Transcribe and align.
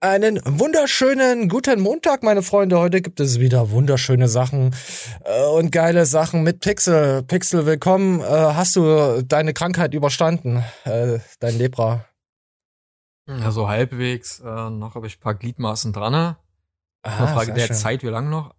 Einen 0.00 0.42
wunderschönen 0.44 1.48
guten 1.48 1.80
Montag, 1.80 2.22
meine 2.22 2.42
Freunde. 2.42 2.78
Heute 2.78 3.00
gibt 3.00 3.18
es 3.18 3.40
wieder 3.40 3.70
wunderschöne 3.70 4.28
Sachen 4.28 4.76
äh, 5.24 5.46
und 5.46 5.72
geile 5.72 6.04
Sachen 6.04 6.42
mit 6.42 6.60
Pixel. 6.60 7.22
Pixel, 7.22 7.64
willkommen. 7.64 8.20
Äh, 8.20 8.24
hast 8.24 8.76
du 8.76 9.22
deine 9.22 9.54
Krankheit 9.54 9.94
überstanden? 9.94 10.62
Äh, 10.84 11.20
dein 11.40 11.56
Lepra? 11.56 12.04
Ja, 13.26 13.50
so 13.50 13.68
halbwegs. 13.68 14.40
Äh, 14.40 14.68
noch 14.68 14.96
habe 14.96 15.06
ich 15.06 15.16
ein 15.16 15.20
paar 15.20 15.34
Gliedmaßen 15.34 15.94
dran. 15.94 16.14
Ah, 16.14 16.36
Frage 17.02 17.54
der 17.54 17.68
schön. 17.68 17.76
Zeit, 17.76 18.02
wie 18.02 18.08
lange 18.08 18.28
noch? 18.28 18.54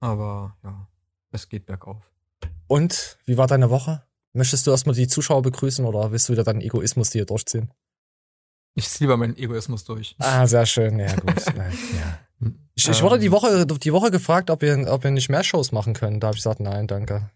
Aber 0.00 0.54
ja, 0.62 0.86
es 1.32 1.48
geht 1.48 1.64
bergauf. 1.64 2.12
Und 2.66 3.16
wie 3.24 3.38
war 3.38 3.46
deine 3.46 3.70
Woche? 3.70 4.02
Möchtest 4.34 4.66
du 4.66 4.70
erstmal 4.72 4.94
die 4.94 5.08
Zuschauer 5.08 5.40
begrüßen 5.40 5.86
oder 5.86 6.12
willst 6.12 6.28
du 6.28 6.34
wieder 6.34 6.44
deinen 6.44 6.60
Egoismus 6.60 7.10
hier 7.10 7.24
durchziehen? 7.24 7.72
Ich 8.74 8.88
ziehe 8.88 9.06
lieber 9.06 9.16
meinen 9.16 9.36
Egoismus 9.36 9.84
durch. 9.84 10.14
Ah, 10.18 10.46
sehr 10.46 10.66
schön. 10.66 10.98
Ja, 10.98 11.14
gut. 11.16 11.42
Nein, 11.56 11.76
ja. 11.98 12.50
Ich, 12.74 12.88
ich 12.88 13.02
wurde 13.02 13.18
die 13.18 13.26
ähm. 13.26 13.32
Woche, 13.32 13.66
die 13.66 13.92
Woche 13.92 14.10
gefragt, 14.12 14.50
ob 14.50 14.62
wir, 14.62 14.86
ob 14.92 15.02
wir 15.02 15.10
nicht 15.10 15.28
mehr 15.28 15.42
Shows 15.42 15.72
machen 15.72 15.94
können. 15.94 16.20
Da 16.20 16.28
habe 16.28 16.36
ich 16.36 16.44
gesagt, 16.44 16.60
nein, 16.60 16.86
danke. 16.86 17.30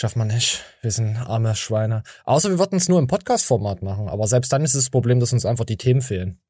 Schafft 0.00 0.14
man 0.14 0.28
nicht. 0.28 0.64
Wir 0.80 0.92
sind 0.92 1.16
arme 1.16 1.56
Schweine. 1.56 2.04
Außer 2.24 2.50
wir 2.50 2.60
würden 2.60 2.76
es 2.76 2.88
nur 2.88 3.00
im 3.00 3.08
Podcast-Format 3.08 3.82
machen. 3.82 4.08
Aber 4.08 4.28
selbst 4.28 4.52
dann 4.52 4.62
ist 4.62 4.76
es 4.76 4.84
das 4.84 4.90
Problem, 4.90 5.18
dass 5.18 5.32
uns 5.32 5.44
einfach 5.44 5.64
die 5.64 5.76
Themen 5.76 6.02
fehlen. 6.02 6.40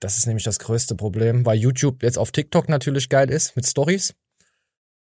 Das 0.00 0.16
ist 0.16 0.26
nämlich 0.26 0.44
das 0.44 0.58
größte 0.58 0.94
Problem, 0.94 1.44
weil 1.44 1.58
YouTube 1.58 2.02
jetzt 2.02 2.16
auf 2.16 2.32
TikTok 2.32 2.70
natürlich 2.70 3.10
geil 3.10 3.30
ist 3.30 3.56
mit 3.56 3.66
Stories. 3.66 4.14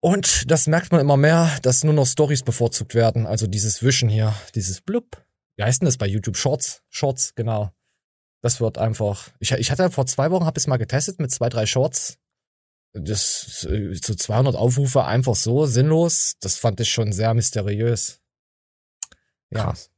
Und 0.00 0.50
das 0.50 0.66
merkt 0.66 0.90
man 0.90 1.00
immer 1.00 1.16
mehr, 1.16 1.50
dass 1.62 1.84
nur 1.84 1.94
noch 1.94 2.06
Stories 2.06 2.42
bevorzugt 2.42 2.96
werden. 2.96 3.24
Also 3.24 3.46
dieses 3.46 3.84
Wischen 3.84 4.08
hier, 4.08 4.34
dieses 4.56 4.80
Blub. 4.80 5.23
Wie 5.56 5.62
heißt 5.62 5.80
denn 5.80 5.86
das 5.86 5.98
bei 5.98 6.06
YouTube? 6.06 6.36
Shorts. 6.36 6.82
Shorts, 6.88 7.34
genau. 7.34 7.72
Das 8.42 8.60
wird 8.60 8.78
einfach. 8.78 9.30
Ich, 9.38 9.52
ich 9.52 9.70
hatte 9.70 9.90
vor 9.90 10.06
zwei 10.06 10.30
Wochen, 10.30 10.44
habe 10.44 10.58
es 10.58 10.66
mal 10.66 10.76
getestet 10.76 11.18
mit 11.18 11.30
zwei, 11.30 11.48
drei 11.48 11.66
Shorts. 11.66 12.18
Das 12.92 13.60
so 13.62 14.14
200 14.14 14.54
Aufrufe 14.54 15.04
einfach 15.04 15.34
so 15.34 15.66
sinnlos. 15.66 16.34
Das 16.40 16.56
fand 16.56 16.78
ich 16.80 16.90
schon 16.90 17.12
sehr 17.12 17.34
mysteriös. 17.34 18.20
Ja. 19.50 19.64
Krass. 19.64 19.90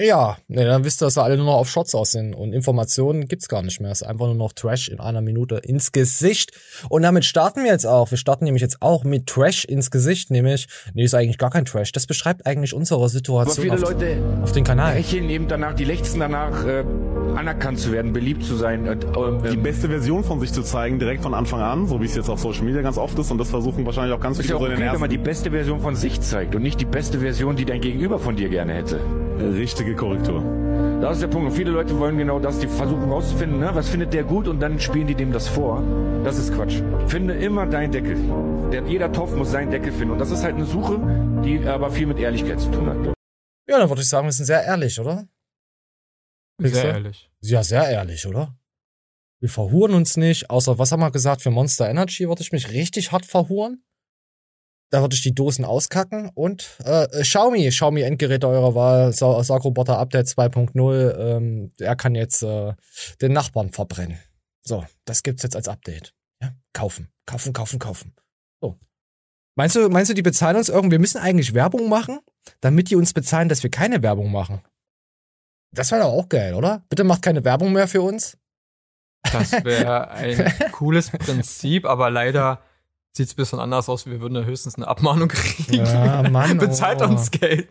Ja, 0.00 0.38
ne, 0.48 0.64
dann 0.64 0.84
wisst 0.84 1.02
ihr, 1.02 1.06
dass 1.06 1.16
wir 1.16 1.24
alle 1.24 1.36
nur 1.36 1.46
noch 1.46 1.56
auf 1.56 1.68
Shots 1.68 1.94
aus 1.94 2.12
sind 2.12 2.34
und 2.34 2.54
Informationen 2.54 3.28
gibt's 3.28 3.48
gar 3.48 3.62
nicht 3.62 3.80
mehr. 3.80 3.90
Es 3.90 4.00
ist 4.00 4.06
einfach 4.06 4.26
nur 4.26 4.34
noch 4.34 4.52
Trash 4.52 4.88
in 4.88 4.98
einer 4.98 5.20
Minute 5.20 5.56
ins 5.56 5.92
Gesicht. 5.92 6.52
Und 6.88 7.02
damit 7.02 7.26
starten 7.26 7.64
wir 7.64 7.70
jetzt 7.70 7.86
auch. 7.86 8.10
Wir 8.10 8.16
starten 8.16 8.44
nämlich 8.44 8.62
jetzt 8.62 8.80
auch 8.80 9.04
mit 9.04 9.26
Trash 9.26 9.64
ins 9.66 9.90
Gesicht, 9.90 10.30
nämlich, 10.30 10.68
nee, 10.94 11.04
ist 11.04 11.14
eigentlich 11.14 11.36
gar 11.36 11.50
kein 11.50 11.66
Trash. 11.66 11.92
Das 11.92 12.06
beschreibt 12.06 12.46
eigentlich 12.46 12.72
unsere 12.72 13.08
Situation 13.10 13.70
auf, 13.70 13.82
auf, 14.42 14.52
den 14.52 14.64
Kanal. 14.64 14.94
Hecheln 14.94 15.28
eben 15.28 15.48
danach, 15.48 15.74
die 15.74 15.84
lechzen 15.84 16.20
danach, 16.20 16.64
äh, 16.64 16.82
anerkannt 17.36 17.78
zu 17.78 17.92
werden, 17.92 18.12
beliebt 18.12 18.42
zu 18.42 18.56
sein. 18.56 18.86
Äh, 18.86 18.96
die 19.50 19.56
beste 19.56 19.88
Version 19.88 20.24
von 20.24 20.40
sich 20.40 20.52
zu 20.52 20.62
zeigen, 20.62 20.98
direkt 20.98 21.22
von 21.22 21.34
Anfang 21.34 21.60
an, 21.60 21.86
so 21.86 22.00
wie 22.00 22.06
es 22.06 22.16
jetzt 22.16 22.30
auf 22.30 22.40
Social 22.40 22.64
Media 22.64 22.80
ganz 22.80 22.96
oft 22.96 23.18
ist. 23.18 23.30
Und 23.30 23.38
das 23.38 23.50
versuchen 23.50 23.84
wahrscheinlich 23.84 24.14
auch 24.14 24.20
ganz 24.20 24.38
viele 24.38 24.46
ist 24.46 24.50
ja 24.50 24.56
auch 24.56 24.62
okay, 24.62 24.92
wenn 24.92 25.00
man 25.00 25.10
die 25.10 25.18
beste 25.18 25.50
Version 25.50 25.80
von 25.80 25.94
sich 25.94 26.20
zeigt 26.20 26.54
und 26.54 26.62
nicht 26.62 26.80
die 26.80 26.86
beste 26.86 27.18
Version, 27.18 27.56
die 27.56 27.66
dein 27.66 27.80
Gegenüber 27.80 28.18
von 28.18 28.36
dir 28.36 28.48
gerne 28.48 28.72
hätte. 28.72 29.00
Richtige 29.40 29.89
Korrektur. 29.94 30.42
Das 31.00 31.14
ist 31.14 31.22
der 31.22 31.28
Punkt. 31.28 31.50
Und 31.50 31.56
viele 31.56 31.70
Leute 31.70 31.98
wollen 31.98 32.18
genau 32.18 32.38
das, 32.38 32.58
die 32.58 32.66
versuchen 32.66 33.06
herauszufinden, 33.06 33.58
ne, 33.58 33.70
was 33.72 33.88
findet 33.88 34.12
der 34.12 34.24
gut 34.24 34.48
und 34.48 34.60
dann 34.60 34.78
spielen 34.78 35.06
die 35.06 35.14
dem 35.14 35.32
das 35.32 35.48
vor. 35.48 35.82
Das 36.24 36.38
ist 36.38 36.54
Quatsch. 36.54 36.82
Finde 37.06 37.34
immer 37.34 37.66
deinen 37.66 37.92
Deckel. 37.92 38.16
Denn 38.70 38.86
jeder 38.86 39.10
Topf 39.12 39.34
muss 39.34 39.50
seinen 39.50 39.70
Deckel 39.70 39.92
finden. 39.92 40.12
Und 40.12 40.18
das 40.18 40.30
ist 40.30 40.44
halt 40.44 40.56
eine 40.56 40.66
Suche, 40.66 40.98
die 41.44 41.66
aber 41.66 41.90
viel 41.90 42.06
mit 42.06 42.18
Ehrlichkeit 42.18 42.60
zu 42.60 42.70
tun 42.70 42.86
hat. 42.86 43.14
Ja, 43.68 43.78
dann 43.78 43.88
würde 43.88 44.02
ich 44.02 44.08
sagen, 44.08 44.26
wir 44.26 44.32
sind 44.32 44.46
sehr 44.46 44.64
ehrlich, 44.64 45.00
oder? 45.00 45.26
Sehr 46.58 46.84
ehrlich. 46.84 47.30
Ja, 47.40 47.62
sehr 47.62 47.88
ehrlich, 47.88 48.26
oder? 48.26 48.56
Wir 49.40 49.48
verhuren 49.48 49.94
uns 49.94 50.18
nicht, 50.18 50.50
außer 50.50 50.78
was 50.78 50.92
haben 50.92 51.00
wir 51.00 51.10
gesagt, 51.10 51.40
für 51.40 51.50
Monster 51.50 51.88
Energy 51.88 52.28
würde 52.28 52.42
ich 52.42 52.52
mich 52.52 52.70
richtig 52.70 53.10
hart 53.10 53.24
verhuren. 53.24 53.82
Da 54.90 55.00
würde 55.02 55.14
ich 55.14 55.22
die 55.22 55.34
Dosen 55.34 55.64
auskacken 55.64 56.30
und 56.34 56.76
äh, 56.84 57.04
äh 57.04 57.22
Xiaomi, 57.22 57.68
Xiaomi 57.68 58.02
Endgeräte 58.02 58.48
eurer 58.48 58.74
Wahl, 58.74 59.12
Saugroboter 59.12 59.98
Update 59.98 60.26
2.0, 60.26 61.16
ähm, 61.16 61.72
er 61.78 61.96
kann 61.96 62.14
jetzt 62.14 62.42
äh, 62.42 62.74
den 63.20 63.32
Nachbarn 63.32 63.72
verbrennen. 63.72 64.18
So, 64.62 64.84
das 65.04 65.22
gibt's 65.22 65.44
jetzt 65.44 65.56
als 65.56 65.68
Update. 65.68 66.12
Ja, 66.42 66.52
kaufen, 66.72 67.08
kaufen, 67.26 67.52
kaufen, 67.52 67.78
kaufen. 67.78 68.14
So. 68.60 68.78
Meinst 69.56 69.76
du, 69.76 69.88
meinst 69.88 70.10
du, 70.10 70.14
die 70.14 70.22
bezahlen 70.22 70.56
uns 70.56 70.68
irgendwie? 70.68 70.92
Wir 70.92 71.00
müssen 71.00 71.18
eigentlich 71.18 71.54
Werbung 71.54 71.88
machen, 71.88 72.18
damit 72.60 72.90
die 72.90 72.96
uns 72.96 73.12
bezahlen, 73.12 73.48
dass 73.48 73.62
wir 73.62 73.70
keine 73.70 74.02
Werbung 74.02 74.32
machen. 74.32 74.60
Das 75.72 75.92
wäre 75.92 76.02
doch 76.02 76.12
auch 76.12 76.28
geil, 76.28 76.54
oder? 76.54 76.84
Bitte 76.88 77.04
macht 77.04 77.22
keine 77.22 77.44
Werbung 77.44 77.72
mehr 77.72 77.86
für 77.86 78.02
uns. 78.02 78.36
Das 79.32 79.52
wäre 79.64 80.10
ein 80.10 80.52
cooles 80.72 81.10
Prinzip, 81.10 81.84
aber 81.84 82.10
leider 82.10 82.62
sieht 83.12 83.26
es 83.26 83.32
ein 83.32 83.36
bisschen 83.36 83.60
anders 83.60 83.88
aus. 83.88 84.06
Wir 84.06 84.20
würden 84.20 84.36
ja 84.36 84.44
höchstens 84.44 84.76
eine 84.76 84.88
Abmahnung 84.88 85.28
kriegen. 85.28 85.84
Ja, 85.84 86.28
Mann. 86.28 86.58
Bezahlt 86.58 87.02
oh. 87.02 87.06
uns 87.06 87.30
Geld. 87.30 87.68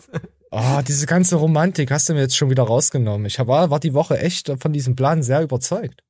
Oh, 0.52 0.82
diese 0.88 1.06
ganze 1.06 1.36
Romantik 1.36 1.92
hast 1.92 2.10
du 2.10 2.14
mir 2.14 2.22
jetzt 2.22 2.36
schon 2.36 2.50
wieder 2.50 2.64
rausgenommen. 2.64 3.26
Ich 3.26 3.40
war, 3.40 3.70
war 3.70 3.80
die 3.80 3.94
Woche 3.94 4.20
echt 4.20 4.52
von 4.60 4.74
diesem 4.74 4.96
Plan 4.96 5.22
sehr 5.22 5.42
überzeugt. 5.42 6.04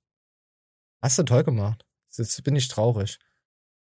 Hast 1.01 1.19
du 1.19 1.23
toll 1.23 1.43
gemacht. 1.43 1.85
Jetzt 2.15 2.43
bin 2.43 2.55
ich 2.55 2.67
traurig. 2.67 3.19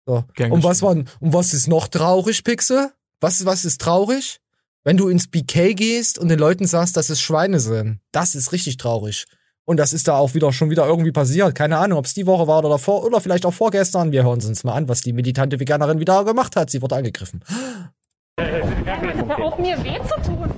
So. 0.06 0.24
und 0.38 0.62
was 0.62 0.82
war, 0.82 0.92
und 0.92 1.08
was 1.20 1.54
ist 1.54 1.66
noch 1.66 1.88
traurig, 1.88 2.44
Pixel? 2.44 2.92
Was, 3.20 3.44
was 3.46 3.64
ist 3.64 3.80
traurig? 3.80 4.40
Wenn 4.82 4.96
du 4.96 5.08
ins 5.08 5.28
BK 5.28 5.74
gehst 5.74 6.18
und 6.18 6.28
den 6.28 6.38
Leuten 6.38 6.66
sagst, 6.66 6.96
dass 6.96 7.08
es 7.08 7.20
Schweine 7.20 7.58
sind. 7.58 8.00
Das 8.12 8.34
ist 8.34 8.52
richtig 8.52 8.76
traurig. 8.76 9.26
Und 9.66 9.78
das 9.78 9.94
ist 9.94 10.08
da 10.08 10.16
auch 10.16 10.34
wieder 10.34 10.52
schon 10.52 10.68
wieder 10.70 10.86
irgendwie 10.86 11.12
passiert. 11.12 11.54
Keine 11.54 11.78
Ahnung, 11.78 11.98
ob 11.98 12.04
es 12.04 12.12
die 12.12 12.26
Woche 12.26 12.46
war 12.46 12.62
oder 12.62 12.78
vor 12.78 13.04
oder 13.04 13.20
vielleicht 13.20 13.46
auch 13.46 13.54
vorgestern. 13.54 14.12
Wir 14.12 14.22
hören 14.24 14.42
uns 14.44 14.62
mal 14.62 14.74
an, 14.74 14.88
was 14.88 15.00
die 15.00 15.12
militante 15.12 15.58
Veganerin 15.58 16.00
wieder 16.00 16.24
gemacht 16.24 16.54
hat. 16.54 16.70
Sie 16.70 16.82
wurde 16.82 16.96
angegriffen. 16.96 17.40
Hör 18.38 19.42
auf 19.42 19.58
mir 19.58 19.82
weh 19.82 19.98
zu 20.02 20.30
tun. 20.30 20.50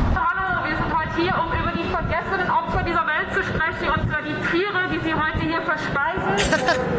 Hallo, 0.00 0.68
wir 0.68 0.76
sind 0.76 0.98
heute 0.98 1.16
hier, 1.16 1.34
um 1.38 1.52
über 1.52 1.72
die 1.76 1.88
vergessenen 1.90 2.50
Opfer 2.50 2.82
dieser 2.82 3.06
Welt 3.06 3.32
zu 3.32 3.42
sprechen, 3.44 3.88
und 3.88 4.08
zwar 4.08 4.22
die 4.22 4.34
Tiere, 4.50 4.88
die 4.92 4.98
sie 5.04 5.14
heute 5.14 5.42
hier 5.46 5.62
verspeisen. 5.62 6.86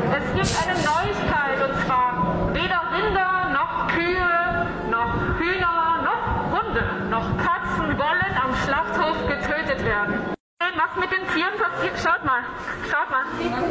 mit 11.01 11.09
den 11.11 11.25
Tieren 11.33 11.53
passiert. 11.57 11.97
Schaut 11.97 12.23
mal, 12.23 12.41
schaut 12.85 13.09
mal. 13.09 13.25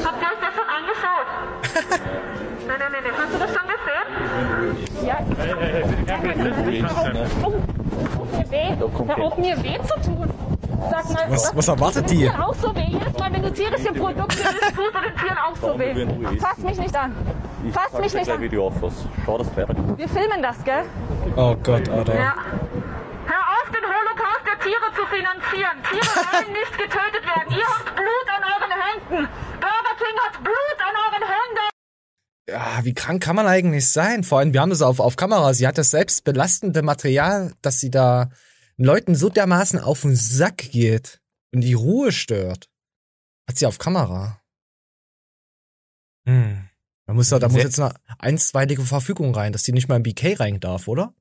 Habt 0.05 0.19
ihr 0.21 0.29
euch 0.29 0.41
das 0.43 0.53
schon 0.59 0.69
angeschaut? 0.79 1.29
nein, 2.67 2.79
nein, 2.79 2.91
nein, 2.93 3.15
hast 3.17 3.33
du 3.33 3.39
das 3.39 3.51
schon 3.55 3.67
gesehen? 3.71 4.07
Ja. 5.07 5.17
Hör 9.07 9.25
auf 9.25 9.39
mir 9.39 9.57
weh 9.63 9.79
zu 9.83 9.95
tun. 10.11 10.29
Sag 10.91 11.11
mal, 11.11 11.27
was, 11.29 11.55
was 11.55 11.69
erwartet 11.69 12.11
die? 12.11 12.29
auch 12.29 12.55
so 12.55 12.75
weh. 12.75 12.87
Jedes 12.89 13.19
Mal, 13.19 13.33
wenn 13.33 13.43
du 13.43 13.53
tierische 13.53 13.93
Produkte 13.93 14.39
isst, 14.39 14.75
tut 14.75 14.95
den 14.95 15.17
Tieren 15.17 15.39
auch 15.47 15.57
so 15.57 15.79
weh. 15.79 15.95
Fass 16.39 16.59
mich 16.59 16.79
nicht 16.79 16.97
an. 16.97 17.15
Fass 17.73 18.01
mich 18.01 18.15
nicht 18.15 18.31
an. 18.31 18.41
Video 18.41 18.67
auf, 18.67 18.83
was. 18.83 18.95
Schau 19.25 19.39
das 19.39 19.49
fertig. 19.51 19.77
Wir 19.97 20.09
filmen 20.09 20.43
das, 20.43 20.65
gell? 20.65 20.85
Oh 21.37 21.55
Gott, 21.63 21.89
Alter. 21.89 22.15
Ja. 22.15 22.35
Tiere 24.63 24.89
zu 24.95 25.05
finanzieren. 25.07 25.77
Tiere 25.89 26.13
sollen 26.31 26.53
nicht 26.53 26.73
getötet 26.73 27.25
werden. 27.25 27.53
Ihr 27.53 27.67
habt 27.67 27.97
Blut 27.97 28.27
an 28.29 28.43
euren 28.45 28.73
Händen. 28.87 29.29
Burger 29.61 29.95
King 29.99 30.17
hat 30.25 30.43
Blut 30.43 30.79
an 30.79 30.95
euren 31.07 31.25
Händen. 31.29 31.71
Ja, 32.49 32.85
wie 32.85 32.95
krank 32.95 33.23
kann 33.23 33.37
man 33.37 33.47
eigentlich 33.47 33.89
sein? 33.91 34.25
Vor 34.25 34.39
allem, 34.39 34.53
wir 34.53 34.61
haben 34.61 34.71
das 34.71 34.83
auf, 34.83 35.01
auf 35.01 35.17
Kamera. 35.17 35.55
Sie 35.55 35.67
hat 35.67 35.79
das 35.79 35.91
selbst 35.91 36.25
belastende 36.25 36.83
Material, 36.83 37.55
dass 37.63 37.79
sie 37.79 37.91
da 37.91 38.31
Leuten 38.77 39.15
so 39.15 39.29
dermaßen 39.29 39.79
auf 39.79 40.03
den 40.03 40.17
Sack 40.17 40.59
geht 40.59 41.21
und 41.53 41.61
die 41.61 41.75
Ruhe 41.75 42.13
stört. 42.13 42.69
Hat 43.49 43.59
sie 43.59 43.67
auf 43.67 43.79
Kamera. 43.79 44.41
Hm. 46.27 46.69
Da 47.07 47.15
muss, 47.15 47.29
da, 47.29 47.49
muss 47.49 47.63
jetzt 47.63 47.81
eine 47.81 47.95
einstweilige 48.19 48.83
Verfügung 48.83 49.35
rein, 49.35 49.53
dass 49.53 49.65
die 49.65 49.73
nicht 49.73 49.89
mal 49.89 49.97
im 49.97 50.03
BK 50.03 50.35
rein 50.39 50.61
darf, 50.61 50.87
oder? 50.87 51.13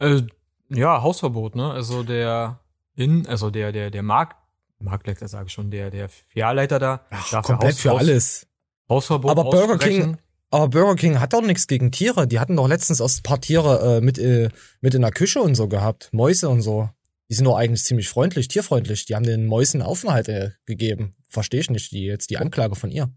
Äh, 0.00 0.22
ja, 0.70 1.02
Hausverbot, 1.02 1.56
ne? 1.56 1.70
Also 1.70 2.02
der 2.02 2.60
in, 2.94 3.26
also 3.26 3.50
der, 3.50 3.72
der, 3.72 3.90
der 3.90 4.02
Markt, 4.02 4.36
Marktleiter 4.80 5.28
sage 5.28 5.46
ich 5.46 5.52
schon, 5.52 5.70
der, 5.70 5.90
der 5.90 6.08
Filialleiter 6.08 6.78
da. 6.78 7.06
Ach, 7.10 7.42
komplett 7.42 7.74
Haus, 7.74 7.80
für 7.80 7.90
Haus, 7.90 8.00
alles. 8.00 8.46
Hausverbot. 8.88 9.30
Aber 9.30 9.44
Burger 9.44 9.78
King, 9.78 10.18
aber 10.50 10.68
Burger 10.68 10.96
King 10.96 11.20
hat 11.20 11.32
doch 11.32 11.42
nichts 11.42 11.66
gegen 11.66 11.92
Tiere. 11.92 12.26
Die 12.26 12.40
hatten 12.40 12.56
doch 12.56 12.68
letztens 12.68 13.00
aus 13.00 13.18
ein 13.18 13.22
paar 13.22 13.40
Tiere 13.40 13.98
äh, 13.98 14.00
mit, 14.00 14.18
äh, 14.18 14.48
mit 14.80 14.94
in 14.94 15.02
der 15.02 15.10
Küche 15.10 15.40
und 15.40 15.54
so 15.54 15.68
gehabt. 15.68 16.08
Mäuse 16.12 16.48
und 16.48 16.62
so. 16.62 16.88
Die 17.30 17.34
sind 17.34 17.44
doch 17.44 17.56
eigentlich 17.56 17.84
ziemlich 17.84 18.08
freundlich, 18.08 18.48
tierfreundlich. 18.48 19.04
Die 19.04 19.14
haben 19.14 19.24
den 19.24 19.46
Mäusen 19.46 19.82
Aufenthalt 19.82 20.28
äh, 20.28 20.50
gegeben. 20.64 21.14
Verstehe 21.28 21.60
ich 21.60 21.70
nicht, 21.70 21.92
die 21.92 22.04
jetzt 22.04 22.30
die 22.30 22.38
Anklage 22.38 22.74
von 22.74 22.90
ihr. 22.90 23.12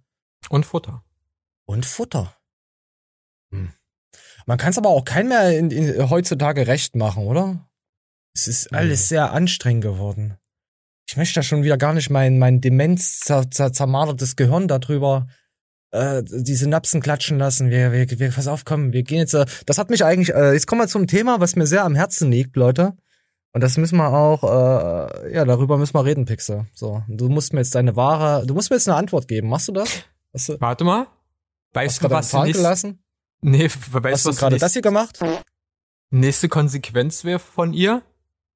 Und 0.50 0.66
Futter. 0.66 1.04
Und 1.66 1.86
Futter. 1.86 2.36
Hm. 3.52 3.72
Man 4.46 4.58
kann 4.58 4.72
es 4.72 4.78
aber 4.78 4.90
auch 4.90 5.06
kein 5.06 5.28
mehr 5.28 5.58
in, 5.58 5.72
in, 5.72 6.10
heutzutage 6.10 6.68
recht 6.68 6.96
machen, 6.96 7.26
oder? 7.26 7.70
Es 8.34 8.48
ist 8.48 8.74
alles 8.74 9.10
sehr 9.10 9.32
anstrengend 9.34 9.84
geworden. 9.84 10.38
ich 11.08 11.18
möchte 11.18 11.36
da 11.36 11.44
schon 11.44 11.64
wieder 11.64 11.78
gar 11.78 11.94
nicht 11.94 12.10
mein, 12.10 12.40
mein 12.40 12.62
Demenz 12.62 13.20
zermartertes 13.20 14.36
Gehirn 14.36 14.68
darüber 14.68 15.28
äh, 15.92 16.24
die 16.24 16.56
Synapsen 16.56 17.02
klatschen 17.02 17.38
lassen. 17.38 17.70
Wir, 17.70 17.92
wir, 17.92 18.10
wir, 18.10 18.32
pass 18.32 18.48
auf, 18.48 18.66
komm, 18.66 18.94
wir 18.94 19.04
gehen 19.04 19.20
jetzt. 19.20 19.34
Äh, 19.34 19.46
das 19.66 19.78
hat 19.78 19.90
mich 19.90 20.04
eigentlich. 20.06 20.34
Äh, 20.34 20.54
jetzt 20.54 20.68
kommen 20.68 20.82
wir 20.82 20.88
zum 20.88 21.08
Thema, 21.08 21.40
was 21.40 21.56
mir 21.56 21.68
sehr 21.68 21.84
am 21.84 21.96
Herzen 21.96 22.32
liegt, 22.32 22.56
Leute. 22.56 22.94
Und 23.54 23.62
das 23.62 23.78
müssen 23.78 23.98
wir 23.98 24.08
auch, 24.08 24.44
äh, 24.44 25.34
ja, 25.34 25.44
darüber 25.44 25.78
müssen 25.78 25.94
wir 25.94 26.06
reden, 26.06 26.26
Pixel. 26.26 26.68
So, 26.74 27.04
du 27.10 27.28
musst 27.28 27.52
mir 27.52 27.60
jetzt 27.60 27.76
deine 27.76 27.98
wahre, 27.98 28.46
du 28.46 28.54
musst 28.54 28.70
mir 28.70 28.78
jetzt 28.78 28.88
eine 28.88 28.98
Antwort 28.98 29.28
geben. 29.28 29.50
Machst 29.50 29.68
du 29.68 29.74
das? 29.74 29.90
Du, 30.48 30.56
Warte 30.62 30.86
mal. 30.86 31.08
Weißt 31.74 32.02
du, 32.02 32.10
was 32.10 32.32
du 32.32 32.44
nächst, 32.44 32.62
gelassen? 32.62 33.04
Nee, 33.42 33.70
weißt 33.70 34.26
du, 34.26 34.30
was 34.30 34.36
du 34.36 34.40
gerade 34.40 34.58
das 34.58 34.74
hier 34.74 34.82
gemacht? 34.82 35.20
Nächste 36.12 36.50
Konsequenz 36.50 37.24
wäre 37.24 37.40
von 37.40 37.74
ihr, 37.74 38.04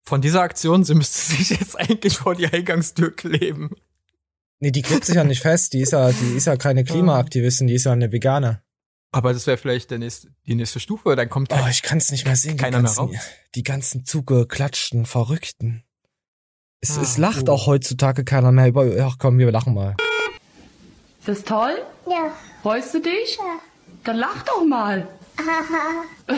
von 0.04 0.22
dieser 0.22 0.42
Aktion, 0.42 0.84
sie 0.84 0.94
müsste 0.94 1.20
sich 1.36 1.50
jetzt 1.50 1.80
eigentlich 1.80 2.18
vor 2.18 2.36
die 2.36 2.48
Eingangstür 2.48 3.16
kleben. 3.16 3.72
Nee, 4.60 4.72
die 4.72 4.82
klebt 4.82 5.06
sich 5.06 5.16
ja 5.16 5.24
nicht 5.24 5.42
fest. 5.42 5.74
Die 5.74 5.82
ist 5.82 5.92
ja, 5.92 6.12
die 6.12 6.36
ist 6.36 6.46
ja 6.46 6.56
keine 6.56 6.84
Klimaaktivistin, 6.84 7.68
die 7.68 7.76
ist 7.76 7.86
ja 7.86 7.92
eine 7.92 8.12
Vegane. 8.12 8.62
Aber 9.12 9.34
das 9.34 9.48
wäre 9.48 9.58
vielleicht 9.58 9.92
der 9.92 10.00
nächste, 10.00 10.30
die 10.46 10.56
nächste 10.56 10.80
Stufe. 10.80 11.16
Dann 11.16 11.30
kommt 11.30 11.50
kein, 11.50 11.64
oh, 11.64 11.68
ich 11.70 11.84
kann 11.84 11.98
es 11.98 12.12
nicht 12.12 12.26
mehr 12.26 12.36
sehen. 12.36 12.58
Keiner 12.58 12.82
ganzen, 12.82 13.06
mehr 13.06 13.18
raus. 13.18 13.26
Die 13.56 13.64
ganzen 13.64 14.06
zugeklatschten 14.06 15.06
Verrückten. 15.06 15.84
Es, 16.82 16.98
ah, 16.98 17.02
es 17.02 17.18
lacht 17.18 17.48
oh. 17.48 17.54
auch 17.54 17.68
heutzutage 17.68 18.26
keiner 18.26 18.52
mehr 18.52 18.68
über. 18.68 18.86
Ach 19.06 19.16
komm, 19.18 19.38
wir 19.38 19.52
lachen 19.52 19.74
mal. 19.74 19.96
Ist 21.20 21.28
das 21.28 21.44
toll? 21.44 21.82
Ja. 22.10 22.34
Freust 22.62 22.94
du 22.94 23.02
dich? 23.02 23.38
Ja. 23.38 23.60
Dann 24.06 24.18
lach 24.18 24.44
doch 24.44 24.64
mal. 24.64 25.08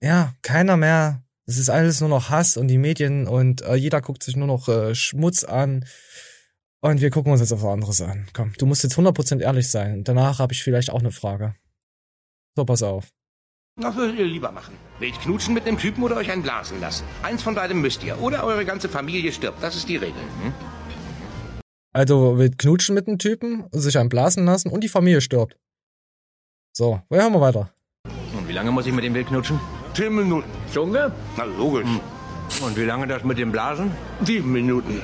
ja, 0.00 0.32
keiner 0.42 0.76
mehr. 0.78 1.22
Es 1.46 1.58
ist 1.58 1.68
alles 1.68 2.00
nur 2.00 2.08
noch 2.08 2.30
Hass 2.30 2.56
und 2.56 2.68
die 2.68 2.78
Medien 2.78 3.28
und 3.28 3.62
äh, 3.62 3.74
jeder 3.74 4.00
guckt 4.00 4.22
sich 4.22 4.36
nur 4.36 4.46
noch 4.46 4.68
äh, 4.68 4.94
Schmutz 4.94 5.44
an. 5.44 5.84
Und 6.80 7.02
wir 7.02 7.10
gucken 7.10 7.30
uns 7.30 7.42
jetzt 7.42 7.52
auf 7.52 7.62
was 7.62 7.72
anderes 7.72 8.00
an. 8.00 8.26
Komm, 8.32 8.54
du 8.56 8.64
musst 8.64 8.82
jetzt 8.82 8.96
100% 8.96 9.40
ehrlich 9.40 9.70
sein. 9.70 10.02
Danach 10.02 10.38
habe 10.38 10.54
ich 10.54 10.62
vielleicht 10.62 10.90
auch 10.90 11.00
eine 11.00 11.10
Frage. 11.10 11.54
So, 12.56 12.64
pass 12.64 12.82
auf. 12.82 13.08
Was 13.76 13.96
würdet 13.96 14.18
ihr 14.18 14.24
lieber 14.24 14.50
machen? 14.50 14.76
Wild 14.98 15.20
knutschen 15.20 15.52
mit 15.52 15.66
einem 15.66 15.78
Typen 15.78 16.02
oder 16.02 16.16
euch 16.16 16.30
einen 16.30 16.42
blasen 16.42 16.80
lassen? 16.80 17.04
Eins 17.22 17.42
von 17.42 17.54
beidem 17.54 17.82
müsst 17.82 18.02
ihr. 18.02 18.18
Oder 18.20 18.44
eure 18.44 18.64
ganze 18.64 18.88
Familie 18.88 19.32
stirbt. 19.32 19.62
Das 19.62 19.76
ist 19.76 19.88
die 19.88 19.96
Regel. 19.96 20.20
Hm? 20.42 20.54
Also 21.92 22.38
wild 22.38 22.56
knutschen 22.56 22.94
mit 22.94 23.08
einem 23.08 23.18
Typen, 23.18 23.66
sich 23.72 23.98
einen 23.98 24.08
blasen 24.08 24.46
lassen 24.46 24.70
und 24.70 24.82
die 24.82 24.88
Familie 24.88 25.20
stirbt. 25.20 25.56
So, 26.72 27.00
wo 27.08 27.16
hören 27.16 27.32
wir 27.32 27.40
weiter? 27.40 27.68
Und 28.36 28.46
wie 28.48 28.52
lange 28.52 28.70
muss 28.70 28.86
ich 28.86 28.92
mit 28.92 29.04
dem 29.04 29.12
wild 29.12 29.26
knutschen? 29.26 29.58
Zehn 29.92 30.14
Minuten. 30.14 30.48
Junge? 30.72 31.12
Na, 31.36 31.44
logisch. 31.44 31.84
Hm. 31.84 32.00
Und 32.64 32.76
wie 32.76 32.84
lange 32.84 33.08
das 33.08 33.24
mit 33.24 33.38
dem 33.38 33.50
Blasen? 33.50 33.90
Sieben 34.24 34.52
Minuten. 34.52 35.02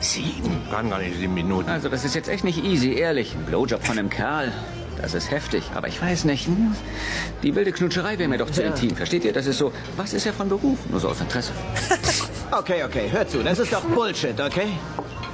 Sieben? 0.00 0.60
Kann 0.70 0.90
gar 0.90 0.98
nicht 0.98 1.16
sieben 1.16 1.32
Minuten. 1.32 1.68
Also, 1.68 1.88
das 1.88 2.04
ist 2.04 2.14
jetzt 2.14 2.28
echt 2.28 2.44
nicht 2.44 2.62
easy, 2.62 2.92
ehrlich. 2.92 3.34
Ein 3.34 3.46
Blowjob 3.46 3.84
von 3.84 3.98
einem 3.98 4.10
Kerl. 4.10 4.52
Das 5.00 5.14
ist 5.14 5.30
heftig, 5.30 5.64
aber 5.74 5.88
ich 5.88 6.00
weiß 6.02 6.24
nicht. 6.24 6.46
Hm? 6.46 6.74
Die 7.42 7.54
wilde 7.54 7.72
Knutscherei 7.72 8.18
wäre 8.18 8.28
mir 8.28 8.38
doch 8.38 8.50
zu 8.50 8.62
ja. 8.62 8.68
intim. 8.68 8.94
Versteht 8.94 9.24
ihr? 9.24 9.32
Das 9.32 9.46
ist 9.46 9.58
so, 9.58 9.72
was 9.96 10.12
ist 10.12 10.26
er 10.26 10.34
von 10.34 10.50
Beruf? 10.50 10.78
Nur 10.90 11.00
so 11.00 11.08
aus 11.08 11.20
Interesse. 11.20 11.52
okay, 12.50 12.84
okay, 12.84 13.10
hört 13.10 13.30
zu. 13.30 13.42
Das 13.42 13.58
ist 13.58 13.72
doch 13.72 13.82
Bullshit, 13.82 14.38
okay? 14.38 14.68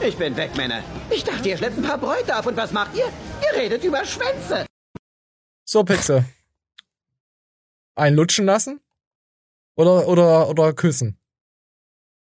Ich 0.07 0.17
bin 0.17 0.37
weg, 0.37 0.57
Männer. 0.57 0.83
Ich 1.11 1.25
dachte, 1.25 1.49
ihr 1.49 1.57
schleppt 1.57 1.79
ein 1.79 1.83
paar 1.83 1.99
Bräute 1.99 2.39
auf. 2.39 2.47
Und 2.47 2.57
was 2.57 2.73
macht 2.73 2.95
ihr? 2.95 3.05
Ihr 3.05 3.61
redet 3.61 3.83
über 3.83 4.05
Schwänze. 4.05 4.67
So, 5.65 5.83
Pixel. 5.83 6.25
Ein 7.95 8.15
lutschen 8.15 8.45
lassen? 8.45 8.81
Oder, 9.77 10.09
oder, 10.09 10.49
oder 10.49 10.73
küssen? 10.73 11.19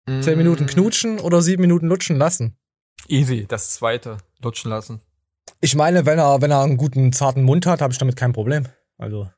Zehn 0.07 0.37
Minuten 0.39 0.67
knutschen 0.67 1.21
oder 1.21 1.41
sieben 1.41 1.63
Minuten 1.63 1.87
lutschen 1.87 2.17
lassen? 2.17 2.59
Easy, 3.07 3.47
das 3.47 3.71
zweite, 3.71 4.19
lutschen 4.43 4.71
lassen. 4.71 5.01
Ich 5.61 5.77
meine, 5.77 6.05
wenn 6.05 6.19
er, 6.19 6.43
wenn 6.43 6.51
er 6.51 6.63
einen 6.63 6.77
guten, 6.77 7.13
zarten 7.13 7.45
Mund 7.45 7.67
hat, 7.67 7.81
habe 7.81 7.93
ich 7.93 7.99
damit 7.99 8.17
kein 8.17 8.33
Problem. 8.33 8.67
Also. 8.99 9.31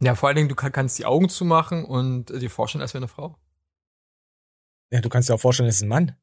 Ja, 0.00 0.14
vor 0.14 0.28
allen 0.28 0.36
Dingen, 0.36 0.48
du 0.48 0.54
kannst 0.54 0.98
die 0.98 1.06
Augen 1.06 1.28
zumachen 1.28 1.84
und 1.84 2.26
dir 2.28 2.50
vorstellen, 2.50 2.82
als 2.82 2.92
wäre 2.92 3.02
eine 3.02 3.08
Frau. 3.08 3.38
Ja, 4.90 5.00
du 5.00 5.08
kannst 5.08 5.28
dir 5.28 5.34
auch 5.34 5.40
vorstellen, 5.40 5.68
es 5.68 5.76
ist 5.76 5.82
ein 5.82 5.88
Mann. 5.88 6.14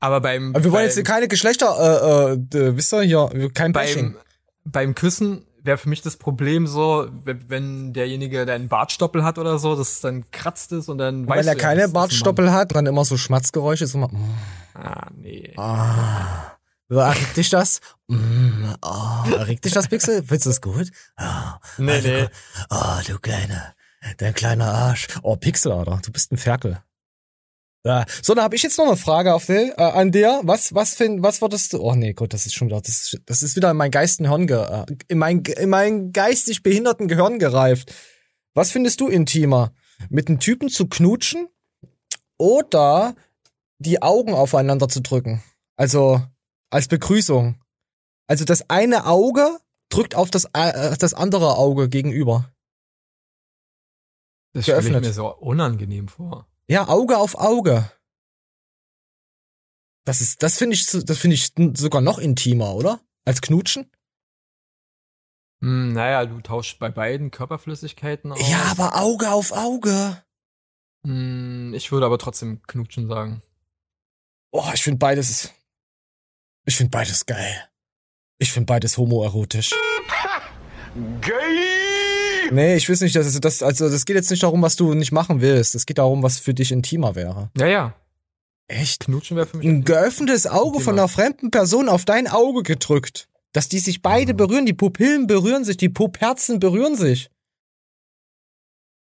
Aber 0.00 0.20
beim. 0.20 0.54
Aber 0.54 0.62
wir 0.62 0.72
wollen 0.72 0.84
jetzt 0.84 1.02
keine 1.04 1.28
Geschlechter, 1.28 2.36
äh, 2.52 2.56
äh, 2.56 2.76
wisst 2.76 2.92
ihr, 2.92 3.02
hier, 3.02 3.50
kein 3.52 3.72
beim, 3.72 4.16
Beim 4.64 4.94
Küssen 4.94 5.47
wäre 5.68 5.76
für 5.76 5.90
mich 5.90 6.00
das 6.00 6.16
Problem 6.16 6.66
so, 6.66 7.08
wenn 7.24 7.92
derjenige 7.92 8.46
der 8.46 8.54
einen 8.54 8.68
Bartstoppel 8.68 9.22
hat 9.22 9.36
oder 9.38 9.58
so, 9.58 9.76
dass 9.76 10.00
dann 10.00 10.28
kratzt 10.30 10.72
es 10.72 10.88
und 10.88 10.96
dann 10.96 11.20
und 11.20 11.28
weiß 11.28 11.44
Wenn 11.44 11.46
er 11.46 11.56
keine 11.56 11.82
ja, 11.82 11.86
Bartstoppel 11.88 12.50
hat, 12.50 12.74
dann 12.74 12.86
immer 12.86 13.04
so 13.04 13.18
Schmatzgeräusche, 13.18 13.86
so 13.86 13.98
mal, 13.98 14.08
mm. 14.08 14.34
Ah, 14.74 15.08
nee. 15.14 15.52
Ah. 15.58 16.56
Erregt 16.88 17.36
dich 17.36 17.50
das? 17.50 17.80
Mm, 18.06 18.72
oh, 18.80 19.30
erregt 19.36 19.66
dich 19.66 19.74
das, 19.74 19.88
Pixel? 19.88 20.22
Findest 20.22 20.46
du 20.46 20.50
das 20.50 20.60
gut? 20.62 20.90
Oh, 21.20 21.24
nee, 21.76 21.92
also, 21.92 22.08
nee. 22.08 22.28
Oh, 22.70 23.00
du 23.06 23.18
kleiner, 23.18 23.74
dein 24.16 24.32
kleiner 24.32 24.72
Arsch. 24.72 25.08
Oh, 25.22 25.36
Pixel, 25.36 25.70
Alter, 25.72 26.00
du 26.02 26.10
bist 26.10 26.32
ein 26.32 26.38
Ferkel. 26.38 26.82
Ja. 27.84 28.04
So, 28.22 28.34
dann 28.34 28.44
habe 28.44 28.56
ich 28.56 28.62
jetzt 28.62 28.76
noch 28.78 28.86
eine 28.86 28.96
Frage 28.96 29.34
auf 29.34 29.48
äh, 29.48 29.72
an 29.76 30.10
dir. 30.10 30.40
Was, 30.42 30.74
was 30.74 30.94
find, 30.94 31.22
was 31.22 31.40
würdest 31.40 31.72
du? 31.72 31.80
Oh 31.80 31.94
nee, 31.94 32.12
Gott, 32.12 32.34
das 32.34 32.46
ist 32.46 32.54
schon 32.54 32.68
wieder, 32.68 32.80
das, 32.80 33.16
das 33.24 33.42
ist 33.42 33.56
wieder 33.56 33.70
in 33.70 33.76
mein 33.76 33.90
geistigen 33.90 34.28
Hirn, 34.28 34.46
ge, 34.46 34.58
äh, 34.58 34.86
in 35.08 35.18
mein, 35.18 35.42
in 35.42 35.70
mein 35.70 36.12
geistig 36.12 36.62
behinderten 36.62 37.08
Gehirn 37.08 37.38
gereift. 37.38 37.94
Was 38.54 38.70
findest 38.70 39.00
du 39.00 39.08
intimer? 39.08 39.72
Mit 40.10 40.28
einem 40.28 40.40
Typen 40.40 40.68
zu 40.68 40.88
knutschen 40.88 41.48
oder 42.36 43.14
die 43.78 44.02
Augen 44.02 44.34
aufeinander 44.34 44.88
zu 44.88 45.00
drücken? 45.00 45.42
Also 45.76 46.20
als 46.70 46.88
Begrüßung. 46.88 47.60
Also 48.26 48.44
das 48.44 48.68
eine 48.68 49.06
Auge 49.06 49.58
drückt 49.88 50.14
auf 50.14 50.30
das, 50.30 50.46
äh, 50.52 50.96
das 50.98 51.14
andere 51.14 51.56
Auge 51.56 51.88
gegenüber. 51.88 52.52
Das 54.52 54.64
stelle 54.64 54.80
ich 54.80 54.90
mir 54.90 55.12
so 55.12 55.34
unangenehm 55.36 56.08
vor. 56.08 56.46
Ja, 56.68 56.88
Auge 56.88 57.16
auf 57.16 57.34
Auge. 57.34 57.90
Das 60.04 60.20
ist, 60.20 60.42
das 60.42 60.58
finde 60.58 60.74
ich, 60.74 60.86
das 60.86 61.18
finde 61.18 61.34
ich 61.34 61.52
sogar 61.74 62.00
noch 62.00 62.18
intimer, 62.18 62.74
oder? 62.74 63.00
Als 63.24 63.40
Knutschen? 63.40 63.90
Hm, 65.60 65.92
naja, 65.92 66.24
du 66.26 66.40
tauschst 66.40 66.78
bei 66.78 66.90
beiden 66.90 67.30
Körperflüssigkeiten 67.30 68.32
aus. 68.32 68.50
Ja, 68.50 68.62
aber 68.70 68.96
Auge 68.96 69.30
auf 69.30 69.52
Auge. 69.52 70.22
Hm, 71.04 71.72
ich 71.74 71.90
würde 71.90 72.06
aber 72.06 72.18
trotzdem 72.18 72.62
Knutschen 72.62 73.08
sagen. 73.08 73.42
Oh, 74.50 74.70
ich 74.72 74.82
finde 74.82 74.98
beides, 74.98 75.52
ich 76.64 76.76
finde 76.76 76.90
beides 76.90 77.26
geil. 77.26 77.68
Ich 78.38 78.52
finde 78.52 78.66
beides 78.66 78.96
homoerotisch. 78.98 79.70
Geil! 81.20 81.77
Nee, 82.50 82.76
ich 82.76 82.88
weiß 82.88 83.00
nicht, 83.00 83.14
das 83.16 83.40
das, 83.40 83.62
also 83.62 83.88
das 83.88 84.04
geht 84.04 84.16
jetzt 84.16 84.30
nicht 84.30 84.42
darum, 84.42 84.62
was 84.62 84.76
du 84.76 84.94
nicht 84.94 85.12
machen 85.12 85.40
willst. 85.40 85.74
Es 85.74 85.86
geht 85.86 85.98
darum, 85.98 86.22
was 86.22 86.38
für 86.38 86.54
dich 86.54 86.72
intimer 86.72 87.14
wäre. 87.14 87.50
Ja, 87.56 87.66
ja. 87.66 87.94
Echt? 88.68 89.04
Knutschen 89.04 89.36
wäre 89.36 89.46
für 89.46 89.56
mich. 89.56 89.66
Ein 89.66 89.84
geöffnetes 89.84 90.46
Auge 90.46 90.76
intimer. 90.76 90.84
von 90.84 90.98
einer 90.98 91.08
fremden 91.08 91.50
Person 91.50 91.88
auf 91.88 92.04
dein 92.04 92.28
Auge 92.28 92.62
gedrückt. 92.62 93.28
Dass 93.52 93.68
die 93.68 93.78
sich 93.78 94.02
beide 94.02 94.34
mhm. 94.34 94.36
berühren, 94.36 94.66
die 94.66 94.74
Pupillen 94.74 95.26
berühren 95.26 95.64
sich, 95.64 95.78
die 95.78 95.88
Pupherzen 95.88 96.60
berühren 96.60 96.96
sich. 96.96 97.30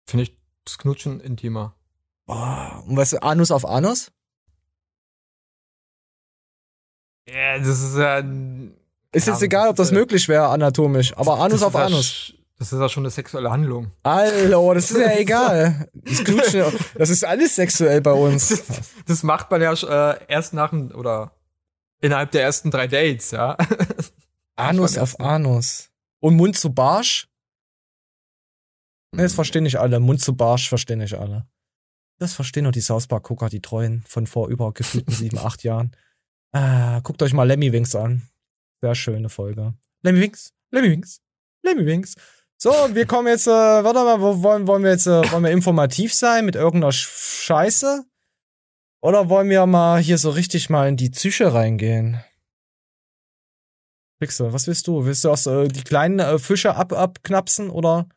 Finde 0.07 0.23
ich 0.23 0.37
das 0.65 0.77
Knutschen 0.77 1.19
intimer. 1.19 1.75
Oh, 2.27 2.33
und 2.87 2.95
was, 2.95 3.13
Anus 3.15 3.51
auf 3.51 3.65
Anus? 3.65 4.11
Ja, 7.27 7.59
das 7.59 7.81
ist 7.81 7.97
ja. 7.97 8.23
Ist 9.11 9.27
jetzt 9.27 9.41
egal, 9.41 9.69
ob 9.69 9.75
das 9.75 9.91
möglich 9.91 10.27
wäre 10.27 10.47
anatomisch, 10.47 11.15
aber 11.17 11.39
Anus 11.39 11.63
auf 11.63 11.75
Anus. 11.75 12.33
Das 12.59 12.73
ist 12.73 12.79
ja 12.79 12.89
schon 12.89 13.03
eine 13.03 13.09
sexuelle 13.09 13.49
Handlung. 13.49 13.89
Hallo, 14.03 14.73
das 14.73 14.91
ist 14.91 14.97
ja 14.97 15.11
egal. 15.17 15.89
Das, 15.93 16.23
das 16.93 17.09
ist 17.09 17.23
alles 17.23 17.55
sexuell 17.55 18.01
bei 18.01 18.11
uns. 18.11 18.49
Das, 18.49 18.63
das 19.05 19.23
macht 19.23 19.49
man 19.49 19.61
ja 19.61 19.71
äh, 19.71 20.19
erst 20.27 20.53
nach 20.53 20.71
dem, 20.71 20.91
oder 20.91 21.31
innerhalb 22.01 22.31
der 22.31 22.43
ersten 22.43 22.69
drei 22.69 22.87
Dates, 22.87 23.31
ja. 23.31 23.55
Anus 24.57 24.97
auf 24.97 25.21
Anus. 25.21 25.89
Und 26.19 26.35
Mund 26.35 26.57
zu 26.57 26.73
Barsch? 26.73 27.29
Ne, 29.15 29.23
das 29.23 29.33
verstehen 29.33 29.63
nicht 29.63 29.79
alle. 29.79 30.01
Mund 30.01 30.21
zu 30.21 30.35
Barsch 30.35 30.67
verstehen 30.67 30.99
nicht 30.99 31.15
alle. 31.15 31.47
Das 32.17 32.33
verstehen 32.33 32.63
nur 32.63 32.73
die 32.73 32.81
South 32.81 33.07
Park 33.07 33.23
Gucker, 33.23 33.47
die 33.47 33.61
treuen 33.61 34.03
von 34.05 34.27
vor 34.27 34.49
über 34.49 34.73
gefühlten 34.73 35.13
sieben, 35.13 35.37
acht 35.39 35.63
Jahren. 35.63 35.95
Ah, 36.51 36.99
guckt 36.99 37.21
euch 37.23 37.31
mal 37.31 37.47
Lemmy 37.47 37.71
Wings 37.71 37.95
an. 37.95 38.27
Sehr 38.81 38.95
schöne 38.95 39.29
Folge. 39.29 39.75
Lemmy 40.01 40.19
Wings, 40.19 40.53
Lemmy 40.71 40.91
Wings, 40.91 41.21
Lemmy 41.63 41.85
Wings. 41.85 42.15
So, 42.61 42.71
wir 42.71 43.05
kommen 43.05 43.29
jetzt, 43.29 43.47
äh, 43.47 43.51
warte 43.51 44.03
mal, 44.03 44.19
wo 44.19 44.43
wollen, 44.43 44.67
wollen 44.67 44.83
wir 44.83 44.91
jetzt, 44.91 45.07
äh, 45.07 45.31
wollen 45.31 45.45
wir 45.45 45.51
informativ 45.51 46.13
sein 46.13 46.45
mit 46.45 46.55
irgendeiner 46.55 46.91
Scheiße? 46.91 48.03
Oder 49.01 49.29
wollen 49.29 49.49
wir 49.49 49.65
mal 49.65 50.01
hier 50.01 50.17
so 50.17 50.29
richtig 50.29 50.69
mal 50.69 50.89
in 50.89 50.97
die 50.97 51.09
Psyche 51.09 51.53
reingehen? 51.53 52.21
Pixel, 54.19 54.51
was 54.51 54.67
willst 54.67 54.87
du? 54.87 55.05
Willst 55.05 55.23
du 55.23 55.31
auch 55.31 55.45
äh, 55.47 55.69
die 55.69 55.83
kleinen 55.83 56.19
äh, 56.19 56.37
Fische 56.37 56.75
ab 56.75 56.91
abknapsen 56.91 57.69
oder? 57.69 58.09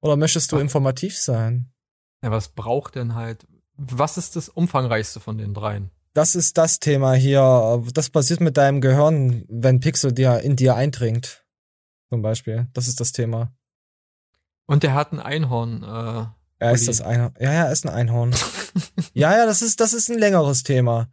Oder 0.00 0.16
möchtest 0.16 0.52
du 0.52 0.58
informativ 0.58 1.18
sein? 1.18 1.72
Ja, 2.22 2.30
was 2.30 2.48
braucht 2.48 2.94
denn 2.94 3.16
halt 3.16 3.44
was 3.76 4.16
ist 4.16 4.36
das 4.36 4.48
umfangreichste 4.48 5.18
von 5.18 5.38
den 5.38 5.54
dreien? 5.54 5.90
Das 6.14 6.36
ist 6.36 6.58
das 6.58 6.78
Thema 6.78 7.14
hier. 7.14 7.82
Das 7.94 8.10
passiert 8.10 8.40
mit 8.40 8.56
deinem 8.56 8.80
Gehirn, 8.80 9.44
wenn 9.48 9.80
Pixel 9.80 10.12
dir 10.12 10.40
in 10.40 10.56
dir 10.56 10.76
eindringt. 10.76 11.41
Zum 12.12 12.20
Beispiel. 12.20 12.68
Das 12.74 12.88
ist 12.88 13.00
das 13.00 13.12
Thema. 13.12 13.54
Und 14.66 14.82
der 14.82 14.92
hat 14.92 15.12
ein 15.12 15.18
Einhorn. 15.18 15.82
Äh, 15.82 16.26
er 16.58 16.72
ist 16.72 16.86
das 16.86 17.00
Einhorn. 17.00 17.34
Ja, 17.40 17.54
ja, 17.54 17.64
er 17.64 17.72
ist 17.72 17.86
ein 17.86 17.88
Einhorn. 17.88 18.34
ja, 19.14 19.34
ja, 19.34 19.46
das 19.46 19.62
ist, 19.62 19.80
das 19.80 19.94
ist 19.94 20.10
ein 20.10 20.18
längeres 20.18 20.62
Thema. 20.62 21.08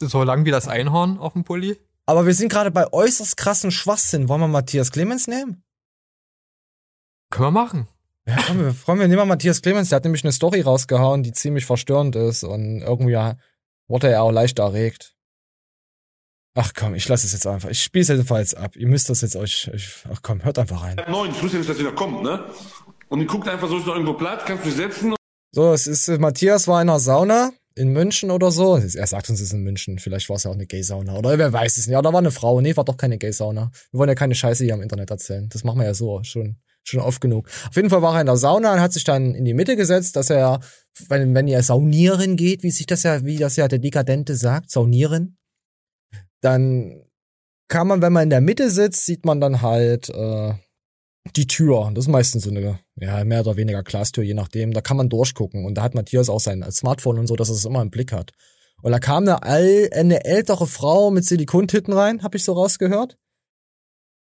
So 0.00 0.22
lang 0.24 0.46
wie 0.46 0.50
das 0.50 0.68
Einhorn 0.68 1.18
auf 1.18 1.34
dem 1.34 1.44
Pulli? 1.44 1.78
Aber 2.06 2.24
wir 2.24 2.32
sind 2.32 2.50
gerade 2.50 2.70
bei 2.70 2.90
äußerst 2.90 3.36
krassen 3.36 3.70
Schwachsinn. 3.70 4.30
Wollen 4.30 4.40
wir 4.40 4.48
Matthias 4.48 4.90
Clemens 4.90 5.26
nehmen? 5.26 5.62
Können 7.28 7.48
wir 7.48 7.50
machen. 7.50 7.88
Ja, 8.26 8.38
komm, 8.46 8.58
wir 8.58 8.72
freuen 8.72 9.00
wir 9.00 9.06
nehmen 9.06 9.18
mal 9.18 9.26
Matthias 9.26 9.60
Clemens. 9.60 9.90
Der 9.90 9.96
hat 9.96 10.04
nämlich 10.04 10.24
eine 10.24 10.32
Story 10.32 10.62
rausgehauen, 10.62 11.22
die 11.22 11.32
ziemlich 11.32 11.66
verstörend 11.66 12.16
ist 12.16 12.42
und 12.42 12.80
irgendwie 12.80 13.34
wurde 13.86 14.08
er 14.08 14.22
auch 14.22 14.32
leicht 14.32 14.60
erregt. 14.60 15.14
Ach 16.54 16.72
komm, 16.74 16.94
ich 16.94 17.08
lasse 17.08 17.26
es 17.26 17.32
jetzt 17.32 17.46
einfach. 17.46 17.70
Ich 17.70 17.82
spiele 17.82 18.02
es 18.02 18.08
jedenfalls 18.08 18.54
ab. 18.54 18.76
Ihr 18.76 18.86
müsst 18.86 19.08
das 19.08 19.22
jetzt 19.22 19.36
euch. 19.36 19.70
Ich, 19.72 20.04
ach 20.12 20.20
komm, 20.22 20.44
hört 20.44 20.58
einfach 20.58 20.82
rein. 20.82 21.00
Neun, 21.08 21.30
ich 21.30 21.42
wusste 21.42 21.56
nicht, 21.56 21.68
dass 21.68 21.78
wieder 21.78 21.92
kommt, 21.92 22.22
ne? 22.22 22.44
Und 23.08 23.20
die 23.20 23.26
guckt 23.26 23.48
einfach 23.48 23.68
so, 23.68 23.78
ist 23.78 23.86
noch 23.86 23.94
irgendwo 23.94 24.14
Platz, 24.14 24.42
kannst 24.46 24.64
du 24.64 24.68
dich 24.68 24.76
setzen. 24.76 25.14
So, 25.52 25.72
es 25.72 25.86
ist, 25.86 26.08
Matthias 26.18 26.68
war 26.68 26.80
in 26.82 26.88
einer 26.88 26.98
Sauna 26.98 27.52
in 27.74 27.88
München 27.88 28.30
oder 28.30 28.50
so. 28.50 28.76
Er 28.76 29.06
sagt 29.06 29.30
uns, 29.30 29.40
es 29.40 29.48
ist 29.48 29.52
in 29.52 29.62
München. 29.62 29.98
Vielleicht 29.98 30.28
war 30.28 30.36
es 30.36 30.44
ja 30.44 30.50
auch 30.50 30.54
eine 30.54 30.66
Gay-Sauna. 30.66 31.16
Oder 31.16 31.38
wer 31.38 31.52
weiß 31.52 31.76
es 31.76 31.86
nicht. 31.86 31.94
Ja, 31.94 32.02
da 32.02 32.12
war 32.12 32.18
eine 32.18 32.30
Frau. 32.30 32.60
Nee, 32.60 32.76
war 32.76 32.84
doch 32.84 32.96
keine 32.96 33.18
Gay-Sauna. 33.18 33.70
Wir 33.90 33.98
wollen 33.98 34.08
ja 34.08 34.14
keine 34.14 34.34
Scheiße 34.34 34.64
hier 34.64 34.74
im 34.74 34.82
Internet 34.82 35.10
erzählen. 35.10 35.48
Das 35.50 35.64
machen 35.64 35.78
wir 35.78 35.86
ja 35.86 35.94
so 35.94 36.22
schon, 36.22 36.56
schon 36.84 37.00
oft 37.00 37.20
genug. 37.20 37.48
Auf 37.68 37.76
jeden 37.76 37.90
Fall 37.90 38.02
war 38.02 38.14
er 38.14 38.20
in 38.20 38.26
der 38.26 38.36
Sauna 38.36 38.74
und 38.74 38.80
hat 38.80 38.92
sich 38.92 39.04
dann 39.04 39.34
in 39.34 39.44
die 39.44 39.54
Mitte 39.54 39.76
gesetzt, 39.76 40.16
dass 40.16 40.28
er, 40.30 40.60
wenn, 41.08 41.34
wenn 41.34 41.48
ihr 41.48 41.62
saunieren 41.62 42.36
geht, 42.36 42.62
wie 42.62 42.70
sich 42.70 42.86
das 42.86 43.02
ja, 43.04 43.24
wie 43.24 43.38
das 43.38 43.56
ja 43.56 43.68
der 43.68 43.78
Dekadente 43.78 44.36
sagt, 44.36 44.70
saunieren, 44.70 45.38
dann 46.42 47.02
kann 47.68 47.86
man, 47.86 48.02
wenn 48.02 48.12
man 48.12 48.24
in 48.24 48.30
der 48.30 48.42
Mitte 48.42 48.70
sitzt, 48.70 49.06
sieht 49.06 49.24
man 49.24 49.40
dann 49.40 49.62
halt, 49.62 50.10
äh, 50.10 50.52
die 51.36 51.46
Tür. 51.46 51.90
Das 51.94 52.04
ist 52.04 52.10
meistens 52.10 52.44
so 52.44 52.50
eine, 52.50 52.80
ja, 52.96 53.24
mehr 53.24 53.40
oder 53.40 53.56
weniger 53.56 53.82
Glastür, 53.82 54.24
je 54.24 54.34
nachdem. 54.34 54.72
Da 54.72 54.80
kann 54.80 54.96
man 54.96 55.08
durchgucken. 55.08 55.64
Und 55.64 55.76
da 55.76 55.82
hat 55.82 55.94
Matthias 55.94 56.28
auch 56.28 56.40
sein 56.40 56.64
Smartphone 56.70 57.18
und 57.18 57.26
so, 57.26 57.36
dass 57.36 57.48
er 57.48 57.54
es 57.54 57.64
immer 57.64 57.82
im 57.82 57.90
Blick 57.90 58.12
hat. 58.12 58.32
Und 58.82 58.92
da 58.92 58.98
kam 58.98 59.28
eine, 59.28 59.90
eine 59.92 60.24
ältere 60.24 60.66
Frau 60.66 61.10
mit 61.10 61.24
Silikontitten 61.24 61.94
rein, 61.94 62.22
habe 62.22 62.36
ich 62.36 62.44
so 62.44 62.52
rausgehört. 62.52 63.16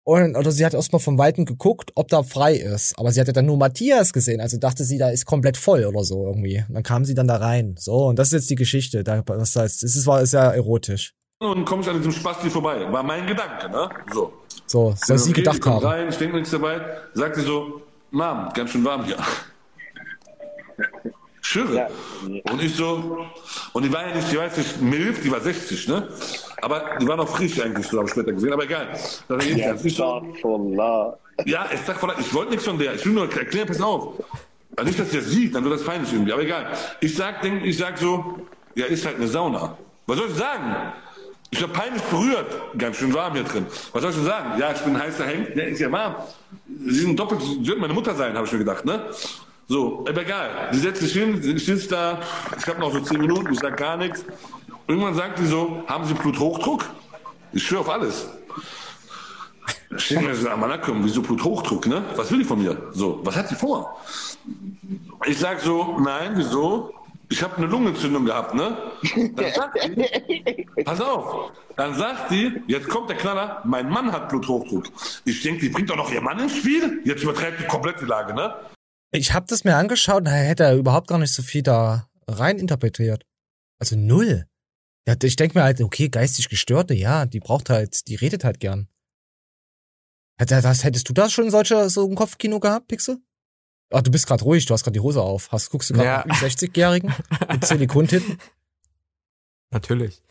Und, 0.05 0.37
oder 0.37 0.51
sie 0.51 0.67
hat 0.67 0.75
erstmal 0.75 1.01
vom 1.01 1.17
Weiten 1.17 1.45
geguckt, 1.45 1.93
ob 1.95 2.09
da 2.09 2.23
frei 2.25 2.57
ist. 2.57 2.99
Aber 2.99 3.13
sie 3.13 3.21
hatte 3.21 3.33
dann 3.33 3.47
nur 3.47 3.57
Matthias 3.57 4.13
gesehen, 4.13 4.41
also 4.41 4.59
dachte 4.59 4.85
sie, 4.85 4.99
da 4.99 5.11
ist 5.11 5.27
komplett 5.27 5.57
voll 5.57 5.85
oder 5.85 6.03
so 6.03 6.27
irgendwie. 6.27 6.65
Und 6.69 6.75
dann 6.75 6.83
kam 6.83 7.05
sie 7.05 7.15
dann 7.15 7.29
da 7.29 7.37
rein. 7.37 7.77
So, 7.79 8.09
und 8.09 8.19
das 8.19 8.29
ist 8.29 8.33
jetzt 8.33 8.51
die 8.51 8.57
Geschichte. 8.57 9.05
Da, 9.05 9.23
das 9.23 9.57
heißt, 9.57 9.85
es 9.85 9.97
ist, 9.97 10.07
war 10.07 10.27
sehr 10.27 10.41
erotisch. 10.43 11.15
Und 11.43 11.65
komme 11.65 11.83
ich 11.83 11.89
an 11.89 11.97
diesem 11.97 12.13
Spasti 12.13 12.49
vorbei. 12.49 12.87
War 12.93 13.03
mein 13.03 13.27
Gedanke, 13.27 13.69
ne? 13.69 13.91
So. 14.13 14.33
So, 14.65 14.95
soll 14.97 15.19
sie 15.19 15.33
okay, 15.33 15.43
gedacht 15.43 15.67
haben. 15.67 15.85
rein, 15.85 16.09
ich 16.09 16.17
denke 16.17 16.37
nichts 16.37 16.53
dabei. 16.53 16.81
Sagt 17.15 17.35
sie 17.35 17.43
so, 17.43 17.83
Mom, 18.13 18.49
ganz 18.55 18.71
schön 18.71 18.85
warm 18.85 19.03
hier. 19.03 19.17
Schöre. 21.41 21.75
Ja. 21.75 21.89
Und 22.49 22.63
ich 22.63 22.77
so, 22.77 23.27
und 23.73 23.85
die 23.85 23.93
war 23.93 24.07
ja 24.07 24.15
nicht, 24.15 24.31
die 24.31 24.39
weiß 24.39 24.57
nicht, 24.57 24.81
Milf, 24.81 25.21
die 25.21 25.33
war 25.33 25.41
60, 25.41 25.89
ne? 25.89 26.09
Aber 26.63 26.97
die 27.01 27.09
war 27.09 27.17
noch 27.17 27.29
frisch 27.29 27.61
eigentlich, 27.61 27.89
so 27.89 27.99
habe 27.99 28.07
ich 28.07 28.13
später 28.13 28.33
gesehen, 28.33 28.53
aber 28.53 28.63
egal. 28.63 28.97
Das 29.27 29.45
ist 29.45 29.57
ja, 29.57 29.75
ich 29.75 29.97
so, 29.97 30.23
ja, 31.45 31.67
ich 31.75 31.81
sag, 31.81 31.97
ich 32.21 32.33
wollte 32.33 32.53
nichts 32.53 32.65
von 32.65 32.79
der, 32.79 32.95
ich 32.95 33.05
will 33.05 33.15
nur 33.15 33.25
erklären, 33.25 33.67
pass 33.67 33.81
auf. 33.81 34.15
Also 34.77 34.89
nicht, 34.89 35.01
dass 35.01 35.11
sie 35.11 35.17
das 35.17 35.27
sieht, 35.27 35.57
dann 35.57 35.65
wird 35.65 35.75
das 35.75 35.85
peinlich 35.85 36.13
irgendwie, 36.13 36.33
aber 36.33 36.43
egal. 36.43 36.69
Ich 37.01 37.17
sag, 37.17 37.43
denk, 37.43 37.65
ich 37.65 37.77
sag 37.77 37.99
so, 37.99 38.39
ja, 38.77 38.87
ist 38.87 39.05
halt 39.05 39.17
eine 39.17 39.27
Sauna. 39.27 39.77
Was 40.07 40.19
soll 40.19 40.29
ich 40.29 40.37
sagen? 40.37 40.93
Ich 41.53 41.61
war 41.61 41.69
peinlich 41.69 42.03
berührt. 42.05 42.51
Ganz 42.79 42.97
schön 42.97 43.13
warm 43.13 43.35
hier 43.35 43.45
drin. 43.45 43.67
Was 43.93 44.01
soll 44.01 44.11
ich 44.11 44.17
denn 44.17 44.25
sagen? 44.25 44.59
Ja, 44.59 44.73
ich 44.73 44.81
bin 44.81 44.99
heißer 44.99 45.27
Hemd. 45.27 45.55
Ja, 45.55 45.65
ist 45.65 45.81
ja 45.81 45.93
warm. 45.93 46.17
Sie 46.87 47.01
sind 47.01 47.19
doppelt, 47.21 47.43
sie 47.43 47.67
wird 47.67 47.79
meine 47.79 47.93
Mutter 47.93 48.15
sein, 48.15 48.35
habe 48.35 48.47
ich 48.47 48.53
mir 48.53 48.61
gedacht, 48.61 48.87
ne? 48.87 49.11
So, 49.69 50.05
aber 50.09 50.23
egal. 50.23 50.71
Sie 50.73 50.81
setzt 50.81 51.03
sich 51.03 51.13
hin, 51.13 51.41
sie 51.43 51.57
sitzt 51.59 51.93
da. 51.93 52.21
Ich 52.59 52.67
habe 52.67 52.81
noch 52.81 52.91
so 52.91 53.01
zehn 53.01 53.21
Minuten, 53.21 53.53
ich 53.53 53.61
sag 53.61 53.77
gar 53.77 53.99
nichts. 53.99 54.25
Irgendwann 54.89 55.15
sagt 55.15 55.39
sie 55.39 55.47
so, 55.47 55.85
haben 55.87 56.07
Sie 56.07 56.15
Bluthochdruck? 56.15 56.87
Ich 57.53 57.63
schwöre 57.63 57.83
auf 57.83 57.91
alles. 57.91 58.29
Ich 59.95 60.09
denke 60.09 60.29
mir 60.29 60.35
so, 60.35 60.49
Amanakum, 60.49 61.05
wieso 61.05 61.21
Bluthochdruck, 61.21 61.87
ne? 61.87 62.03
Was 62.17 62.31
will 62.31 62.39
die 62.39 62.45
von 62.47 62.63
mir? 62.63 62.91
So, 62.93 63.21
was 63.25 63.37
hat 63.37 63.49
sie 63.49 63.57
vor? 63.57 64.01
Ich 65.27 65.39
sag 65.39 65.61
so, 65.61 65.99
nein, 66.01 66.33
wieso? 66.35 66.95
Ich 67.33 67.43
habe 67.43 67.57
eine 67.57 67.67
Lungenentzündung 67.67 68.25
gehabt, 68.25 68.55
ne? 68.55 68.77
Dann 69.35 69.53
sagt 69.53 69.79
die, 69.85 70.67
pass 70.85 71.01
auf, 71.01 71.53
dann 71.77 71.95
sagt 71.95 72.31
die, 72.31 72.63
jetzt 72.69 72.89
kommt 72.89 73.09
der 73.09 73.17
Knaller, 73.17 73.63
mein 73.65 73.89
Mann 73.89 74.13
hat 74.13 74.29
Bluthochdruck. 74.29 74.85
Ich 75.25 75.43
denke, 75.43 75.63
die 75.63 75.69
bringt 75.71 75.91
doch 75.91 75.97
noch 75.97 76.13
ihr 76.13 76.21
Mann 76.21 76.39
ins 76.39 76.57
Spiel? 76.57 77.01
Jetzt 77.05 77.23
übertreibt 77.23 77.61
die 77.61 77.65
komplett 77.65 78.01
die 78.01 78.05
Lage, 78.05 78.35
ne? 78.35 78.55
Ich 79.13 79.33
habe 79.33 79.47
das 79.49 79.65
mir 79.65 79.77
angeschaut, 79.77 80.27
da 80.27 80.31
hätte 80.31 80.65
er 80.65 80.77
überhaupt 80.77 81.09
gar 81.09 81.19
nicht 81.19 81.33
so 81.33 81.43
viel 81.43 81.63
da 81.63 82.09
rein 82.29 82.59
interpretiert. 82.59 83.25
Also 83.79 83.97
null. 83.97 84.47
Ja, 85.09 85.15
ich 85.21 85.37
denke 85.37 85.59
mir 85.59 85.65
halt, 85.65 85.81
okay, 85.81 86.09
geistig 86.09 86.49
Gestörte, 86.49 86.95
ja, 86.95 87.27
die 87.27 87.41
braucht 87.41 87.71
halt, 87.71 88.07
die 88.09 88.15
redet 88.15 88.45
halt 88.45 88.61
gern. 88.61 88.89
hättest 90.39 91.09
du 91.09 91.13
da 91.13 91.29
schon 91.29 91.51
solche, 91.51 91.91
so 91.91 92.09
ein 92.09 92.15
Kopfkino 92.15 92.61
gehabt, 92.61 92.89
Pixel? 92.89 93.19
Ach, 93.93 94.03
du 94.03 94.11
bist 94.11 94.27
gerade 94.27 94.45
ruhig, 94.45 94.67
du 94.67 94.75
hast 94.75 94.85
gerade 94.85 94.95
die 94.95 95.01
Hose 95.01 95.21
auf. 95.21 95.51
Hast, 95.53 95.71
guckst 95.71 95.91
du 95.91 95.95
gerade 95.95 96.29
ja. 96.29 96.35
60-Jährigen 96.35 97.15
mit 97.51 97.65
Silikontinten? 97.65 98.39
Natürlich. 99.71 100.23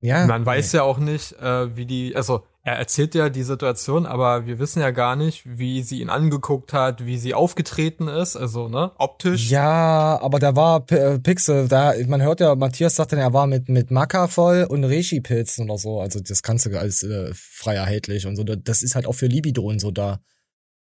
Ja. 0.00 0.26
Man 0.26 0.44
weiß 0.44 0.72
ja 0.72 0.82
auch 0.82 0.98
nicht, 0.98 1.32
äh, 1.40 1.74
wie 1.76 1.86
die, 1.86 2.14
also 2.14 2.42
er 2.62 2.76
erzählt 2.76 3.14
ja 3.14 3.30
die 3.30 3.42
Situation, 3.42 4.04
aber 4.04 4.46
wir 4.46 4.58
wissen 4.58 4.80
ja 4.80 4.90
gar 4.90 5.16
nicht, 5.16 5.42
wie 5.46 5.82
sie 5.82 6.00
ihn 6.00 6.10
angeguckt 6.10 6.74
hat, 6.74 7.06
wie 7.06 7.16
sie 7.16 7.32
aufgetreten 7.32 8.08
ist, 8.08 8.36
also 8.36 8.68
ne, 8.68 8.92
optisch. 8.98 9.50
Ja, 9.50 10.18
aber 10.20 10.38
da 10.38 10.56
war 10.56 10.80
P 10.80 10.94
äh, 10.96 11.18
Pixel, 11.18 11.68
da 11.68 11.94
man 12.06 12.20
hört 12.20 12.40
ja, 12.40 12.54
Matthias 12.54 12.96
sagt 12.96 13.12
dann, 13.12 13.18
er 13.18 13.32
war 13.32 13.46
mit 13.46 13.70
mit 13.70 13.90
Maca 13.90 14.28
voll 14.28 14.66
und 14.68 14.84
Reishi-Pilzen 14.84 15.64
oder 15.70 15.78
so, 15.78 16.00
also 16.00 16.20
das 16.20 16.42
kannst 16.42 16.66
du 16.66 16.78
als 16.78 17.02
äh, 17.02 17.30
frei 17.34 17.76
erhältlich 17.76 18.26
und 18.26 18.36
so. 18.36 18.44
Das 18.44 18.82
ist 18.82 18.94
halt 18.94 19.06
auch 19.06 19.14
für 19.14 19.26
Libido 19.26 19.62
und 19.62 19.78
so 19.78 19.90
da. 19.90 20.20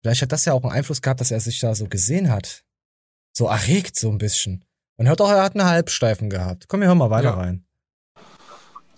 Vielleicht 0.04 0.20
hat 0.20 0.32
das 0.32 0.44
ja 0.44 0.52
auch 0.52 0.62
einen 0.62 0.72
Einfluss 0.72 1.00
gehabt, 1.00 1.22
dass 1.22 1.30
er 1.30 1.40
sich 1.40 1.60
da 1.60 1.74
so 1.74 1.86
gesehen 1.86 2.30
hat. 2.30 2.62
So 3.32 3.46
erregt 3.46 3.98
so 3.98 4.10
ein 4.10 4.18
bisschen. 4.18 4.62
Man 4.98 5.08
hört 5.08 5.22
auch, 5.22 5.30
er 5.30 5.42
hat 5.42 5.56
einen 5.56 5.66
Halbsteifen 5.66 6.28
gehabt. 6.28 6.68
Komm, 6.68 6.80
wir 6.80 6.88
hören 6.88 6.98
mal 6.98 7.08
weiter 7.08 7.30
ja. 7.30 7.34
rein. 7.34 7.64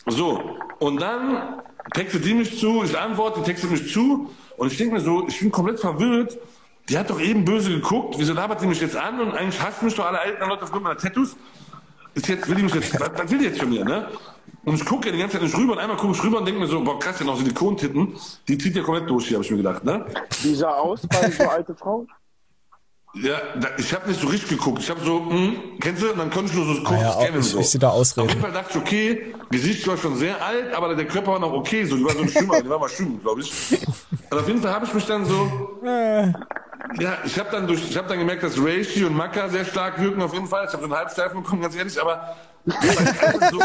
So, 0.06 0.42
und 0.80 1.00
dann 1.00 1.62
textet 1.94 2.24
die 2.24 2.34
mich 2.34 2.58
zu, 2.58 2.82
ich 2.82 2.98
antworte, 2.98 3.40
textet 3.44 3.70
mich 3.70 3.92
zu 3.92 4.34
und 4.56 4.72
ich 4.72 4.78
denke 4.78 4.94
mir 4.94 5.00
so, 5.00 5.28
ich 5.28 5.38
bin 5.38 5.52
komplett 5.52 5.78
verwirrt. 5.78 6.38
Die 6.88 6.98
hat 6.98 7.08
doch 7.08 7.20
eben 7.20 7.44
böse 7.44 7.70
geguckt, 7.70 8.16
wieso 8.18 8.32
labert 8.32 8.60
sie 8.60 8.66
mich 8.66 8.80
jetzt 8.80 8.96
an 8.96 9.20
und 9.20 9.30
eigentlich 9.30 9.62
hasst 9.62 9.84
mich 9.84 9.94
doch 9.94 10.06
alle 10.06 10.18
alten 10.18 10.44
Leute 10.48 10.64
aufgrund 10.64 10.82
meiner 10.82 10.98
Tattoos. 10.98 11.36
Ist 12.14 12.26
jetzt, 12.26 12.48
will 12.48 12.56
die 12.56 12.64
mich 12.64 12.74
jetzt, 12.74 12.98
was 13.16 13.30
will 13.30 13.38
die 13.38 13.44
jetzt 13.44 13.60
von 13.60 13.68
mir, 13.68 13.84
ne? 13.84 14.08
Und 14.66 14.74
ich 14.74 14.84
gucke 14.84 15.06
ja 15.06 15.12
die 15.12 15.18
ganze 15.18 15.34
Zeit 15.34 15.44
nicht 15.44 15.56
rüber 15.56 15.74
und 15.74 15.78
einmal 15.78 15.96
gucke 15.96 16.12
ich 16.12 16.24
rüber 16.24 16.38
und 16.38 16.44
denke 16.44 16.60
mir 16.60 16.66
so, 16.66 16.82
boah, 16.82 16.98
krass, 16.98 17.20
ja 17.20 17.24
noch 17.24 17.36
Silikontitten, 17.36 18.14
die 18.48 18.58
zieht 18.58 18.74
ja 18.74 18.82
komplett 18.82 19.08
durch 19.08 19.28
hier, 19.28 19.36
habe 19.36 19.44
ich 19.44 19.50
mir 19.52 19.58
gedacht, 19.58 19.84
ne? 19.84 20.04
Wie 20.42 20.56
sah 20.56 20.70
aus 20.70 21.02
bei 21.06 21.30
so 21.30 21.44
alte 21.44 21.72
Frau? 21.76 22.04
Ja, 23.14 23.36
da, 23.60 23.68
ich 23.78 23.94
habe 23.94 24.08
nicht 24.08 24.20
so 24.20 24.26
richtig 24.26 24.50
geguckt. 24.50 24.80
Ich 24.80 24.90
habe 24.90 25.00
so, 25.00 25.30
hm, 25.30 25.78
kennst 25.80 26.02
du? 26.02 26.10
Und 26.10 26.18
dann 26.18 26.30
konnte 26.30 26.50
ich 26.50 26.56
nur 26.56 26.66
so 26.66 26.82
kurz 26.82 27.00
ah 27.00 27.02
ja, 27.02 27.12
scannen. 27.12 27.40
Ich, 27.40 27.46
so. 27.46 27.60
ich 27.60 27.70
sie 27.70 27.78
da 27.78 27.90
ausreden. 27.90 28.26
Auf 28.26 28.34
jeden 28.34 28.42
Fall 28.42 28.52
dachte 28.52 28.70
ich, 28.72 28.76
okay, 28.76 29.34
Gesicht 29.50 29.86
war 29.86 29.96
schon 29.96 30.16
sehr 30.16 30.44
alt, 30.44 30.74
aber 30.74 30.94
der 30.96 31.06
Körper 31.06 31.32
war 31.32 31.38
noch 31.38 31.52
okay. 31.52 31.84
So, 31.84 31.96
die 31.96 32.04
war 32.04 32.12
so 32.12 32.22
ein 32.22 32.28
Schwimmer, 32.28 32.60
die 32.60 32.68
war 32.68 32.80
mal 32.80 32.88
schwimmen, 32.88 33.20
glaube 33.22 33.42
ich. 33.42 33.78
Und 34.30 34.38
auf 34.38 34.48
jeden 34.48 34.60
Fall 34.60 34.74
habe 34.74 34.84
ich 34.84 34.92
mich 34.92 35.06
dann 35.06 35.24
so, 35.24 35.78
äh. 35.84 36.26
ja, 36.98 37.18
ich 37.24 37.38
habe 37.38 37.50
dann 37.52 37.68
durch, 37.68 37.88
ich 37.88 37.96
habe 37.96 38.08
dann 38.08 38.18
gemerkt, 38.18 38.42
dass 38.42 38.60
Reishi 38.60 39.04
und 39.04 39.16
Maka 39.16 39.48
sehr 39.48 39.64
stark 39.64 40.00
wirken 40.00 40.20
auf 40.20 40.34
jeden 40.34 40.48
Fall. 40.48 40.66
Ich 40.66 40.72
habe 40.72 40.82
so 40.82 40.88
einen 40.88 40.98
Halbsteifen 40.98 41.40
bekommen, 41.40 41.62
ganz 41.62 41.76
ehrlich, 41.76 42.02
aber 42.02 42.36
so, 42.66 43.60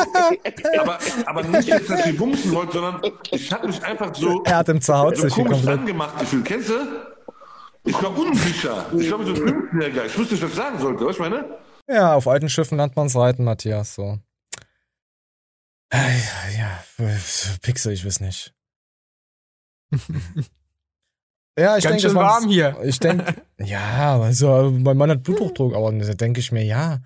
aber, 0.80 1.00
aber 1.26 1.44
nicht 1.44 1.68
jetzt, 1.68 1.90
dass 1.90 2.06
ich 2.06 2.18
bumsen 2.18 2.52
wollte, 2.54 2.74
sondern 2.74 3.02
ich 3.32 3.52
habe 3.52 3.68
mich 3.68 3.84
einfach 3.84 4.14
so, 4.14 4.44
er 4.44 4.58
hat 4.58 4.70
im 4.70 4.80
Zuhause 4.80 5.30
so 5.30 5.36
komisch 5.36 5.66
angemacht 5.66 6.20
gefühlt. 6.20 6.46
Kennst 6.46 6.70
du? 6.70 6.74
Ich 7.84 7.96
war 7.96 8.16
unsicher. 8.16 8.86
Ich 8.96 9.08
glaube, 9.08 9.26
so 9.26 9.32
ein 9.32 9.38
Fünfjähriger. 9.38 10.06
Ich 10.06 10.18
wusste 10.18 10.36
nicht, 10.36 10.44
was 10.44 10.52
ich 10.52 10.56
sagen 10.56 10.80
sollte. 10.80 11.06
Was 11.06 11.16
ich 11.16 11.20
meine? 11.20 11.58
Ja, 11.88 12.14
auf 12.14 12.28
alten 12.28 12.48
Schiffen 12.48 12.78
lernt 12.78 12.96
man 12.96 13.08
Reiten, 13.08 13.44
Matthias, 13.44 13.96
so. 13.96 14.20
Ja, 15.92 16.00
ja, 16.58 16.84
Pixel, 17.62 17.92
ich 17.92 18.06
weiß 18.06 18.22
nicht. 18.22 18.54
ja, 21.58 21.78
ich 21.78 21.86
denke, 21.86 22.14
warm 22.16 22.48
hier. 22.48 22.78
Ich 22.84 23.00
denke, 23.00 23.42
ja, 23.58 24.22
also 24.22 24.72
mein 24.72 24.96
Mann 24.96 25.10
hat 25.10 25.24
Bluthochdruck, 25.24 25.76
aber 25.76 25.92
da 25.92 26.14
denke 26.14 26.40
ich 26.40 26.52
mir, 26.52 26.64
ja. 26.64 27.00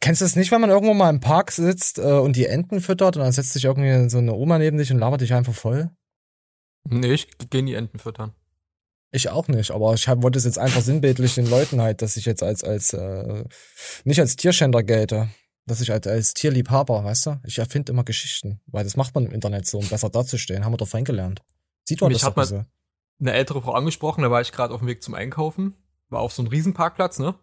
Kennst 0.00 0.20
du 0.20 0.24
das 0.24 0.36
nicht, 0.36 0.50
wenn 0.50 0.60
man 0.60 0.70
irgendwo 0.70 0.94
mal 0.94 1.10
im 1.10 1.20
Park 1.20 1.52
sitzt 1.52 1.98
äh, 1.98 2.02
und 2.02 2.36
die 2.36 2.46
Enten 2.46 2.80
füttert 2.80 3.16
und 3.16 3.22
dann 3.22 3.32
setzt 3.32 3.52
sich 3.52 3.64
irgendwie 3.64 4.10
so 4.10 4.18
eine 4.18 4.34
Oma 4.34 4.58
neben 4.58 4.78
dich 4.78 4.90
und 4.90 4.98
labert 4.98 5.20
dich 5.20 5.32
einfach 5.32 5.54
voll? 5.54 5.90
Nee, 6.88 7.12
ich 7.12 7.28
gehe 7.50 7.62
die 7.62 7.74
Enten 7.74 7.98
füttern. 7.98 8.32
Ich 9.12 9.28
auch 9.30 9.48
nicht, 9.48 9.70
aber 9.70 9.94
ich 9.94 10.08
hab, 10.08 10.22
wollte 10.22 10.38
es 10.38 10.44
jetzt 10.44 10.58
einfach 10.58 10.82
sinnbildlich 10.82 11.36
den 11.36 11.48
Leuten 11.48 11.80
halt, 11.80 12.02
dass 12.02 12.16
ich 12.16 12.26
jetzt 12.26 12.42
als, 12.42 12.64
als 12.64 12.92
äh, 12.92 13.44
nicht 14.04 14.20
als 14.20 14.36
Tierschänder 14.36 14.82
gelte, 14.82 15.28
dass 15.66 15.80
ich 15.80 15.92
als, 15.92 16.06
als 16.06 16.34
Tierliebhaber, 16.34 17.04
weißt 17.04 17.26
du? 17.26 17.40
Ich 17.44 17.58
erfinde 17.58 17.92
immer 17.92 18.04
Geschichten, 18.04 18.60
weil 18.66 18.84
das 18.84 18.96
macht 18.96 19.14
man 19.14 19.26
im 19.26 19.32
Internet 19.32 19.66
so, 19.66 19.78
um 19.78 19.88
besser 19.88 20.10
dazustehen. 20.10 20.64
Haben 20.64 20.72
wir 20.72 20.78
doch 20.78 20.88
fein 20.88 21.04
gelernt. 21.04 21.42
Sieht 21.84 22.00
man 22.00 22.08
Mich 22.08 22.18
das 22.18 22.26
hat 22.26 22.36
mal 22.36 22.66
eine 23.18 23.32
ältere 23.32 23.62
Frau 23.62 23.72
angesprochen, 23.72 24.22
da 24.22 24.30
war 24.30 24.40
ich 24.40 24.52
gerade 24.52 24.74
auf 24.74 24.80
dem 24.80 24.88
Weg 24.88 25.02
zum 25.02 25.14
Einkaufen, 25.14 25.74
war 26.08 26.20
auf 26.20 26.32
so 26.32 26.42
einem 26.42 26.50
Riesenparkplatz, 26.50 27.18
ne? 27.18 27.34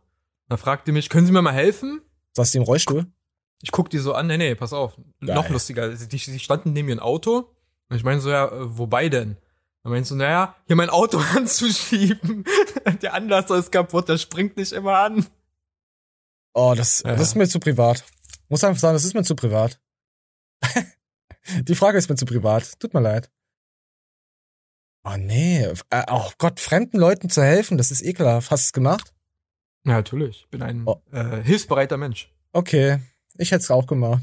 Da 0.49 0.57
fragte 0.57 0.91
mich, 0.91 1.09
können 1.09 1.25
Sie 1.25 1.31
mir 1.31 1.41
mal 1.41 1.53
helfen? 1.53 2.01
Saß 2.35 2.51
die 2.51 2.57
im 2.57 2.63
Rollstuhl? 2.63 3.05
Ich 3.61 3.71
guck 3.71 3.89
die 3.89 3.99
so 3.99 4.13
an, 4.13 4.27
nee, 4.27 4.37
nee, 4.37 4.55
pass 4.55 4.73
auf. 4.73 4.97
Geil. 5.25 5.35
Noch 5.35 5.49
lustiger. 5.49 5.89
Die, 5.95 6.07
die 6.07 6.39
standen 6.39 6.73
neben 6.73 6.87
mir 6.87 6.95
ein 6.95 6.99
Auto. 6.99 7.49
Und 7.89 7.95
ich 7.97 8.03
meine 8.03 8.19
so, 8.19 8.29
ja, 8.29 8.47
äh, 8.47 8.77
wobei 8.77 9.07
denn? 9.09 9.37
Dann 9.83 9.91
meinst 9.91 10.11
du, 10.11 10.15
naja, 10.15 10.55
hier 10.67 10.75
mein 10.75 10.89
Auto 10.89 11.17
anzuschieben. 11.35 12.43
der 13.01 13.13
Anlasser 13.13 13.57
ist 13.57 13.71
kaputt, 13.71 14.09
der 14.09 14.17
springt 14.17 14.57
nicht 14.57 14.71
immer 14.73 14.97
an. 14.97 15.25
Oh, 16.53 16.73
das, 16.75 17.03
Ja. 17.05 17.11
das 17.11 17.21
ist 17.29 17.35
mir 17.35 17.47
zu 17.47 17.59
privat. 17.59 18.03
Muss 18.49 18.63
einfach 18.63 18.79
sagen, 18.79 18.93
das 18.95 19.05
ist 19.05 19.13
mir 19.13 19.23
zu 19.23 19.35
privat. 19.35 19.79
die 21.61 21.75
Frage 21.75 21.97
ist 21.97 22.09
mir 22.09 22.15
zu 22.15 22.25
privat. 22.25 22.79
Tut 22.79 22.93
mir 22.93 23.01
leid. 23.01 23.31
Oh 25.05 25.17
nee. 25.17 25.67
Oh 26.09 26.29
Gott, 26.37 26.59
fremden 26.59 26.97
Leuten 26.97 27.29
zu 27.29 27.43
helfen, 27.43 27.77
das 27.77 27.91
ist 27.91 28.01
ekelhaft. 28.01 28.51
Hast 28.51 28.63
du 28.63 28.67
es 28.67 28.73
gemacht? 28.73 29.13
Ja, 29.85 29.93
natürlich. 29.93 30.41
Ich 30.45 30.49
bin 30.49 30.61
ein 30.61 30.83
Oh. 30.85 31.01
äh, 31.11 31.41
hilfsbereiter 31.43 31.97
Mensch. 31.97 32.31
Okay. 32.53 32.99
Ich 33.37 33.51
hätte 33.51 33.63
es 33.63 33.71
auch 33.71 33.87
gemacht. 33.87 34.21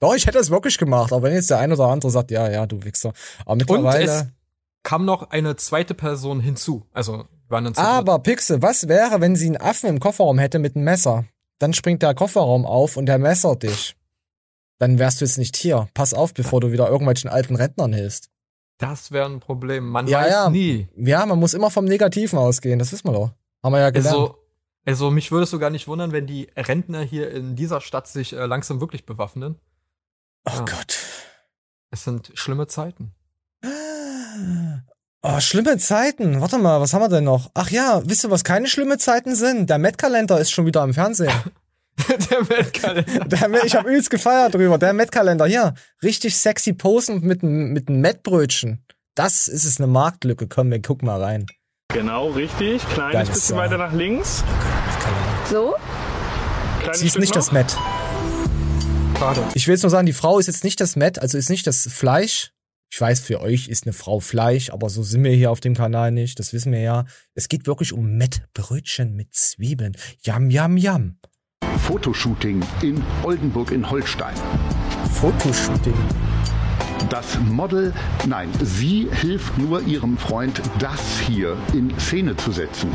Doch, 0.00 0.14
ich 0.14 0.26
hätte 0.26 0.38
es 0.38 0.50
wirklich 0.50 0.76
gemacht, 0.78 1.12
auch 1.12 1.22
wenn 1.22 1.32
jetzt 1.32 1.48
der 1.50 1.58
ein 1.58 1.72
oder 1.72 1.86
andere 1.88 2.10
sagt, 2.10 2.30
ja, 2.30 2.50
ja, 2.50 2.66
du 2.66 2.84
Wichser. 2.84 3.12
Aber 3.46 3.52
Und 3.52 3.62
es 3.62 3.68
mittlerweile. 3.68 4.32
kam 4.82 5.04
noch 5.04 5.30
eine 5.30 5.56
zweite 5.56 5.94
Person 5.94 6.40
hinzu. 6.40 6.86
Also 6.92 7.24
waren 7.48 7.64
dann. 7.64 7.74
Aber 7.76 8.18
Pixel, 8.18 8.60
was 8.62 8.86
wäre, 8.88 9.20
wenn 9.20 9.34
sie 9.36 9.46
einen 9.46 9.56
Affen 9.56 9.88
im 9.88 10.00
Kofferraum 10.00 10.38
hätte 10.38 10.58
mit 10.58 10.76
einem 10.76 10.84
Messer? 10.84 11.24
Dann 11.58 11.72
springt 11.72 12.02
der 12.02 12.14
Kofferraum 12.14 12.66
auf 12.66 12.96
und 12.96 13.06
der 13.06 13.18
messert 13.18 13.62
dich. 13.62 13.96
Dann 14.78 14.98
wärst 14.98 15.20
du 15.20 15.24
jetzt 15.24 15.38
nicht 15.38 15.56
hier. 15.56 15.88
Pass 15.94 16.12
auf, 16.12 16.34
bevor 16.34 16.60
du 16.60 16.72
wieder 16.72 16.88
irgendwelchen 16.88 17.30
alten 17.30 17.56
Rentnern 17.56 17.92
hilfst. 17.92 18.28
das 18.78 19.12
wäre 19.12 19.26
ein 19.26 19.40
Problem. 19.40 19.88
Man 19.88 20.06
Ja, 20.08 20.18
weiß 20.20 20.30
ja. 20.30 20.50
nie. 20.50 20.88
Ja, 20.96 21.24
man 21.24 21.38
muss 21.38 21.54
immer 21.54 21.70
vom 21.70 21.84
Negativen 21.86 22.38
ausgehen, 22.38 22.78
das 22.78 22.92
wissen 22.92 23.06
wir 23.08 23.12
doch. 23.12 23.30
Haben 23.62 23.72
wir 23.72 23.80
ja 23.80 23.90
gelernt. 23.90 24.16
Also, 24.18 24.38
also 24.84 25.10
mich 25.10 25.30
würde 25.32 25.44
es 25.44 25.50
sogar 25.50 25.70
nicht 25.70 25.88
wundern, 25.88 26.12
wenn 26.12 26.26
die 26.26 26.48
Rentner 26.56 27.02
hier 27.02 27.30
in 27.30 27.56
dieser 27.56 27.80
Stadt 27.80 28.06
sich 28.06 28.32
äh, 28.32 28.46
langsam 28.46 28.80
wirklich 28.80 29.06
bewaffnen. 29.06 29.56
oh 30.46 30.52
ja. 30.52 30.64
Gott. 30.64 30.98
Es 31.90 32.04
sind 32.04 32.32
schlimme 32.34 32.66
Zeiten. 32.66 33.12
Oh, 35.22 35.40
schlimme 35.40 35.78
Zeiten. 35.78 36.40
Warte 36.40 36.58
mal, 36.58 36.80
was 36.80 36.92
haben 36.92 37.02
wir 37.02 37.08
denn 37.08 37.24
noch? 37.24 37.50
Ach 37.54 37.70
ja, 37.70 38.02
wisst 38.04 38.24
ihr, 38.24 38.30
was 38.30 38.44
keine 38.44 38.66
schlimme 38.66 38.98
Zeiten 38.98 39.34
sind? 39.34 39.70
Der 39.70 39.78
Met-Kalender 39.78 40.38
ist 40.38 40.50
schon 40.50 40.66
wieder 40.66 40.82
im 40.84 40.92
Fernsehen. 40.92 41.32
Der 42.08 42.48
Weltkalender. 42.48 43.24
Der, 43.26 43.48
Met- 43.48 43.64
ich 43.64 43.76
habe 43.76 43.88
übelst 43.88 44.10
gefeiert 44.10 44.54
drüber. 44.54 44.78
Der 44.78 44.92
Met-Kalender, 44.92 45.46
hier. 45.46 45.74
Richtig 46.02 46.36
sexy 46.36 46.72
Posen 46.72 47.20
mit, 47.20 47.44
mit 47.44 47.88
einem 47.88 48.00
Met-Brötchen. 48.00 48.84
Das 49.14 49.46
ist 49.46 49.64
es 49.64 49.78
eine 49.78 49.86
Marktlücke. 49.86 50.48
Komm, 50.48 50.72
wir 50.72 50.82
gucken 50.82 51.06
mal 51.06 51.22
rein. 51.22 51.46
Genau, 51.94 52.30
richtig. 52.30 52.84
Kleines 52.88 53.12
Geiles 53.12 53.30
bisschen 53.30 53.56
Jahr. 53.56 53.64
weiter 53.64 53.78
nach 53.78 53.92
links. 53.92 54.42
So? 55.48 55.74
Kleines 56.80 56.98
Sie 56.98 57.06
ist 57.06 57.12
Stück 57.12 57.20
nicht 57.20 57.30
noch. 57.30 57.36
das 57.36 57.52
Met. 57.52 57.76
Schade. 59.18 59.44
Ich 59.54 59.68
will 59.68 59.74
jetzt 59.74 59.82
nur 59.82 59.90
sagen, 59.90 60.04
die 60.06 60.12
Frau 60.12 60.40
ist 60.40 60.48
jetzt 60.48 60.64
nicht 60.64 60.80
das 60.80 60.96
Met, 60.96 61.20
also 61.20 61.38
ist 61.38 61.50
nicht 61.50 61.66
das 61.68 61.88
Fleisch. 61.90 62.50
Ich 62.92 63.00
weiß, 63.00 63.20
für 63.20 63.40
euch 63.40 63.68
ist 63.68 63.86
eine 63.86 63.92
Frau 63.92 64.18
Fleisch, 64.18 64.70
aber 64.70 64.90
so 64.90 65.04
sind 65.04 65.22
wir 65.22 65.32
hier 65.32 65.50
auf 65.52 65.60
dem 65.60 65.74
Kanal 65.74 66.10
nicht. 66.10 66.38
Das 66.40 66.52
wissen 66.52 66.72
wir 66.72 66.80
ja. 66.80 67.04
Es 67.34 67.48
geht 67.48 67.66
wirklich 67.66 67.92
um 67.92 68.16
Met-Brötchen 68.16 69.14
mit 69.14 69.32
Zwiebeln. 69.34 69.96
Yam, 70.22 70.50
yam, 70.50 70.76
yam. 70.76 71.18
Fotoshooting 71.86 72.62
in 72.82 73.02
Oldenburg 73.22 73.70
in 73.70 73.88
Holstein. 73.88 74.34
Fotoshooting. 75.12 75.94
Das 77.10 77.38
Model, 77.40 77.92
nein, 78.26 78.48
sie 78.62 79.08
hilft 79.10 79.58
nur 79.58 79.82
ihrem 79.82 80.16
Freund, 80.16 80.60
das 80.78 81.18
hier 81.20 81.56
in 81.72 81.96
Szene 81.98 82.36
zu 82.36 82.50
setzen. 82.52 82.90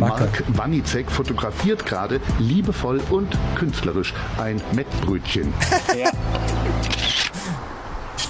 Macke. 0.00 0.24
Mark 0.24 0.44
Wanicek 0.48 1.10
fotografiert 1.10 1.86
gerade 1.86 2.20
liebevoll 2.38 3.00
und 3.10 3.36
künstlerisch 3.54 4.12
ein 4.38 4.60
Mettbrötchen. 4.72 5.52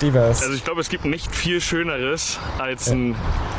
Es. 0.03 0.43
Also 0.43 0.53
ich 0.53 0.62
glaube, 0.62 0.83
es 0.83 0.90
gibt 0.90 1.07
nicht 1.07 1.35
viel 1.35 1.59
Schöneres 1.59 2.38
als 2.59 2.90
ein 2.90 3.14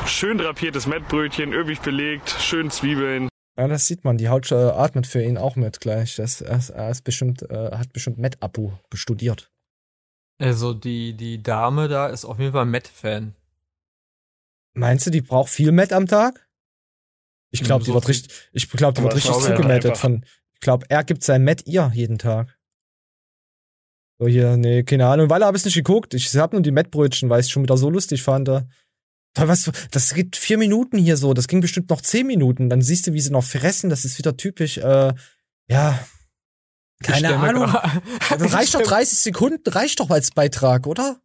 schön 0.05 0.38
drapiertes 0.38 0.86
Mettbrötchen, 0.86 1.51
üppig 1.51 1.81
belegt, 1.81 2.29
schön 2.39 2.69
Zwiebeln. 2.69 3.27
Ja, 3.58 3.67
das 3.67 3.88
sieht 3.88 4.03
man. 4.05 4.17
Die 4.19 4.29
Haut 4.29 4.51
äh, 4.51 4.55
atmet 4.55 5.08
für 5.08 5.23
ihn 5.23 5.39
auch 5.39 5.55
mit 5.55 5.79
gleich. 5.79 6.15
Das, 6.17 6.41
er, 6.41 6.58
ist- 6.58 6.69
er 6.69 6.91
ist 6.91 7.03
bestimmt, 7.03 7.41
äh, 7.49 7.71
hat 7.75 7.91
bestimmt 7.91 8.19
Met-Abu 8.19 8.69
studiert. 8.93 9.49
Also 10.39 10.73
die, 10.73 11.13
die 11.13 11.41
Dame 11.41 11.88
da 11.88 12.08
ist 12.08 12.26
auf 12.26 12.39
jeden 12.39 12.54
Fall 12.54 12.65
Met-Fan. 12.65 13.34
Meinst 14.73 15.08
du, 15.08 15.10
die 15.10 15.21
braucht 15.21 15.50
viel 15.50 15.71
Met 15.71 15.91
am 15.91 16.06
Tag? 16.06 16.47
Ich 17.50 17.63
glaube, 17.63 17.84
die 17.84 17.89
so 17.89 17.95
wird 17.95 18.08
richtig, 18.08 18.50
ich 18.52 18.69
glaube, 18.69 18.93
die 18.93 19.04
wird 19.04 19.13
ich 19.13 19.26
richtig 19.26 19.32
glaube, 19.32 19.47
er 19.47 19.56
zugemettet 19.56 19.97
von, 19.97 20.26
ich 20.54 20.60
glaube, 20.60 20.86
er 20.89 21.04
gibt 21.04 21.23
sein 21.23 21.43
Met 21.43 21.65
ihr 21.65 21.91
jeden 21.93 22.19
Tag. 22.19 22.58
So 24.19 24.28
hier, 24.28 24.58
nee, 24.58 24.84
keine 24.84 25.08
Ahnung, 25.08 25.30
weil 25.30 25.41
er 25.41 25.47
habe 25.47 25.58
ich 25.58 25.65
nicht 25.65 25.76
geguckt. 25.76 26.13
Ich 26.13 26.36
habe 26.36 26.56
nur 26.56 26.63
die 26.63 26.71
Mettbrötchen, 26.71 27.30
weil 27.30 27.39
ich 27.39 27.47
es 27.47 27.52
schon 27.52 27.63
wieder 27.63 27.78
so 27.78 27.89
lustig 27.89 28.23
fand. 28.23 28.47
Da, 28.47 28.67
was, 29.36 29.71
das 29.91 30.13
geht 30.13 30.36
vier 30.36 30.58
Minuten 30.58 30.97
hier 30.97 31.17
so, 31.17 31.34
das 31.34 31.47
ging 31.47 31.62
bestimmt 31.62 31.89
noch 31.89 32.02
zehn 32.02 32.26
Minuten. 32.26 32.69
Dann 32.69 32.82
siehst 32.82 33.08
du, 33.08 33.13
wie 33.13 33.21
sie 33.21 33.32
noch 33.32 33.43
fressen, 33.43 33.89
das 33.89 34.06
ist 34.06 34.17
wieder 34.17 34.36
typisch, 34.36 34.78
äh, 34.80 35.13
ja, 35.69 36.08
keine 37.03 37.36
Ahnung. 37.38 37.71
Das 38.29 38.41
reicht 38.53 38.65
Ich 38.65 38.71
doch 38.71 38.79
stell- 38.81 38.86
30 38.86 39.19
Sekunden, 39.19 39.69
reicht 39.69 39.99
doch 39.99 40.10
als 40.10 40.31
Beitrag, 40.31 40.88
oder? 40.88 41.17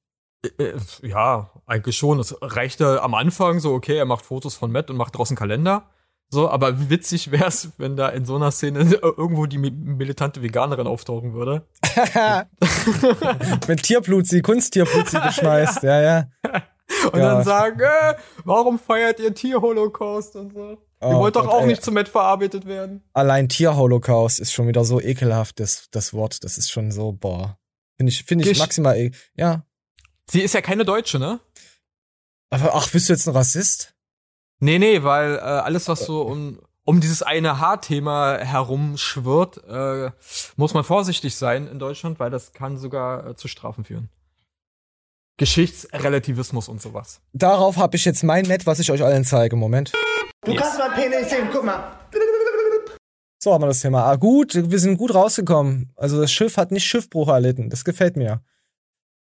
Äh, 0.59 0.73
Ja, 1.03 1.51
eigentlich 1.67 1.97
schon. 1.97 2.19
Es 2.21 2.35
reichte 2.41 3.03
am 3.03 3.15
Anfang 3.15 3.61
so, 3.61 3.73
okay, 3.73 3.97
er 3.97 4.05
macht 4.07 4.25
Fotos 4.27 4.55
von 4.55 4.71
Matt 4.73 4.91
und 4.91 4.97
macht 4.97 5.17
draußen 5.17 5.37
Kalender. 5.37 5.89
So, 6.31 6.49
aber 6.49 6.89
witzig 6.89 7.31
wär's, 7.31 7.73
wenn 7.77 7.95
da 7.95 8.09
in 8.09 8.25
so 8.25 8.37
einer 8.37 8.51
Szene 8.51 8.81
irgendwo 9.03 9.45
die 9.47 9.59
mi- 9.59 9.71
militante 9.71 10.41
Veganerin 10.43 10.87
auftauchen 10.87 11.35
würde. 11.35 11.67
Wenn 13.67 13.77
Tierblut 13.77 14.27
sie, 14.27 14.41
Kunsttierblut 14.43 15.09
sie 15.11 15.19
beschmeißt, 15.21 15.83
ja, 15.83 16.01
ja. 16.01 16.25
Und 17.13 17.19
Ja. 17.21 17.35
dann 17.35 17.45
sagen, 17.45 17.81
äh, 17.81 18.15
warum 18.45 18.79
feiert 18.79 19.21
ihr 19.21 19.35
Tierholocaust 19.35 20.37
und 20.37 20.55
so? 20.55 20.79
Oh 21.03 21.11
ihr 21.11 21.19
wollt 21.19 21.37
doch 21.37 21.45
Gott, 21.45 21.53
auch 21.53 21.61
ey. 21.63 21.67
nicht 21.67 21.83
zum 21.83 21.95
Matt 21.95 22.09
verarbeitet 22.09 22.67
werden. 22.67 23.03
Allein 23.13 23.49
Tierholocaust 23.49 24.41
ist 24.41 24.53
schon 24.53 24.69
wieder 24.69 24.85
so 24.85 25.01
ekelhaft, 25.01 25.61
das, 25.61 25.89
das 25.91 26.13
Wort. 26.15 26.45
Das 26.45 26.59
ist 26.59 26.71
schon 26.71 26.93
so, 26.93 27.13
boah. 27.13 27.59
Finde 27.97 28.11
ich, 28.13 28.25
finde 28.25 28.45
ich 28.45 28.57
Gesch- 28.57 28.61
maximal, 28.61 28.97
e 28.97 29.11
ja. 29.35 29.65
Sie 30.31 30.41
ist 30.41 30.55
ja 30.55 30.61
keine 30.61 30.85
Deutsche, 30.85 31.19
ne? 31.19 31.41
Aber 32.51 32.75
ach, 32.75 32.89
bist 32.91 33.09
du 33.09 33.13
jetzt 33.13 33.27
ein 33.27 33.35
Rassist? 33.35 33.95
Nee, 34.61 34.79
nee, 34.79 35.03
weil 35.03 35.37
äh, 35.37 35.41
alles, 35.41 35.89
was 35.89 36.07
so 36.07 36.23
um, 36.23 36.61
um 36.85 37.01
dieses 37.01 37.23
eine 37.23 37.59
Haarthema 37.59 38.39
herumschwirrt, 38.39 39.65
äh, 39.67 40.11
muss 40.57 40.75
man 40.75 40.85
vorsichtig 40.85 41.35
sein 41.35 41.67
in 41.67 41.79
Deutschland, 41.79 42.21
weil 42.21 42.31
das 42.31 42.53
kann 42.53 42.79
sogar 42.79 43.27
äh, 43.27 43.37
zu 43.37 43.49
Strafen 43.49 43.85
führen. 43.85 44.09
Geschichtsrelativismus 45.39 46.69
und 46.69 46.81
sowas. 46.81 47.21
Darauf 47.33 47.77
habe 47.77 47.97
ich 47.97 48.05
jetzt 48.05 48.23
mein 48.23 48.45
Net, 48.45 48.67
was 48.67 48.79
ich 48.79 48.91
euch 48.91 49.03
allen 49.03 49.25
zeige. 49.25 49.57
Moment. 49.57 49.93
Du 50.45 50.55
kannst 50.55 50.79
mein 50.79 50.93
Penis 50.93 51.31
sehen, 51.31 51.49
guck 51.53 51.65
mal. 51.65 51.99
So 53.43 53.53
haben 53.53 53.63
wir 53.63 53.67
das 53.69 53.81
Thema. 53.81 54.05
Ah, 54.05 54.17
gut, 54.17 54.55
wir 54.71 54.79
sind 54.79 54.99
gut 54.99 55.15
rausgekommen. 55.15 55.93
Also 55.97 56.21
das 56.21 56.31
Schiff 56.33 56.57
hat 56.57 56.71
nicht 56.71 56.85
Schiffbruch 56.85 57.29
erlitten. 57.29 57.71
Das 57.71 57.85
gefällt 57.85 58.17
mir. 58.17 58.43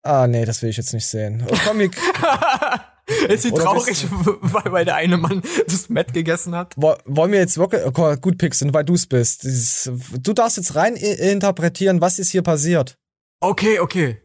Ah, 0.03 0.27
nee, 0.27 0.45
das 0.45 0.63
will 0.63 0.71
ich 0.71 0.77
jetzt 0.77 0.93
nicht 0.93 1.07
sehen. 1.07 1.47
Oh, 1.51 1.55
komm, 1.67 1.79
wir, 1.79 1.91
Ist 3.29 3.43
sie 3.43 3.51
traurig, 3.51 4.07
weil, 4.11 4.73
weil 4.73 4.85
der 4.85 4.95
eine 4.97 5.17
Mann 5.17 5.43
das 5.67 5.89
Matt 5.89 6.13
gegessen 6.15 6.55
hat? 6.55 6.75
Wo- 6.77 6.97
Wollen 7.07 7.33
wir 7.33 7.41
jetzt 7.41 7.59
wirklich, 7.59 7.85
okay, 7.85 8.17
gut, 8.21 8.39
Pixel, 8.39 8.73
weil 8.73 8.85
du's 8.85 9.07
bist. 9.07 9.43
Dieses, 9.43 9.91
du 10.21 10.33
darfst 10.33 10.59
jetzt 10.59 10.75
rein 10.77 10.97
interpretieren, 10.97 12.01
was 12.01 12.19
ist 12.19 12.31
hier 12.31 12.43
passiert. 12.43 12.97
Okay, 13.41 13.81
okay. 13.81 14.21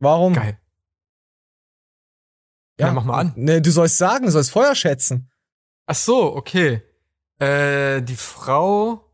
Warum? 0.00 0.34
Geil. 0.34 0.58
Ja, 2.82 2.92
mach 2.92 3.04
mal 3.04 3.18
an. 3.18 3.32
Nee, 3.36 3.60
du 3.60 3.70
sollst 3.70 3.98
sagen, 3.98 4.26
du 4.26 4.32
sollst 4.32 4.50
Feuer 4.50 4.74
schätzen. 4.74 5.30
Ach 5.86 5.94
so, 5.94 6.34
okay. 6.34 6.82
Äh, 7.38 8.02
die 8.02 8.16
Frau 8.16 9.04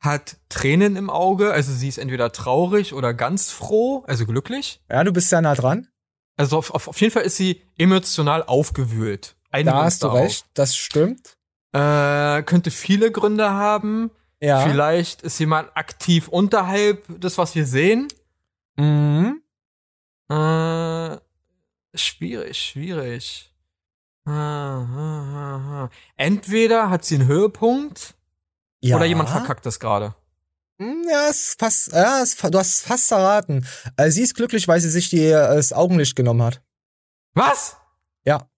hat 0.00 0.36
Tränen 0.48 0.96
im 0.96 1.10
Auge, 1.10 1.52
also 1.52 1.72
sie 1.72 1.88
ist 1.88 1.98
entweder 1.98 2.32
traurig 2.32 2.94
oder 2.94 3.14
ganz 3.14 3.50
froh, 3.50 4.04
also 4.06 4.26
glücklich. 4.26 4.82
Ja, 4.90 5.04
du 5.04 5.12
bist 5.12 5.30
sehr 5.30 5.40
nah 5.40 5.54
dran. 5.54 5.88
Also 6.36 6.58
auf, 6.58 6.70
auf, 6.70 6.88
auf 6.88 7.00
jeden 7.00 7.12
Fall 7.12 7.22
ist 7.22 7.36
sie 7.36 7.62
emotional 7.78 8.42
aufgewühlt. 8.42 9.36
Da 9.50 9.84
hast 9.84 10.02
du 10.02 10.08
darauf. 10.08 10.20
recht, 10.20 10.46
das 10.54 10.76
stimmt. 10.76 11.38
Äh, 11.72 12.42
könnte 12.42 12.70
viele 12.70 13.10
Gründe 13.10 13.50
haben. 13.50 14.10
Ja. 14.40 14.60
Vielleicht 14.60 15.22
ist 15.22 15.38
jemand 15.38 15.74
aktiv 15.76 16.28
unterhalb 16.28 17.04
des, 17.20 17.38
was 17.38 17.54
wir 17.54 17.64
sehen. 17.64 18.08
Mhm. 18.76 19.40
Äh, 20.28 21.16
schwierig, 22.00 22.58
schwierig. 22.58 23.52
Entweder 26.16 26.90
hat 26.90 27.04
sie 27.04 27.14
einen 27.16 27.28
Höhepunkt 27.28 28.14
ja. 28.80 28.96
oder 28.96 29.04
jemand 29.04 29.30
verkackt 29.30 29.64
das 29.66 29.78
gerade. 29.78 30.16
Hm, 30.78 31.04
ja, 31.08 31.28
es 31.28 31.48
ist 31.48 31.60
fast, 31.60 31.92
ja, 31.92 32.22
es, 32.22 32.36
du 32.36 32.58
hast 32.58 32.74
es 32.74 32.80
fast 32.80 33.10
erraten. 33.12 33.66
Äh, 33.96 34.10
sie 34.10 34.22
ist 34.22 34.34
glücklich, 34.34 34.68
weil 34.68 34.80
sie 34.80 34.90
sich 34.90 35.08
die, 35.10 35.24
äh, 35.24 35.54
das 35.54 35.72
Augenlicht 35.72 36.16
genommen 36.16 36.42
hat. 36.42 36.60
Was? 37.34 37.76
Ja. 38.24 38.50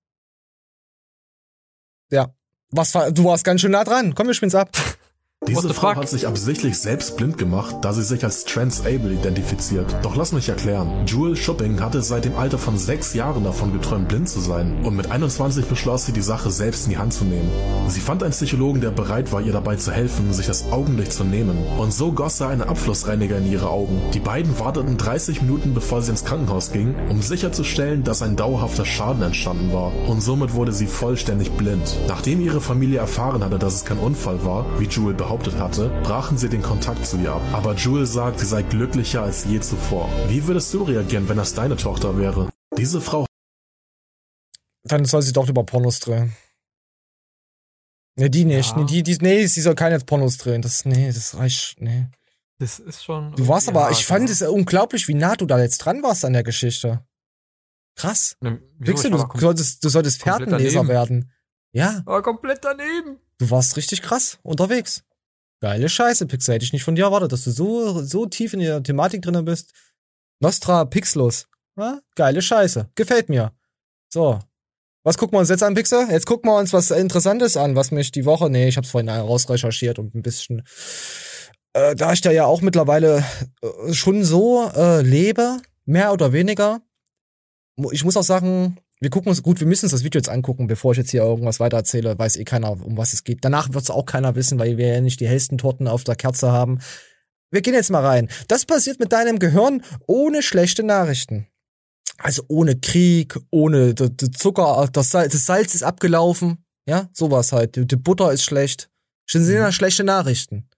Ja. 2.11 2.35
Was, 2.71 2.93
du 2.93 3.25
warst 3.25 3.45
ganz 3.45 3.61
schön 3.61 3.73
nah 3.73 3.85
dran. 3.85 4.15
Komm, 4.15 4.27
wir 4.27 4.35
spielen's 4.35 4.55
ab. 4.55 4.71
Diese 5.49 5.73
Frau 5.73 5.95
hat 5.97 6.09
sich 6.09 6.27
absichtlich 6.27 6.79
selbst 6.79 7.17
blind 7.17 7.39
gemacht, 7.39 7.77
da 7.81 7.95
sie 7.95 8.03
sich 8.03 8.23
als 8.23 8.45
Trans-Able 8.45 9.15
identifiziert. 9.15 9.97
Doch 10.03 10.15
lass 10.15 10.33
mich 10.33 10.49
erklären. 10.51 11.07
Jewel 11.07 11.37
Schupping 11.37 11.81
hatte 11.81 12.03
seit 12.03 12.27
dem 12.27 12.37
Alter 12.37 12.59
von 12.59 12.77
sechs 12.77 13.15
Jahren 13.15 13.45
davon 13.45 13.73
geträumt, 13.73 14.09
blind 14.09 14.29
zu 14.29 14.41
sein. 14.41 14.85
Und 14.85 14.95
mit 14.95 15.11
21 15.11 15.65
beschloss 15.65 16.05
sie, 16.05 16.13
die 16.13 16.21
Sache 16.21 16.51
selbst 16.51 16.85
in 16.85 16.91
die 16.91 16.99
Hand 16.99 17.15
zu 17.15 17.25
nehmen. 17.25 17.51
Sie 17.89 18.01
fand 18.01 18.23
einen 18.23 18.33
Psychologen, 18.33 18.83
der 18.83 18.91
bereit 18.91 19.33
war, 19.33 19.41
ihr 19.41 19.53
dabei 19.53 19.77
zu 19.77 19.91
helfen, 19.91 20.33
sich 20.35 20.47
das 20.47 20.71
Augenlicht 20.71 21.13
zu 21.13 21.25
nehmen. 21.25 21.57
Und 21.79 21.95
so 21.95 22.13
goss 22.13 22.41
er 22.41 22.49
einen 22.49 22.63
Abflussreiniger 22.63 23.39
in 23.39 23.51
ihre 23.51 23.71
Augen. 23.71 24.03
Die 24.13 24.21
beiden 24.21 24.59
warteten 24.59 24.99
30 24.99 25.41
Minuten, 25.41 25.73
bevor 25.73 26.03
sie 26.03 26.11
ins 26.11 26.27
Krankenhaus 26.27 26.73
ging, 26.73 26.95
um 27.09 27.23
sicherzustellen, 27.23 28.05
dass 28.05 28.21
ein 28.21 28.37
dauerhafter 28.37 28.85
Schaden 28.85 29.23
entstanden 29.23 29.73
war. 29.73 29.93
Und 30.09 30.21
somit 30.21 30.53
wurde 30.53 30.73
sie 30.73 30.87
vollständig 30.87 31.53
blind. 31.53 31.97
Nachdem 32.07 32.41
ihre 32.43 32.61
Familie 32.61 32.99
erfahren 32.99 33.43
hatte, 33.43 33.59
dass 33.59 33.75
es 33.75 33.85
kein 33.87 33.99
Unfall 33.99 34.45
war, 34.45 34.67
wie 34.79 34.85
Jewel 34.85 35.15
behauptet, 35.15 35.38
behauptet 35.39 35.59
hatte, 35.59 35.89
brachen 36.03 36.37
sie 36.37 36.49
den 36.49 36.63
Kontakt 36.63 37.07
zu 37.07 37.17
ihr 37.19 37.33
ab. 37.33 37.43
Aber 37.53 37.75
Jules 37.75 38.13
sagt, 38.13 38.41
sie 38.41 38.47
sei 38.47 38.63
glücklicher 38.63 39.23
als 39.23 39.45
je 39.45 39.61
zuvor. 39.61 40.09
Wie 40.29 40.47
würdest 40.47 40.73
du 40.75 40.83
reagieren, 40.83 41.29
wenn 41.29 41.37
das 41.37 41.55
deine 41.55 41.77
Tochter 41.77 42.19
wäre? 42.19 42.51
Diese 42.77 43.01
Frau. 43.01 43.25
Dann 44.85 45.05
soll 45.05 45.23
sie 45.23 45.33
doch 45.33 45.49
über 45.49 45.65
Pornos 45.65 46.01
drehen. 46.01 46.35
Ne, 48.17 48.31
die 48.31 48.45
nicht. 48.45 48.71
Ja. 48.71 48.79
Nee, 48.79 48.85
die, 48.85 49.03
die, 49.03 49.19
nee, 49.21 49.47
sie 49.47 49.61
soll 49.61 49.75
keine 49.75 49.99
Pornos 50.01 50.39
drehen. 50.39 50.63
Das, 50.63 50.85
nee, 50.85 51.07
das 51.07 51.37
reicht, 51.37 51.81
nee. 51.81 52.09
Das 52.59 52.81
ist 52.81 53.05
schon. 53.05 53.35
Du 53.37 53.47
warst 53.47 53.69
aber, 53.69 53.91
ich 53.93 54.05
fand 54.05 54.29
es 54.29 54.43
unglaublich, 54.43 55.07
wie 55.07 55.15
nah 55.15 55.37
du 55.37 55.47
da 55.47 55.61
jetzt 55.61 55.79
dran 55.79 56.03
warst 56.03 56.25
an 56.25 56.33
der 56.33 56.43
Geschichte. 56.43 57.05
Krass. 57.95 58.37
Ne, 58.41 58.61
Wixel, 58.79 59.13
du, 59.13 59.25
solltest, 59.37 59.85
du 59.85 59.89
solltest 59.89 60.23
Fährtenleser 60.23 60.89
werden. 60.89 61.31
Ja. 61.73 62.03
Aber 62.07 62.23
komplett 62.23 62.65
daneben. 62.65 63.19
Du 63.39 63.51
warst 63.51 63.77
richtig 63.77 64.03
krass 64.03 64.39
unterwegs. 64.43 65.05
Geile 65.61 65.89
Scheiße, 65.89 66.27
Pixel. 66.27 66.55
Hätte 66.55 66.65
ich 66.65 66.73
nicht 66.73 66.85
von 66.85 66.95
dir 66.95 67.07
erwartet, 67.07 67.33
dass 67.33 67.45
du 67.45 67.51
so, 67.51 68.03
so 68.03 68.27
tief 68.27 68.53
in 68.53 68.61
der 68.61 68.83
Thematik 68.83 69.23
drin 69.23 69.45
bist. 69.45 69.73
Nostra 70.41 70.85
Pixlos. 70.85 71.49
Ja? 71.77 72.01
Geile 72.15 72.43
Scheiße. 72.43 72.91
Gefällt 72.95 73.29
mir. 73.29 73.53
So. 74.09 74.41
Was 75.05 75.17
gucken 75.17 75.35
wir 75.35 75.41
uns 75.41 75.49
jetzt 75.49 75.63
an, 75.63 75.75
Pixel? 75.75 76.07
Jetzt 76.11 76.27
gucken 76.27 76.51
wir 76.51 76.59
uns 76.59 76.73
was 76.73 76.91
Interessantes 76.91 77.57
an, 77.57 77.77
was 77.77 77.91
mich 77.91 78.11
die 78.11 78.25
Woche, 78.25 78.51
nee, 78.51 78.69
ich 78.69 78.77
hab's 78.77 78.91
vorhin 78.91 79.09
rausrecherchiert 79.09 79.99
und 79.99 80.15
ein 80.15 80.23
bisschen, 80.23 80.65
äh, 81.73 81.95
da 81.95 82.13
ich 82.13 82.21
da 82.21 82.31
ja 82.31 82.45
auch 82.45 82.61
mittlerweile 82.61 83.25
äh, 83.63 83.95
schon 83.95 84.25
so 84.25 84.71
äh, 84.75 85.01
lebe, 85.01 85.59
mehr 85.87 86.13
oder 86.13 86.33
weniger. 86.33 86.83
Ich 87.93 88.05
muss 88.05 88.17
auch 88.17 88.25
sagen, 88.25 88.77
wir 89.01 89.11
gucken 89.11 89.29
uns, 89.29 89.43
gut, 89.43 89.61
wir 89.61 89.67
müssen 89.67 89.87
uns 89.87 89.93
das 89.93 90.05
Video 90.05 90.19
jetzt 90.19 90.29
angucken, 90.29 90.67
bevor 90.67 90.93
ich 90.93 90.99
jetzt 90.99 91.11
hier 91.11 91.23
irgendwas 91.23 91.61
weiter 91.61 91.77
erzähle, 91.77 92.19
weiß 92.19 92.37
eh 92.37 92.45
keiner, 92.45 92.73
um 92.73 92.97
was 92.97 93.13
es 93.13 93.25
geht. 93.25 93.45
Danach 93.45 93.73
wird 93.73 93.85
es 93.85 93.91
auch 93.91 94.07
keiner 94.07 94.35
wissen, 94.35 94.59
weil 94.59 94.77
wir 94.77 94.89
ja 94.89 95.01
nicht 95.01 95.21
die 95.21 95.29
hellsten 95.29 95.59
Torten 95.59 95.87
auf 95.87 96.05
der 96.05 96.17
Kerze 96.17 96.51
haben. 96.51 96.81
Wir 97.51 97.63
gehen 97.63 97.75
jetzt 97.75 97.91
mal 97.91 98.05
rein. 98.05 98.29
Das 98.49 98.67
passiert 98.67 98.99
mit 98.99 99.13
deinem 99.13 99.39
Gehirn 99.39 99.83
ohne 100.07 100.43
schlechte 100.43 100.83
Nachrichten. 100.83 101.47
Also 102.19 102.43
ohne 102.49 102.79
Krieg, 102.79 103.39
ohne 103.51 103.95
Zucker, 103.95 104.89
das 104.93 105.11
Salz, 105.11 105.33
das 105.33 105.47
Salz 105.47 105.75
ist 105.75 105.85
abgelaufen, 105.85 106.65
ja, 106.87 107.09
sowas 107.13 107.53
halt. 107.53 107.77
Die, 107.77 107.97
Butter 107.97 108.33
ist 108.33 108.43
schlecht. 108.43 108.91
Schon 109.27 109.45
sind 109.45 109.55
ja 109.55 109.67
mhm. 109.67 109.73
schlechte 109.73 110.03
Nachrichten 110.03 110.69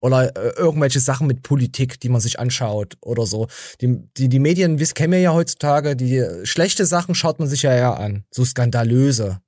oder 0.00 0.36
äh, 0.36 0.50
irgendwelche 0.56 1.00
Sachen 1.00 1.26
mit 1.26 1.42
Politik, 1.42 2.00
die 2.00 2.08
man 2.08 2.20
sich 2.20 2.38
anschaut 2.38 2.96
oder 3.00 3.26
so. 3.26 3.48
Die, 3.80 3.98
die, 4.16 4.28
die 4.28 4.38
Medien, 4.38 4.78
wisst, 4.78 4.94
kennen 4.94 5.12
wir 5.12 5.20
ja 5.20 5.32
heutzutage, 5.32 5.96
die 5.96 6.24
schlechte 6.44 6.86
Sachen 6.86 7.14
schaut 7.14 7.38
man 7.38 7.48
sich 7.48 7.62
ja 7.62 7.72
eher 7.72 7.98
an. 7.98 8.24
So 8.30 8.44
skandalöse. 8.44 9.40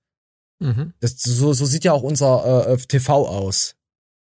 Mhm. 0.60 0.94
Das, 1.00 1.18
so, 1.18 1.52
so 1.52 1.66
sieht 1.66 1.84
ja 1.84 1.92
auch 1.92 2.02
unser 2.02 2.68
äh, 2.68 2.76
TV 2.76 3.28
aus. 3.28 3.74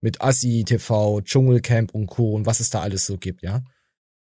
Mit 0.01 0.21
Assi 0.21 0.65
TV, 0.67 1.21
Dschungelcamp 1.23 1.95
und 1.95 2.07
Co. 2.07 2.35
und 2.35 2.47
was 2.47 2.61
es 2.61 2.71
da 2.71 2.83
alles 2.83 3.07
so 3.07 3.17
gibt, 3.17 3.43
ja. 3.43 3.63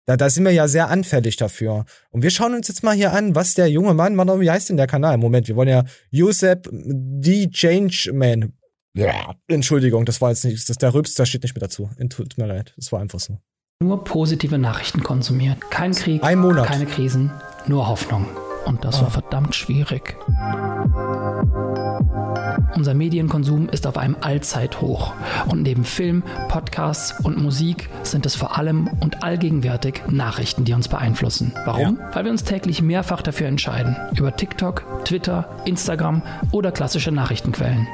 Da, 0.05 0.17
da 0.17 0.29
sind 0.29 0.45
wir 0.45 0.51
ja 0.51 0.67
sehr 0.67 0.89
anfällig 0.89 1.37
dafür. 1.37 1.85
Und 2.11 2.23
wir 2.23 2.31
schauen 2.31 2.55
uns 2.55 2.67
jetzt 2.69 2.83
mal 2.83 2.95
hier 2.95 3.13
an, 3.13 3.37
was 3.37 3.55
der 3.55 3.69
junge 3.69 3.95
Mann, 3.95 4.17
Mann, 4.17 4.41
wie 4.41 4.51
heißt 4.51 4.69
denn 4.69 4.77
der 4.77 4.89
Kanal? 4.89 5.17
Moment, 5.17 5.47
wir 5.47 5.55
wollen 5.55 5.69
ja 5.69 5.85
Josep 6.11 6.69
the 7.21 7.49
Changeman 7.51 8.53
ja. 8.95 9.35
Entschuldigung, 9.49 10.05
das 10.05 10.21
war 10.21 10.31
jetzt 10.31 10.45
nicht, 10.45 10.69
das, 10.69 10.77
der 10.79 10.95
Rübs, 10.95 11.15
da 11.15 11.27
steht 11.27 11.43
nicht 11.43 11.55
mehr 11.55 11.61
dazu. 11.61 11.91
Tut 12.11 12.39
mir 12.39 12.47
leid, 12.47 12.75
das 12.77 12.93
war 12.93 13.01
einfach 13.01 13.21
so. 13.21 13.39
Nur 13.83 14.05
positive 14.05 14.59
Nachrichten 14.59 15.03
konsumiert. 15.03 15.59
Kein 15.71 15.93
Krieg, 15.93 16.23
Ein 16.23 16.39
Monat. 16.39 16.67
keine 16.67 16.87
Krisen, 16.87 17.33
nur 17.67 17.89
Hoffnung. 17.89 18.29
Und 18.65 18.85
das 18.85 19.01
war 19.01 19.09
ah. 19.09 19.11
verdammt 19.11 19.55
schwierig. 19.57 20.17
Unser 22.75 22.95
Medienkonsum 22.95 23.69
ist 23.69 23.87
auf 23.87 23.99
einem 23.99 24.17
Allzeithoch. 24.21 25.13
Und 25.49 25.63
neben 25.63 25.85
Film, 25.85 26.23
Podcasts 26.49 27.15
und 27.25 27.43
Musik 27.43 27.91
sind 28.03 28.25
es 28.25 28.35
vor 28.35 28.57
allem 28.57 28.89
und 29.01 29.23
allgegenwärtig 29.23 30.03
Nachrichten, 30.09 30.65
die 30.65 30.73
uns 30.73 30.89
beeinflussen. 30.89 31.53
Warum? 31.65 31.99
Ja. 31.99 32.15
Weil 32.15 32.25
wir 32.25 32.31
uns 32.31 32.45
täglich 32.45 32.81
mehrfach 32.83 33.23
dafür 33.23 33.49
entscheiden. 33.49 33.97
Über 34.17 34.37
TikTok, 34.37 35.05
Twitter, 35.05 35.49
Instagram 35.65 36.23
oder 36.51 36.73
klassische 36.73 37.13
Nachrichtenquellen. 37.13 37.87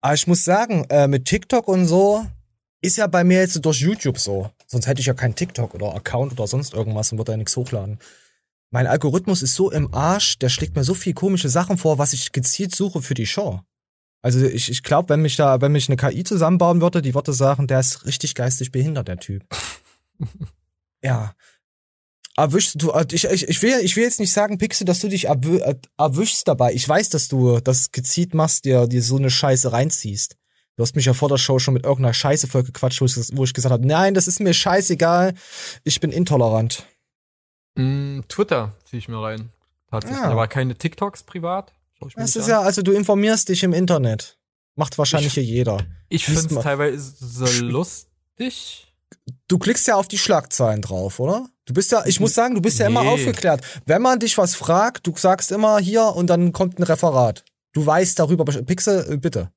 Aber 0.00 0.14
ich 0.14 0.26
muss 0.26 0.44
sagen, 0.44 0.84
äh, 0.88 1.08
mit 1.08 1.26
TikTok 1.26 1.68
und 1.68 1.86
so 1.86 2.26
ist 2.80 2.96
ja 2.96 3.06
bei 3.06 3.24
mir 3.24 3.40
jetzt 3.40 3.64
durch 3.64 3.80
YouTube 3.80 4.18
so. 4.18 4.50
Sonst 4.66 4.86
hätte 4.86 5.00
ich 5.00 5.06
ja 5.06 5.14
keinen 5.14 5.34
TikTok 5.34 5.74
oder 5.74 5.94
Account 5.94 6.32
oder 6.32 6.46
sonst 6.46 6.72
irgendwas 6.72 7.12
und 7.12 7.18
würde 7.18 7.32
da 7.32 7.36
nichts 7.36 7.56
hochladen. 7.56 7.98
Mein 8.70 8.86
Algorithmus 8.86 9.42
ist 9.42 9.54
so 9.54 9.70
im 9.70 9.92
Arsch, 9.92 10.38
der 10.38 10.48
schlägt 10.48 10.76
mir 10.76 10.84
so 10.84 10.94
viel 10.94 11.12
komische 11.12 11.48
Sachen 11.48 11.76
vor, 11.76 11.98
was 11.98 12.12
ich 12.12 12.32
gezielt 12.32 12.74
suche 12.74 13.02
für 13.02 13.14
die 13.14 13.26
Show. 13.26 13.60
Also 14.22 14.44
ich, 14.46 14.70
ich 14.70 14.82
glaube, 14.82 15.08
wenn 15.08 15.22
mich 15.22 15.36
da, 15.36 15.60
wenn 15.60 15.72
mich 15.72 15.88
eine 15.88 15.96
KI 15.96 16.24
zusammenbauen 16.24 16.80
würde, 16.80 17.02
die 17.02 17.14
würde 17.14 17.32
sagen, 17.32 17.66
der 17.66 17.80
ist 17.80 18.06
richtig 18.06 18.34
geistig 18.34 18.70
behindert, 18.70 19.08
der 19.08 19.18
Typ. 19.18 19.44
ja 21.02 21.34
erwischst 22.36 22.80
du, 22.80 22.90
äh, 22.90 23.06
ich, 23.12 23.24
ich, 23.24 23.48
ich, 23.48 23.62
will, 23.62 23.78
ich 23.82 23.96
will 23.96 24.04
jetzt 24.04 24.20
nicht 24.20 24.32
sagen, 24.32 24.58
Pixel, 24.58 24.84
dass 24.84 25.00
du 25.00 25.08
dich 25.08 25.28
äh, 25.28 25.74
erwischst 25.98 26.48
dabei. 26.48 26.72
Ich 26.72 26.88
weiß, 26.88 27.10
dass 27.10 27.28
du 27.28 27.60
das 27.60 27.92
gezielt 27.92 28.34
machst, 28.34 28.64
dir, 28.64 28.86
dir 28.86 29.02
so 29.02 29.16
eine 29.16 29.30
Scheiße 29.30 29.72
reinziehst. 29.72 30.36
Du 30.76 30.82
hast 30.82 30.96
mich 30.96 31.04
ja 31.04 31.12
vor 31.12 31.28
der 31.28 31.36
Show 31.36 31.58
schon 31.58 31.74
mit 31.74 31.84
irgendeiner 31.84 32.14
Scheiße 32.14 32.46
voll 32.46 32.62
gequatscht, 32.62 33.00
wo 33.00 33.04
ich, 33.04 33.16
wo 33.36 33.44
ich 33.44 33.52
gesagt 33.52 33.72
habe, 33.72 33.86
nein, 33.86 34.14
das 34.14 34.26
ist 34.26 34.40
mir 34.40 34.54
scheißegal, 34.54 35.34
ich 35.84 36.00
bin 36.00 36.10
intolerant. 36.10 36.86
Mm, 37.74 38.20
Twitter 38.28 38.74
ziehe 38.84 38.98
ich 38.98 39.08
mir 39.08 39.20
rein. 39.22 39.50
Tatsächlich. 39.90 40.22
Ja. 40.22 40.30
Aber 40.30 40.48
keine 40.48 40.74
TikToks 40.74 41.24
privat. 41.24 41.74
Das 42.16 42.34
ist 42.34 42.44
an. 42.44 42.50
ja, 42.50 42.60
also 42.62 42.80
du 42.80 42.92
informierst 42.92 43.48
dich 43.50 43.62
im 43.62 43.74
Internet. 43.74 44.38
Macht 44.74 44.96
wahrscheinlich 44.96 45.36
ich, 45.36 45.44
hier 45.44 45.44
jeder. 45.44 45.86
Ich 46.08 46.24
finde 46.24 46.54
es 46.54 46.62
teilweise 46.62 47.12
so 47.18 47.62
lustig 47.62 48.89
du 49.48 49.58
klickst 49.58 49.86
ja 49.86 49.96
auf 49.96 50.08
die 50.08 50.18
Schlagzeilen 50.18 50.82
drauf, 50.82 51.20
oder? 51.20 51.48
Du 51.66 51.74
bist 51.74 51.92
ja, 51.92 52.04
ich 52.06 52.20
muss 52.20 52.34
sagen, 52.34 52.54
du 52.54 52.62
bist 52.62 52.78
ja 52.78 52.88
nee. 52.88 52.98
immer 52.98 53.10
aufgeklärt. 53.10 53.64
Wenn 53.86 54.02
man 54.02 54.18
dich 54.18 54.36
was 54.38 54.54
fragt, 54.54 55.06
du 55.06 55.16
sagst 55.16 55.52
immer 55.52 55.78
hier 55.78 56.04
und 56.04 56.28
dann 56.28 56.52
kommt 56.52 56.78
ein 56.78 56.82
Referat. 56.82 57.44
Du 57.72 57.84
weißt 57.86 58.18
darüber, 58.18 58.44
Pixel, 58.44 59.12
äh, 59.12 59.16
bitte. 59.16 59.52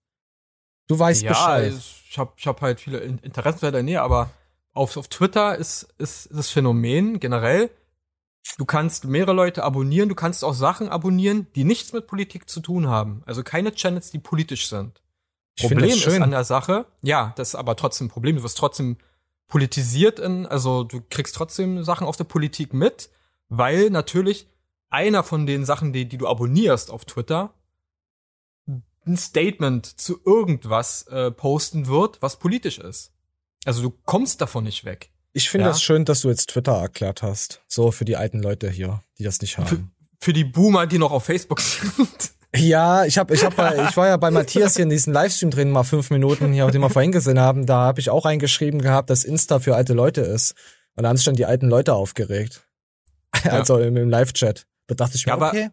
Du 0.88 0.99
weißt 0.99 1.23
ja, 1.23 1.30
Bescheid. 1.30 1.73
Ich 2.10 2.17
hab, 2.17 2.38
ich 2.38 2.45
hab 2.45 2.62
halt 2.62 2.80
viele 2.80 2.99
Interessenfelder 2.99 3.80
in 3.80 3.88
der 3.88 3.95
Nähe, 3.95 4.02
aber 4.02 4.30
auf, 4.73 4.97
auf 4.97 5.08
Twitter 5.08 5.58
ist, 5.58 5.88
ist 5.97 6.30
das 6.32 6.49
Phänomen 6.49 7.19
generell, 7.19 7.69
du 8.58 8.65
kannst 8.65 9.06
mehrere 9.06 9.34
Leute 9.34 9.63
abonnieren, 9.63 10.10
du 10.10 10.15
kannst 10.15 10.43
auch 10.43 10.54
Sachen 10.54 10.89
abonnieren, 10.89 11.47
die 11.56 11.63
nichts 11.63 11.93
mit 11.93 12.08
Politik 12.08 12.49
zu 12.49 12.60
tun 12.60 12.88
haben. 12.88 13.23
Also 13.26 13.43
keine 13.43 13.73
Channels, 13.73 14.12
die 14.12 14.19
politisch 14.19 14.67
sind. 14.67 15.02
Ich 15.56 15.67
Problem 15.67 15.91
ist 15.91 16.08
an 16.08 16.32
der 16.32 16.43
Sache, 16.43 16.86
ja, 17.02 17.34
das 17.38 17.49
ist 17.49 17.56
aber 17.56 17.76
trotzdem 17.76 18.08
ein 18.08 18.10
Problem. 18.10 18.36
Du 18.36 18.43
wirst 18.43 18.58
trotzdem 18.58 18.97
politisiert 19.54 20.18
in, 20.18 20.48
also 20.48 20.84
du 20.84 21.00
kriegst 21.12 21.36
trotzdem 21.36 21.84
Sachen 21.84 22.08
auf 22.08 22.18
der 22.18 22.24
Politik 22.24 22.74
mit, 22.74 23.12
weil 23.50 23.92
natürlich 23.92 24.48
einer 24.89 25.22
von 25.22 25.46
den 25.46 25.63
Sachen, 25.63 25.94
die, 25.94 26.10
die 26.10 26.18
du 26.18 26.28
abonnierst 26.28 26.89
auf 26.89 27.06
Twitter, 27.06 27.54
ein 28.66 29.16
Statement 29.16 29.86
zu 29.86 30.20
irgendwas 30.26 31.04
äh, 31.04 31.30
posten 31.30 31.86
wird, 31.86 32.20
was 32.20 32.39
politisch 32.39 32.80
ist. 32.80 33.12
Also 33.63 33.84
du 33.84 33.92
kommst 33.92 34.42
davon 34.42 34.63
nicht 34.63 34.86
weg. 34.86 35.12
Ich 35.34 35.52
finde 35.52 35.66
ja? 35.66 35.70
das 35.70 35.84
schön, 35.84 36.04
dass 36.04 36.22
du 36.22 36.30
jetzt 36.30 36.50
Twitter 36.50 36.74
erklärt 36.74 37.22
hast. 37.22 37.62
So 37.68 37.92
für 37.92 38.06
die 38.06 38.16
alten 38.16 38.42
Leute 38.42 38.72
hier, 38.72 39.04
die 39.20 39.24
das 39.24 39.39
nicht 39.39 39.60
haben. 39.60 39.68
Für, 39.68 39.84
für 40.20 40.34
die 40.34 40.46
Boomer, 40.46 40.88
die 40.88 40.98
noch 40.98 41.12
auf 41.12 41.26
Facebook 41.26 41.62
sind. 41.62 42.33
Ja, 42.56 43.06
ich 43.06 43.18
habe, 43.18 43.34
ich 43.34 43.44
hab 43.44 43.56
bei, 43.56 43.88
ich 43.89 43.98
war 43.98 44.08
ja 44.08 44.18
bei 44.18 44.30
Matthias 44.30 44.76
hier 44.76 44.84
in 44.84 44.89
diesem 44.89 45.12
Livestream 45.12 45.50
drin, 45.50 45.72
mal 45.72 45.84
fünf 45.84 46.12
Minuten, 46.12 46.54
hier, 46.54 46.68
den 46.68 46.82
wir 46.82 46.89
vorhin 46.89 47.12
gesehen 47.12 47.39
haben. 47.39 47.66
Da 47.66 47.78
habe 47.78 48.00
ich 48.00 48.12
auch 48.12 48.26
eingeschrieben 48.26 48.82
gehabt, 48.82 49.10
dass 49.10 49.24
Insta 49.24 49.60
für 49.60 49.76
alte 49.76 49.94
Leute 49.94 50.22
ist. 50.22 50.54
Und 50.96 51.04
da 51.04 51.10
haben 51.10 51.18
sich 51.18 51.26
dann 51.26 51.36
die 51.36 51.46
alten 51.46 51.68
Leute 51.68 51.94
aufgeregt. 51.94 52.68
Ja. 53.44 53.54
Also 53.54 53.80
im, 53.80 53.98
im 53.98 54.10
Live-Chat. 54.10 54.68
Da 54.86 54.94
dachte 54.94 55.16
ich 55.16 55.26
mir, 55.26 55.32
ja, 55.32 55.34
aber, 55.34 55.48
okay. 55.50 55.70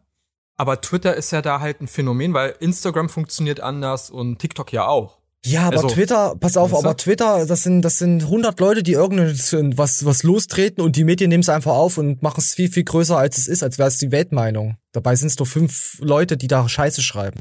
Aber 0.56 0.80
Twitter 0.80 1.14
ist 1.14 1.30
ja 1.30 1.42
da 1.42 1.60
halt 1.60 1.82
ein 1.82 1.88
Phänomen, 1.88 2.32
weil 2.32 2.56
Instagram 2.58 3.10
funktioniert 3.10 3.60
anders 3.60 4.08
und 4.08 4.38
TikTok 4.38 4.72
ja 4.72 4.86
auch. 4.86 5.19
Ja, 5.46 5.68
aber 5.68 5.76
also, 5.76 5.88
Twitter, 5.88 6.36
pass 6.38 6.56
auf, 6.56 6.74
aber 6.74 6.96
Twitter, 6.96 7.46
das 7.46 7.62
sind, 7.62 7.80
das 7.82 7.98
sind 7.98 8.24
100 8.24 8.60
Leute, 8.60 8.82
die 8.82 8.92
irgendwas, 8.92 10.04
was 10.04 10.22
lostreten 10.22 10.82
und 10.82 10.96
die 10.96 11.04
Medien 11.04 11.30
nehmen 11.30 11.40
es 11.40 11.48
einfach 11.48 11.72
auf 11.72 11.96
und 11.96 12.22
machen 12.22 12.40
es 12.40 12.54
viel, 12.54 12.70
viel 12.70 12.84
größer 12.84 13.16
als 13.16 13.38
es 13.38 13.48
ist, 13.48 13.62
als 13.62 13.78
wäre 13.78 13.88
es 13.88 13.96
die 13.96 14.10
Weltmeinung. 14.10 14.76
Dabei 14.92 15.16
sind 15.16 15.28
es 15.28 15.38
nur 15.38 15.46
fünf 15.46 15.98
Leute, 16.00 16.36
die 16.36 16.46
da 16.46 16.68
Scheiße 16.68 17.02
schreiben. 17.02 17.40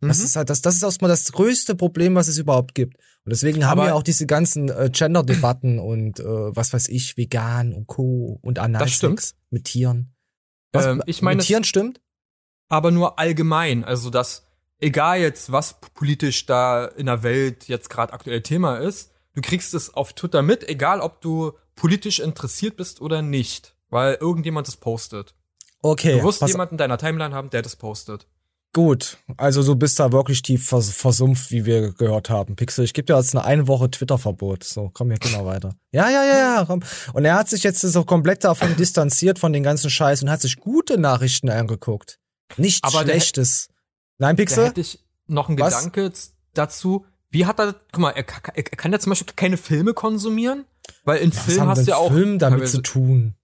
Mhm. 0.00 0.08
Das 0.08 0.20
ist 0.20 0.36
halt, 0.36 0.50
das, 0.50 0.60
das 0.60 0.74
ist 0.74 0.82
erstmal 0.82 1.08
das 1.08 1.32
größte 1.32 1.74
Problem, 1.74 2.14
was 2.14 2.28
es 2.28 2.36
überhaupt 2.36 2.74
gibt. 2.74 2.96
Und 2.96 3.30
deswegen 3.32 3.64
haben 3.66 3.80
aber 3.80 3.88
wir 3.88 3.94
auch 3.94 4.02
diese 4.02 4.26
ganzen 4.26 4.68
äh, 4.68 4.90
Gender-Debatten 4.92 5.78
und 5.78 6.20
äh, 6.20 6.24
was 6.24 6.74
weiß 6.74 6.88
ich, 6.88 7.16
vegan 7.16 7.72
und 7.72 7.86
Co. 7.86 8.38
und 8.42 8.58
Analsex 8.58 9.34
mit 9.48 9.64
Tieren. 9.64 10.14
Was, 10.72 10.84
ähm, 10.84 11.02
ich 11.06 11.22
meine, 11.22 11.38
mit 11.38 11.46
Tieren 11.46 11.64
stimmt? 11.64 12.02
Aber 12.68 12.90
nur 12.90 13.18
allgemein, 13.18 13.82
also 13.82 14.10
das 14.10 14.44
egal 14.84 15.20
jetzt, 15.20 15.50
was 15.50 15.80
politisch 15.94 16.46
da 16.46 16.84
in 16.84 17.06
der 17.06 17.22
Welt 17.22 17.66
jetzt 17.68 17.90
gerade 17.90 18.12
aktuell 18.12 18.42
Thema 18.42 18.76
ist, 18.76 19.10
du 19.34 19.40
kriegst 19.40 19.74
es 19.74 19.92
auf 19.94 20.12
Twitter 20.12 20.42
mit, 20.42 20.68
egal 20.68 21.00
ob 21.00 21.20
du 21.20 21.52
politisch 21.74 22.20
interessiert 22.20 22.76
bist 22.76 23.00
oder 23.00 23.22
nicht, 23.22 23.74
weil 23.90 24.14
irgendjemand 24.20 24.68
es 24.68 24.76
postet. 24.76 25.34
Okay. 25.82 26.18
Du 26.18 26.24
wirst 26.24 26.42
jemanden 26.46 26.74
in 26.74 26.78
deiner 26.78 26.98
Timeline 26.98 27.34
haben, 27.34 27.50
der 27.50 27.62
das 27.62 27.76
postet. 27.76 28.26
Gut, 28.72 29.18
also 29.36 29.62
du 29.62 29.76
bist 29.76 30.00
da 30.00 30.10
wirklich 30.10 30.42
tief 30.42 30.66
vers 30.66 30.90
versumpft, 30.90 31.52
wie 31.52 31.64
wir 31.64 31.92
gehört 31.92 32.28
haben. 32.28 32.56
Pixel, 32.56 32.84
ich 32.84 32.92
gebe 32.92 33.06
dir 33.06 33.16
jetzt 33.16 33.32
eine 33.32 33.44
eine 33.44 33.68
Woche 33.68 33.88
Twitter-Verbot. 33.88 34.64
So, 34.64 34.90
komm, 34.92 35.10
hier 35.10 35.18
gehen 35.18 35.30
wir 35.30 35.46
weiter. 35.46 35.76
Ja, 35.92 36.10
ja, 36.10 36.24
ja, 36.24 36.38
ja, 36.38 36.64
komm. 36.66 36.82
Und 37.12 37.24
er 37.24 37.36
hat 37.36 37.48
sich 37.48 37.62
jetzt 37.62 37.82
so 37.82 38.04
komplett 38.04 38.42
davon 38.42 38.74
distanziert 38.76 39.38
von 39.38 39.52
den 39.52 39.62
ganzen 39.62 39.90
Scheiß 39.90 40.24
und 40.24 40.30
hat 40.30 40.40
sich 40.40 40.56
gute 40.56 40.98
Nachrichten 40.98 41.50
angeguckt. 41.50 42.18
Nicht 42.56 42.82
Aber 42.82 43.02
Schlechtes. 43.02 43.68
Nein, 44.18 44.36
Pixel? 44.36 44.64
Da 44.64 44.68
hätte 44.70 44.80
ich 44.80 45.00
noch 45.26 45.48
einen 45.48 45.58
Was? 45.58 45.78
Gedanke 45.78 46.12
dazu. 46.52 47.06
Wie 47.30 47.46
hat 47.46 47.58
er, 47.58 47.74
guck 47.92 48.00
mal, 48.00 48.10
er, 48.10 48.24
er, 48.54 48.62
kann 48.62 48.92
ja 48.92 48.98
zum 48.98 49.10
Beispiel 49.10 49.32
keine 49.34 49.56
Filme 49.56 49.92
konsumieren, 49.92 50.66
weil 51.04 51.18
in 51.18 51.32
Filmen 51.32 51.68
hast 51.68 51.86
du 51.86 51.90
ja 51.90 51.96
auch. 51.96 52.12
Film 52.12 52.38
damit 52.38 52.68
zu 52.68 52.80
tun. 52.80 53.34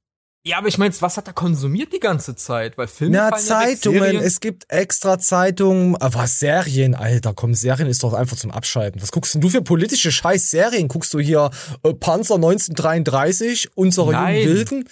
Ja, 0.42 0.56
aber 0.56 0.68
ich 0.68 0.78
meine, 0.78 0.94
was 1.00 1.18
hat 1.18 1.26
er 1.26 1.34
konsumiert 1.34 1.92
die 1.92 2.00
ganze 2.00 2.34
Zeit? 2.34 2.78
Weil 2.78 2.86
Filme 2.86 3.16
Na, 3.16 3.36
Zeitungen, 3.36 4.14
ja 4.14 4.20
es 4.20 4.40
gibt 4.40 4.64
extra 4.72 5.18
Zeitungen, 5.18 5.96
aber 5.96 6.26
Serien, 6.26 6.94
Alter, 6.94 7.34
komm, 7.34 7.52
Serien 7.52 7.88
ist 7.88 8.02
doch 8.02 8.14
einfach 8.14 8.38
zum 8.38 8.50
Abschalten. 8.50 9.02
Was 9.02 9.12
guckst 9.12 9.34
denn 9.34 9.42
du 9.42 9.50
für 9.50 9.60
politische 9.60 10.10
Scheiß-Serien? 10.10 10.88
Guckst 10.88 11.12
du 11.12 11.18
hier 11.20 11.50
äh, 11.82 11.92
Panzer 11.92 12.36
1933, 12.36 13.76
unsere 13.76 14.12
Nein. 14.12 14.36
jungen 14.36 14.48
Wilden? 14.48 14.88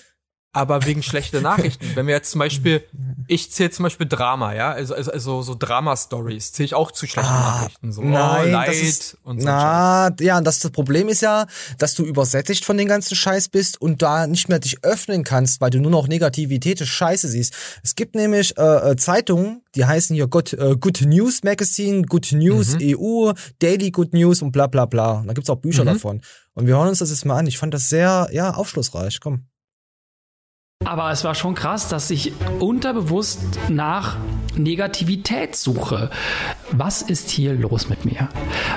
Aber 0.53 0.87
wegen 0.87 1.03
schlechter 1.03 1.41
Nachrichten. 1.41 1.85
Wenn 1.95 2.07
wir 2.07 2.15
jetzt 2.15 2.31
zum 2.31 2.39
Beispiel, 2.39 2.83
ich 3.29 3.53
zähle 3.53 3.71
zum 3.71 3.83
Beispiel 3.83 4.07
Drama, 4.09 4.55
ja, 4.55 4.73
also, 4.73 4.95
also, 4.95 5.13
also 5.13 5.43
so 5.43 5.55
Drama-Stories 5.55 6.53
zähle 6.53 6.65
ich 6.65 6.75
auch 6.75 6.91
zu 6.91 7.07
schlechten 7.07 7.31
ah, 7.31 7.61
Nachrichten. 7.61 7.93
So, 7.93 8.03
nein, 8.03 8.49
oh, 8.49 8.51
Leid 8.51 8.75
ist, 8.75 9.19
und 9.25 9.41
so. 9.41 9.47
Na, 9.47 10.11
ja, 10.21 10.41
das, 10.41 10.61
das 10.61 10.71
Problem 10.71 11.09
ist 11.09 11.21
ja, 11.21 11.47
dass 11.79 11.95
du 11.95 12.05
übersättigt 12.05 12.65
von 12.65 12.79
den 12.79 12.89
ganzen 12.89 13.15
Scheiß 13.15 13.51
bist 13.51 13.81
und 13.81 14.01
da 14.01 14.27
nicht 14.27 14.49
mehr 14.49 14.59
dich 14.59 14.83
öffnen 14.83 15.23
kannst, 15.23 15.61
weil 15.61 15.71
du 15.71 15.81
nur 15.81 15.91
noch 15.91 16.09
Negativität 16.09 16.79
Scheiße 16.81 17.29
siehst. 17.29 17.55
Es 17.83 17.95
gibt 17.95 18.15
nämlich 18.15 18.57
äh, 18.57 18.93
äh, 18.93 18.97
Zeitungen, 18.97 19.63
die 19.75 19.85
heißen 19.85 20.15
hier 20.15 20.29
Good, 20.29 20.55
äh, 20.55 20.77
Good 20.81 21.03
News 21.03 21.43
Magazine, 21.45 22.03
Good 22.03 22.33
News 22.33 22.75
mhm. 22.75 22.97
EU, 22.99 23.33
Daily 23.59 23.91
Good 23.91 24.15
News 24.15 24.41
und 24.41 24.53
bla 24.53 24.67
bla 24.67 24.87
bla. 24.87 25.23
Da 25.27 25.33
gibt's 25.35 25.51
auch 25.51 25.57
Bücher 25.57 25.83
mhm. 25.83 25.89
davon. 25.89 26.23
Und 26.55 26.67
wir 26.67 26.77
hören 26.77 26.89
uns 26.89 26.99
das 27.01 27.11
jetzt 27.11 27.25
mal 27.25 27.37
an. 27.37 27.47
Ich 27.47 27.59
fand 27.59 27.75
das 27.75 27.89
sehr, 27.89 28.29
ja, 28.33 28.55
aufschlussreich. 28.55 29.21
Komm. 29.21 29.45
Aber 30.89 31.11
es 31.11 31.23
war 31.23 31.35
schon 31.35 31.55
krass, 31.55 31.91
dass 31.91 32.11
ich 32.11 32.33
unterbewusst 32.61 33.59
nach 33.69 34.17
Negativität 34.57 35.55
suche. 35.55 36.09
Was 36.71 37.03
ist 37.03 37.29
hier 37.29 37.53
los 37.53 37.91
mit 37.91 38.07
mir? 38.07 38.31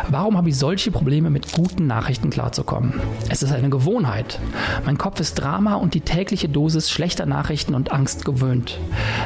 Warum 0.10 0.36
habe 0.36 0.50
ich 0.50 0.58
solche 0.58 0.92
Probleme 0.92 1.30
mit 1.30 1.54
guten 1.54 1.88
Nachrichten 1.88 2.30
klarzukommen? 2.30 3.00
Es 3.30 3.44
ist 3.44 3.54
eine 3.54 3.70
Gewohnheit. 3.70 4.40
Mein 4.86 4.98
Kopf 4.98 5.22
ist 5.22 5.36
Drama 5.36 5.76
und 5.76 5.94
die 5.94 6.02
tägliche 6.02 6.50
Dosis 6.50 6.90
schlechter 6.90 7.26
Nachrichten 7.26 7.76
und 7.76 7.94
Angst 7.94 8.26
gewöhnt. 8.26 8.78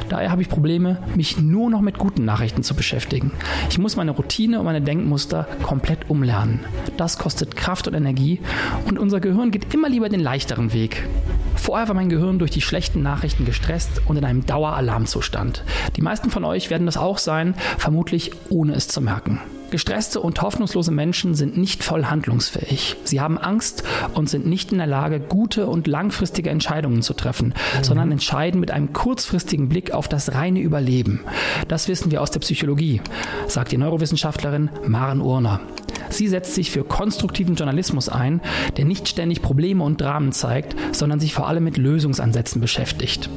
Daher 0.09 0.29
habe 0.29 0.43
ich 0.43 0.49
Probleme, 0.49 0.99
mich 1.15 1.39
nur 1.39 1.71
noch 1.71 1.81
mit 1.81 1.97
guten 1.97 2.23
Nachrichten 2.23 2.61
zu 2.61 2.75
beschäftigen. 2.75 3.31
Ich 3.69 3.79
muss 3.79 3.95
meine 3.95 4.11
Routine 4.11 4.59
und 4.59 4.65
meine 4.65 4.81
Denkmuster 4.81 5.47
komplett 5.63 6.09
umlernen. 6.09 6.59
Das 6.97 7.17
kostet 7.17 7.55
Kraft 7.55 7.87
und 7.87 7.95
Energie 7.95 8.41
und 8.85 8.99
unser 8.99 9.19
Gehirn 9.19 9.49
geht 9.49 9.73
immer 9.73 9.89
lieber 9.89 10.07
den 10.07 10.19
leichteren 10.19 10.71
Weg. 10.71 11.07
Vorher 11.55 11.87
war 11.87 11.95
mein 11.95 12.09
Gehirn 12.09 12.37
durch 12.37 12.51
die 12.51 12.61
schlechten 12.65 13.01
Nachrichten 13.01 13.45
gestresst 13.45 14.01
und 14.05 14.17
in 14.17 14.25
einem 14.25 14.45
Daueralarmzustand. 14.45 15.63
Die 15.95 16.01
meisten 16.01 16.29
von 16.29 16.43
euch 16.43 16.69
werden 16.69 16.85
das 16.85 16.97
auch 16.97 17.17
sein, 17.17 17.55
vermutlich 17.77 18.31
ohne 18.49 18.73
es 18.73 18.87
zu 18.87 19.01
merken. 19.01 19.39
Gestresste 19.71 20.21
und 20.21 20.41
hoffnungslose 20.41 20.91
Menschen 20.91 21.33
sind 21.33 21.57
nicht 21.57 21.83
voll 21.83 22.05
handlungsfähig. 22.05 22.95
Sie 23.03 23.19
haben 23.19 23.37
Angst 23.37 23.83
und 24.13 24.29
sind 24.29 24.45
nicht 24.45 24.71
in 24.71 24.77
der 24.77 24.87
Lage, 24.87 25.19
gute 25.19 25.67
und 25.67 25.87
langfristige 25.87 26.49
Entscheidungen 26.49 27.01
zu 27.01 27.13
treffen, 27.13 27.47
mhm. 27.47 27.83
sondern 27.83 28.11
entscheiden 28.11 28.59
mit 28.59 28.71
einem 28.71 28.93
kurzfristigen 28.93 29.67
Blick 29.67 29.91
auf 29.91 30.07
das 30.07 30.33
reine 30.33 30.59
Überleben. 30.59 31.21
Das 31.67 31.87
wissen 31.87 32.11
wir 32.11 32.21
aus 32.21 32.31
der 32.31 32.39
Psychologie, 32.41 33.01
sagt 33.47 33.71
die 33.71 33.77
Neurowissenschaftlerin 33.77 34.69
Maren 34.87 35.21
Urner. 35.21 35.59
Sie 36.09 36.27
setzt 36.27 36.55
sich 36.55 36.71
für 36.71 36.83
konstruktiven 36.83 37.55
Journalismus 37.55 38.09
ein, 38.09 38.41
der 38.77 38.85
nicht 38.85 39.07
ständig 39.07 39.41
Probleme 39.41 39.83
und 39.83 40.01
Dramen 40.01 40.31
zeigt, 40.31 40.75
sondern 40.95 41.19
sich 41.19 41.33
vor 41.33 41.47
allem 41.47 41.63
mit 41.63 41.77
Lösungsansätzen 41.77 42.61
beschäftigt. 42.61 43.29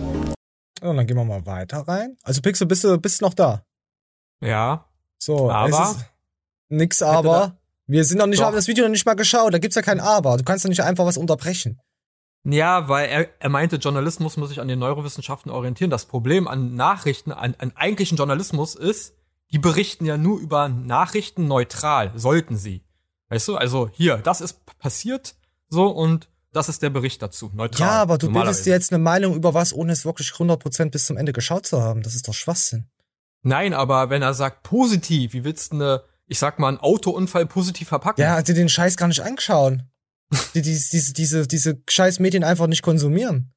Und 0.80 0.96
dann 0.96 1.06
gehen 1.06 1.16
wir 1.16 1.24
mal 1.24 1.46
weiter 1.46 1.80
rein. 1.80 2.16
Also 2.22 2.40
Pixel, 2.40 2.66
bist 2.66 2.84
du 2.84 2.98
bist 2.98 3.20
noch 3.22 3.34
da? 3.34 3.64
Ja. 4.40 4.84
So, 5.18 5.50
aber 5.50 5.96
nix 6.68 7.02
aber. 7.02 7.58
Wir 7.86 8.04
sind 8.04 8.18
noch 8.18 8.26
nicht, 8.26 8.42
haben 8.42 8.54
das 8.54 8.68
Video 8.68 8.84
noch 8.84 8.90
nicht 8.90 9.06
mal 9.06 9.14
geschaut. 9.14 9.54
Da 9.54 9.58
gibt's 9.58 9.74
ja 9.74 9.82
kein 9.82 9.98
Aber. 9.98 10.36
Du 10.36 10.44
kannst 10.44 10.64
doch 10.64 10.68
nicht 10.68 10.82
einfach 10.82 11.06
was 11.06 11.16
unterbrechen. 11.16 11.80
Ja, 12.44 12.88
weil 12.88 13.08
er, 13.08 13.28
er 13.40 13.48
meinte, 13.48 13.76
Journalismus 13.76 14.36
muss 14.36 14.50
sich 14.50 14.60
an 14.60 14.68
den 14.68 14.78
Neurowissenschaften 14.78 15.50
orientieren. 15.50 15.90
Das 15.90 16.06
Problem 16.06 16.46
an 16.46 16.76
Nachrichten, 16.76 17.32
an, 17.32 17.54
an 17.58 17.72
eigentlichen 17.74 18.16
Journalismus 18.16 18.74
ist, 18.74 19.14
die 19.52 19.58
berichten 19.58 20.04
ja 20.04 20.16
nur 20.16 20.38
über 20.38 20.68
Nachrichten 20.68 21.46
neutral, 21.46 22.12
sollten 22.14 22.56
sie. 22.56 22.84
Weißt 23.28 23.48
du, 23.48 23.56
also 23.56 23.88
hier, 23.92 24.18
das 24.18 24.40
ist 24.40 24.64
passiert, 24.78 25.34
so 25.68 25.88
und 25.88 26.28
das 26.52 26.68
ist 26.68 26.82
der 26.82 26.90
Bericht 26.90 27.20
dazu, 27.20 27.50
neutral. 27.54 27.86
Ja, 27.86 28.02
aber 28.02 28.18
du 28.18 28.32
bildest 28.32 28.64
dir 28.64 28.72
jetzt 28.72 28.92
eine 28.92 29.02
Meinung 29.02 29.34
über 29.34 29.52
was, 29.52 29.72
ohne 29.74 29.92
es 29.92 30.04
wirklich 30.04 30.28
100% 30.28 30.90
bis 30.90 31.06
zum 31.06 31.16
Ende 31.16 31.32
geschaut 31.32 31.66
zu 31.66 31.82
haben. 31.82 32.02
Das 32.02 32.14
ist 32.14 32.26
doch 32.26 32.34
Schwachsinn. 32.34 32.88
Nein, 33.42 33.74
aber 33.74 34.10
wenn 34.10 34.22
er 34.22 34.34
sagt 34.34 34.62
positiv, 34.62 35.34
wie 35.34 35.44
willst 35.44 35.72
du 35.72 35.76
eine, 35.76 36.02
ich 36.26 36.38
sag 36.38 36.58
mal, 36.58 36.68
einen 36.68 36.78
Autounfall 36.78 37.46
positiv 37.46 37.88
verpacken? 37.88 38.20
Ja, 38.20 38.40
dir 38.40 38.54
den 38.54 38.68
Scheiß 38.68 38.96
gar 38.96 39.08
nicht 39.08 39.22
angeschaut. 39.22 39.78
die, 40.54 40.62
die, 40.62 40.72
diese, 40.72 41.12
diese, 41.12 41.46
diese 41.46 41.82
scheiß 41.88 42.18
Medien 42.18 42.44
einfach 42.44 42.66
nicht 42.66 42.82
konsumieren. 42.82 43.54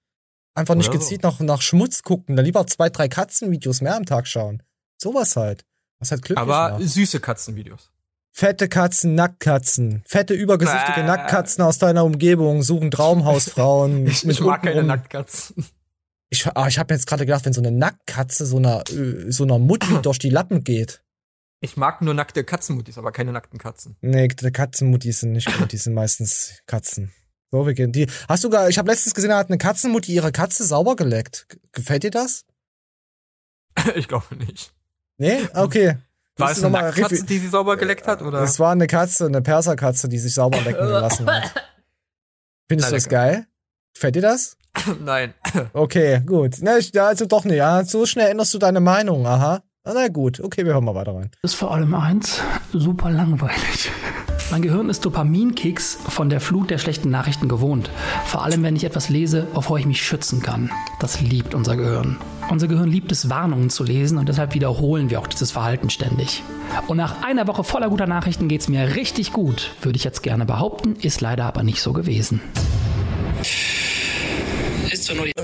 Einfach 0.54 0.76
nicht 0.76 0.90
Oder 0.90 1.00
gezielt 1.00 1.22
so. 1.22 1.30
nach, 1.30 1.40
nach 1.40 1.62
Schmutz 1.62 2.04
gucken. 2.04 2.36
Dann 2.36 2.46
lieber 2.46 2.68
zwei, 2.68 2.90
drei 2.90 3.08
Katzenvideos 3.08 3.82
mehr 3.82 3.96
am 3.96 4.06
Tag 4.06 4.28
schauen. 4.28 4.64
Sowas 4.98 5.36
halt. 5.36 5.66
Was 6.02 6.12
halt 6.12 6.24
glücklich 6.24 6.42
Aber 6.42 6.80
macht. 6.80 6.90
süße 6.90 7.22
Katzenvideos. 7.22 7.90
Fette 8.34 8.68
Katzen, 8.68 9.16
Nacktkatzen. 9.16 10.04
Fette, 10.06 10.34
übergesichtige 10.34 11.02
äh. 11.02 11.06
Nacktkatzen 11.06 11.64
aus 11.64 11.78
deiner 11.78 12.04
Umgebung 12.04 12.64
suchen 12.64 12.92
Traumhausfrauen. 12.92 14.08
ich, 14.08 14.28
ich 14.28 14.42
mag 14.42 14.64
keine 14.64 14.84
Nacktkatzen. 14.84 15.66
Ich, 16.30 16.48
ah, 16.48 16.68
ich 16.68 16.80
habe 16.80 16.94
mir 16.94 16.98
jetzt 16.98 17.08
gerade 17.08 17.26
gedacht, 17.26 17.46
wenn 17.46 17.54
so 17.54 17.62
eine 17.62 17.72
Nacktkatze 17.72 18.46
so 18.46 18.58
einer, 18.58 18.84
äh, 18.90 19.32
so 19.32 19.44
einer 19.44 19.60
Mutti 19.60 20.02
durch 20.02 20.18
die 20.18 20.30
Lappen 20.30 20.64
geht. 20.64 21.04
Ich 21.60 21.78
mag 21.78 22.02
nur 22.02 22.16
nackte 22.16 22.44
Katzenmuttis, 22.44 22.98
aber 22.98 23.12
keine 23.12 23.32
nackten 23.32 23.60
Katzen. 23.60 23.96
Nee, 24.02 24.30
Katzenmuttis 24.30 25.20
sind 25.20 25.34
nicht 25.34 25.56
gut, 25.58 25.72
die 25.72 25.78
sind 25.78 25.94
meistens 25.94 26.64
Katzen. 26.66 27.14
So, 27.52 27.68
wir 27.68 27.74
gehen. 27.74 27.92
Die, 27.92 28.08
hast 28.28 28.44
du 28.44 28.50
gar, 28.50 28.70
ich 28.70 28.80
habe 28.80 28.90
letztens 28.90 29.14
gesehen, 29.14 29.30
da 29.30 29.38
hat 29.38 29.50
eine 29.50 29.60
Katzenmutti 29.60 30.14
ihre 30.14 30.32
Katze 30.32 30.66
sauber 30.66 30.96
geleckt. 30.96 31.48
Gefällt 31.74 32.04
dir 32.04 32.12
das? 32.12 32.46
ich 33.96 34.08
glaube 34.08 34.36
nicht. 34.38 34.74
Nee? 35.22 35.48
Okay. 35.54 35.98
War 36.38 36.50
es 36.50 36.64
eine 36.64 36.92
Katze, 36.92 37.24
die 37.24 37.38
sie 37.38 37.48
sauber 37.48 37.78
geleckt 37.78 38.08
hat, 38.08 38.24
oder? 38.24 38.42
Es 38.42 38.60
war 38.60 38.72
eine 38.72 38.88
Katze, 38.88 39.28
eine 39.28 39.44
Perserkatze, 39.44 40.10
die 40.10 40.18
sich 40.18 40.34
sauber 40.34 40.60
lecken 40.62 40.88
gelassen 40.88 41.30
hat. 41.30 41.54
Findest 42.68 42.90
du 42.90 42.96
das 42.96 43.08
geil? 43.08 43.46
Gefällt 43.94 44.16
dir 44.16 44.24
das? 44.24 44.58
Nein. 45.00 45.36
Okay, 45.74 46.22
gut. 46.26 46.56
Na, 46.62 46.80
ich, 46.80 47.00
also 47.00 47.28
doch 47.28 47.46
nicht. 47.46 47.58
Ja. 47.58 47.86
So 47.86 48.08
schnell 48.08 48.32
änderst 48.32 48.52
du 48.56 48.58
deine 48.58 48.80
Meinung. 48.80 49.28
Aha. 49.28 49.62
Na 49.84 50.08
gut, 50.08 50.40
okay, 50.40 50.66
wir 50.66 50.74
hören 50.74 50.86
mal 50.86 50.96
weiter 50.96 51.14
rein. 51.14 51.30
Das 51.44 51.52
ist 51.52 51.58
vor 51.60 51.72
allem 51.72 51.94
eins, 51.94 52.42
super 52.72 53.12
langweilig. 53.12 53.92
Mein 54.50 54.64
Gehirn 54.64 54.90
ist 54.90 55.06
Dopaminkicks 55.06 56.00
von 56.08 56.30
der 56.30 56.42
Flut 56.42 56.72
der 56.72 56.78
schlechten 56.80 57.12
Nachrichten 57.12 57.48
gewohnt. 57.48 57.92
Vor 58.26 58.44
allem, 58.44 58.64
wenn 58.64 58.76
ich 58.76 58.84
etwas 58.86 59.10
lese, 59.10 59.48
wovor 59.54 59.78
ich 59.78 59.86
mich 59.86 60.04
schützen 60.04 60.42
kann. 60.42 60.72
Das 61.00 61.22
liebt 61.22 61.54
unser 61.54 61.78
Gehirn. 61.78 62.18
Unser 62.52 62.68
Gehirn 62.68 62.92
liebt 62.92 63.14
es, 63.14 63.30
Warnungen 63.30 63.70
zu 63.70 63.86
lesen 63.86 64.18
und 64.18 64.28
deshalb 64.28 64.54
wiederholen 64.54 65.10
wir 65.10 65.22
auch 65.22 65.28
dieses 65.28 65.52
Verhalten 65.52 65.90
ständig. 65.90 66.44
Und 66.88 66.98
nach 66.98 67.24
einer 67.24 67.48
Woche 67.48 67.64
voller 67.64 67.88
guter 67.88 68.08
Nachrichten 68.08 68.50
geht 68.50 68.60
es 68.60 68.68
mir 68.68 68.98
richtig 68.98 69.32
gut, 69.32 69.72
würde 69.82 69.96
ich 69.96 70.04
jetzt 70.04 70.22
gerne 70.22 70.44
behaupten, 70.44 70.98
ist 70.98 71.22
leider 71.22 71.46
aber 71.46 71.64
nicht 71.64 71.82
so 71.82 71.94
gewesen. 71.94 72.42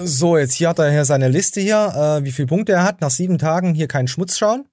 So, 0.04 0.38
jetzt 0.38 0.56
hier 0.56 0.68
hat 0.68 0.80
er 0.80 0.92
hier 0.92 1.06
seine 1.06 1.30
Liste 1.30 1.62
hier, 1.62 2.20
äh, 2.20 2.26
wie 2.26 2.34
viele 2.34 2.48
Punkte 2.48 2.74
er 2.74 2.84
hat. 2.84 3.00
Nach 3.00 3.10
sieben 3.10 3.38
Tagen 3.38 3.74
hier 3.74 3.88
keinen 3.88 4.10
Schmutz 4.10 4.38
schauen. 4.38 4.66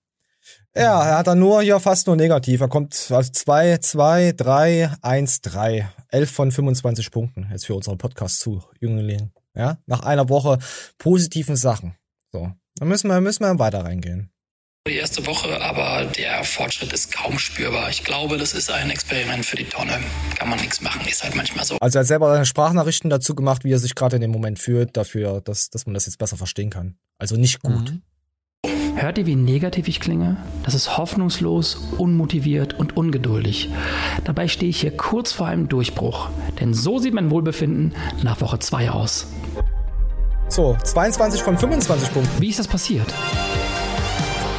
Ja, 0.74 1.04
er 1.04 1.18
hat 1.18 1.28
dann 1.28 1.38
nur 1.38 1.62
hier 1.62 1.78
fast 1.78 2.08
nur 2.08 2.16
negativ. 2.16 2.60
Er 2.60 2.68
kommt 2.68 3.12
also 3.12 3.30
2, 3.30 3.78
2, 3.78 4.32
3, 4.36 4.90
1, 5.02 5.40
3. 5.40 5.88
11 6.08 6.30
von 6.32 6.50
25 6.50 7.12
Punkten 7.12 7.46
jetzt 7.52 7.66
für 7.66 7.76
unseren 7.76 7.96
Podcast 7.96 8.40
zu 8.40 8.60
Jünglingen. 8.80 9.32
Ja, 9.54 9.78
nach 9.86 10.00
einer 10.00 10.28
Woche 10.28 10.58
positiven 10.98 11.54
Sachen. 11.54 11.94
So, 12.34 12.50
dann 12.80 12.88
müssen 12.88 13.06
wir, 13.06 13.20
müssen 13.20 13.44
wir 13.44 13.60
weiter 13.60 13.84
reingehen 13.84 14.32
die 14.86 14.96
erste 14.96 15.26
Woche, 15.26 15.62
aber 15.62 16.04
der 16.04 16.44
Fortschritt 16.44 16.92
ist 16.92 17.10
kaum 17.10 17.38
spürbar. 17.38 17.88
Ich 17.88 18.04
glaube, 18.04 18.36
das 18.36 18.52
ist 18.52 18.70
ein 18.70 18.90
Experiment 18.90 19.46
für 19.46 19.56
die 19.56 19.64
Tonne. 19.64 19.92
Kann 20.36 20.50
man 20.50 20.60
nichts 20.60 20.82
machen, 20.82 21.00
ist 21.08 21.24
halt 21.24 21.34
manchmal 21.34 21.64
so. 21.64 21.78
Also 21.80 21.98
er 21.98 22.00
hat 22.00 22.06
selber 22.06 22.30
seine 22.30 22.44
Sprachnachrichten 22.44 23.08
dazu 23.08 23.34
gemacht, 23.34 23.64
wie 23.64 23.72
er 23.72 23.78
sich 23.78 23.94
gerade 23.94 24.16
in 24.16 24.20
dem 24.20 24.30
Moment 24.30 24.58
fühlt, 24.58 24.94
dafür, 24.94 25.40
dass, 25.40 25.70
dass 25.70 25.86
man 25.86 25.94
das 25.94 26.04
jetzt 26.04 26.18
besser 26.18 26.36
verstehen 26.36 26.68
kann. 26.68 26.98
Also 27.16 27.36
nicht 27.36 27.62
gut. 27.62 27.92
Mhm. 27.92 28.02
Hört 28.96 29.16
ihr, 29.16 29.24
wie 29.24 29.36
negativ 29.36 29.88
ich 29.88 30.00
klinge? 30.00 30.36
Das 30.64 30.74
ist 30.74 30.98
hoffnungslos, 30.98 31.76
unmotiviert 31.96 32.74
und 32.74 32.94
ungeduldig. 32.94 33.70
Dabei 34.24 34.48
stehe 34.48 34.68
ich 34.68 34.82
hier 34.82 34.94
kurz 34.94 35.32
vor 35.32 35.46
einem 35.46 35.70
Durchbruch. 35.70 36.28
Denn 36.60 36.74
so 36.74 36.98
sieht 36.98 37.14
mein 37.14 37.30
Wohlbefinden 37.30 37.94
nach 38.22 38.42
Woche 38.42 38.58
2 38.58 38.90
aus. 38.90 39.28
So, 40.48 40.76
22 40.82 41.42
von 41.42 41.58
25 41.58 42.12
Punkten. 42.12 42.40
Wie 42.40 42.50
ist 42.50 42.58
das 42.58 42.68
passiert? 42.68 43.12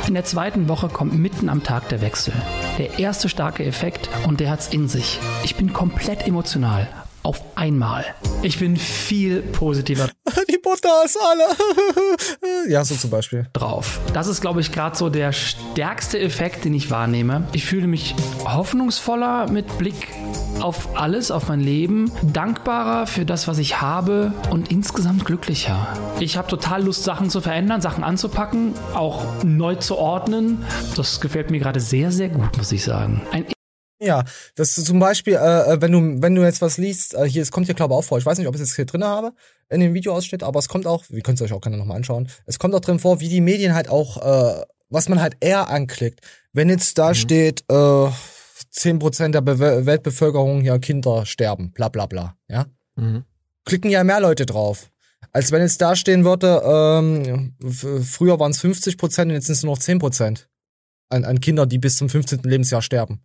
In 0.07 0.13
der 0.13 0.23
zweiten 0.23 0.67
Woche 0.67 0.87
kommt 0.87 1.17
mitten 1.17 1.49
am 1.49 1.63
Tag 1.63 1.89
der 1.89 2.01
Wechsel. 2.01 2.33
Der 2.77 2.99
erste 2.99 3.29
starke 3.29 3.63
Effekt 3.63 4.09
und 4.27 4.39
der 4.39 4.51
hat's 4.51 4.67
in 4.67 4.87
sich. 4.87 5.19
Ich 5.43 5.55
bin 5.55 5.73
komplett 5.73 6.27
emotional. 6.27 6.87
Auf 7.25 7.41
einmal. 7.55 8.05
Ich 8.43 8.59
bin 8.59 8.77
viel 8.77 9.41
positiver. 9.41 10.09
Die 10.47 10.59
Butter 10.59 11.03
ist 11.03 11.17
alle. 11.19 12.69
ja, 12.69 12.85
so 12.85 12.93
zum 12.93 13.09
Beispiel. 13.09 13.47
Drauf. 13.51 13.99
Das 14.13 14.27
ist, 14.27 14.41
glaube 14.41 14.61
ich, 14.61 14.71
gerade 14.71 14.95
so 14.95 15.09
der 15.09 15.31
stärkste 15.31 16.19
Effekt, 16.19 16.65
den 16.65 16.75
ich 16.75 16.91
wahrnehme. 16.91 17.47
Ich 17.51 17.65
fühle 17.65 17.87
mich 17.87 18.13
hoffnungsvoller 18.45 19.49
mit 19.49 19.79
Blick 19.79 20.09
auf 20.61 20.99
alles, 20.99 21.31
auf 21.31 21.47
mein 21.47 21.61
Leben, 21.61 22.11
dankbarer 22.21 23.07
für 23.07 23.25
das, 23.25 23.47
was 23.47 23.57
ich 23.57 23.81
habe 23.81 24.31
und 24.51 24.69
insgesamt 24.69 25.25
glücklicher. 25.25 25.87
Ich 26.19 26.37
habe 26.37 26.47
total 26.47 26.83
Lust, 26.83 27.05
Sachen 27.05 27.31
zu 27.31 27.41
verändern, 27.41 27.81
Sachen 27.81 28.03
anzupacken, 28.03 28.75
auch 28.93 29.43
neu 29.43 29.73
zu 29.73 29.97
ordnen. 29.97 30.63
Das 30.95 31.21
gefällt 31.21 31.49
mir 31.49 31.59
gerade 31.59 31.79
sehr, 31.79 32.11
sehr 32.11 32.29
gut, 32.29 32.55
muss 32.55 32.71
ich 32.71 32.83
sagen. 32.83 33.23
Ein 33.31 33.45
ja, 33.99 34.23
das 34.55 34.75
zum 34.75 34.99
Beispiel, 34.99 35.33
äh, 35.35 35.73
äh, 35.73 35.81
wenn 35.81 35.91
du 35.91 36.21
wenn 36.21 36.35
du 36.35 36.43
jetzt 36.43 36.61
was 36.61 36.77
liest, 36.77 37.13
äh, 37.13 37.27
hier, 37.27 37.41
es 37.41 37.51
kommt 37.51 37.67
hier 37.67 37.75
glaube 37.75 37.93
ich 37.93 37.97
auch 37.97 38.03
vor, 38.03 38.17
ich 38.17 38.25
weiß 38.25 38.37
nicht, 38.37 38.47
ob 38.47 38.55
ich 38.55 38.61
es 38.61 38.69
jetzt 38.69 38.75
hier 38.75 38.85
drin 38.85 39.03
habe 39.03 39.33
in 39.69 39.79
dem 39.79 39.93
Videoausschnitt, 39.93 40.43
aber 40.43 40.59
es 40.59 40.67
kommt 40.67 40.85
auch, 40.85 41.05
wir 41.09 41.21
könnt 41.21 41.39
es 41.39 41.45
euch 41.45 41.53
auch 41.53 41.61
gerne 41.61 41.77
nochmal 41.77 41.97
anschauen, 41.97 42.27
es 42.45 42.59
kommt 42.59 42.75
auch 42.75 42.81
drin 42.81 42.99
vor, 42.99 43.19
wie 43.19 43.29
die 43.29 43.41
Medien 43.41 43.73
halt 43.73 43.89
auch, 43.89 44.17
äh, 44.17 44.65
was 44.89 45.09
man 45.09 45.21
halt 45.21 45.37
eher 45.39 45.69
anklickt. 45.69 46.19
Wenn 46.51 46.69
jetzt 46.69 46.97
da 46.97 47.09
mhm. 47.09 47.15
steht, 47.15 47.63
äh, 47.69 48.09
10% 48.71 49.31
der 49.31 49.41
Be 49.41 49.85
Weltbevölkerung 49.85 50.63
ja 50.65 50.77
Kinder 50.77 51.25
sterben, 51.25 51.71
bla 51.71 51.89
bla 51.89 52.05
bla, 52.05 52.35
ja. 52.49 52.65
Mhm. 52.95 53.23
Klicken 53.63 53.89
ja 53.89 54.03
mehr 54.03 54.19
Leute 54.19 54.45
drauf. 54.45 54.91
Als 55.31 55.51
wenn 55.51 55.61
jetzt 55.61 55.81
da 55.81 55.95
stehen 55.95 56.23
würde, 56.23 56.61
ähm, 56.63 57.55
früher 58.03 58.39
waren 58.39 58.51
es 58.51 58.59
50 58.59 58.97
Prozent 58.97 59.29
und 59.29 59.35
jetzt 59.35 59.47
sind 59.47 59.55
es 59.55 59.63
nur 59.63 59.73
noch 59.73 59.81
10 59.81 59.99
Prozent 59.99 60.49
an, 61.09 61.25
an 61.25 61.39
Kinder, 61.39 61.65
die 61.65 61.77
bis 61.77 61.97
zum 61.97 62.09
15. 62.09 62.41
Lebensjahr 62.43 62.81
sterben. 62.81 63.21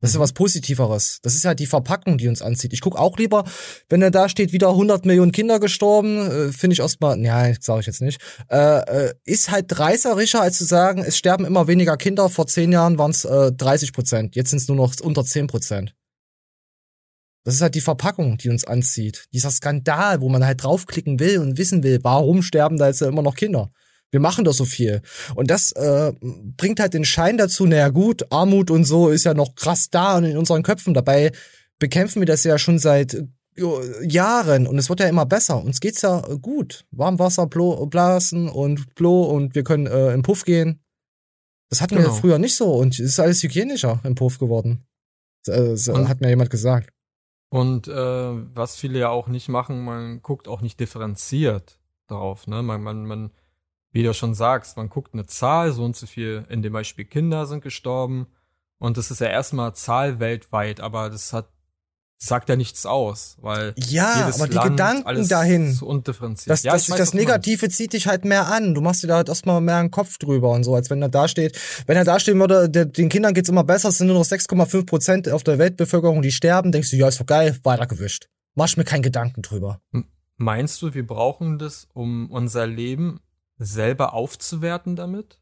Das 0.00 0.10
ist 0.10 0.14
ja 0.14 0.20
was 0.20 0.32
Positiveres. 0.32 1.18
Das 1.22 1.34
ist 1.34 1.44
halt 1.44 1.60
die 1.60 1.66
Verpackung, 1.66 2.16
die 2.16 2.28
uns 2.28 2.40
anzieht. 2.40 2.72
Ich 2.72 2.80
guck 2.80 2.96
auch 2.96 3.18
lieber, 3.18 3.44
wenn 3.90 4.00
er 4.00 4.10
da 4.10 4.30
steht, 4.30 4.52
wieder 4.52 4.70
100 4.70 5.04
Millionen 5.04 5.30
Kinder 5.30 5.60
gestorben, 5.60 6.18
äh, 6.18 6.52
finde 6.52 6.72
ich 6.72 6.80
erstmal, 6.80 7.18
ja, 7.20 7.52
sage 7.60 7.80
ich 7.80 7.86
jetzt 7.86 8.00
nicht, 8.00 8.18
äh, 8.50 9.08
äh, 9.08 9.14
ist 9.24 9.50
halt 9.50 9.78
reißerischer, 9.78 10.40
als 10.40 10.56
zu 10.56 10.64
sagen, 10.64 11.04
es 11.04 11.18
sterben 11.18 11.44
immer 11.44 11.66
weniger 11.66 11.98
Kinder. 11.98 12.30
Vor 12.30 12.46
zehn 12.46 12.72
Jahren 12.72 12.96
waren 12.96 13.10
es 13.10 13.26
äh, 13.26 13.52
30 13.52 13.92
Prozent, 13.92 14.36
jetzt 14.36 14.50
sind 14.50 14.60
es 14.60 14.68
nur 14.68 14.76
noch 14.76 14.94
unter 15.00 15.24
10 15.24 15.48
Prozent. 15.48 15.94
Das 17.44 17.54
ist 17.54 17.62
halt 17.62 17.74
die 17.74 17.80
Verpackung, 17.80 18.38
die 18.38 18.50
uns 18.50 18.64
anzieht. 18.64 19.26
Dieser 19.32 19.50
Skandal, 19.50 20.20
wo 20.20 20.28
man 20.28 20.44
halt 20.44 20.62
draufklicken 20.62 21.20
will 21.20 21.38
und 21.38 21.58
wissen 21.58 21.82
will, 21.82 21.98
warum 22.02 22.42
sterben 22.42 22.76
da 22.76 22.86
jetzt 22.86 23.02
immer 23.02 23.22
noch 23.22 23.34
Kinder. 23.34 23.70
Wir 24.10 24.20
machen 24.20 24.44
doch 24.44 24.52
so 24.52 24.64
viel. 24.64 25.02
Und 25.34 25.50
das 25.50 25.72
äh, 25.72 26.12
bringt 26.20 26.80
halt 26.80 26.94
den 26.94 27.04
Schein 27.04 27.38
dazu, 27.38 27.66
naja 27.66 27.90
gut, 27.90 28.30
Armut 28.30 28.70
und 28.70 28.84
so 28.84 29.08
ist 29.08 29.24
ja 29.24 29.34
noch 29.34 29.54
krass 29.54 29.90
da 29.90 30.16
und 30.16 30.24
in 30.24 30.36
unseren 30.36 30.62
Köpfen. 30.62 30.94
Dabei 30.94 31.32
bekämpfen 31.78 32.20
wir 32.20 32.26
das 32.26 32.44
ja 32.44 32.58
schon 32.58 32.78
seit 32.78 33.22
Jahren 34.02 34.66
und 34.66 34.78
es 34.78 34.88
wird 34.88 35.00
ja 35.00 35.08
immer 35.08 35.26
besser. 35.26 35.62
Uns 35.62 35.80
geht's 35.80 36.02
ja 36.02 36.20
gut. 36.40 36.86
Warmwasser 36.90 37.46
blasen 37.46 38.48
und 38.48 38.94
Blo 38.94 39.24
und 39.24 39.54
wir 39.54 39.64
können 39.64 39.86
äh, 39.86 40.12
im 40.12 40.22
Puff 40.22 40.44
gehen. 40.44 40.80
Das 41.68 41.80
hatten 41.80 41.96
genau. 41.96 42.08
wir 42.08 42.14
früher 42.14 42.38
nicht 42.38 42.56
so 42.56 42.72
und 42.72 42.94
es 42.94 43.00
ist 43.00 43.20
alles 43.20 43.42
hygienischer 43.42 44.00
im 44.04 44.14
Puff 44.14 44.38
geworden. 44.38 44.84
Das, 45.44 45.88
äh, 45.88 46.06
hat 46.06 46.20
mir 46.20 46.28
jemand 46.28 46.50
gesagt. 46.50 46.90
Und 47.50 47.88
äh, 47.88 47.92
was 47.92 48.76
viele 48.76 48.98
ja 48.98 49.08
auch 49.08 49.28
nicht 49.28 49.48
machen, 49.48 49.84
man 49.84 50.22
guckt 50.22 50.48
auch 50.48 50.60
nicht 50.60 50.78
differenziert 50.78 51.78
drauf. 52.06 52.46
Ne? 52.46 52.62
Man, 52.62 52.82
man, 52.82 53.06
man 53.06 53.30
wie 53.92 54.02
du 54.02 54.14
schon 54.14 54.34
sagst, 54.34 54.76
man 54.76 54.88
guckt 54.88 55.14
eine 55.14 55.26
Zahl, 55.26 55.72
so 55.72 55.84
und 55.84 55.96
so 55.96 56.06
viel, 56.06 56.46
in 56.48 56.62
dem 56.62 56.72
Beispiel 56.72 57.04
Kinder 57.04 57.46
sind 57.46 57.62
gestorben. 57.62 58.26
Und 58.78 58.96
das 58.96 59.10
ist 59.10 59.20
ja 59.20 59.26
erstmal 59.26 59.74
Zahl 59.74 60.20
weltweit, 60.20 60.80
aber 60.80 61.10
das 61.10 61.32
hat 61.32 61.48
sagt 62.22 62.50
ja 62.50 62.56
nichts 62.56 62.84
aus, 62.84 63.38
weil 63.40 63.72
ja, 63.78 64.30
aber 64.34 64.46
die 64.46 64.54
Land, 64.54 64.70
Gedanken 64.72 65.28
dahin, 65.28 65.72
so 65.72 65.86
undifferenziert. 65.86 66.50
Das, 66.50 66.62
ja, 66.62 66.72
das, 66.72 66.90
weiß, 66.90 66.98
das 66.98 67.14
Negative 67.14 67.70
zieht 67.70 67.94
dich 67.94 68.06
halt 68.06 68.26
mehr 68.26 68.48
an. 68.48 68.74
Du 68.74 68.82
machst 68.82 69.02
dir 69.02 69.06
da 69.06 69.16
halt 69.16 69.30
erstmal 69.30 69.62
mehr 69.62 69.76
einen 69.76 69.90
Kopf 69.90 70.18
drüber 70.18 70.50
und 70.50 70.62
so, 70.62 70.74
als 70.74 70.90
wenn 70.90 71.00
er 71.00 71.08
da 71.08 71.28
steht. 71.28 71.58
Wenn 71.86 71.96
er 71.96 72.04
da 72.04 72.20
stehen 72.20 72.38
würde, 72.38 72.68
der, 72.68 72.84
den 72.84 73.08
Kindern 73.08 73.32
geht's 73.32 73.48
immer 73.48 73.64
besser, 73.64 73.88
es 73.88 73.98
sind 73.98 74.08
nur 74.08 74.16
noch 74.16 74.26
6,5 74.26 74.84
Prozent 74.84 75.28
auf 75.30 75.44
der 75.44 75.58
Weltbevölkerung, 75.58 76.20
die 76.20 76.30
sterben, 76.30 76.72
denkst 76.72 76.90
du, 76.90 76.96
ja, 76.96 77.08
ist 77.08 77.20
doch 77.20 77.26
geil, 77.26 77.58
weitergewischt. 77.62 78.28
Mach 78.54 78.76
mir 78.76 78.84
keinen 78.84 79.02
Gedanken 79.02 79.40
drüber. 79.40 79.80
Meinst 80.36 80.82
du, 80.82 80.92
wir 80.92 81.06
brauchen 81.06 81.58
das, 81.58 81.88
um 81.94 82.30
unser 82.30 82.66
Leben 82.66 83.20
selber 83.60 84.14
aufzuwerten 84.14 84.96
damit? 84.96 85.38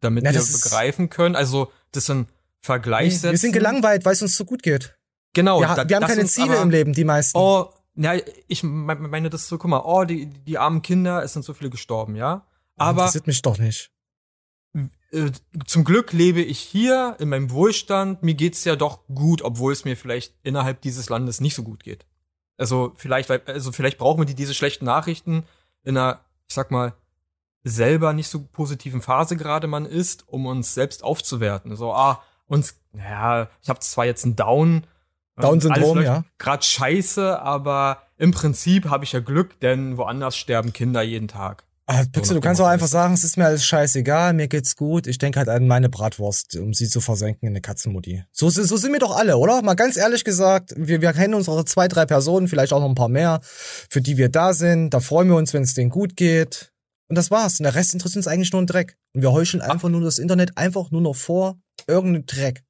Damit 0.00 0.24
Na, 0.24 0.32
wir 0.32 0.40
begreifen 0.40 1.10
können. 1.10 1.36
Also, 1.36 1.70
das 1.92 2.06
sind 2.06 2.28
Vergleichssätze. 2.60 3.32
Wir 3.32 3.38
sind 3.38 3.52
gelangweilt, 3.52 4.04
weil 4.04 4.14
es 4.14 4.22
uns 4.22 4.36
so 4.36 4.44
gut 4.44 4.62
geht. 4.62 4.96
Genau. 5.34 5.60
Wir, 5.60 5.74
da, 5.74 5.88
wir 5.88 5.96
haben 5.96 6.06
keine 6.06 6.26
Ziele 6.26 6.52
aber, 6.52 6.62
im 6.62 6.70
Leben, 6.70 6.92
die 6.92 7.04
meisten. 7.04 7.36
Oh, 7.36 7.72
ja, 7.94 8.14
ich 8.48 8.62
meine 8.62 9.28
das 9.28 9.48
so, 9.48 9.58
guck 9.58 9.70
mal, 9.70 9.82
oh, 9.84 10.04
die, 10.04 10.26
die 10.26 10.58
armen 10.58 10.82
Kinder, 10.82 11.22
es 11.22 11.34
sind 11.34 11.44
so 11.44 11.52
viele 11.52 11.70
gestorben, 11.70 12.16
ja? 12.16 12.46
Aber. 12.76 13.02
Das 13.02 13.14
interessiert 13.14 13.26
mich 13.26 13.42
doch 13.42 13.58
nicht. 13.58 13.90
Äh, 15.12 15.30
zum 15.66 15.84
Glück 15.84 16.12
lebe 16.12 16.40
ich 16.40 16.58
hier 16.58 17.16
in 17.18 17.28
meinem 17.28 17.50
Wohlstand. 17.50 18.22
Mir 18.22 18.34
geht's 18.34 18.64
ja 18.64 18.76
doch 18.76 19.06
gut, 19.08 19.42
obwohl 19.42 19.72
es 19.72 19.84
mir 19.84 19.96
vielleicht 19.96 20.34
innerhalb 20.42 20.80
dieses 20.80 21.08
Landes 21.10 21.40
nicht 21.40 21.54
so 21.54 21.62
gut 21.62 21.84
geht. 21.84 22.06
Also 22.56 22.92
vielleicht, 22.96 23.30
also 23.30 23.72
vielleicht 23.72 23.98
brauchen 23.98 24.20
wir 24.20 24.24
die, 24.24 24.34
diese 24.34 24.54
schlechten 24.54 24.84
Nachrichten 24.84 25.44
in 25.84 25.96
einer, 25.96 26.24
ich 26.48 26.54
sag 26.54 26.70
mal, 26.70 26.94
selber 27.64 28.12
nicht 28.12 28.28
so 28.28 28.44
positiven 28.44 29.00
Phase 29.00 29.36
gerade 29.36 29.66
man 29.66 29.86
ist, 29.86 30.28
um 30.28 30.46
uns 30.46 30.74
selbst 30.74 31.04
aufzuwerten. 31.04 31.76
So, 31.76 31.92
ah, 31.92 32.22
uns, 32.46 32.76
naja, 32.92 33.48
ich 33.62 33.68
habe 33.68 33.80
zwar 33.80 34.04
jetzt 34.04 34.24
einen 34.24 34.36
Down, 34.36 34.86
ähm, 35.36 35.42
Down-Syndrom, 35.42 36.02
ja. 36.02 36.24
Gerade 36.38 36.62
scheiße, 36.62 37.40
aber 37.40 38.02
im 38.18 38.32
Prinzip 38.32 38.88
habe 38.90 39.04
ich 39.04 39.12
ja 39.12 39.20
Glück, 39.20 39.58
denn 39.60 39.96
woanders 39.96 40.36
sterben 40.36 40.72
Kinder 40.72 41.02
jeden 41.02 41.28
Tag. 41.28 41.64
Ah, 41.86 42.04
Pixel, 42.10 42.34
du 42.34 42.40
kannst 42.40 42.60
auch 42.60 42.66
einfach 42.66 42.86
sagen, 42.86 43.12
es 43.12 43.24
ist 43.24 43.36
mir 43.36 43.46
alles 43.46 43.64
scheißegal, 43.64 44.34
mir 44.34 44.46
geht's 44.46 44.76
gut. 44.76 45.08
Ich 45.08 45.18
denke 45.18 45.40
halt 45.40 45.48
an 45.48 45.66
meine 45.66 45.88
Bratwurst, 45.88 46.56
um 46.56 46.72
sie 46.72 46.88
zu 46.88 47.00
versenken 47.00 47.48
in 47.48 47.52
eine 47.52 47.60
Katzenmutti. 47.60 48.22
So, 48.30 48.48
so 48.50 48.76
sind 48.76 48.92
wir 48.92 49.00
doch 49.00 49.16
alle, 49.16 49.36
oder? 49.36 49.60
Mal 49.62 49.74
ganz 49.74 49.96
ehrlich 49.96 50.24
gesagt, 50.24 50.74
wir, 50.76 51.02
wir 51.02 51.12
kennen 51.12 51.34
unsere 51.34 51.64
zwei, 51.64 51.88
drei 51.88 52.06
Personen, 52.06 52.46
vielleicht 52.46 52.72
auch 52.72 52.80
noch 52.80 52.88
ein 52.88 52.94
paar 52.94 53.08
mehr, 53.08 53.40
für 53.42 54.00
die 54.00 54.16
wir 54.16 54.28
da 54.28 54.54
sind. 54.54 54.90
Da 54.90 55.00
freuen 55.00 55.28
wir 55.28 55.36
uns, 55.36 55.52
wenn 55.52 55.64
es 55.64 55.74
denen 55.74 55.90
gut 55.90 56.16
geht. 56.16 56.71
Und 57.12 57.16
das 57.16 57.30
war's. 57.30 57.60
Und 57.60 57.64
der 57.64 57.74
Rest 57.74 57.92
interessiert 57.92 58.20
uns 58.20 58.26
eigentlich 58.26 58.52
nur 58.52 58.62
ein 58.62 58.66
Dreck. 58.66 58.96
Und 59.12 59.20
wir 59.20 59.32
heucheln 59.32 59.60
einfach 59.60 59.90
nur 59.90 60.00
das 60.00 60.18
Internet 60.18 60.56
einfach 60.56 60.90
nur 60.90 61.02
noch 61.02 61.14
vor 61.14 61.60
irgendeinen 61.86 62.24
Dreck. 62.24 62.64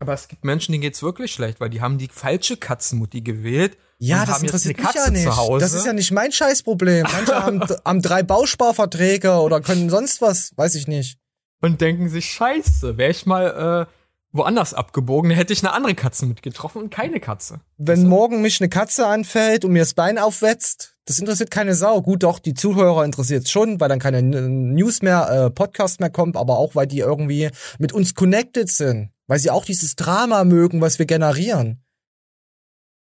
Aber 0.00 0.14
es 0.14 0.26
gibt 0.26 0.44
Menschen, 0.44 0.72
denen 0.72 0.82
geht's 0.82 1.00
wirklich 1.00 1.30
schlecht, 1.32 1.60
weil 1.60 1.70
die 1.70 1.80
haben 1.80 1.96
die 1.96 2.08
falsche 2.08 2.56
Katzenmutti 2.56 3.20
gewählt. 3.20 3.78
Ja, 3.98 4.26
das 4.26 4.42
interessiert 4.42 4.78
mich 4.78 4.94
ja 4.94 5.10
nicht. 5.10 5.28
Das 5.60 5.74
ist 5.74 5.86
ja 5.86 5.92
nicht 5.92 6.10
mein 6.10 6.32
Scheißproblem. 6.32 7.04
Manche 7.04 7.34
haben, 7.40 7.60
haben 7.84 8.02
drei 8.02 8.24
Bausparverträge 8.24 9.34
oder 9.34 9.60
können 9.60 9.90
sonst 9.90 10.20
was, 10.20 10.50
weiß 10.56 10.74
ich 10.74 10.88
nicht. 10.88 11.16
Und 11.60 11.80
denken 11.80 12.08
sich, 12.08 12.32
scheiße, 12.32 12.98
wäre 12.98 13.12
ich 13.12 13.26
mal 13.26 13.86
äh, 13.86 13.92
woanders 14.32 14.74
abgebogen, 14.74 15.30
hätte 15.30 15.52
ich 15.52 15.64
eine 15.64 15.72
andere 15.72 15.94
Katze 15.94 16.26
mitgetroffen 16.26 16.82
und 16.82 16.90
keine 16.90 17.20
Katze. 17.20 17.60
Wenn 17.76 18.00
also. 18.00 18.08
morgen 18.08 18.42
mich 18.42 18.60
eine 18.60 18.68
Katze 18.68 19.06
anfällt 19.06 19.64
und 19.64 19.70
mir 19.70 19.82
das 19.82 19.94
Bein 19.94 20.18
aufwetzt, 20.18 20.96
das 21.08 21.18
interessiert 21.18 21.50
keine 21.50 21.74
Sau. 21.74 22.02
Gut, 22.02 22.22
doch, 22.22 22.38
die 22.38 22.52
Zuhörer 22.52 23.02
interessiert 23.02 23.48
schon, 23.48 23.80
weil 23.80 23.88
dann 23.88 23.98
keine 23.98 24.22
News 24.22 25.00
mehr, 25.00 25.46
äh, 25.46 25.50
Podcast 25.50 26.00
mehr 26.00 26.10
kommt, 26.10 26.36
aber 26.36 26.58
auch, 26.58 26.74
weil 26.74 26.86
die 26.86 26.98
irgendwie 26.98 27.48
mit 27.78 27.94
uns 27.94 28.14
connected 28.14 28.68
sind. 28.68 29.10
Weil 29.26 29.38
sie 29.38 29.50
auch 29.50 29.64
dieses 29.64 29.96
Drama 29.96 30.44
mögen, 30.44 30.82
was 30.82 30.98
wir 30.98 31.06
generieren. 31.06 31.82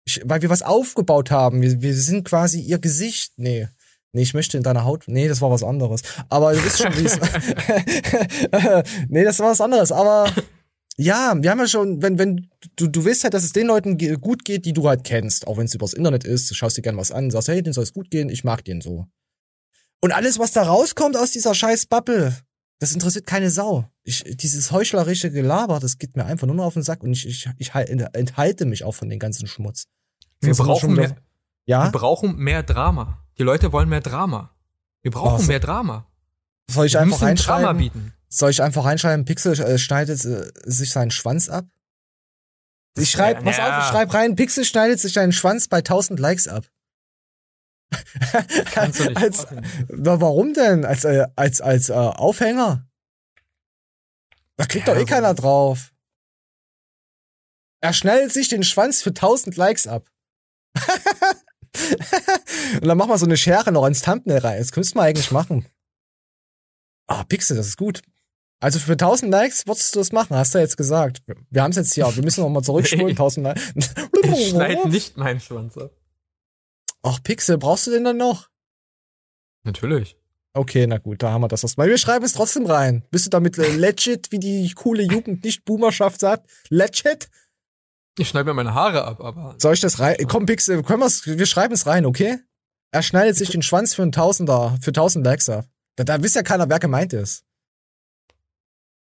Ich, 0.07 0.21
weil 0.23 0.43
wir 0.43 0.51
was 0.51 0.61
aufgebaut 0.61 1.31
haben. 1.31 1.63
Wir, 1.63 1.81
wir 1.81 1.95
sind 1.95 2.27
quasi 2.29 2.61
ihr 2.61 2.79
Gesicht. 2.79 3.33
Nee. 3.37 3.69
Nee, 4.13 4.23
ich 4.23 4.35
möchte 4.35 4.59
in 4.59 4.63
deiner 4.63 4.85
Haut. 4.85 5.05
Nee, 5.07 5.27
das 5.27 5.41
war 5.41 5.51
was 5.51 5.63
anderes. 5.63 6.03
Aber 6.29 6.53
du 6.53 6.63
wisst 6.63 6.83
schon, 6.83 6.95
wie 6.99 7.07
es. 7.07 7.19
nee, 9.09 9.25
das 9.25 9.39
war 9.39 9.51
was 9.51 9.63
anderes. 9.63 9.93
Aber 9.93 10.27
ja, 10.97 11.35
wir 11.37 11.51
haben 11.51 11.59
ja 11.59 11.67
schon, 11.67 12.03
wenn, 12.03 12.19
wenn, 12.19 12.49
du, 12.77 12.87
du 12.87 13.05
willst 13.05 13.25
halt, 13.25 13.35
dass 13.35 13.43
es 13.43 13.53
den 13.53 13.67
Leuten 13.67 13.99
gut 14.21 14.45
geht, 14.45 14.65
die 14.65 14.73
du 14.73 14.89
halt 14.89 15.05
kennst. 15.05 15.47
Auch 15.47 15.57
wenn 15.57 15.67
es 15.67 15.75
übers 15.75 15.93
Internet 15.93 16.25
ist, 16.25 16.51
du 16.51 16.55
schaust 16.55 16.77
dir 16.77 16.83
gern 16.83 16.97
was 16.97 17.11
an, 17.11 17.31
sagst, 17.31 17.49
hey, 17.49 17.63
den 17.63 17.73
soll 17.73 17.85
es 17.85 17.93
gut 17.93 18.11
gehen, 18.11 18.29
ich 18.29 18.45
mag 18.45 18.65
den 18.65 18.81
so. 18.81 19.07
Und 20.01 20.13
alles, 20.13 20.39
was 20.39 20.53
da 20.53 20.63
rauskommt 20.63 21.17
aus 21.17 21.33
dieser 21.33 21.55
scheiß 21.55 21.87
Bubble, 21.87 22.37
das 22.79 22.93
interessiert 22.93 23.27
keine 23.27 23.51
Sau. 23.51 23.89
Ich, 24.03 24.23
dieses 24.25 24.71
heuchlerische 24.71 25.31
Gelaber, 25.31 25.81
das 25.81 25.99
geht 25.99 26.17
mir 26.17 26.27
einfach 26.27 26.47
nur 26.47 26.57
noch 26.57 26.65
auf 26.65 26.75
den 26.75 26.83
Sack 26.83 27.03
und 27.03 27.13
ich, 27.13 27.27
ich, 27.27 27.49
ich 27.59 27.75
enthalte 27.75 28.67
mich 28.67 28.85
auch 28.85 28.95
von 28.95 29.09
den 29.09 29.19
ganzen 29.19 29.47
Schmutz. 29.47 29.87
Wir 30.41 30.55
brauchen, 30.55 30.95
mehr, 30.95 31.17
ja? 31.65 31.85
wir 31.85 31.93
brauchen 31.93 32.37
mehr 32.37 32.63
Drama. 32.63 33.25
Die 33.39 33.43
Leute 33.43 33.73
wollen 33.73 33.89
mehr 33.89 34.03
Drama. 34.03 34.55
Wir 35.03 35.11
brauchen 35.11 35.43
oh, 35.45 35.49
mehr 35.49 35.61
Drama. 35.61 36.07
Soll 36.71 36.87
ich 36.87 36.93
wir 36.93 37.01
einfach 37.01 37.23
reinschreiben? 37.23 37.65
Drama 37.65 37.79
bieten. 37.79 38.13
Soll 38.35 38.51
ich 38.51 38.63
einfach 38.63 38.85
reinschreiben, 38.85 39.25
Pixel 39.25 39.59
äh, 39.61 39.79
schneidet 39.79 40.25
äh, 40.25 40.51
sich 40.65 40.91
seinen 40.91 41.13
Schwanz 41.13 41.49
ab? 41.49 41.67
Ich 42.99 43.13
schreib, 43.13 43.39
ja, 43.39 43.43
pass 43.45 43.61
auf, 43.61 43.85
ich 43.85 43.91
schreib 43.91 44.13
rein, 44.13 44.35
Pixel 44.35 44.65
schneidet 44.65 44.99
sich 44.99 45.13
seinen 45.13 45.31
Schwanz 45.31 45.69
bei 45.69 45.79
1000 45.79 46.19
Likes 46.19 46.49
ab. 46.49 46.67
Kannst 48.73 48.99
du 48.99 49.05
nicht 49.05 49.17
als, 49.17 49.47
na, 49.89 50.21
warum 50.21 50.53
denn? 50.53 50.85
Als, 50.85 51.05
äh, 51.05 51.29
als, 51.37 51.61
als 51.61 51.91
äh, 51.91 51.93
Aufhänger? 51.93 52.85
Da 54.57 54.65
klickt 54.67 54.89
ja, 54.89 54.95
doch 54.95 55.01
eh 55.01 55.05
keiner 55.05 55.35
drauf. 55.35 55.93
Er 57.81 57.93
schneidet 57.93 58.33
sich 58.33 58.49
den 58.49 58.65
Schwanz 58.65 59.01
für 59.01 59.11
1000 59.11 59.57
Likes 59.57 59.87
ab. 59.87 60.11
Und 62.81 62.87
dann 62.87 62.99
mach 62.99 63.07
mal 63.07 63.19
so 63.19 63.27
eine 63.27 63.37
Schere 63.37 63.71
noch 63.71 63.87
ins 63.87 64.03
Thumbnail 64.03 64.39
rein. 64.39 64.59
Das 64.59 64.73
könntest 64.73 64.95
du 64.95 64.99
mal 64.99 65.09
eigentlich 65.09 65.31
machen. 65.31 65.67
Ah, 67.07 67.23
Pixel, 67.23 67.57
das 67.57 67.69
ist 67.69 67.77
gut. 67.77 68.03
Also 68.65 68.79
für 68.79 68.93
1000 68.93 69.31
Likes 69.31 69.67
würdest 69.67 69.95
du 69.95 69.99
das 69.99 70.11
machen, 70.11 70.35
hast 70.35 70.55
du 70.55 70.59
jetzt 70.59 70.79
gesagt. 70.79 71.23
Wir 71.51 71.63
haben 71.63 71.73
es 71.73 71.77
jetzt 71.77 71.93
hier, 71.93 72.07
wir 72.17 72.25
müssen 72.25 72.41
noch 72.41 72.49
mal 72.49 72.63
zurückspulen, 72.63 73.09
1000 73.11 73.45
Likes. 73.45 73.95
ich 74.23 74.49
schneide 74.49 74.89
nicht 74.89 75.19
meinen 75.19 75.39
Schwanz 75.39 75.77
ab. 75.77 75.91
Ach, 77.03 77.23
Pixel, 77.23 77.59
brauchst 77.59 77.87
du 77.87 77.91
den 77.91 78.05
dann 78.05 78.17
noch? 78.17 78.49
Natürlich. 79.65 80.17
Okay, 80.55 80.87
na 80.87 80.97
gut, 80.97 81.23
da 81.23 81.31
haben 81.31 81.43
wir 81.43 81.49
das 81.49 81.63
erstmal. 81.63 81.89
Wir 81.89 81.99
schreiben 81.99 82.25
es 82.25 82.33
trotzdem 82.33 82.65
rein. 82.65 83.05
Bist 83.11 83.27
du 83.27 83.31
damit 83.31 83.59
legit, 83.59 84.33
wie 84.33 84.39
die 84.39 84.73
coole 84.75 85.03
Jugend 85.03 85.45
nicht 85.45 85.67
Boomerschaft 85.67 86.19
sagt? 86.19 86.49
Legit? 86.71 87.29
Ich 88.17 88.31
schneide 88.31 88.47
mir 88.47 88.55
meine 88.55 88.73
Haare 88.73 89.05
ab, 89.05 89.21
aber. 89.21 89.57
Soll 89.59 89.75
ich 89.75 89.81
das 89.81 90.01
rein? 90.01 90.17
Komm, 90.27 90.47
Pixel, 90.47 90.83
können 90.85 91.01
wir's, 91.01 91.27
wir 91.27 91.45
schreiben 91.45 91.75
es 91.75 91.87
rein, 91.87 92.07
okay? 92.07 92.39
Er 92.93 93.03
schneidet 93.03 93.37
sich 93.37 93.51
den 93.51 93.61
Schwanz 93.61 93.93
für 93.93 94.01
einen 94.01 94.13
Tausender, 94.13 94.79
für 94.81 94.93
tausend 94.93 95.27
Likes 95.27 95.51
ab. 95.51 95.67
Da, 95.97 96.05
da 96.05 96.23
wisst 96.23 96.35
ja 96.35 96.43
keiner, 96.43 96.71
wer 96.71 96.79
gemeint 96.79 97.13
ist. 97.13 97.45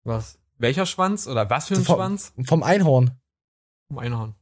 Was? 0.04 0.38
Welcher 0.58 0.86
Schwanz? 0.86 1.26
Oder 1.26 1.50
was 1.50 1.68
für 1.68 1.74
ein 1.74 1.84
vom, 1.84 1.96
Schwanz? 1.96 2.32
Vom 2.44 2.62
Einhorn. 2.62 3.12
Vom 3.88 3.98
Einhorn. 3.98 4.34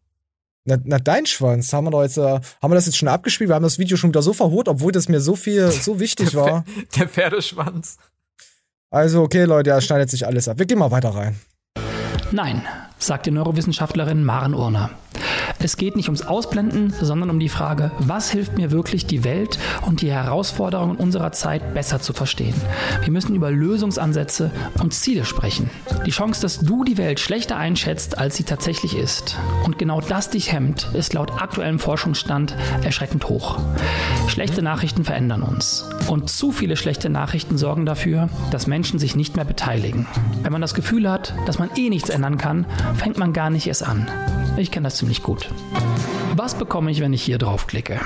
Na, 0.64 0.76
na, 0.84 0.98
dein 0.98 1.24
Schwanz, 1.24 1.72
haben 1.72 1.84
wir 1.84 1.90
doch 1.90 2.02
jetzt, 2.02 2.18
äh, 2.18 2.40
haben 2.62 2.70
wir 2.70 2.74
das 2.74 2.86
jetzt 2.86 2.98
schon 2.98 3.08
abgespielt? 3.08 3.48
Wir 3.48 3.54
haben 3.54 3.62
das 3.62 3.78
Video 3.78 3.96
schon 3.96 4.10
wieder 4.10 4.22
so 4.22 4.34
verhurt, 4.34 4.68
obwohl 4.68 4.92
das 4.92 5.08
mir 5.08 5.20
so 5.20 5.34
viel, 5.34 5.70
so 5.70 5.98
wichtig 5.98 6.30
der 6.32 6.40
war. 6.40 6.64
der 6.96 7.08
Pferdeschwanz. 7.08 7.96
Also, 8.90 9.22
okay, 9.22 9.44
Leute, 9.44 9.70
er 9.70 9.80
schneidet 9.80 10.10
sich 10.10 10.26
alles 10.26 10.48
ab. 10.48 10.58
Wir 10.58 10.66
gehen 10.66 10.78
mal 10.78 10.90
weiter 10.90 11.14
rein. 11.14 11.40
Nein, 12.32 12.62
sagt 12.98 13.26
die 13.26 13.30
Neurowissenschaftlerin 13.30 14.24
Maren 14.24 14.54
Urner. 14.54 14.90
Es 15.58 15.76
geht 15.76 15.96
nicht 15.96 16.08
ums 16.08 16.22
Ausblenden, 16.22 16.92
sondern 17.00 17.30
um 17.30 17.38
die 17.38 17.48
Frage, 17.48 17.90
was 17.98 18.30
hilft 18.30 18.56
mir 18.56 18.70
wirklich, 18.70 19.06
die 19.06 19.24
Welt 19.24 19.58
und 19.86 20.02
die 20.02 20.12
Herausforderungen 20.12 20.96
unserer 20.96 21.32
Zeit 21.32 21.74
besser 21.74 22.00
zu 22.00 22.12
verstehen. 22.12 22.54
Wir 23.02 23.12
müssen 23.12 23.34
über 23.34 23.50
Lösungsansätze 23.50 24.50
und 24.80 24.94
Ziele 24.94 25.24
sprechen. 25.24 25.70
Die 26.06 26.10
Chance, 26.10 26.40
dass 26.42 26.60
du 26.60 26.84
die 26.84 26.98
Welt 26.98 27.20
schlechter 27.20 27.56
einschätzt, 27.56 28.18
als 28.18 28.36
sie 28.36 28.44
tatsächlich 28.44 28.96
ist. 28.96 29.36
Und 29.64 29.78
genau 29.78 30.00
das 30.00 30.30
dich 30.30 30.52
hemmt, 30.52 30.88
ist 30.94 31.12
laut 31.12 31.42
aktuellem 31.42 31.78
Forschungsstand 31.78 32.54
erschreckend 32.82 33.28
hoch. 33.28 33.58
Schlechte 34.28 34.62
Nachrichten 34.62 35.04
verändern 35.04 35.42
uns. 35.42 35.84
Und 36.08 36.30
zu 36.30 36.52
viele 36.52 36.76
schlechte 36.76 37.10
Nachrichten 37.10 37.58
sorgen 37.58 37.86
dafür, 37.86 38.28
dass 38.50 38.66
Menschen 38.66 38.98
sich 38.98 39.16
nicht 39.16 39.36
mehr 39.36 39.44
beteiligen. 39.44 40.06
Wenn 40.42 40.52
man 40.52 40.60
das 40.60 40.74
Gefühl 40.74 41.10
hat, 41.10 41.34
dass 41.46 41.58
man 41.58 41.70
eh 41.76 41.88
nichts 41.88 42.10
ändern 42.10 42.38
kann, 42.38 42.66
fängt 42.94 43.18
man 43.18 43.32
gar 43.32 43.50
nicht 43.50 43.66
erst 43.66 43.86
an. 43.86 44.06
Ich 44.56 44.70
kenne 44.70 44.84
das 44.84 44.96
ziemlich 44.96 45.22
gut. 45.22 45.50
Was 46.34 46.54
bekomme 46.54 46.90
ich, 46.90 47.00
wenn 47.00 47.12
ich 47.12 47.22
hier 47.22 47.38
draufklicke? 47.38 48.00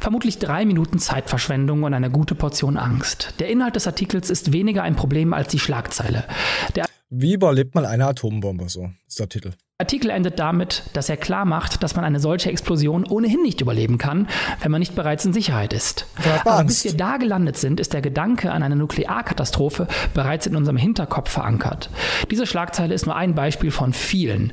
Vermutlich 0.00 0.38
drei 0.38 0.64
Minuten 0.64 0.98
Zeitverschwendung 0.98 1.82
und 1.82 1.94
eine 1.94 2.10
gute 2.10 2.34
Portion 2.34 2.76
Angst. 2.76 3.34
Der 3.38 3.48
Inhalt 3.48 3.76
des 3.76 3.86
Artikels 3.86 4.30
ist 4.30 4.52
weniger 4.52 4.82
ein 4.82 4.96
Problem 4.96 5.32
als 5.32 5.48
die 5.48 5.58
Schlagzeile. 5.58 6.24
Der 6.76 6.86
Wie 7.10 7.34
überlebt 7.34 7.74
man 7.74 7.84
eine 7.84 8.06
Atombombe? 8.06 8.68
So 8.68 8.90
ist 9.06 9.18
der 9.18 9.28
Titel. 9.28 9.52
Artikel 9.78 10.10
endet 10.10 10.38
damit, 10.38 10.82
dass 10.92 11.08
er 11.08 11.16
klar 11.16 11.46
macht, 11.46 11.82
dass 11.82 11.96
man 11.96 12.04
eine 12.04 12.20
solche 12.20 12.50
Explosion 12.50 13.06
ohnehin 13.06 13.40
nicht 13.42 13.62
überleben 13.62 13.96
kann, 13.96 14.28
wenn 14.62 14.70
man 14.70 14.78
nicht 14.78 14.94
bereits 14.94 15.24
in 15.24 15.32
Sicherheit 15.32 15.72
ist. 15.72 16.06
Aber 16.44 16.62
bis 16.64 16.84
wir 16.84 16.94
da 16.94 17.16
gelandet 17.16 17.56
sind, 17.56 17.80
ist 17.80 17.94
der 17.94 18.02
Gedanke 18.02 18.52
an 18.52 18.62
eine 18.62 18.76
Nuklearkatastrophe 18.76 19.88
bereits 20.12 20.46
in 20.46 20.54
unserem 20.54 20.76
Hinterkopf 20.76 21.30
verankert. 21.30 21.88
Diese 22.30 22.46
Schlagzeile 22.46 22.94
ist 22.94 23.06
nur 23.06 23.16
ein 23.16 23.34
Beispiel 23.34 23.70
von 23.70 23.94
vielen. 23.94 24.52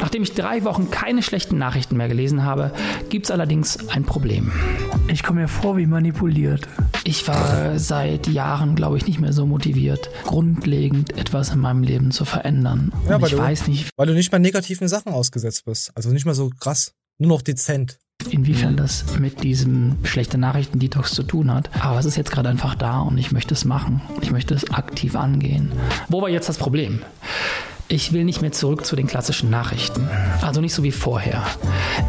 Nachdem 0.00 0.22
ich 0.22 0.32
drei 0.32 0.64
Wochen 0.64 0.90
keine 0.90 1.22
schlechten 1.22 1.58
Nachrichten 1.58 1.96
mehr 1.96 2.08
gelesen 2.08 2.44
habe, 2.44 2.72
gibt 3.08 3.26
es 3.26 3.30
allerdings 3.30 3.88
ein 3.88 4.04
Problem. 4.04 4.50
Ich 5.08 5.22
komme 5.22 5.42
mir 5.42 5.48
vor 5.48 5.76
wie 5.76 5.86
manipuliert. 5.86 6.68
Ich 7.04 7.26
war 7.28 7.78
seit 7.78 8.26
Jahren, 8.26 8.74
glaube 8.74 8.96
ich, 8.96 9.06
nicht 9.06 9.20
mehr 9.20 9.32
so 9.32 9.46
motiviert, 9.46 10.10
grundlegend 10.24 11.16
etwas 11.16 11.50
in 11.50 11.60
meinem 11.60 11.82
Leben 11.82 12.10
zu 12.10 12.24
verändern. 12.24 12.92
Ja, 13.08 13.20
weil 13.20 13.28
ich 13.28 13.34
du, 13.34 13.38
weiß 13.38 13.68
nicht. 13.68 13.90
Weil 13.96 14.06
du 14.06 14.14
nicht 14.14 14.32
mehr 14.32 14.38
negativen 14.38 14.88
Sachen 14.88 15.12
ausgesetzt 15.12 15.64
bist. 15.64 15.92
Also 15.94 16.10
nicht 16.10 16.24
mehr 16.24 16.34
so 16.34 16.50
krass. 16.50 16.94
Nur 17.18 17.28
noch 17.28 17.42
dezent. 17.42 17.98
Inwiefern 18.30 18.76
das 18.76 19.04
mit 19.18 19.42
diesem 19.42 19.96
schlechten 20.04 20.40
Nachrichten-Detox 20.40 21.12
zu 21.12 21.22
tun 21.22 21.52
hat. 21.52 21.70
Aber 21.80 21.98
es 21.98 22.06
ist 22.06 22.16
jetzt 22.16 22.30
gerade 22.30 22.48
einfach 22.48 22.74
da 22.74 23.00
und 23.00 23.18
ich 23.18 23.32
möchte 23.32 23.54
es 23.54 23.64
machen. 23.64 24.00
Ich 24.20 24.30
möchte 24.30 24.54
es 24.54 24.70
aktiv 24.70 25.16
angehen. 25.16 25.72
Wo 26.08 26.22
war 26.22 26.28
jetzt 26.28 26.48
das 26.48 26.58
Problem? 26.58 27.00
Ich 27.92 28.14
will 28.14 28.24
nicht 28.24 28.40
mehr 28.40 28.52
zurück 28.52 28.86
zu 28.86 28.96
den 28.96 29.06
klassischen 29.06 29.50
Nachrichten. 29.50 30.08
Also 30.40 30.62
nicht 30.62 30.72
so 30.72 30.82
wie 30.82 30.92
vorher. 30.92 31.46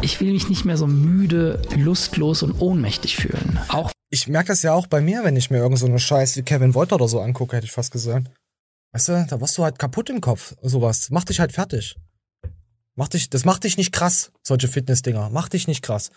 Ich 0.00 0.18
will 0.18 0.32
mich 0.32 0.48
nicht 0.48 0.64
mehr 0.64 0.78
so 0.78 0.86
müde, 0.86 1.60
lustlos 1.76 2.42
und 2.42 2.58
ohnmächtig 2.58 3.16
fühlen. 3.16 3.58
Auch 3.68 3.92
ich 4.08 4.26
merke 4.26 4.48
das 4.48 4.62
ja 4.62 4.72
auch 4.72 4.86
bei 4.86 5.02
mir, 5.02 5.24
wenn 5.24 5.36
ich 5.36 5.50
mir 5.50 5.58
irgend 5.58 5.78
so 5.78 5.84
eine 5.84 5.98
Scheiß 5.98 6.38
wie 6.38 6.42
Kevin 6.42 6.72
Wolter 6.72 6.94
oder 6.94 7.06
so 7.06 7.20
angucke, 7.20 7.54
hätte 7.54 7.66
ich 7.66 7.72
fast 7.72 7.92
gesagt. 7.92 8.30
Weißt 8.92 9.08
du, 9.08 9.26
da 9.28 9.38
wirst 9.42 9.58
du 9.58 9.62
halt 9.62 9.78
kaputt 9.78 10.08
im 10.08 10.22
Kopf, 10.22 10.54
sowas. 10.62 11.10
Mach 11.10 11.24
dich 11.24 11.38
halt 11.38 11.52
fertig. 11.52 11.96
Mach 12.94 13.08
dich, 13.08 13.28
das 13.28 13.44
macht 13.44 13.64
dich 13.64 13.76
nicht 13.76 13.92
krass, 13.92 14.32
solche 14.42 14.68
Fitnessdinger. 14.68 15.28
Mach 15.30 15.50
dich 15.50 15.68
nicht 15.68 15.82
krass. 15.82 16.10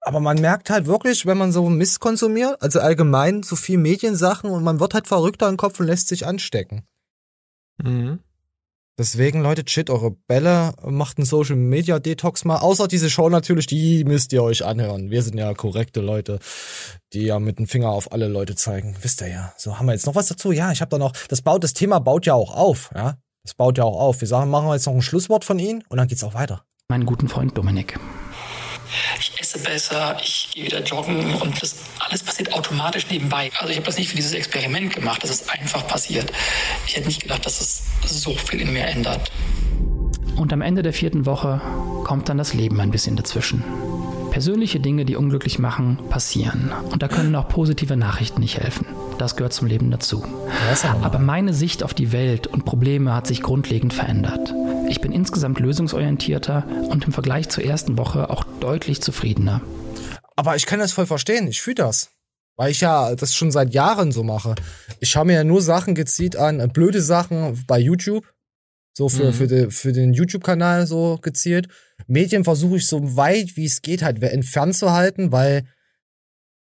Aber 0.00 0.18
man 0.18 0.40
merkt 0.40 0.70
halt 0.70 0.86
wirklich, 0.86 1.24
wenn 1.24 1.38
man 1.38 1.52
so 1.52 1.68
Mist 1.68 2.00
konsumiert, 2.00 2.60
also 2.60 2.80
allgemein 2.80 3.44
so 3.44 3.54
viel 3.54 3.78
Mediensachen 3.78 4.50
und 4.50 4.64
man 4.64 4.80
wird 4.80 4.92
halt 4.92 5.06
verrückter 5.06 5.48
im 5.48 5.56
Kopf 5.56 5.78
und 5.78 5.86
lässt 5.86 6.08
sich 6.08 6.26
anstecken. 6.26 6.84
Mhm. 7.80 8.18
Deswegen, 8.98 9.42
Leute, 9.42 9.62
shit 9.66 9.90
eure 9.90 10.10
Bälle, 10.10 10.72
macht 10.82 11.18
einen 11.18 11.26
Social 11.26 11.56
Media 11.56 11.98
Detox 11.98 12.46
mal. 12.46 12.56
Außer 12.56 12.88
diese 12.88 13.10
Show 13.10 13.28
natürlich, 13.28 13.66
die 13.66 14.04
müsst 14.04 14.32
ihr 14.32 14.42
euch 14.42 14.64
anhören. 14.64 15.10
Wir 15.10 15.22
sind 15.22 15.36
ja 15.36 15.52
korrekte 15.52 16.00
Leute, 16.00 16.38
die 17.12 17.24
ja 17.24 17.38
mit 17.38 17.58
dem 17.58 17.66
Finger 17.66 17.90
auf 17.90 18.12
alle 18.12 18.28
Leute 18.28 18.54
zeigen. 18.54 18.96
Wisst 19.02 19.20
ihr 19.20 19.28
ja. 19.28 19.52
So, 19.58 19.78
haben 19.78 19.84
wir 19.84 19.92
jetzt 19.92 20.06
noch 20.06 20.14
was 20.14 20.28
dazu? 20.28 20.50
Ja, 20.50 20.72
ich 20.72 20.80
habe 20.80 20.88
da 20.88 20.96
noch, 20.96 21.12
das 21.28 21.42
baut, 21.42 21.62
das 21.62 21.74
Thema 21.74 21.98
baut 21.98 22.24
ja 22.24 22.32
auch 22.32 22.56
auf, 22.56 22.90
ja. 22.94 23.18
Das 23.44 23.54
baut 23.54 23.76
ja 23.78 23.84
auch 23.84 24.00
auf. 24.00 24.20
Wir 24.22 24.28
sagen, 24.28 24.50
machen 24.50 24.66
wir 24.66 24.74
jetzt 24.74 24.86
noch 24.86 24.94
ein 24.94 25.02
Schlusswort 25.02 25.44
von 25.44 25.58
Ihnen 25.58 25.84
und 25.88 25.98
dann 25.98 26.08
geht's 26.08 26.24
auch 26.24 26.34
weiter. 26.34 26.64
Meinen 26.88 27.04
guten 27.04 27.28
Freund 27.28 27.56
Dominik 27.56 27.98
ich 29.20 29.32
esse 29.38 29.58
besser, 29.58 30.16
ich 30.22 30.48
gehe 30.52 30.64
wieder 30.64 30.82
joggen 30.82 31.34
und 31.34 31.62
das 31.62 31.76
alles 31.98 32.22
passiert 32.22 32.52
automatisch 32.52 33.06
nebenbei. 33.10 33.50
Also 33.58 33.70
ich 33.70 33.76
habe 33.76 33.86
das 33.86 33.98
nicht 33.98 34.10
für 34.10 34.16
dieses 34.16 34.32
Experiment 34.32 34.94
gemacht, 34.94 35.22
das 35.22 35.30
ist 35.30 35.50
einfach 35.50 35.86
passiert. 35.86 36.32
Ich 36.86 36.96
hätte 36.96 37.06
nicht 37.06 37.22
gedacht, 37.22 37.44
dass 37.46 37.60
es 37.60 37.82
so 38.04 38.34
viel 38.34 38.60
in 38.60 38.72
mir 38.72 38.86
ändert. 38.86 39.30
Und 40.36 40.52
am 40.52 40.60
Ende 40.60 40.82
der 40.82 40.92
vierten 40.92 41.24
Woche 41.24 41.60
kommt 42.04 42.28
dann 42.28 42.36
das 42.36 42.52
Leben 42.52 42.80
ein 42.80 42.90
bisschen 42.90 43.16
dazwischen. 43.16 43.64
Persönliche 44.30 44.80
Dinge, 44.80 45.06
die 45.06 45.16
unglücklich 45.16 45.58
machen, 45.58 45.98
passieren. 46.10 46.72
Und 46.90 47.02
da 47.02 47.08
können 47.08 47.34
auch 47.36 47.48
positive 47.48 47.96
Nachrichten 47.96 48.40
nicht 48.40 48.58
helfen. 48.58 48.86
Das 49.18 49.36
gehört 49.36 49.54
zum 49.54 49.66
Leben 49.66 49.90
dazu. 49.90 50.24
Aber 51.02 51.18
meine 51.18 51.54
Sicht 51.54 51.82
auf 51.82 51.94
die 51.94 52.12
Welt 52.12 52.46
und 52.46 52.64
Probleme 52.64 53.14
hat 53.14 53.26
sich 53.26 53.42
grundlegend 53.42 53.94
verändert. 53.94 54.54
Ich 54.88 55.00
bin 55.00 55.12
insgesamt 55.12 55.58
lösungsorientierter 55.58 56.66
und 56.90 57.04
im 57.04 57.12
Vergleich 57.12 57.48
zur 57.48 57.64
ersten 57.64 57.96
Woche 57.96 58.28
auch 58.30 58.44
deutlich 58.60 59.00
zufriedener. 59.00 59.62
Aber 60.36 60.54
ich 60.56 60.66
kann 60.66 60.78
das 60.78 60.92
voll 60.92 61.06
verstehen, 61.06 61.48
ich 61.48 61.62
fühle 61.62 61.76
das. 61.76 62.10
Weil 62.56 62.70
ich 62.70 62.80
ja 62.80 63.14
das 63.14 63.34
schon 63.34 63.50
seit 63.50 63.74
Jahren 63.74 64.12
so 64.12 64.22
mache. 64.22 64.54
Ich 65.00 65.10
schaue 65.10 65.26
mir 65.26 65.34
ja 65.34 65.44
nur 65.44 65.60
Sachen 65.60 65.94
gezielt 65.94 66.36
an, 66.36 66.60
äh, 66.60 66.68
blöde 66.68 67.02
Sachen 67.02 67.64
bei 67.66 67.78
YouTube. 67.78 68.24
So 68.94 69.10
für, 69.10 69.26
mhm. 69.26 69.32
für, 69.32 69.46
de, 69.46 69.70
für 69.70 69.92
den 69.92 70.14
YouTube-Kanal 70.14 70.86
so 70.86 71.18
gezielt. 71.20 71.68
Medien 72.06 72.44
versuche 72.44 72.76
ich 72.76 72.86
so 72.86 73.16
weit 73.16 73.56
wie 73.56 73.66
es 73.66 73.82
geht 73.82 74.02
halt 74.02 74.22
entfernt 74.22 74.74
zu 74.74 74.92
halten, 74.92 75.32
weil 75.32 75.66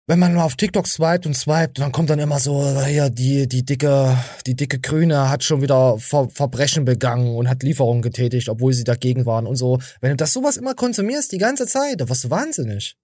wenn 0.08 0.20
man 0.20 0.36
mal 0.36 0.44
auf 0.44 0.56
TikTok 0.56 0.86
swiped 0.88 1.26
und 1.26 1.36
swiped, 1.36 1.80
dann 1.80 1.92
kommt 1.92 2.12
dann 2.12 2.20
immer 2.20 2.40
so, 2.40 2.62
ja, 2.88 3.10
die, 3.10 3.48
die 3.48 3.66
dicke, 3.66 4.16
die 4.46 4.56
dicke 4.56 4.80
Grüne 4.80 5.30
hat 5.30 5.44
schon 5.44 5.64
wieder 5.64 5.98
Ver 5.98 6.30
Verbrechen 6.30 6.86
begangen 6.86 7.36
und 7.36 7.50
hat 7.50 7.64
Lieferungen 7.64 8.04
getätigt, 8.04 8.50
obwohl 8.50 8.74
sie 8.74 8.84
dagegen 8.84 9.26
waren 9.26 9.48
und 9.48 9.56
so. 9.56 9.80
Wenn 10.02 10.12
du 10.12 10.18
das 10.18 10.34
sowas 10.34 10.58
immer 10.58 10.76
konsumierst 10.76 11.32
die 11.32 11.40
ganze 11.40 11.66
Zeit, 11.66 12.02
dann 12.02 12.10
wirst 12.10 12.24
du 12.24 12.30
wahnsinnig. 12.30 12.96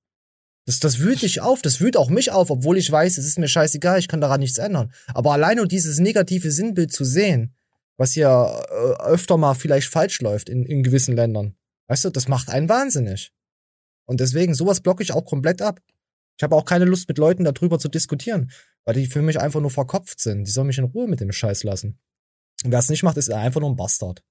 Das, 0.67 0.79
das 0.79 0.99
wühlt 0.99 1.23
dich 1.23 1.41
auf, 1.41 1.63
das 1.63 1.81
wühlt 1.81 1.97
auch 1.97 2.09
mich 2.09 2.31
auf, 2.31 2.51
obwohl 2.51 2.77
ich 2.77 2.91
weiß, 2.91 3.17
es 3.17 3.25
ist 3.25 3.39
mir 3.39 3.47
scheißegal, 3.47 3.97
ich 3.97 4.07
kann 4.07 4.21
daran 4.21 4.39
nichts 4.39 4.59
ändern. 4.59 4.93
Aber 5.07 5.33
allein 5.33 5.57
nur 5.57 5.67
dieses 5.67 5.97
negative 5.97 6.51
Sinnbild 6.51 6.93
zu 6.93 7.03
sehen, 7.03 7.55
was 7.97 8.11
hier 8.11 8.63
äh, 8.69 9.03
öfter 9.03 9.37
mal 9.37 9.55
vielleicht 9.55 9.87
falsch 9.87 10.21
läuft 10.21 10.49
in, 10.49 10.65
in 10.67 10.83
gewissen 10.83 11.15
Ländern, 11.15 11.55
weißt 11.87 12.05
du, 12.05 12.09
das 12.11 12.27
macht 12.27 12.49
einen 12.49 12.69
wahnsinnig. 12.69 13.31
Und 14.05 14.19
deswegen, 14.19 14.53
sowas 14.53 14.81
blocke 14.81 15.01
ich 15.01 15.13
auch 15.13 15.25
komplett 15.25 15.63
ab. 15.63 15.79
Ich 16.37 16.43
habe 16.43 16.55
auch 16.55 16.65
keine 16.65 16.85
Lust, 16.85 17.07
mit 17.07 17.17
Leuten 17.17 17.43
darüber 17.43 17.79
zu 17.79 17.87
diskutieren, 17.87 18.51
weil 18.85 18.95
die 18.95 19.07
für 19.07 19.21
mich 19.21 19.39
einfach 19.39 19.61
nur 19.61 19.69
verkopft 19.69 20.19
sind. 20.19 20.45
Die 20.45 20.51
sollen 20.51 20.67
mich 20.67 20.77
in 20.77 20.85
Ruhe 20.85 21.07
mit 21.07 21.19
dem 21.19 21.31
Scheiß 21.31 21.63
lassen. 21.63 21.99
Und 22.63 22.71
wer 22.71 22.79
es 22.79 22.89
nicht 22.89 23.03
macht, 23.03 23.17
ist 23.17 23.31
einfach 23.31 23.61
nur 23.61 23.69
ein 23.69 23.75
Bastard. 23.75 24.23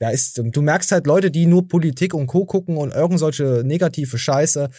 Der 0.00 0.12
ist, 0.12 0.38
du 0.38 0.62
merkst 0.62 0.92
halt 0.92 1.06
Leute, 1.06 1.30
die 1.30 1.46
nur 1.46 1.68
Politik 1.68 2.14
und 2.14 2.26
Co. 2.26 2.46
gucken 2.46 2.76
und 2.78 2.92
irgend 2.92 3.18
solche 3.18 3.62
negative 3.64 4.18
Scheiße, 4.18 4.70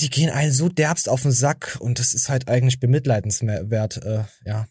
die 0.00 0.10
gehen 0.10 0.30
einen 0.30 0.52
so 0.52 0.68
derbst 0.68 1.08
auf 1.08 1.22
den 1.22 1.32
Sack 1.32 1.76
und 1.80 1.98
das 1.98 2.14
ist 2.14 2.28
halt 2.28 2.48
eigentlich 2.48 2.80
bemitleidenswert, 2.80 4.04
äh, 4.04 4.24
ja. 4.44 4.66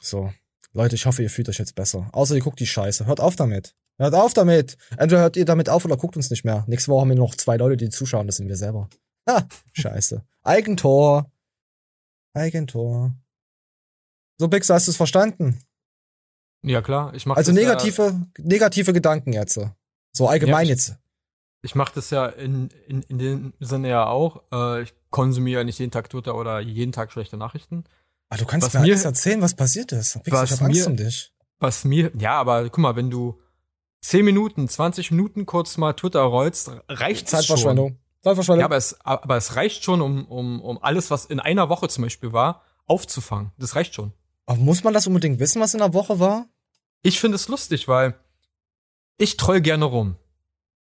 So. 0.00 0.32
Leute, 0.72 0.94
ich 0.94 1.06
hoffe, 1.06 1.22
ihr 1.22 1.30
fühlt 1.30 1.48
euch 1.48 1.58
jetzt 1.58 1.74
besser. 1.74 2.08
Außer 2.12 2.34
ihr 2.34 2.40
guckt 2.40 2.60
die 2.60 2.66
Scheiße. 2.66 3.06
Hört 3.06 3.20
auf 3.20 3.36
damit. 3.36 3.74
Hört 3.98 4.14
auf 4.14 4.32
damit. 4.32 4.76
Entweder 4.96 5.22
hört 5.22 5.36
ihr 5.36 5.44
damit 5.44 5.68
auf 5.68 5.84
oder 5.84 5.96
guckt 5.96 6.16
uns 6.16 6.30
nicht 6.30 6.44
mehr. 6.44 6.64
Nächste 6.68 6.92
Woche 6.92 7.00
haben 7.00 7.08
wir 7.08 7.16
noch 7.16 7.34
zwei 7.34 7.56
Leute, 7.56 7.76
die 7.76 7.88
zuschauen, 7.88 8.26
das 8.26 8.36
sind 8.36 8.48
wir 8.48 8.56
selber. 8.56 8.88
Ha, 9.28 9.46
scheiße. 9.72 10.24
Eigentor. 10.42 11.30
Eigentor. 12.34 13.12
So, 14.38 14.48
Bixer, 14.48 14.74
hast 14.74 14.86
du 14.86 14.92
es 14.92 14.96
verstanden? 14.96 15.60
Ja, 16.62 16.82
klar. 16.82 17.14
Ich 17.14 17.26
mach 17.26 17.36
also 17.36 17.52
negative, 17.52 18.02
ja, 18.02 18.44
negative 18.44 18.92
Gedanken 18.92 19.32
jetzt. 19.32 19.60
So 20.12 20.28
allgemein 20.28 20.66
ja, 20.66 20.74
ich, 20.74 20.80
jetzt. 20.80 20.96
Ich 21.62 21.74
mache 21.74 21.92
das 21.94 22.10
ja 22.10 22.26
in, 22.26 22.70
in, 22.86 23.02
in 23.02 23.18
dem 23.18 23.52
Sinne 23.60 23.88
ja 23.88 24.06
auch. 24.06 24.42
Äh, 24.52 24.82
ich 24.82 24.94
konsumiere 25.10 25.60
ja 25.60 25.64
nicht 25.64 25.78
jeden 25.78 25.90
Tag 25.90 26.10
Twitter 26.10 26.34
oder 26.34 26.60
jeden 26.60 26.92
Tag 26.92 27.12
schlechte 27.12 27.36
Nachrichten. 27.36 27.84
Aber 28.28 28.36
ah, 28.36 28.36
du 28.38 28.46
kannst 28.46 28.66
was 28.66 28.74
mir 28.74 28.92
alles 28.92 29.04
erzählen, 29.04 29.40
was 29.40 29.54
passiert 29.54 29.92
ist. 29.92 30.22
Bixer, 30.22 30.42
was 30.42 30.50
ich 30.50 30.60
hab 30.60 30.66
Angst 30.66 30.80
mir, 30.80 30.86
um 30.86 30.96
dich. 30.96 31.32
Was 31.58 31.84
mir, 31.84 32.12
ja, 32.16 32.38
aber 32.38 32.64
guck 32.64 32.78
mal, 32.78 32.96
wenn 32.96 33.10
du 33.10 33.40
10 34.02 34.24
Minuten, 34.24 34.68
20 34.68 35.10
Minuten 35.10 35.46
kurz 35.46 35.76
mal 35.76 35.92
Twitter 35.94 36.20
rollst, 36.20 36.70
reicht 36.88 37.28
Zeitverschwendung. 37.28 37.88
Schon. 37.88 37.96
Zeitverschwendung. 37.96 38.07
Ja, 38.58 38.64
aber 38.64 38.76
es, 38.76 39.00
aber 39.02 39.36
es 39.36 39.56
reicht 39.56 39.84
schon, 39.84 40.00
um, 40.00 40.26
um, 40.26 40.60
um 40.60 40.82
alles, 40.82 41.10
was 41.10 41.24
in 41.24 41.40
einer 41.40 41.68
Woche 41.68 41.88
zum 41.88 42.04
Beispiel 42.04 42.32
war, 42.32 42.62
aufzufangen. 42.86 43.52
Das 43.58 43.76
reicht 43.76 43.94
schon. 43.94 44.12
Aber 44.46 44.58
muss 44.58 44.82
man 44.82 44.94
das 44.94 45.06
unbedingt 45.06 45.38
wissen, 45.38 45.60
was 45.60 45.74
in 45.74 45.80
der 45.80 45.94
Woche 45.94 46.18
war? 46.18 46.46
Ich 47.02 47.20
finde 47.20 47.36
es 47.36 47.48
lustig, 47.48 47.86
weil 47.86 48.14
ich 49.18 49.36
troll 49.36 49.60
gerne 49.60 49.84
rum. 49.84 50.16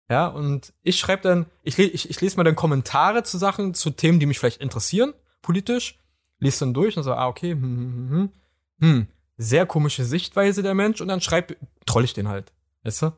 Ja, 0.10 0.28
und 0.28 0.74
ich 0.82 0.98
schreibe 0.98 1.22
dann, 1.22 1.46
ich, 1.62 1.78
ich, 1.78 2.10
ich 2.10 2.22
lese 2.22 2.38
mal 2.38 2.44
dann 2.44 2.56
Kommentare 2.56 3.24
zu 3.24 3.38
Sachen, 3.38 3.76
zu 3.76 3.92
Themen, 3.92 4.20
die 4.20 4.26
mich 4.26 4.40
vielleicht 4.40 4.62
interessieren, 4.62 5.14
politisch, 5.44 6.00
lese 6.40 6.62
dann 6.62 6.74
durch 6.74 6.98
und 6.98 7.04
so, 7.04 7.14
ah, 7.14 7.28
okay, 7.28 7.52
hm, 7.52 7.62
hm, 7.62 8.10
hm, 8.10 8.10
hm, 8.10 8.32
hm 8.80 9.08
sehr 9.40 9.66
komische 9.66 10.04
Sichtweise 10.04 10.62
der 10.62 10.76
Mensch 10.76 11.00
und 11.00 11.08
dann 11.08 11.22
schreib, 11.22 11.56
troll 11.86 12.04
ich 12.04 12.14
den 12.14 12.28
halt. 12.28 12.52
Weißt 12.84 13.04
du? 13.04 13.18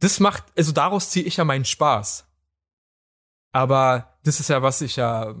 Das 0.00 0.18
macht, 0.18 0.42
also 0.58 0.72
daraus 0.72 1.08
ziehe 1.10 1.24
ich 1.24 1.36
ja 1.36 1.44
meinen 1.44 1.64
Spaß. 1.64 2.26
Aber 3.54 4.16
das 4.24 4.40
ist 4.40 4.48
ja, 4.48 4.62
was 4.62 4.80
ich 4.80 4.96
ja 4.96 5.32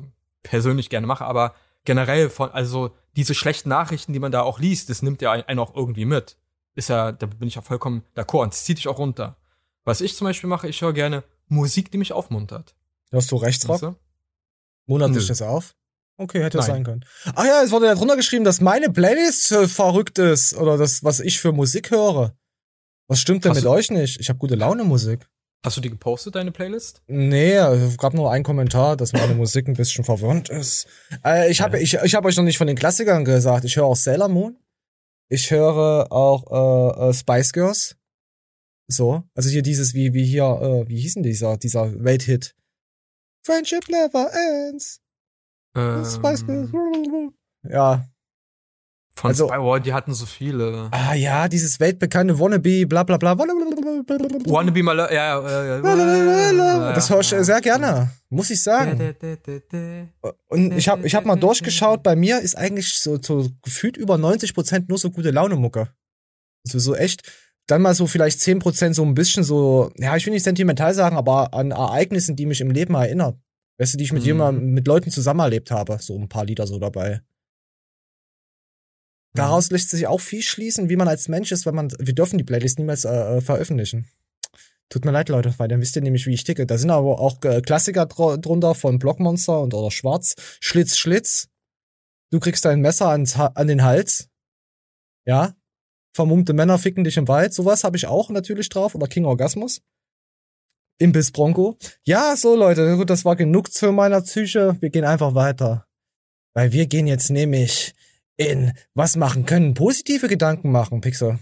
persönlich 0.44 0.88
gerne 0.88 1.06
mache, 1.06 1.24
aber 1.24 1.52
generell 1.84 2.30
von, 2.30 2.48
also 2.52 2.94
diese 3.16 3.34
schlechten 3.34 3.68
Nachrichten, 3.68 4.12
die 4.12 4.20
man 4.20 4.30
da 4.30 4.42
auch 4.42 4.60
liest, 4.60 4.88
das 4.88 5.02
nimmt 5.02 5.20
ja 5.20 5.32
einen 5.32 5.58
auch 5.58 5.74
irgendwie 5.74 6.04
mit. 6.04 6.36
Ist 6.76 6.90
ja, 6.90 7.10
da 7.10 7.26
bin 7.26 7.48
ich 7.48 7.56
ja 7.56 7.62
vollkommen 7.62 8.04
d'accord 8.14 8.44
und 8.44 8.52
das 8.52 8.64
zieht 8.64 8.78
dich 8.78 8.86
auch 8.86 8.98
runter. 8.98 9.36
Was 9.84 10.00
ich 10.00 10.14
zum 10.14 10.26
Beispiel 10.26 10.48
mache, 10.48 10.68
ich 10.68 10.80
höre 10.80 10.92
gerne 10.92 11.24
Musik, 11.48 11.90
die 11.90 11.98
mich 11.98 12.12
aufmuntert. 12.12 12.76
Hörst 13.10 13.32
du 13.32 13.36
Rechtsrock? 13.36 13.74
Weißt 13.74 13.82
du? 13.82 13.96
Monat 14.86 15.14
dich 15.14 15.26
das 15.26 15.42
auf? 15.42 15.74
Okay, 16.16 16.40
hätte 16.40 16.58
das 16.58 16.66
sein 16.66 16.84
können. 16.84 17.04
Ach 17.34 17.44
ja, 17.44 17.62
es 17.62 17.72
wurde 17.72 17.86
ja 17.86 17.96
drunter 17.96 18.16
geschrieben, 18.16 18.44
dass 18.44 18.60
meine 18.60 18.90
Playlist 18.90 19.50
äh, 19.50 19.66
verrückt 19.66 20.20
ist 20.20 20.54
oder 20.54 20.78
das, 20.78 21.02
was 21.02 21.18
ich 21.18 21.40
für 21.40 21.50
Musik 21.50 21.90
höre. 21.90 22.36
Was 23.08 23.18
stimmt 23.18 23.44
denn 23.44 23.50
Hast 23.50 23.58
mit 23.58 23.66
euch 23.66 23.90
nicht? 23.90 24.20
Ich 24.20 24.28
habe 24.28 24.38
gute 24.38 24.54
Laune 24.54 24.84
Musik. 24.84 25.28
Hast 25.64 25.78
du 25.78 25.80
die 25.80 25.88
gepostet, 25.88 26.34
deine 26.34 26.52
Playlist? 26.52 27.02
Nee, 27.06 27.54
es 27.54 27.96
gab 27.96 28.12
nur 28.12 28.30
einen 28.30 28.44
Kommentar, 28.44 28.98
dass 28.98 29.14
meine 29.14 29.34
Musik 29.34 29.66
ein 29.66 29.72
bisschen 29.72 30.04
verwirrend 30.04 30.50
ist. 30.50 30.86
Äh, 31.24 31.50
ich 31.50 31.62
habe 31.62 31.80
ich, 31.80 31.94
ich 31.94 32.14
hab 32.14 32.26
euch 32.26 32.36
noch 32.36 32.44
nicht 32.44 32.58
von 32.58 32.66
den 32.66 32.76
Klassikern 32.76 33.24
gesagt. 33.24 33.64
Ich 33.64 33.76
höre 33.76 33.86
auch 33.86 33.96
Sailor 33.96 34.28
Moon. 34.28 34.58
Ich 35.30 35.50
höre 35.50 36.12
auch 36.12 36.98
äh, 37.00 37.08
äh, 37.08 37.14
Spice 37.14 37.52
Girls. 37.54 37.96
So, 38.88 39.22
also 39.34 39.48
hier 39.48 39.62
dieses, 39.62 39.94
wie, 39.94 40.12
wie 40.12 40.26
hier, 40.26 40.44
äh, 40.44 40.86
wie 40.86 41.00
hieß 41.00 41.14
denn 41.14 41.22
dieser, 41.22 41.56
dieser 41.56 42.04
Welthit? 42.04 42.54
Friendship 43.46 43.88
never 43.88 44.30
ends. 44.68 45.00
Ähm, 45.74 46.04
Spice 46.04 46.44
Girls. 46.44 46.70
Ja, 47.62 48.06
von 49.16 49.30
also, 49.30 49.46
Spywall, 49.48 49.80
die 49.80 49.92
hatten 49.92 50.12
so 50.12 50.26
viele. 50.26 50.88
Ah 50.90 51.14
ja, 51.14 51.46
dieses 51.48 51.78
weltbekannte 51.78 52.38
Wannabe, 52.38 52.84
bla 52.86 53.04
bla 53.04 53.16
bla. 53.16 53.38
Wannabe 53.38 54.82
mal, 54.82 54.98
ja, 54.98 55.40
ja, 55.40 55.78
ja. 55.80 56.92
Das 56.92 57.08
höre 57.10 57.20
ich 57.20 57.28
sehr 57.28 57.60
gerne, 57.60 58.10
muss 58.28 58.50
ich 58.50 58.62
sagen. 58.62 59.14
Und 60.48 60.76
ich 60.76 60.88
habe 60.88 61.06
ich 61.06 61.14
hab 61.14 61.24
mal 61.24 61.36
durchgeschaut, 61.36 62.02
bei 62.02 62.16
mir 62.16 62.40
ist 62.40 62.56
eigentlich 62.56 62.94
so, 62.94 63.18
so 63.22 63.48
gefühlt 63.62 63.96
über 63.96 64.16
90% 64.16 64.86
nur 64.88 64.98
so 64.98 65.10
gute 65.10 65.30
Laune-Mucke. 65.30 65.88
Also 66.66 66.78
so 66.80 66.96
echt, 66.96 67.22
dann 67.66 67.82
mal 67.82 67.94
so 67.94 68.06
vielleicht 68.06 68.40
10% 68.40 68.94
so 68.94 69.04
ein 69.04 69.14
bisschen 69.14 69.44
so, 69.44 69.92
ja, 69.96 70.16
ich 70.16 70.26
will 70.26 70.32
nicht 70.32 70.44
sentimental 70.44 70.92
sagen, 70.92 71.16
aber 71.16 71.54
an 71.54 71.70
Ereignissen, 71.70 72.34
die 72.34 72.46
mich 72.46 72.60
im 72.60 72.70
Leben 72.70 72.94
erinnern. 72.94 73.40
Weißt 73.78 73.94
du, 73.94 73.98
die 73.98 74.04
ich 74.04 74.12
mit 74.12 74.22
mhm. 74.22 74.26
jemandem, 74.26 74.70
mit 74.72 74.86
Leuten 74.86 75.10
zusammen 75.10 75.40
erlebt 75.40 75.70
habe. 75.70 75.98
So 76.00 76.16
ein 76.16 76.28
paar 76.28 76.44
Lieder 76.44 76.66
so 76.66 76.78
dabei. 76.78 77.20
Daraus 79.34 79.70
lässt 79.70 79.90
sich 79.90 80.06
auch 80.06 80.20
viel 80.20 80.42
schließen, 80.42 80.88
wie 80.88 80.96
man 80.96 81.08
als 81.08 81.28
Mensch 81.28 81.50
ist, 81.50 81.66
wenn 81.66 81.74
man, 81.74 81.92
wir 81.98 82.14
dürfen 82.14 82.38
die 82.38 82.44
Playlist 82.44 82.78
niemals 82.78 83.04
äh, 83.04 83.38
äh, 83.38 83.40
veröffentlichen. 83.40 84.08
Tut 84.88 85.04
mir 85.04 85.10
leid, 85.10 85.28
Leute, 85.28 85.52
weil 85.58 85.66
dann 85.66 85.80
wisst 85.80 85.96
ihr 85.96 86.02
nämlich, 86.02 86.26
wie 86.26 86.34
ich 86.34 86.44
ticke. 86.44 86.66
Da 86.66 86.78
sind 86.78 86.90
aber 86.90 87.18
auch 87.18 87.42
äh, 87.42 87.60
Klassiker 87.60 88.06
dr 88.06 88.38
drunter 88.38 88.76
von 88.76 89.00
Blockmonster 89.00 89.60
und 89.60 89.74
oder 89.74 89.90
Schwarz. 89.90 90.36
Schlitz, 90.60 90.96
Schlitz. 90.96 91.48
Du 92.30 92.38
kriegst 92.38 92.64
dein 92.64 92.80
Messer 92.80 93.08
ans, 93.08 93.36
an 93.36 93.66
den 93.66 93.82
Hals. 93.82 94.28
Ja. 95.26 95.56
Vermummte 96.12 96.52
Männer 96.52 96.78
ficken 96.78 97.02
dich 97.02 97.16
im 97.16 97.26
Wald. 97.26 97.54
Sowas 97.54 97.82
habe 97.82 97.96
ich 97.96 98.06
auch 98.06 98.30
natürlich 98.30 98.68
drauf. 98.68 98.94
Oder 98.94 99.08
King 99.08 99.24
Orgasmus. 99.24 99.80
Imbiss 100.98 101.32
Bronco. 101.32 101.76
Ja, 102.04 102.36
so 102.36 102.54
Leute, 102.54 102.96
gut, 102.96 103.10
das 103.10 103.24
war 103.24 103.34
genug 103.34 103.72
zu 103.72 103.90
meiner 103.90 104.20
Psyche. 104.20 104.76
Wir 104.80 104.90
gehen 104.90 105.04
einfach 105.04 105.34
weiter. 105.34 105.88
Weil 106.54 106.70
wir 106.70 106.86
gehen 106.86 107.08
jetzt 107.08 107.30
nämlich 107.30 107.94
in 108.36 108.72
was 108.94 109.16
machen 109.16 109.46
können, 109.46 109.74
positive 109.74 110.28
Gedanken 110.28 110.70
machen, 110.70 111.00
Pixel. 111.00 111.38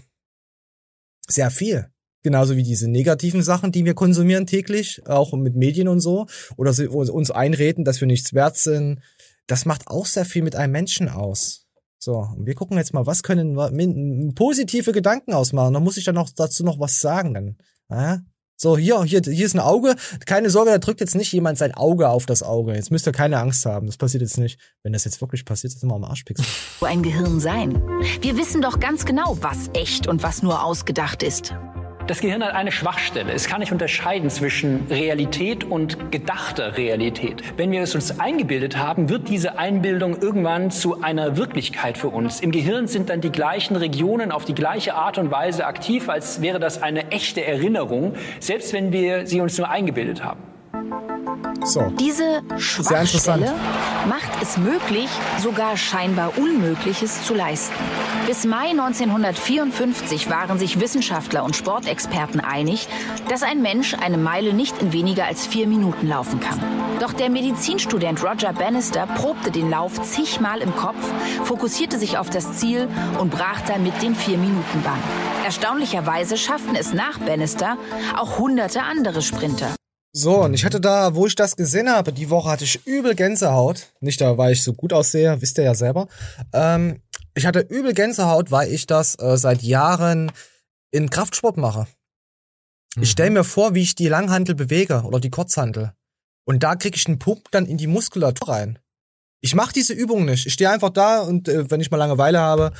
Sehr 1.27 1.51
viel. 1.51 1.87
Genauso 2.21 2.55
wie 2.55 2.63
diese 2.63 2.89
negativen 2.89 3.43
Sachen, 3.43 3.71
die 3.71 3.83
wir 3.83 3.95
konsumieren 3.95 4.45
täglich, 4.45 5.05
auch 5.07 5.33
mit 5.33 5.55
Medien 5.55 5.89
und 5.89 5.99
so, 5.99 6.27
oder 6.55 6.73
uns 6.89 7.31
einreden, 7.31 7.83
dass 7.83 7.99
wir 7.99 8.07
nichts 8.07 8.33
wert 8.33 8.57
sind. 8.57 9.01
Das 9.45 9.65
macht 9.65 9.87
auch 9.87 10.05
sehr 10.05 10.23
viel 10.23 10.41
mit 10.41 10.55
einem 10.55 10.71
Menschen 10.71 11.09
aus. 11.09 11.67
So, 11.99 12.17
und 12.17 12.45
wir 12.45 12.55
gucken 12.55 12.77
jetzt 12.77 12.93
mal, 12.93 13.05
was 13.05 13.23
können 13.23 14.35
positive 14.35 14.91
Gedanken 14.93 15.33
ausmachen. 15.33 15.73
Da 15.73 15.79
muss 15.79 15.97
ich 15.97 16.05
dann 16.05 16.15
noch 16.15 16.29
dazu 16.29 16.63
noch 16.63 16.79
was 16.79 16.99
sagen. 16.99 17.33
Dann. 17.33 17.57
Ja? 17.89 18.21
So, 18.63 18.77
hier, 18.77 19.03
hier, 19.03 19.19
hier 19.25 19.45
ist 19.45 19.55
ein 19.55 19.59
Auge. 19.59 19.93
Keine 20.25 20.49
Sorge, 20.49 20.71
da 20.71 20.77
drückt 20.77 21.01
jetzt 21.01 21.15
nicht 21.15 21.33
jemand 21.33 21.57
sein 21.57 21.73
Auge 21.73 22.07
auf 22.07 22.25
das 22.25 22.43
Auge. 22.43 22.73
Jetzt 22.73 22.91
müsst 22.91 23.05
ihr 23.05 23.11
keine 23.11 23.37
Angst 23.37 23.65
haben. 23.65 23.87
Das 23.87 23.97
passiert 23.97 24.21
jetzt 24.21 24.37
nicht. 24.37 24.57
Wenn 24.83 24.93
das 24.93 25.03
jetzt 25.03 25.19
wirklich 25.19 25.43
passiert, 25.43 25.73
ist 25.73 25.83
immer 25.83 25.95
am 25.95 26.05
Arschpixel. 26.05 26.45
Wo 26.79 26.85
ein 26.85 27.03
Gehirn 27.03 27.41
sein? 27.41 27.83
Wir 28.21 28.37
wissen 28.37 28.61
doch 28.61 28.79
ganz 28.79 29.03
genau, 29.03 29.37
was 29.41 29.69
echt 29.73 30.07
und 30.07 30.23
was 30.23 30.43
nur 30.43 30.63
ausgedacht 30.63 31.23
ist. 31.23 31.53
Das 32.05 32.19
Gehirn 32.19 32.43
hat 32.43 32.53
eine 32.53 32.73
Schwachstelle. 32.73 33.31
Es 33.31 33.47
kann 33.47 33.61
nicht 33.61 33.71
unterscheiden 33.71 34.29
zwischen 34.29 34.87
Realität 34.89 35.63
und 35.63 36.11
gedachter 36.11 36.75
Realität. 36.75 37.41
Wenn 37.55 37.71
wir 37.71 37.81
es 37.81 37.95
uns 37.95 38.19
eingebildet 38.19 38.75
haben, 38.75 39.07
wird 39.07 39.29
diese 39.29 39.57
Einbildung 39.57 40.21
irgendwann 40.21 40.69
zu 40.69 41.01
einer 41.01 41.37
Wirklichkeit 41.37 41.97
für 41.97 42.09
uns. 42.09 42.41
Im 42.41 42.51
Gehirn 42.51 42.87
sind 42.87 43.09
dann 43.09 43.21
die 43.21 43.31
gleichen 43.31 43.77
Regionen 43.77 44.33
auf 44.33 44.43
die 44.43 44.53
gleiche 44.53 44.95
Art 44.95 45.17
und 45.17 45.31
Weise 45.31 45.65
aktiv, 45.65 46.09
als 46.09 46.41
wäre 46.41 46.59
das 46.59 46.83
eine 46.83 47.09
echte 47.11 47.45
Erinnerung, 47.45 48.15
selbst 48.41 48.73
wenn 48.73 48.91
wir 48.91 49.25
sie 49.25 49.39
uns 49.39 49.57
nur 49.57 49.69
eingebildet 49.69 50.25
haben. 50.25 50.41
So. 51.63 51.91
Diese 51.99 52.41
Schwachstelle 52.57 53.53
macht 54.07 54.41
es 54.41 54.57
möglich, 54.57 55.09
sogar 55.41 55.77
scheinbar 55.77 56.37
Unmögliches 56.37 57.23
zu 57.23 57.33
leisten. 57.33 57.73
Bis 58.27 58.45
Mai 58.45 58.69
1954 58.71 60.29
waren 60.29 60.59
sich 60.59 60.79
Wissenschaftler 60.79 61.43
und 61.43 61.55
Sportexperten 61.55 62.39
einig, 62.39 62.87
dass 63.29 63.43
ein 63.43 63.61
Mensch 63.61 63.93
eine 63.93 64.17
Meile 64.17 64.53
nicht 64.53 64.81
in 64.81 64.93
weniger 64.93 65.25
als 65.25 65.45
vier 65.45 65.67
Minuten 65.67 66.07
laufen 66.07 66.39
kann. 66.39 66.59
Doch 66.99 67.13
der 67.13 67.29
Medizinstudent 67.29 68.23
Roger 68.23 68.53
Bannister 68.53 69.07
probte 69.07 69.51
den 69.51 69.69
Lauf 69.69 70.01
zigmal 70.01 70.61
im 70.61 70.75
Kopf, 70.75 71.11
fokussierte 71.43 71.97
sich 71.97 72.17
auf 72.17 72.29
das 72.29 72.53
Ziel 72.53 72.87
und 73.19 73.29
brach 73.29 73.61
dann 73.67 73.83
mit 73.83 74.01
den 74.01 74.15
vier 74.15 74.37
Minuten 74.37 74.81
Bann. 74.83 74.99
Erstaunlicherweise 75.43 76.37
schafften 76.37 76.75
es 76.75 76.93
nach 76.93 77.19
Bannister 77.19 77.77
auch 78.17 78.39
hunderte 78.39 78.83
andere 78.83 79.21
Sprinter. 79.21 79.75
So, 80.15 80.43
und 80.43 80.53
ich 80.53 80.63
hatte 80.63 80.79
da, 80.79 81.15
wo 81.15 81.25
ich 81.25 81.33
das 81.33 81.55
gesehen 81.55 81.89
habe, 81.89 82.13
die 82.13 82.29
Woche 82.29 82.51
hatte 82.51 82.65
ich 82.65 82.85
übel 82.85 83.15
Gänsehaut. 83.15 83.87
Nicht 83.99 84.21
da, 84.21 84.37
weil 84.37 84.53
ich 84.53 84.61
so 84.61 84.73
gut 84.73 84.93
aussehe, 84.93 85.41
wisst 85.41 85.57
ihr 85.57 85.63
ja 85.63 85.73
selber. 85.73 86.07
Ähm, 86.53 87.01
ich 87.33 87.47
hatte 87.47 87.61
übel 87.61 87.93
Gänsehaut, 87.93 88.51
weil 88.51 88.71
ich 88.71 88.85
das 88.85 89.17
äh, 89.19 89.37
seit 89.37 89.63
Jahren 89.63 90.31
in 90.91 91.09
Kraftsport 91.09 91.57
mache. 91.57 91.87
Ich 93.01 93.09
stelle 93.09 93.31
mir 93.31 93.43
vor, 93.43 93.73
wie 93.73 93.81
ich 93.81 93.95
die 93.95 94.07
Langhantel 94.07 94.53
bewege 94.53 95.01
oder 95.01 95.19
die 95.19 95.31
Kurzhantel. 95.31 95.93
Und 96.45 96.61
da 96.61 96.75
kriege 96.75 96.95
ich 96.95 97.07
einen 97.07 97.17
Pump 97.17 97.49
dann 97.49 97.65
in 97.65 97.77
die 97.77 97.87
Muskulatur 97.87 98.49
rein. 98.49 98.77
Ich 99.41 99.55
mache 99.55 99.73
diese 99.73 99.93
Übung 99.93 100.25
nicht. 100.25 100.45
Ich 100.45 100.53
stehe 100.53 100.69
einfach 100.69 100.91
da 100.91 101.21
und 101.21 101.49
äh, 101.49 101.71
wenn 101.71 101.81
ich 101.81 101.89
mal 101.89 101.97
Langeweile 101.97 102.39
habe, 102.39 102.71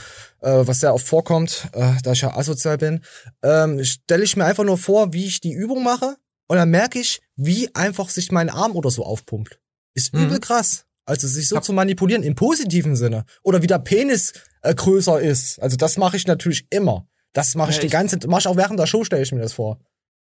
äh, 0.41 0.67
was 0.67 0.81
sehr 0.81 0.93
oft 0.93 1.07
vorkommt, 1.07 1.67
äh, 1.73 1.93
da 2.03 2.11
ich 2.11 2.21
ja 2.21 2.37
asozial 2.37 2.77
bin, 2.77 3.03
ähm, 3.41 3.83
stelle 3.83 4.23
ich 4.23 4.37
mir 4.37 4.45
einfach 4.45 4.63
nur 4.63 4.77
vor, 4.77 5.13
wie 5.13 5.25
ich 5.25 5.41
die 5.41 5.51
Übung 5.53 5.83
mache 5.83 6.15
und 6.47 6.57
dann 6.57 6.69
merke 6.69 6.99
ich, 6.99 7.21
wie 7.35 7.73
einfach 7.75 8.09
sich 8.09 8.31
mein 8.31 8.49
Arm 8.49 8.75
oder 8.75 8.89
so 8.91 9.03
aufpumpt. 9.05 9.59
Ist 9.95 10.13
übel 10.13 10.39
krass. 10.39 10.85
Also 11.05 11.27
sich 11.27 11.47
so 11.49 11.59
zu 11.59 11.73
manipulieren 11.73 12.23
im 12.23 12.35
positiven 12.35 12.95
Sinne. 12.95 13.25
Oder 13.43 13.61
wie 13.61 13.67
der 13.67 13.79
Penis 13.79 14.33
äh, 14.61 14.73
größer 14.73 15.19
ist. 15.21 15.59
Also 15.61 15.75
das 15.77 15.97
mache 15.97 16.15
ich 16.17 16.25
natürlich 16.27 16.65
immer. 16.69 17.07
Das 17.33 17.55
mache 17.55 17.71
ich 17.71 17.75
Ja, 17.77 17.81
die 17.81 17.87
ich- 17.87 17.91
ganze, 17.93 18.19
mache 18.27 18.39
ich 18.41 18.47
auch 18.47 18.55
während 18.57 18.79
der 18.79 18.87
Show, 18.87 19.03
stelle 19.03 19.21
ich 19.23 19.31
mir 19.31 19.41
das 19.41 19.53
vor. 19.53 19.79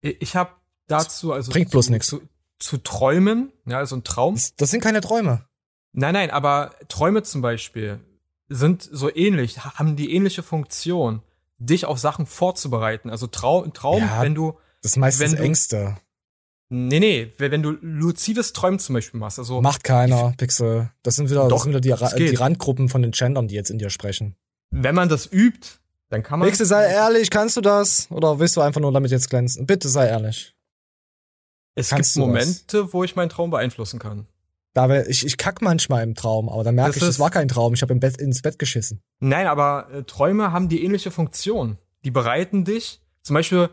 Ich 0.01 0.36
habe 0.36 0.51
dazu, 0.88 1.32
also 1.34 1.51
Bringt 1.51 1.70
zu, 1.70 1.72
bloß 1.74 1.89
nix. 1.89 2.07
Zu, 2.07 2.22
zu 2.59 2.78
träumen, 2.78 3.51
ja, 3.66 3.78
also 3.78 3.95
ein 3.95 4.03
Traum. 4.03 4.38
Das 4.57 4.72
sind 4.72 4.82
keine 4.82 5.01
Träume. 5.01 5.45
Nein, 5.91 6.14
nein, 6.14 6.32
aber 6.32 6.76
Träume 6.89 7.24
zum 7.24 7.41
Beispiel 7.41 7.99
sind 8.49 8.88
so 8.91 9.14
ähnlich, 9.16 9.59
haben 9.64 9.95
die 9.95 10.14
ähnliche 10.14 10.43
Funktion, 10.43 11.22
dich 11.59 11.86
auf 11.86 11.99
Sachen 11.99 12.26
vorzubereiten. 12.26 13.09
Also 13.09 13.28
Trau 13.28 13.66
Traum, 13.68 13.99
Ja, 13.99 14.22
wenn 14.22 14.34
du 14.36 14.57
Das 14.84 14.92
ist 14.92 14.98
meistens 14.98 15.32
wenn 15.32 15.38
du, 15.38 15.44
Ängste. 15.44 15.98
Nee, 16.70 17.00
nee, 17.00 17.34
wenn 17.38 17.64
du 17.64 17.72
luzides 17.82 18.54
Träumen 18.54 18.80
zum 18.80 18.94
Beispiel 18.96 19.20
machst, 19.20 19.40
also 19.40 19.62
Macht 19.62 19.84
keiner, 19.84 20.34
Pixel. 20.38 20.92
Das 21.04 21.16
sind 21.16 21.30
wieder, 21.30 21.42
das 21.42 21.50
Doch, 21.50 21.64
sind 21.64 21.72
wieder 21.72 21.82
die, 21.82 21.90
das 21.90 22.16
die 22.16 22.36
Randgruppen 22.36 22.90
von 22.90 23.02
den 23.02 23.12
Gendern, 23.12 23.48
die 23.48 23.56
jetzt 23.56 23.72
in 23.72 23.78
dir 23.80 23.90
sprechen. 23.90 24.36
wenn 24.72 24.94
man 24.94 25.08
das 25.10 25.32
übt, 25.32 25.80
dann 26.10 26.22
kann 26.22 26.40
man 26.40 26.48
Pixel, 26.48 26.66
sei 26.66 26.88
ehrlich, 26.88 27.30
kannst 27.30 27.58
du 27.58 27.62
das? 27.62 28.08
Oder 28.12 28.40
willst 28.40 28.58
du 28.58 28.62
einfach 28.62 28.82
nur 28.82 28.92
damit 28.92 29.12
jetzt 29.12 29.30
glänzen? 29.30 29.66
Bitte 29.66 29.88
sei 29.88 30.08
ehrlich. 30.08 30.54
es 31.76 31.90
kannst 31.90 32.16
gibt 32.16 32.28
du 32.28 32.34
das? 32.34 32.46
Momente, 32.46 32.94
wo 32.94 33.04
ich 33.04 33.16
meinen 33.16 33.30
Traum 33.30 33.50
beeinflussen 33.50 34.00
kann. 34.00 34.28
Da 34.74 34.90
ich, 35.02 35.26
ich 35.26 35.38
kack 35.38 35.62
manchmal 35.62 36.04
im 36.04 36.16
Traum, 36.16 36.50
aber 36.50 36.64
dann 36.64 36.76
merke 36.76 36.90
Das 36.90 36.98
ich, 36.98 37.04
das 37.08 37.20
war 37.20 37.30
kein 37.30 37.48
Traum. 37.48 37.76
Ich 37.76 37.84
habe 37.84 37.94
im 37.94 38.00
Bett 38.00 38.18
ins 38.18 38.42
Bett 38.42 38.58
geschissen. 38.60 39.02
Nein, 39.20 39.48
aber 39.48 39.88
äh, 39.94 40.04
Träume 40.04 40.52
haben 40.52 40.68
die 40.68 40.84
ähnliche 40.84 41.12
Funktion. 41.12 41.78
Die 42.04 42.12
bereiten 42.12 42.66
dich, 42.66 43.00
zum 43.22 43.36
Beispiel 43.36 43.70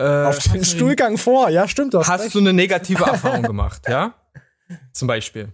äh, 0.00 0.24
Auf 0.26 0.38
den 0.38 0.64
Stuhlgang 0.64 1.18
vor, 1.18 1.50
ja, 1.50 1.68
stimmt 1.68 1.94
das. 1.94 2.08
hast 2.08 2.34
du 2.34 2.38
eine 2.38 2.52
negative 2.52 3.04
Erfahrung 3.04 3.42
gemacht, 3.42 3.82
ja? 3.88 4.14
Zum 4.92 5.08
Beispiel. 5.08 5.52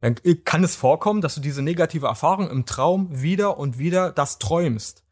Dann 0.00 0.14
kann 0.44 0.62
es 0.62 0.76
vorkommen, 0.76 1.20
dass 1.20 1.34
du 1.34 1.40
diese 1.40 1.62
negative 1.62 2.06
Erfahrung 2.06 2.48
im 2.48 2.64
Traum 2.66 3.08
wieder 3.10 3.58
und 3.58 3.78
wieder 3.78 4.12
das 4.12 4.38
träumst. 4.38 5.02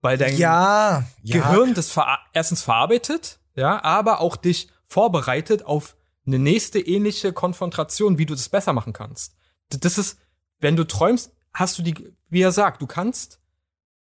Weil 0.00 0.16
dein 0.16 0.36
Ja, 0.36 1.04
ja. 1.22 1.36
Gehirn 1.36 1.74
das 1.74 1.90
ver 1.90 2.18
erstens 2.32 2.62
verarbeitet, 2.62 3.38
ja, 3.54 3.82
aber 3.84 4.20
auch 4.20 4.36
dich 4.36 4.70
vorbereitet 4.86 5.64
auf 5.64 5.96
eine 6.26 6.38
nächste 6.38 6.78
ähnliche 6.80 7.34
Konfrontation, 7.34 8.16
wie 8.16 8.24
du 8.24 8.34
das 8.34 8.48
besser 8.48 8.72
machen 8.72 8.94
kannst. 8.94 9.34
Das 9.68 9.98
ist, 9.98 10.18
wenn 10.60 10.76
du 10.76 10.84
träumst, 10.84 11.32
hast 11.52 11.78
du 11.78 11.82
die, 11.82 11.94
wie 12.30 12.40
er 12.40 12.52
sagt, 12.52 12.80
du 12.80 12.86
kannst, 12.86 13.40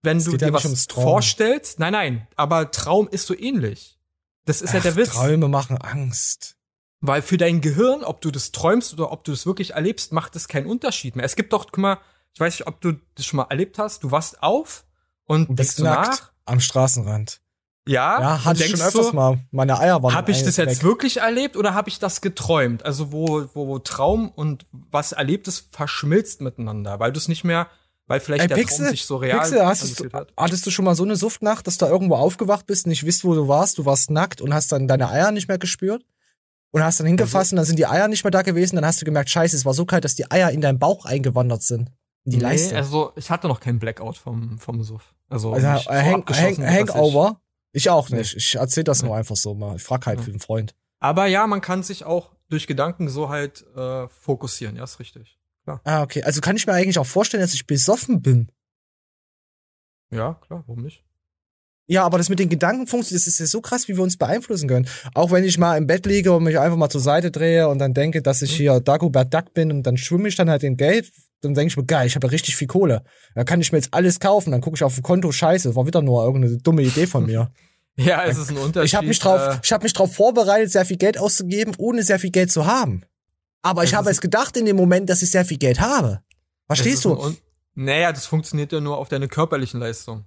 wenn 0.03 0.19
Es 0.19 0.25
du 0.25 0.33
ja 0.33 0.37
dir 0.39 0.53
was 0.53 0.87
vorstellst, 0.91 1.79
nein, 1.79 1.93
nein, 1.93 2.29
aber 2.37 2.71
Traum 2.71 3.09
ist 3.09 3.27
so 3.27 3.35
ähnlich. 3.35 3.99
Das 4.47 4.63
ist 4.63 4.73
ja 4.75 4.81
der 4.81 4.93
Ach, 4.93 4.97
Witz. 4.97 5.11
Träume 5.11 5.49
machen 5.49 5.79
Angst. 5.79 6.57
Weil 7.01 7.23
für 7.23 7.37
dein 7.39 7.61
Gehirn, 7.61 8.05
ob 8.05 8.21
du 8.21 8.31
das 8.31 8.53
träumst 8.53 8.93
oder 8.93 9.11
ob 9.13 9.25
du 9.25 9.31
das 9.33 9.47
wirklich 9.47 9.73
erlebst, 9.73 10.13
macht 10.13 10.37
es 10.37 10.49
keinen 10.49 10.67
Unterschied 10.67 11.17
mehr. 11.17 11.25
Es 11.25 11.35
gibt 11.37 11.53
doch, 11.53 11.67
guck 11.67 11.79
mal, 11.79 11.99
ich 12.35 12.41
weiß 12.41 12.59
nicht, 12.59 12.67
ob 12.69 12.81
du 12.81 12.93
das 13.15 13.25
schon 13.27 13.39
mal 13.39 13.47
erlebt 13.49 13.79
hast, 13.79 14.03
du 14.05 14.11
wachst 14.11 14.43
auf 14.43 14.85
und 15.25 15.43
Du 15.49 15.55
denkst 15.55 15.69
bist 15.69 15.79
du 15.79 15.85
nackt 15.85 16.09
nach. 16.09 16.31
am 16.45 16.61
Straßenrand. 16.61 17.41
Ja, 17.89 18.21
Ja, 18.21 18.35
und 18.35 18.45
hatte 18.45 18.65
ich 18.65 18.71
schon 18.71 18.81
öfters 18.83 19.07
so, 19.07 19.13
mal. 19.15 19.41
Meine 19.51 19.79
Eier 19.79 20.03
waren 20.03 20.15
Habe 20.15 20.31
ich 20.31 20.43
das 20.45 20.59
weg. 20.59 20.69
jetzt 20.69 20.83
wirklich 20.85 21.17
erlebt 21.19 21.57
oder 21.57 21.73
habe 21.75 21.89
ich 21.89 21.99
das 21.99 22.21
geträumt? 22.21 22.85
Also 22.85 23.11
wo, 23.13 23.49
wo, 23.55 23.67
wo 23.67 23.79
Traum 23.79 24.29
und 24.29 24.67
was 24.73 25.13
Erlebtes 25.13 25.67
verschmilzt 25.71 26.43
miteinander, 26.43 27.01
weil 27.01 27.13
du 27.13 27.19
es 27.19 27.29
nicht 27.29 27.45
mehr, 27.45 27.69
weil 28.11 28.19
vielleicht 28.19 28.43
Ey, 28.43 28.49
der 28.49 28.57
Pixel, 28.57 28.79
Traum 28.87 28.91
sich 28.91 29.05
so 29.07 29.17
real 29.19 29.39
Pixel, 29.39 29.65
hast 29.65 30.01
du, 30.01 30.11
hat. 30.13 30.33
hattest 30.37 30.67
du 30.67 30.73
schon 30.73 30.85
mal 30.85 30.97
so 30.97 31.05
eine 31.05 31.15
Suftnacht, 31.15 31.65
dass 31.69 31.79
du 31.79 31.87
irgendwo 31.87 32.17
aufgewacht 32.17 32.67
bist, 32.67 32.89
nicht 32.89 33.07
wisst, 33.07 33.25
wo 33.25 33.35
du 33.35 33.47
warst, 33.47 33.79
du 33.79 33.85
warst 33.85 34.11
nackt 34.11 34.41
und 34.41 34.53
hast 34.53 34.73
dann 34.73 34.89
deine 34.89 35.09
Eier 35.11 35.31
nicht 35.31 35.47
mehr 35.47 35.59
gespürt? 35.59 36.05
Und 36.73 36.83
hast 36.83 36.99
dann 36.99 37.07
hingefasst 37.07 37.53
und 37.53 37.57
dann 37.57 37.65
sind 37.65 37.79
die 37.79 37.87
Eier 37.87 38.09
nicht 38.09 38.25
mehr 38.25 38.31
da 38.33 38.43
gewesen, 38.43 38.75
dann 38.77 38.85
hast 38.85 39.01
du 39.01 39.05
gemerkt, 39.05 39.31
scheiße, 39.31 39.55
es 39.57 39.65
war 39.65 39.75
so 39.75 39.87
kalt, 39.87 40.05
dass 40.05 40.17
die 40.17 40.29
Eier 40.31 40.51
in 40.51 40.61
deinen 40.61 40.79
Bauch 40.81 41.05
eingewandert 41.05 41.63
sind. 41.63 41.91
In 42.25 42.33
die 42.33 42.37
nee, 42.39 42.43
Leiste. 42.43 42.77
also 42.77 43.13
ich 43.17 43.31
hatte 43.31 43.47
noch 43.49 43.61
keinen 43.61 43.79
Blackout 43.79 44.17
vom, 44.19 44.59
vom 44.59 44.83
Suff. 44.83 45.15
Also, 45.29 45.53
Also, 45.53 45.69
nicht 45.73 45.85
so 45.85 45.91
hang, 45.93 46.15
abgeschossen, 46.17 46.67
hang, 46.67 46.89
Hangover? 46.89 47.41
Ich, 47.73 47.89
auch 47.91 48.09
Nee. 48.11 48.19
nicht. 48.19 48.37
Ich 48.37 48.57
erzähl 48.57 48.85
das 48.85 49.03
nur 49.05 49.17
einfach 49.17 49.37
so 49.37 49.55
mal. 49.55 49.77
Ich 49.77 49.83
frag 49.85 50.05
halt 50.07 50.21
für 50.21 50.31
einen 50.31 50.41
Freund. 50.41 50.75
Aber 50.99 51.27
ja, 51.27 51.47
man 51.47 51.61
kann 51.61 51.85
sich 51.85 52.05
auch 52.05 52.33
durch 52.49 52.67
Gedanken 52.67 53.09
so 53.09 53.29
halt 53.29 53.65
äh, 53.77 54.09
fokussieren, 54.09 54.77
ja, 54.77 54.85
ist 54.85 54.99
richtig. 54.99 55.40
Klar. 55.65 55.81
Ah, 55.85 56.03
okay. 56.03 56.23
Also 56.23 56.41
kann 56.41 56.57
ich 56.57 56.67
mir 56.67 56.73
eigentlich 56.73 56.99
auch 56.99 57.07
vorstellen, 57.07 57.43
dass 57.43 57.55
ich 57.55 57.67
besoffen 57.67 58.23
bin. 58.23 58.51
Ja, 60.13 60.35
klar, 60.35 60.65
warum 60.67 60.83
nicht? 60.83 61.05
Ja, 61.87 62.05
aber 62.05 62.19
das 62.19 62.29
mit 62.29 62.39
den 62.39 62.49
Gedanken 62.49 62.87
funktioniert, 62.87 63.21
das 63.21 63.27
ist 63.27 63.41
ja 63.41 63.47
so 63.47 63.61
krass, 63.61 63.89
wie 63.89 63.97
wir 63.97 64.05
uns 64.05 64.17
beeinflussen 64.17 64.69
können. 64.69 64.87
Auch 65.13 65.33
wenn 65.33 65.43
ich 65.43 65.59
mal 65.59 65.77
im 65.77 65.89
Bett 65.89 66.07
liege 66.07 66.33
und 66.33 66.45
mich 66.45 66.57
einfach 66.57 66.77
mal 66.77 66.89
zur 66.89 67.01
Seite 67.01 67.33
drehe 67.33 67.69
und 67.69 67.81
dann 67.81 67.95
denke, 67.95 68.23
dass 68.23 68.43
ich 68.43 68.55
hier 68.55 68.79
Dagobert 68.79 69.35
Duck 69.35 69.55
bin 69.55 69.73
und 69.73 69.83
dann 69.83 69.97
schwimme 69.97 70.29
ich 70.29 70.37
dann 70.37 70.49
halt 70.49 70.63
in 70.63 70.77
Geld, 70.77 71.11
dann 71.41 71.55
denke 71.55 71.69
ich 71.73 71.77
mir, 71.77 71.85
geil, 71.85 72.07
ich 72.07 72.15
habe 72.15 72.29
ja 72.29 72.31
richtig 72.31 72.55
viel 72.55 72.69
Kohle. 72.69 73.03
Da 73.35 73.43
kann 73.43 73.61
ich 73.61 73.73
mir 73.73 73.79
jetzt 73.79 73.93
alles 73.93 74.21
kaufen, 74.21 74.53
dann 74.53 74.61
gucke 74.61 74.77
ich 74.77 74.85
auf 74.85 74.95
dem 74.95 75.03
Konto, 75.03 75.33
scheiße, 75.33 75.75
war 75.75 75.85
wieder 75.85 76.01
nur 76.01 76.25
irgendeine 76.25 76.59
dumme 76.59 76.83
Idee 76.83 77.07
von 77.07 77.27
mir. 77.27 77.51
Ja, 77.97 78.25
es 78.25 78.39
ist 78.39 78.51
ein 78.51 78.57
Unterschied. 78.57 78.87
Ich 78.87 78.95
habe 78.95 79.09
mich 79.09 79.19
drauf, 79.19 79.41
äh, 79.41 79.59
ich 79.63 79.73
habe 79.73 79.83
mich 79.83 79.93
drauf 79.93 80.15
vorbereitet, 80.15 80.71
sehr 80.71 80.87
viel 80.87 80.97
Geld 80.97 81.19
auszugeben, 81.19 81.75
ohne 81.77 82.03
sehr 82.03 82.19
viel 82.19 82.31
Geld 82.31 82.51
zu 82.51 82.65
haben. 82.65 83.05
Aber 83.63 83.85
ich 83.85 83.91
Das 83.91 83.99
habe 83.99 84.11
ist- 84.11 84.17
es 84.17 84.21
gedacht 84.21 84.57
in 84.57 84.65
dem 84.65 84.77
Moment, 84.77 85.09
dass 85.11 85.23
ich 85.23 85.31
sehr 85.31 85.45
viel 85.45 85.59
Geld 85.59 85.81
habe. 85.81 86.23
Verstehst 86.67 87.05
du? 87.05 87.13
Un 87.15 87.37
naja, 87.75 88.13
das 88.13 88.27
funktioniert 88.27 88.73
ja 88.73 88.81
nur 88.81 88.99
auf 88.99 89.09
deine 89.09 89.29
körperlichen 89.29 89.81
Leistung. 89.81 90.25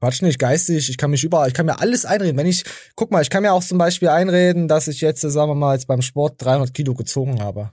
Quatsch 0.00 0.20
nicht, 0.22 0.38
geistig, 0.38 0.90
ich 0.90 0.98
kann 0.98 1.10
mich 1.10 1.24
überall, 1.24 1.48
ich 1.48 1.54
kann 1.54 1.64
mir 1.66 1.80
alles 1.80 2.04
einreden. 2.04 2.36
Wenn 2.36 2.46
ich, 2.46 2.64
guck 2.94 3.10
mal, 3.10 3.22
ich 3.22 3.30
kann 3.30 3.42
mir 3.42 3.52
auch 3.54 3.64
zum 3.64 3.78
Beispiel 3.78 4.08
einreden, 4.08 4.68
dass 4.68 4.86
ich 4.86 5.00
jetzt, 5.00 5.22
sagen 5.22 5.50
wir 5.50 5.54
mal, 5.54 5.72
jetzt 5.74 5.86
beim 5.86 6.02
Sport 6.02 6.42
300 6.44 6.74
Kilo 6.74 6.92
gezogen 6.94 7.40
habe. 7.40 7.72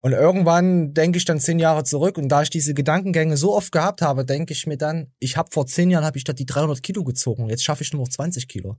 Und 0.00 0.12
irgendwann 0.12 0.92
denke 0.94 1.16
ich 1.18 1.24
dann 1.24 1.38
zehn 1.40 1.58
Jahre 1.60 1.84
zurück 1.84 2.18
und 2.18 2.28
da 2.28 2.42
ich 2.42 2.50
diese 2.50 2.74
Gedankengänge 2.74 3.36
so 3.36 3.54
oft 3.54 3.70
gehabt 3.72 4.02
habe, 4.02 4.24
denke 4.24 4.52
ich 4.52 4.66
mir 4.66 4.76
dann, 4.76 5.12
ich 5.20 5.36
habe 5.36 5.50
vor 5.52 5.66
zehn 5.66 5.90
Jahren 5.90 6.04
habe 6.04 6.18
ich 6.18 6.22
statt 6.22 6.38
die 6.40 6.44
300 6.46 6.82
Kilo 6.82 7.04
gezogen, 7.04 7.48
jetzt 7.48 7.62
schaffe 7.64 7.84
ich 7.84 7.92
nur 7.92 8.02
noch 8.02 8.08
20 8.10 8.48
Kilo. 8.48 8.76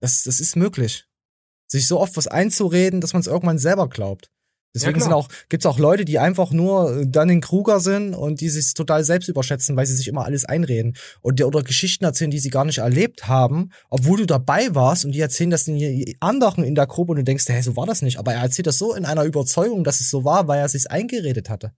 Das, 0.00 0.22
das 0.22 0.38
ist 0.40 0.54
möglich. 0.54 1.07
Sich 1.68 1.86
so 1.86 2.00
oft 2.00 2.16
was 2.16 2.26
einzureden, 2.26 3.00
dass 3.00 3.12
man 3.12 3.20
es 3.20 3.26
irgendwann 3.26 3.58
selber 3.58 3.88
glaubt. 3.88 4.30
Deswegen 4.74 4.98
Ja, 4.98 5.04
sind 5.04 5.12
auch, 5.12 5.28
gibt's 5.48 5.66
auch 5.66 5.78
Leute, 5.78 6.04
die 6.04 6.18
einfach 6.18 6.50
nur 6.50 7.04
dann 7.06 7.30
in 7.30 7.40
Kruger 7.40 7.80
sind 7.80 8.14
und 8.14 8.40
die 8.40 8.48
sich 8.48 8.74
total 8.74 9.02
selbst 9.02 9.28
überschätzen, 9.28 9.76
weil 9.76 9.86
sie 9.86 9.96
sich 9.96 10.08
immer 10.08 10.24
alles 10.24 10.44
einreden. 10.44 10.94
Und 11.20 11.38
die, 11.38 11.44
oder 11.44 11.62
Geschichten 11.62 12.04
erzählen, 12.04 12.30
die 12.30 12.38
sie 12.38 12.50
gar 12.50 12.64
nicht 12.64 12.78
erlebt 12.78 13.28
haben, 13.28 13.70
obwohl 13.88 14.18
du 14.18 14.26
dabei 14.26 14.74
warst 14.74 15.04
und 15.04 15.12
die 15.12 15.20
erzählen 15.20 15.50
das 15.50 15.64
den 15.64 16.14
anderen 16.20 16.64
in 16.64 16.74
der 16.74 16.86
Gruppe 16.86 17.12
und 17.12 17.16
du 17.16 17.24
denkst, 17.24 17.46
hä, 17.48 17.60
so 17.62 17.76
war 17.76 17.86
das 17.86 18.02
nicht. 18.02 18.18
Aber 18.18 18.34
er 18.34 18.42
erzählt 18.42 18.66
das 18.66 18.78
so 18.78 18.94
in 18.94 19.06
einer 19.06 19.24
Überzeugung, 19.24 19.84
dass 19.84 20.00
es 20.00 20.10
so 20.10 20.24
war, 20.24 20.48
weil 20.48 20.60
er 20.60 20.68
sich's 20.68 20.86
eingeredet 20.86 21.48
hatte. 21.48 21.72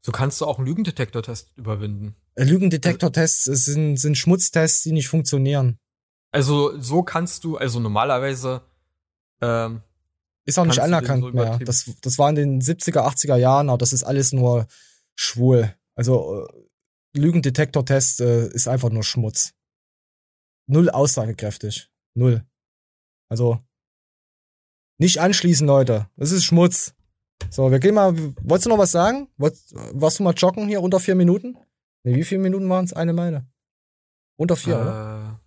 So 0.00 0.12
kannst 0.12 0.40
du 0.40 0.46
auch 0.46 0.58
einen 0.58 0.66
Lügendetektortest 0.66 1.48
überwinden. 1.56 2.14
Äh, 2.36 2.44
Lügendetektortests 2.44 3.44
sind, 3.44 3.96
sind 3.96 4.16
Schmutztests, 4.16 4.82
die 4.82 4.92
nicht 4.92 5.08
funktionieren. 5.08 5.78
Also 6.32 6.80
so 6.80 7.02
kannst 7.02 7.44
du, 7.44 7.56
also 7.56 7.80
normalerweise 7.80 8.62
ähm, 9.40 9.82
Ist 10.44 10.58
auch 10.58 10.66
nicht 10.66 10.80
anerkannt 10.80 11.22
so 11.22 11.30
mehr. 11.30 11.58
Das, 11.58 11.90
das 12.00 12.18
war 12.18 12.28
in 12.30 12.34
den 12.34 12.60
70er, 12.60 13.06
80er 13.06 13.36
Jahren, 13.36 13.68
aber 13.68 13.78
das 13.78 13.92
ist 13.92 14.04
alles 14.04 14.32
nur 14.32 14.66
schwul. 15.14 15.74
Also 15.94 16.46
äh, 16.46 17.18
Lügendetektortest 17.18 18.20
äh, 18.20 18.48
ist 18.48 18.68
einfach 18.68 18.90
nur 18.90 19.02
Schmutz. 19.02 19.52
Null 20.66 20.90
aussagekräftig. 20.90 21.90
Null. 22.14 22.44
Also 23.28 23.60
nicht 24.98 25.18
anschließen, 25.18 25.66
Leute. 25.66 26.08
Das 26.16 26.30
ist 26.30 26.44
Schmutz. 26.44 26.94
So, 27.48 27.70
wir 27.70 27.78
gehen 27.78 27.94
mal. 27.94 28.14
Wolltest 28.42 28.66
du 28.66 28.70
noch 28.70 28.78
was 28.78 28.92
sagen? 28.92 29.28
Wolltest, 29.38 29.74
warst 29.74 30.18
du 30.18 30.22
mal 30.22 30.34
joggen 30.34 30.68
hier 30.68 30.82
unter 30.82 31.00
vier 31.00 31.14
Minuten? 31.14 31.56
Nee, 32.02 32.14
wie 32.14 32.24
viele 32.24 32.42
Minuten 32.42 32.68
waren 32.68 32.84
es? 32.84 32.92
Eine 32.92 33.12
Meile? 33.12 33.46
Unter 34.36 34.56
vier, 34.56 34.74
äh, 34.74 34.80
oder? 34.80 35.40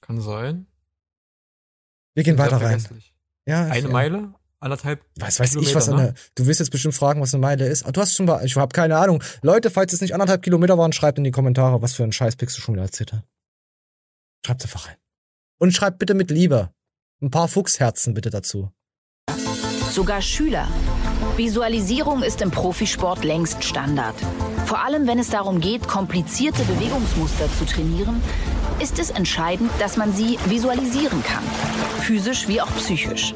Kann 0.00 0.20
sein. 0.20 0.66
Wir 2.14 2.24
gehen 2.24 2.38
weiter 2.38 2.60
rein. 2.60 2.84
Ja, 3.46 3.64
eine 3.66 3.86
ja. 3.86 3.88
Meile? 3.88 4.34
Anderthalb 4.60 5.04
Was 5.16 5.40
weiß 5.40 5.50
Kilometer, 5.50 5.70
ich, 5.70 5.76
was 5.76 5.88
eine. 5.90 6.02
Ne? 6.02 6.14
Du 6.34 6.46
willst 6.46 6.58
jetzt 6.58 6.70
bestimmt 6.70 6.94
fragen, 6.94 7.20
was 7.20 7.34
eine 7.34 7.42
Meile 7.42 7.66
ist. 7.66 7.82
Aber 7.82 7.92
du 7.92 8.00
hast 8.00 8.14
schon 8.14 8.24
mal. 8.24 8.42
Ich 8.46 8.56
habe 8.56 8.72
keine 8.72 8.96
Ahnung. 8.96 9.22
Leute, 9.42 9.70
falls 9.70 9.92
es 9.92 10.00
nicht 10.00 10.14
anderthalb 10.14 10.40
Kilometer 10.40 10.78
waren, 10.78 10.92
schreibt 10.92 11.18
in 11.18 11.24
die 11.24 11.30
Kommentare, 11.30 11.82
was 11.82 11.92
für 11.92 12.02
ein 12.02 12.12
Scheiß 12.12 12.36
Pixel 12.36 12.62
schon 12.62 12.74
wieder 12.74 12.84
erzählt 12.84 13.12
hat. 13.12 13.24
Schreibt 14.46 14.62
einfach 14.62 14.88
rein. 14.88 14.96
Und 15.58 15.72
schreibt 15.72 15.98
bitte 15.98 16.14
mit 16.14 16.30
Liebe. 16.30 16.70
Ein 17.20 17.30
paar 17.30 17.48
Fuchsherzen 17.48 18.14
bitte 18.14 18.30
dazu. 18.30 18.70
Sogar 19.90 20.22
Schüler. 20.22 20.66
Visualisierung 21.36 22.22
ist 22.22 22.40
im 22.40 22.50
Profisport 22.50 23.22
längst 23.22 23.62
Standard. 23.64 24.14
Vor 24.66 24.82
allem, 24.82 25.06
wenn 25.06 25.18
es 25.18 25.30
darum 25.30 25.60
geht, 25.60 25.86
komplizierte 25.86 26.62
Bewegungsmuster 26.64 27.48
zu 27.58 27.66
trainieren, 27.66 28.22
ist 28.80 28.98
es 28.98 29.10
entscheidend, 29.10 29.70
dass 29.78 29.96
man 29.96 30.12
sie 30.12 30.38
visualisieren 30.46 31.22
kann. 31.22 31.42
Physisch 32.00 32.48
wie 32.48 32.60
auch 32.60 32.70
psychisch. 32.76 33.34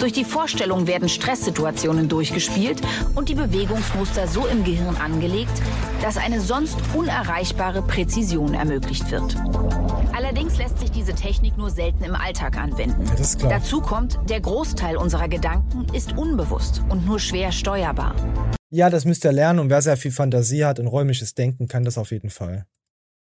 Durch 0.00 0.12
die 0.12 0.24
Vorstellung 0.24 0.86
werden 0.86 1.08
Stresssituationen 1.08 2.08
durchgespielt 2.08 2.80
und 3.14 3.28
die 3.28 3.34
Bewegungsmuster 3.34 4.26
so 4.26 4.46
im 4.46 4.64
Gehirn 4.64 4.96
angelegt, 4.96 5.52
dass 6.02 6.16
eine 6.16 6.40
sonst 6.40 6.76
unerreichbare 6.94 7.82
Präzision 7.82 8.54
ermöglicht 8.54 9.10
wird. 9.10 9.36
Allerdings 10.12 10.58
lässt 10.58 10.78
sich 10.78 10.90
diese 10.90 11.14
Technik 11.14 11.56
nur 11.56 11.70
selten 11.70 12.04
im 12.04 12.14
Alltag 12.14 12.56
anwenden. 12.58 13.04
Ja, 13.40 13.48
Dazu 13.48 13.80
kommt, 13.80 14.18
der 14.28 14.40
Großteil 14.40 14.96
unserer 14.96 15.28
Gedanken 15.28 15.86
ist 15.94 16.16
unbewusst 16.18 16.82
und 16.88 17.06
nur 17.06 17.18
schwer 17.18 17.52
steuerbar. 17.52 18.14
Ja, 18.70 18.90
das 18.90 19.04
müsst 19.04 19.24
ihr 19.24 19.32
lernen 19.32 19.58
und 19.58 19.70
wer 19.70 19.82
sehr 19.82 19.96
viel 19.96 20.12
Fantasie 20.12 20.64
hat 20.64 20.80
und 20.80 20.86
räumliches 20.86 21.34
Denken, 21.34 21.68
kann 21.68 21.84
das 21.84 21.98
auf 21.98 22.10
jeden 22.10 22.30
Fall. 22.30 22.66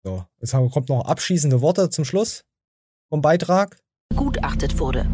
So, 0.06 0.22
jetzt 0.40 0.52
kommt 0.52 0.88
noch 0.88 1.04
abschließende 1.04 1.60
Worte 1.62 1.90
zum 1.90 2.04
Schluss 2.04 2.44
vom 3.08 3.22
Beitrag. 3.22 3.76
Gutachtet 4.14 4.78
wurde. 4.78 5.10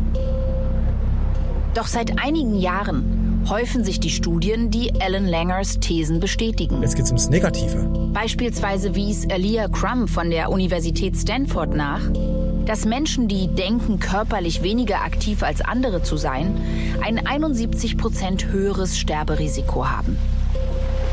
Doch 1.74 1.86
seit 1.86 2.22
einigen 2.22 2.58
Jahren 2.58 3.46
häufen 3.48 3.84
sich 3.84 4.00
die 4.00 4.10
Studien, 4.10 4.70
die 4.70 5.00
Alan 5.00 5.26
Langers 5.26 5.80
Thesen 5.80 6.20
bestätigen. 6.20 6.82
Jetzt 6.82 6.94
geht's 6.94 7.08
ums 7.08 7.30
Negative. 7.30 7.88
Beispielsweise 8.12 8.94
wies 8.94 9.26
Alia 9.30 9.68
Crum 9.68 10.08
von 10.08 10.28
der 10.28 10.50
Universität 10.50 11.16
Stanford 11.16 11.74
nach, 11.74 12.02
dass 12.66 12.84
Menschen, 12.84 13.28
die 13.28 13.48
denken, 13.48 13.98
körperlich 13.98 14.62
weniger 14.62 15.00
aktiv 15.00 15.42
als 15.42 15.62
andere 15.62 16.02
zu 16.02 16.18
sein, 16.18 16.54
ein 17.02 17.26
71 17.26 17.96
Prozent 17.96 18.48
höheres 18.48 18.98
Sterberisiko 18.98 19.88
haben. 19.88 20.18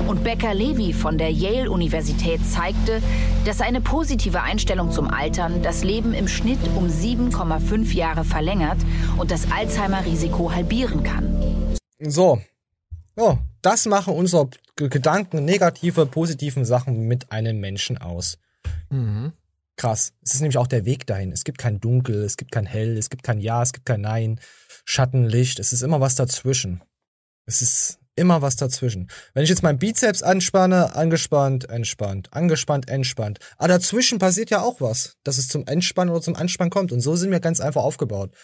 Und 0.07 0.23
Becker 0.23 0.53
Levy 0.53 0.93
von 0.93 1.17
der 1.17 1.31
Yale-Universität 1.31 2.39
zeigte, 2.45 3.01
dass 3.45 3.61
eine 3.61 3.81
positive 3.81 4.41
Einstellung 4.41 4.91
zum 4.91 5.07
Altern 5.07 5.61
das 5.61 5.83
Leben 5.83 6.13
im 6.13 6.27
Schnitt 6.27 6.59
um 6.75 6.87
7,5 6.87 7.93
Jahre 7.93 8.23
verlängert 8.23 8.77
und 9.17 9.31
das 9.31 9.51
Alzheimer-Risiko 9.51 10.51
halbieren 10.51 11.03
kann. 11.03 11.77
So. 11.99 12.41
Oh, 13.15 13.37
das 13.61 13.85
machen 13.85 14.13
unsere 14.13 14.49
Gedanken, 14.75 15.43
negative, 15.43 16.05
positiven 16.05 16.63
Sachen 16.63 17.07
mit 17.07 17.31
einem 17.31 17.59
Menschen 17.59 17.97
aus. 17.97 18.37
Mhm. 18.89 19.33
Krass. 19.75 20.13
Es 20.21 20.33
ist 20.33 20.41
nämlich 20.41 20.57
auch 20.57 20.67
der 20.67 20.85
Weg 20.85 21.05
dahin. 21.07 21.31
Es 21.31 21.43
gibt 21.43 21.57
kein 21.57 21.79
Dunkel, 21.79 22.23
es 22.23 22.37
gibt 22.37 22.51
kein 22.51 22.65
Hell, 22.65 22.97
es 22.97 23.09
gibt 23.09 23.23
kein 23.23 23.39
Ja, 23.39 23.61
es 23.61 23.73
gibt 23.73 23.85
kein 23.85 24.01
Nein, 24.01 24.39
Schatten, 24.85 25.25
Licht. 25.25 25.59
Es 25.59 25.71
ist 25.71 25.83
immer 25.83 26.01
was 26.01 26.15
dazwischen. 26.15 26.83
Es 27.45 27.61
ist 27.61 27.98
immer 28.19 28.41
was 28.41 28.55
dazwischen. 28.55 29.09
Wenn 29.33 29.43
ich 29.43 29.49
jetzt 29.49 29.63
meinen 29.63 29.79
Bizeps 29.79 30.21
anspanne, 30.21 30.95
angespannt, 30.95 31.69
entspannt, 31.69 32.31
angespannt, 32.31 32.89
entspannt. 32.89 33.39
Aber 33.57 33.65
ah, 33.65 33.67
dazwischen 33.77 34.19
passiert 34.19 34.49
ja 34.49 34.61
auch 34.61 34.81
was, 34.81 35.17
dass 35.23 35.37
es 35.37 35.47
zum 35.47 35.65
Entspannen 35.65 36.11
oder 36.11 36.21
zum 36.21 36.35
Anspannen 36.35 36.69
kommt. 36.69 36.91
Und 36.91 37.01
so 37.01 37.15
sind 37.15 37.31
wir 37.31 37.39
ganz 37.39 37.59
einfach 37.59 37.83
aufgebaut. 37.83 38.35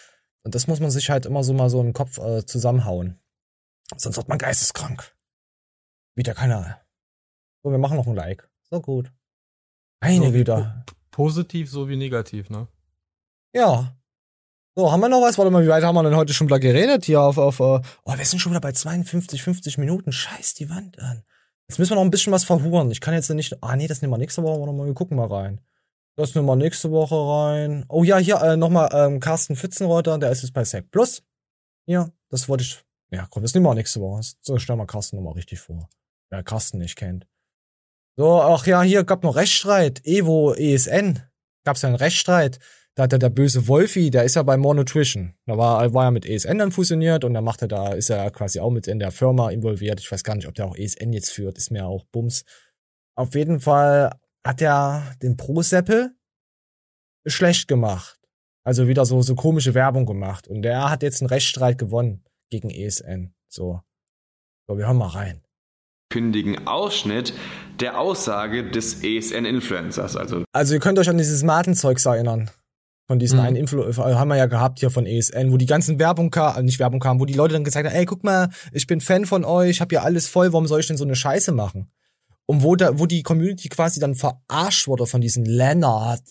Und 0.42 0.54
das 0.54 0.66
muss 0.66 0.80
man 0.80 0.90
sich 0.90 1.10
halt 1.10 1.26
immer 1.26 1.44
so 1.44 1.52
mal 1.52 1.70
so 1.70 1.80
im 1.80 1.92
Kopf 1.92 2.18
äh, 2.18 2.44
zusammenhauen. 2.46 3.20
Sonst 3.96 4.16
wird 4.16 4.28
man 4.28 4.38
geisteskrank. 4.38 5.14
Wie 6.14 6.22
der 6.22 6.34
Kanal. 6.34 6.80
So, 7.62 7.70
wir 7.70 7.78
machen 7.78 7.96
noch 7.96 8.06
ein 8.06 8.14
Like. 8.14 8.48
So 8.70 8.80
gut. 8.80 9.12
Einige 10.00 10.26
so 10.26 10.34
wieder. 10.34 10.84
Positiv 11.10 11.70
sowie 11.70 11.96
negativ, 11.96 12.50
ne? 12.50 12.68
Ja. 13.52 13.95
So, 14.78 14.92
haben 14.92 15.00
wir 15.00 15.08
noch 15.08 15.22
was? 15.22 15.38
Warte 15.38 15.50
mal, 15.50 15.64
wie 15.64 15.68
weit 15.68 15.82
haben 15.84 15.94
wir 15.94 16.02
denn 16.02 16.16
heute 16.16 16.34
schon 16.34 16.48
wieder 16.48 16.60
geredet? 16.60 17.06
Hier 17.06 17.22
auf, 17.22 17.38
auf, 17.38 17.60
uh, 17.60 17.80
oh, 18.04 18.18
wir 18.18 18.24
sind 18.26 18.40
schon 18.40 18.52
wieder 18.52 18.60
bei 18.60 18.72
52, 18.72 19.42
50 19.42 19.78
Minuten. 19.78 20.12
Scheiß 20.12 20.52
die 20.52 20.68
Wand 20.68 20.98
an. 20.98 21.22
Jetzt 21.66 21.78
müssen 21.78 21.92
wir 21.92 21.94
noch 21.94 22.02
ein 22.02 22.10
bisschen 22.10 22.30
was 22.30 22.44
verhuren. 22.44 22.90
Ich 22.90 23.00
kann 23.00 23.14
jetzt 23.14 23.30
nicht, 23.30 23.62
ah 23.62 23.74
nee, 23.74 23.86
das 23.86 24.02
nehmen 24.02 24.12
wir 24.12 24.18
nächste 24.18 24.42
Woche, 24.42 24.60
warte 24.60 24.74
mal, 24.74 24.86
wir 24.86 24.92
gucken 24.92 25.16
mal 25.16 25.32
rein. 25.32 25.62
Das 26.14 26.34
nehmen 26.34 26.46
wir 26.46 26.56
nächste 26.56 26.90
Woche 26.90 27.14
rein. 27.14 27.86
Oh 27.88 28.04
ja, 28.04 28.18
hier 28.18 28.36
äh, 28.42 28.58
nochmal 28.58 28.90
ähm, 28.92 29.18
Carsten 29.18 29.56
Pfützenreuter, 29.56 30.18
der 30.18 30.30
ist 30.30 30.42
jetzt 30.42 30.52
bei 30.52 30.62
Sec 30.62 30.90
Plus. 30.90 31.22
Ja, 31.86 32.10
das 32.28 32.46
wollte 32.46 32.64
ich, 32.64 32.84
ja 33.10 33.26
komm, 33.30 33.44
das 33.44 33.54
nehmen 33.54 33.64
wir 33.64 33.74
nächste 33.74 34.02
Woche. 34.02 34.20
So, 34.42 34.58
stellen 34.58 34.78
wir 34.78 34.86
Carsten 34.86 35.16
nochmal 35.16 35.32
richtig 35.32 35.58
vor. 35.58 35.88
Wer 36.28 36.42
Carsten 36.42 36.76
nicht 36.76 36.96
kennt. 36.96 37.26
So, 38.16 38.42
ach 38.42 38.66
ja, 38.66 38.82
hier 38.82 39.04
gab 39.04 39.22
noch 39.22 39.36
Rechtsstreit. 39.36 40.04
Evo, 40.04 40.52
ESN. 40.52 41.22
Gab's 41.64 41.80
ja 41.80 41.88
einen 41.88 41.96
Rechtsstreit 41.96 42.58
da 42.96 43.02
hat 43.02 43.12
er 43.12 43.18
der 43.18 43.28
böse 43.28 43.68
Wolfi, 43.68 44.10
der 44.10 44.24
ist 44.24 44.36
ja 44.36 44.42
bei 44.42 44.56
More 44.56 44.74
Nutrition. 44.74 45.34
Da 45.44 45.58
war, 45.58 45.92
war 45.92 46.06
er 46.06 46.10
mit 46.10 46.24
ESN 46.24 46.58
dann 46.58 46.72
fusioniert 46.72 47.24
und 47.24 47.34
dann 47.34 47.44
macht 47.44 47.60
er 47.60 47.68
da, 47.68 47.92
ist 47.92 48.08
er 48.08 48.30
quasi 48.30 48.58
auch 48.58 48.70
mit 48.70 48.88
in 48.88 48.98
der 48.98 49.10
Firma 49.10 49.50
involviert. 49.50 50.00
Ich 50.00 50.10
weiß 50.10 50.24
gar 50.24 50.34
nicht, 50.34 50.48
ob 50.48 50.54
der 50.54 50.66
auch 50.66 50.76
ESN 50.76 51.12
jetzt 51.12 51.30
führt, 51.30 51.58
ist 51.58 51.70
mir 51.70 51.86
auch 51.86 52.04
Bums. 52.06 52.44
Auf 53.14 53.34
jeden 53.34 53.60
Fall 53.60 54.18
hat 54.46 54.62
er 54.62 55.14
den 55.22 55.36
Pro-Seppel 55.36 56.16
schlecht 57.26 57.68
gemacht. 57.68 58.18
Also 58.64 58.88
wieder 58.88 59.04
so, 59.04 59.20
so 59.20 59.34
komische 59.34 59.74
Werbung 59.74 60.06
gemacht. 60.06 60.48
Und 60.48 60.62
der 60.62 60.90
hat 60.90 61.02
jetzt 61.02 61.20
einen 61.20 61.28
Rechtsstreit 61.28 61.76
gewonnen 61.76 62.24
gegen 62.50 62.70
ESN. 62.70 63.34
So. 63.48 63.82
So, 64.66 64.78
wir 64.78 64.86
hören 64.86 64.96
mal 64.96 65.08
rein 65.08 65.42
kündigen 66.08 66.66
Ausschnitt 66.66 67.34
der 67.80 67.98
Aussage 67.98 68.70
des 68.70 69.02
ESN-Influencers. 69.02 70.16
Also, 70.16 70.44
also 70.52 70.74
ihr 70.74 70.80
könnt 70.80 70.98
euch 70.98 71.10
an 71.10 71.18
dieses 71.18 71.42
Martenzeugs 71.42 72.06
erinnern. 72.06 72.48
Von 73.08 73.20
diesen 73.20 73.38
mhm. 73.38 73.44
einen 73.44 73.56
Influencer, 73.56 74.10
äh, 74.10 74.14
haben 74.14 74.28
wir 74.28 74.36
ja 74.36 74.46
gehabt 74.46 74.80
hier 74.80 74.90
von 74.90 75.06
ESN, 75.06 75.52
wo 75.52 75.56
die 75.56 75.66
ganzen 75.66 75.98
Werbung 75.98 76.30
kam, 76.30 76.58
äh, 76.58 76.62
nicht 76.62 76.80
Werbung 76.80 76.98
kam, 76.98 77.20
wo 77.20 77.24
die 77.24 77.34
Leute 77.34 77.54
dann 77.54 77.62
gesagt 77.62 77.86
haben, 77.86 77.94
ey, 77.94 78.04
guck 78.04 78.24
mal, 78.24 78.48
ich 78.72 78.86
bin 78.86 79.00
Fan 79.00 79.26
von 79.26 79.44
euch, 79.44 79.80
hab 79.80 79.92
ja 79.92 80.02
alles 80.02 80.26
voll, 80.26 80.52
warum 80.52 80.66
soll 80.66 80.80
ich 80.80 80.88
denn 80.88 80.96
so 80.96 81.04
eine 81.04 81.14
Scheiße 81.14 81.52
machen? 81.52 81.90
Und 82.46 82.62
wo 82.62 82.74
da, 82.74 82.98
wo 82.98 83.06
die 83.06 83.22
Community 83.22 83.68
quasi 83.68 84.00
dann 84.00 84.14
verarscht 84.14 84.88
wurde 84.88 85.06
von 85.06 85.20
diesem 85.20 85.44
Lennart, 85.44 86.22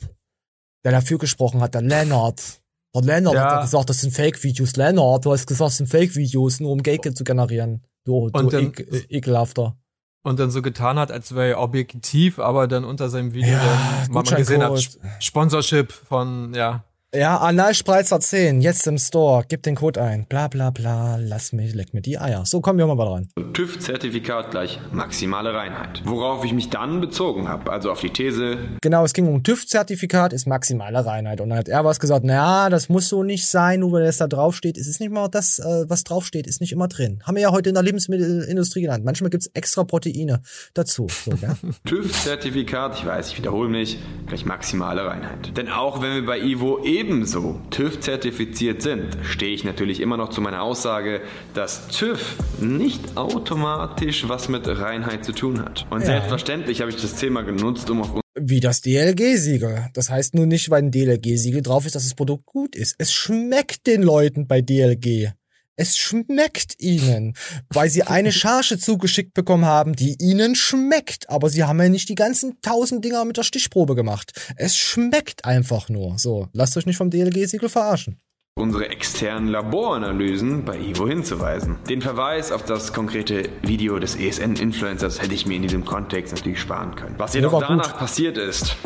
der 0.84 0.92
dafür 0.92 1.18
gesprochen 1.18 1.62
hat, 1.62 1.76
der 1.76 1.82
Lennart. 1.82 2.62
Der 2.94 3.02
Lennart 3.02 3.36
ja. 3.36 3.56
hat 3.56 3.62
gesagt, 3.64 3.90
das 3.90 4.02
sind 4.02 4.14
Fake-Videos. 4.14 4.76
Lennart, 4.76 5.26
du 5.26 5.32
hast 5.32 5.48
gesagt, 5.48 5.70
das 5.70 5.78
sind 5.78 5.88
Fake-Videos, 5.88 6.60
nur 6.60 6.72
um 6.72 6.84
Geld 6.84 7.18
zu 7.18 7.24
generieren. 7.24 7.86
Du, 8.06 8.30
du 8.30 8.50
dann, 8.50 8.74
e 8.78 9.18
ekelhafter 9.18 9.78
und 10.26 10.40
dann 10.40 10.50
so 10.50 10.62
getan 10.62 10.98
hat, 10.98 11.12
als 11.12 11.36
wäre 11.36 11.50
er 11.50 11.60
objektiv, 11.60 12.40
aber 12.40 12.68
dann 12.68 12.84
unter 12.84 13.10
seinem 13.10 13.34
Video 13.34 13.54
ja, 13.54 13.62
dann 14.06 14.12
mal 14.12 14.24
gesehen 14.24 14.64
hat, 14.64 14.98
Sponsorship 15.20 15.92
von, 15.92 16.54
ja, 16.56 16.84
ja, 17.14 17.38
Analspreizer 17.38 18.20
10, 18.20 18.62
jetzt 18.62 18.88
im 18.88 18.98
Store, 18.98 19.46
gib 19.48 19.64
den 19.64 19.76
Code 19.76 20.02
ein. 20.02 20.26
Bla 20.28 20.48
bla 20.48 20.70
bla, 20.70 21.18
lass 21.18 21.54
mich, 21.54 21.74
leck 21.74 21.94
mir 21.94 22.02
die 22.02 22.20
Eier. 22.20 22.46
So, 22.46 22.60
kommen 22.60 22.78
wir 22.78 22.88
mal 22.88 22.96
dran. 22.96 23.30
TÜV-Zertifikat 23.54 24.52
gleich 24.52 24.80
maximale 24.92 25.54
Reinheit. 25.54 26.02
Worauf 26.04 26.44
ich 26.44 26.54
mich 26.54 26.70
dann 26.70 27.00
bezogen 27.00 27.48
habe, 27.48 27.72
also 27.72 27.92
auf 27.92 28.02
die 28.02 28.10
These. 28.10 28.58
Genau, 28.82 29.06
es 29.06 29.14
ging 29.14 29.28
um 29.28 29.44
TÜV-Zertifikat 29.44 30.34
ist 30.34 30.46
maximale 30.46 31.06
Reinheit. 31.06 31.40
Und 31.40 31.50
dann 31.50 31.60
hat 31.60 31.70
er 31.70 31.86
was 31.86 32.00
gesagt, 32.00 32.26
naja, 32.26 32.70
das 32.70 32.90
muss 32.90 33.08
so 33.08 33.24
nicht 33.24 33.48
sein, 33.48 33.80
nur 33.80 33.94
weil 33.94 34.04
das 34.04 34.18
da 34.18 34.28
draufsteht. 34.28 34.78
Es 34.78 34.88
ist 34.88 35.00
nicht 35.00 35.12
mal 35.12 35.30
das, 35.30 35.60
äh, 35.60 35.86
was 35.88 36.04
draufsteht, 36.04 36.48
ist 36.48 36.60
nicht 36.60 36.74
immer 36.74 36.90
drin. 36.90 37.22
Haben 37.24 37.36
wir 37.36 37.44
ja 37.44 37.52
heute 37.52 37.70
in 37.70 37.76
der 37.76 37.84
Lebensmittelindustrie 37.84 38.82
genannt. 38.82 39.06
Manchmal 39.06 39.30
gibt's 39.30 39.48
extra 39.54 39.86
Proteine 39.86 40.42
dazu. 40.74 41.08
So? 41.10 41.32
TÜV-Zertifikat, 41.86 43.00
ich 43.00 43.06
weiß, 43.06 43.30
ich 43.30 43.38
wiederhole 43.38 43.70
mich, 43.70 44.00
gleich 44.28 44.46
maximale 44.46 45.06
Reinheit. 45.06 45.56
Denn 45.56 45.70
auch 45.70 46.02
wenn 46.02 46.16
wir 46.16 46.26
bei 46.26 46.40
Ivo 46.40 46.84
eben 46.84 47.05
ebenso 47.06 47.60
TÜV-zertifiziert 47.70 48.82
sind, 48.82 49.18
stehe 49.24 49.54
ich 49.54 49.64
natürlich 49.64 50.00
immer 50.00 50.18
noch 50.18 50.30
zu 50.30 50.42
meiner 50.42 50.62
Aussage, 50.62 51.22
dass 51.54 51.88
TÜV 51.88 52.36
nicht 52.60 53.16
automatisch 53.16 54.28
was 54.28 54.50
mit 54.50 54.68
Reinheit 54.68 55.24
zu 55.24 55.32
tun 55.32 55.62
hat. 55.62 55.86
Und 55.90 56.02
ja. 56.02 56.08
selbstverständlich 56.08 56.82
habe 56.82 56.90
ich 56.90 57.02
das 57.02 57.16
Thema 57.16 57.44
genutzt, 57.44 57.90
um 57.90 58.02
auf 58.02 58.22
wie 58.38 58.60
das 58.60 58.82
DLG-Siegel. 58.82 59.88
Das 59.94 60.10
heißt 60.10 60.36
nur 60.36 60.46
nicht, 60.46 60.70
weil 60.70 60.84
ein 60.84 60.92
DLG-Siegel 60.92 61.62
drauf 61.62 61.86
ist, 61.86 61.96
dass 61.96 62.04
das 62.04 62.16
Produkt 62.16 62.46
gut 62.46 62.76
ist. 62.76 62.96
Es 62.98 63.14
schmeckt 63.14 63.88
den 63.88 64.04
Leuten 64.04 64.46
bei 64.46 64.62
DLG. 64.62 65.32
Es 65.78 65.98
schmeckt 65.98 66.82
ihnen, 66.82 67.36
weil 67.70 67.90
sie 67.90 68.04
eine 68.04 68.32
Charge 68.34 68.78
zugeschickt 68.78 69.34
bekommen 69.34 69.66
haben, 69.66 69.94
die 69.94 70.16
ihnen 70.22 70.56
schmeckt. 70.56 71.30
Aber 71.30 71.50
sie 71.50 71.64
haben 71.64 71.82
ja 71.82 71.90
nicht 71.90 72.08
die 72.10 72.16
ganzen 72.16 72.62
tausend 72.62 73.04
Dinger 73.04 73.26
mit 73.26 73.38
der 73.38 73.44
Stichprobe 73.44 73.96
gemacht. 73.96 74.32
Es 74.56 74.78
schmeckt 74.78 75.44
einfach 75.44 75.90
nur. 75.90 76.18
So, 76.18 76.48
lasst 76.54 76.78
euch 76.78 76.86
nicht 76.86 76.98
vom 76.98 77.10
DLG-Siegel 77.10 77.70
verarschen. 77.70 78.18
unsere 78.58 78.88
externen 78.90 79.50
Laboranalysen 79.50 80.64
bei 80.64 80.78
Ivo 80.80 81.08
hinzuweisen. 81.10 81.76
Den 81.90 82.02
Verweis 82.02 82.54
auf 82.54 82.64
das 82.64 82.94
konkrete 82.94 83.50
Video 83.64 84.00
des 84.00 84.16
ESN-Influencers 84.16 85.22
hätte 85.22 85.34
ich 85.34 85.46
mir 85.46 85.58
in 85.58 85.64
diesem 85.64 85.84
Kontext 85.84 86.34
natürlich 86.34 86.62
sparen 86.62 86.96
können. 86.96 87.16
Was 87.18 87.34
jedoch 87.34 87.60
danach 87.60 87.92
gut. 87.92 88.00
passiert 88.00 88.38
ist, 88.38 88.78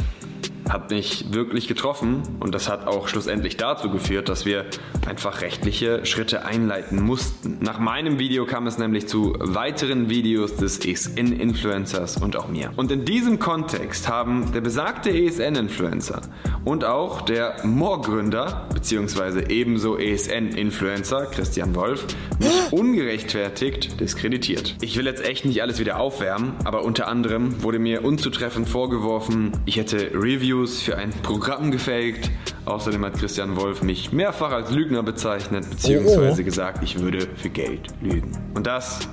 hat 0.70 0.92
nicht 0.92 1.34
wirklich 1.34 1.68
getroffen 1.68 2.22
und 2.40 2.54
das 2.54 2.70
hat 2.70 2.88
auch 2.88 3.08
schlussendlich 3.08 3.58
dazu 3.58 3.90
geführt, 3.90 4.30
dass 4.30 4.46
wir 4.46 4.66
einfach 5.08 5.42
rechtliche 5.42 6.06
Schritte 6.06 6.46
einleiten 6.46 7.02
mussten. 7.02 7.58
Nach 7.62 7.80
meinem 7.80 8.20
Video 8.20 8.46
kam 8.46 8.68
es 8.68 8.78
nämlich 8.78 9.08
zu 9.08 9.36
weiteren 9.40 10.10
Videos 10.10 10.56
des 10.56 10.86
ESN-Influencers 10.86 12.18
und 12.18 12.36
auch 12.36 12.48
mir. 12.48 12.72
Und 12.76 12.92
in 12.92 13.06
diesem 13.06 13.40
Kontext 13.40 14.08
haben 14.08 14.52
der 14.54 14.62
besagte 14.62 15.10
ESN-Influencer 15.10 16.22
und 16.66 16.86
auch 16.86 17.22
der 17.22 17.58
Moor-Gründer 17.64 18.68
bzw. 18.74 19.52
ebenso 19.52 19.98
ESN-Influencer 19.98 21.26
Christian 21.28 21.74
Wolf 21.76 22.06
mich 22.40 22.72
ungerechtfertigt 22.72 24.00
diskreditiert. 24.00 24.76
Ich 24.82 24.98
will 24.98 25.06
jetzt 25.06 25.26
echt 25.26 25.46
nicht 25.46 25.62
alles 25.62 25.80
wieder 25.80 26.00
aufwärmen, 26.00 26.54
aber 26.64 26.84
unter 26.84 27.08
anderem 27.08 27.64
wurde 27.64 27.80
mir 27.80 28.06
unzutreffend 28.06 28.70
vorgeworfen, 28.70 29.52
ich 29.66 29.78
hätte 29.78 30.12
Reviews 30.14 30.59
Videos 30.60 30.82
für 30.82 30.98
ein 30.98 31.12
Programm 31.24 31.72
gefaked. 31.72 32.30
Außerdem 32.66 33.06
hat 33.06 33.14
Christian 33.18 33.56
Wolf 33.56 33.82
mich 33.82 34.12
mehrfach 34.12 34.52
als 34.52 34.72
Lügner 34.72 35.04
bezeichnet, 35.04 35.70
beziehungsweise 35.70 36.42
oh, 36.42 36.42
oh. 36.42 36.44
gesagt, 36.44 36.84
ich 36.84 37.00
würde 37.00 37.28
für 37.38 37.50
Geld 37.50 37.88
lügen. 38.02 38.38
Und 38.56 38.68
das 38.68 39.08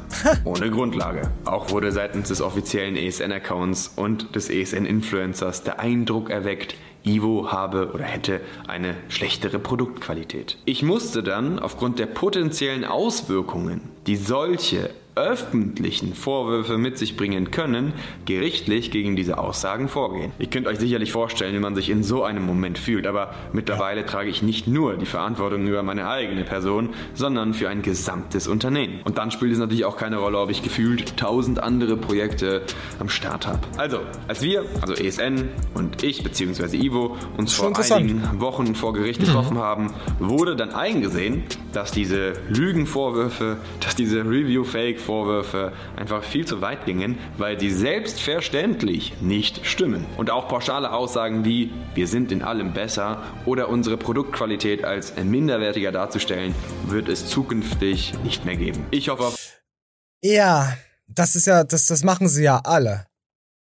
ohne 0.44 0.70
Grundlage. 0.70 1.30
Auch 1.44 1.70
wurde 1.70 1.92
seitens 1.92 2.28
des 2.28 2.40
offiziellen 2.40 2.96
ESN-Accounts 2.96 3.92
und 3.94 4.34
des 4.34 4.50
ESN-Influencers 4.50 5.62
der 5.62 5.78
Eindruck 5.78 6.30
erweckt, 6.30 6.74
Ivo 7.04 7.52
habe 7.52 7.92
oder 7.92 8.04
hätte 8.04 8.40
eine 8.66 8.96
schlechtere 9.08 9.60
Produktqualität. 9.60 10.58
Ich 10.64 10.82
musste 10.82 11.22
dann 11.22 11.60
aufgrund 11.60 12.00
der 12.00 12.06
potenziellen 12.06 12.84
Auswirkungen, 12.84 13.82
die 14.08 14.16
solche 14.16 14.90
öffentlichen 15.16 16.14
Vorwürfe 16.14 16.76
mit 16.76 16.98
sich 16.98 17.16
bringen 17.16 17.50
können, 17.50 17.94
gerichtlich 18.26 18.90
gegen 18.90 19.16
diese 19.16 19.38
Aussagen 19.38 19.88
vorgehen. 19.88 20.30
Ihr 20.38 20.48
könnt 20.48 20.66
euch 20.66 20.78
sicherlich 20.78 21.10
vorstellen, 21.10 21.54
wie 21.54 21.58
man 21.58 21.74
sich 21.74 21.88
in 21.88 22.02
so 22.02 22.22
einem 22.22 22.44
Moment 22.44 22.78
fühlt, 22.78 23.06
aber 23.06 23.34
mittlerweile 23.54 24.04
trage 24.04 24.28
ich 24.28 24.42
nicht 24.42 24.68
nur 24.68 24.98
die 24.98 25.06
Verantwortung 25.06 25.66
über 25.66 25.82
meine 25.82 26.06
eigene 26.06 26.44
Person, 26.44 26.90
sondern 27.14 27.54
für 27.54 27.70
ein 27.70 27.80
gesamtes 27.80 28.46
Unternehmen. 28.46 29.00
Und 29.04 29.16
dann 29.16 29.30
spielt 29.30 29.52
es 29.52 29.58
natürlich 29.58 29.86
auch 29.86 29.96
keine 29.96 30.18
Rolle, 30.18 30.38
ob 30.38 30.50
ich 30.50 30.62
gefühlt 30.62 31.16
tausend 31.16 31.62
andere 31.62 31.96
Projekte 31.96 32.62
am 32.98 33.08
Start 33.08 33.46
habe. 33.46 33.60
Also, 33.78 34.00
als 34.28 34.42
wir, 34.42 34.66
also 34.82 34.92
ESN 34.92 35.48
und 35.72 36.02
ich 36.02 36.22
bzw. 36.22 36.76
Ivo, 36.76 37.16
uns 37.38 37.54
vor 37.54 37.72
einigen 37.90 38.38
Wochen 38.40 38.74
vor 38.74 38.92
Gericht 38.92 39.20
mhm. 39.22 39.24
getroffen 39.24 39.56
mhm. 39.56 39.62
haben, 39.62 39.94
wurde 40.18 40.56
dann 40.56 40.74
eingesehen, 40.74 41.44
dass 41.72 41.90
diese 41.90 42.34
Lügenvorwürfe, 42.48 43.56
dass 43.80 43.96
diese 43.96 44.20
Review-Fake 44.20 45.05
Vorwürfe 45.06 45.72
einfach 45.96 46.24
viel 46.24 46.44
zu 46.44 46.60
weit 46.60 46.84
gingen, 46.84 47.18
weil 47.38 47.58
sie 47.58 47.70
selbstverständlich 47.70 49.14
nicht 49.20 49.64
stimmen. 49.64 50.04
Und 50.16 50.30
auch 50.30 50.48
pauschale 50.48 50.92
Aussagen 50.92 51.44
wie 51.44 51.70
wir 51.94 52.08
sind 52.08 52.32
in 52.32 52.42
allem 52.42 52.72
besser 52.72 53.22
oder 53.44 53.68
unsere 53.68 53.96
Produktqualität 53.96 54.84
als 54.84 55.16
minderwertiger 55.16 55.92
darzustellen, 55.92 56.54
wird 56.86 57.08
es 57.08 57.26
zukünftig 57.26 58.14
nicht 58.24 58.44
mehr 58.44 58.56
geben. 58.56 58.84
Ich 58.90 59.08
hoffe 59.08 59.24
auf 59.24 59.36
Ja, 60.22 60.76
das 61.08 61.36
ist 61.36 61.46
ja, 61.46 61.64
das, 61.64 61.86
das 61.86 62.02
machen 62.02 62.28
sie 62.28 62.42
ja 62.42 62.60
alle. 62.64 63.06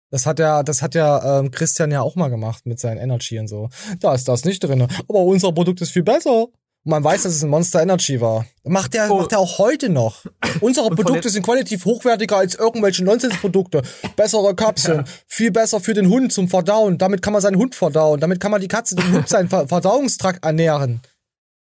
Das 0.10 0.26
hat 0.26 0.39
ja, 0.39 0.62
das 0.64 0.82
hat 0.82 0.96
ja 0.96 1.39
ähm, 1.39 1.50
Christian 1.52 1.91
ja 1.91 2.02
auch 2.02 2.16
mal 2.16 2.30
gemacht 2.30 2.66
mit 2.66 2.80
seinen 2.80 2.98
Energy 2.98 3.39
und 3.39 3.48
so. 3.48 3.70
Da 4.00 4.14
ist 4.14 4.28
das 4.28 4.46
nicht 4.46 4.64
drin. 4.64 4.84
Aber 5.10 5.20
unser 5.20 5.52
Produkt 5.52 5.82
ist 5.82 5.91
viel 5.91 6.04
besser. 6.04 6.48
Und 6.86 6.91
man 6.91 7.03
weiß, 7.03 7.23
dass 7.23 7.34
es 7.34 7.43
ein 7.43 7.49
Monster 7.49 7.81
Energy 7.81 8.19
war. 8.19 8.45
Macht 8.63 8.93
der, 8.93 9.09
oh. 9.09 9.19
macht 9.19 9.31
der 9.31 9.39
auch 9.39 9.57
heute 9.57 9.88
noch. 9.89 10.25
Unsere 10.59 10.89
Produkte 10.95 11.29
sind 11.29 11.43
qualitativ 11.43 11.86
hochwertiger 11.86 12.38
als 12.38 12.55
irgendwelche 12.55 13.05
Nonsensprodukte. 13.05 13.84
Bessere 14.17 14.53
Kapseln, 14.53 14.99
ja. 14.99 15.11
viel 15.27 15.51
besser 15.51 15.79
für 15.79 15.93
den 15.93 16.09
Hund 16.09 16.34
zum 16.34 16.49
Verdauen. 16.49 16.97
Damit 16.97 17.21
kann 17.21 17.31
man 17.31 17.41
seinen 17.41 17.57
Hund 17.57 17.73
verdauen. 17.73 18.19
Damit 18.19 18.41
kann 18.41 18.51
man 18.51 18.59
die 18.59 18.67
Katze, 18.67 18.95
den 18.95 19.13
Hund 19.13 19.29
seinen 19.29 19.47
Verdauungstrakt 19.47 20.43
ernähren. 20.43 21.01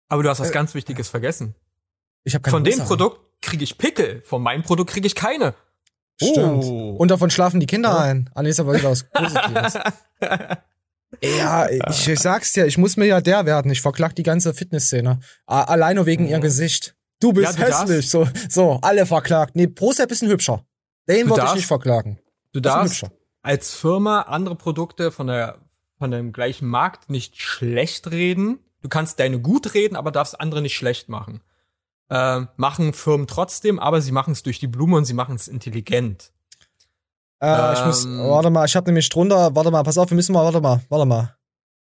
Aber 0.07 0.23
du 0.23 0.29
hast 0.29 0.39
was 0.39 0.49
äh, 0.49 0.53
ganz 0.53 0.73
Wichtiges 0.75 1.09
vergessen. 1.09 1.55
Ich 2.23 2.33
hab 2.35 2.43
keine 2.43 2.51
Von 2.51 2.63
dem 2.63 2.79
Produkt 2.79 3.19
kriege 3.41 3.63
ich 3.65 3.77
Pickel. 3.77 4.21
Von 4.25 4.41
meinem 4.41 4.63
Produkt 4.63 4.91
kriege 4.91 5.07
ich 5.07 5.15
keine. 5.15 5.55
Stimmt. 6.21 6.63
Oh. 6.63 6.95
Und 6.97 7.11
davon 7.11 7.31
schlafen 7.31 7.59
die 7.59 7.65
Kinder 7.65 7.89
ja. 7.89 7.99
ein. 7.99 8.29
Ah, 8.33 8.43
nee, 8.43 8.49
ist 8.49 8.59
aber 8.59 8.73
wieder 8.75 8.91
was 8.91 9.03
Positives. 9.03 9.77
Ja, 11.23 11.69
ich, 11.69 12.07
ich 12.07 12.19
sag's 12.19 12.53
dir, 12.53 12.65
ich 12.65 12.77
muss 12.77 12.97
mir 12.97 13.05
ja 13.05 13.21
der 13.21 13.45
werden. 13.45 13.71
Ich 13.71 13.81
verklag 13.81 14.15
die 14.15 14.23
ganze 14.23 14.53
Fitnessszene. 14.53 15.19
Alleine 15.45 16.05
wegen 16.05 16.27
ihr 16.27 16.39
Gesicht. 16.39 16.95
Du 17.19 17.31
bist 17.31 17.59
ja, 17.59 17.65
du 17.65 17.71
hässlich. 17.71 18.09
So, 18.09 18.27
so, 18.49 18.79
alle 18.81 19.05
verklagt. 19.05 19.55
Nee, 19.55 19.67
Prozep 19.67 20.11
ist 20.11 20.23
ein 20.23 20.29
hübscher. 20.29 20.65
Den 21.07 21.29
wollte 21.29 21.45
ich 21.45 21.55
nicht 21.55 21.67
verklagen. 21.67 22.19
Du 22.53 22.59
darfst 22.59 23.05
als 23.43 23.73
Firma 23.73 24.21
andere 24.21 24.55
Produkte 24.55 25.11
von 25.11 25.27
der, 25.27 25.59
von 25.97 26.11
dem 26.11 26.33
gleichen 26.33 26.67
Markt 26.67 27.09
nicht 27.09 27.39
schlecht 27.41 28.09
reden. 28.09 28.59
Du 28.81 28.89
kannst 28.89 29.19
deine 29.19 29.39
gut 29.39 29.73
reden, 29.75 29.95
aber 29.95 30.11
darfst 30.11 30.39
andere 30.39 30.61
nicht 30.61 30.75
schlecht 30.75 31.09
machen. 31.09 31.41
Äh, 32.09 32.41
machen 32.57 32.93
Firmen 32.93 33.27
trotzdem, 33.27 33.79
aber 33.79 34.01
sie 34.01 34.11
machen 34.11 34.33
es 34.33 34.43
durch 34.43 34.59
die 34.59 34.67
Blume 34.67 34.97
und 34.97 35.05
sie 35.05 35.13
machen 35.13 35.35
es 35.35 35.47
intelligent. 35.47 36.31
Äh, 37.41 37.73
ich 37.73 37.85
muss, 37.85 38.05
ähm. 38.05 38.19
warte 38.19 38.49
mal, 38.49 38.65
ich 38.65 38.75
habe 38.75 38.87
nämlich 38.87 39.09
drunter, 39.09 39.55
warte 39.55 39.71
mal, 39.71 39.83
pass 39.83 39.97
auf, 39.97 40.09
wir 40.09 40.15
müssen 40.15 40.33
mal, 40.33 40.43
warte 40.43 40.61
mal, 40.61 40.81
warte 40.89 41.05
mal. 41.05 41.35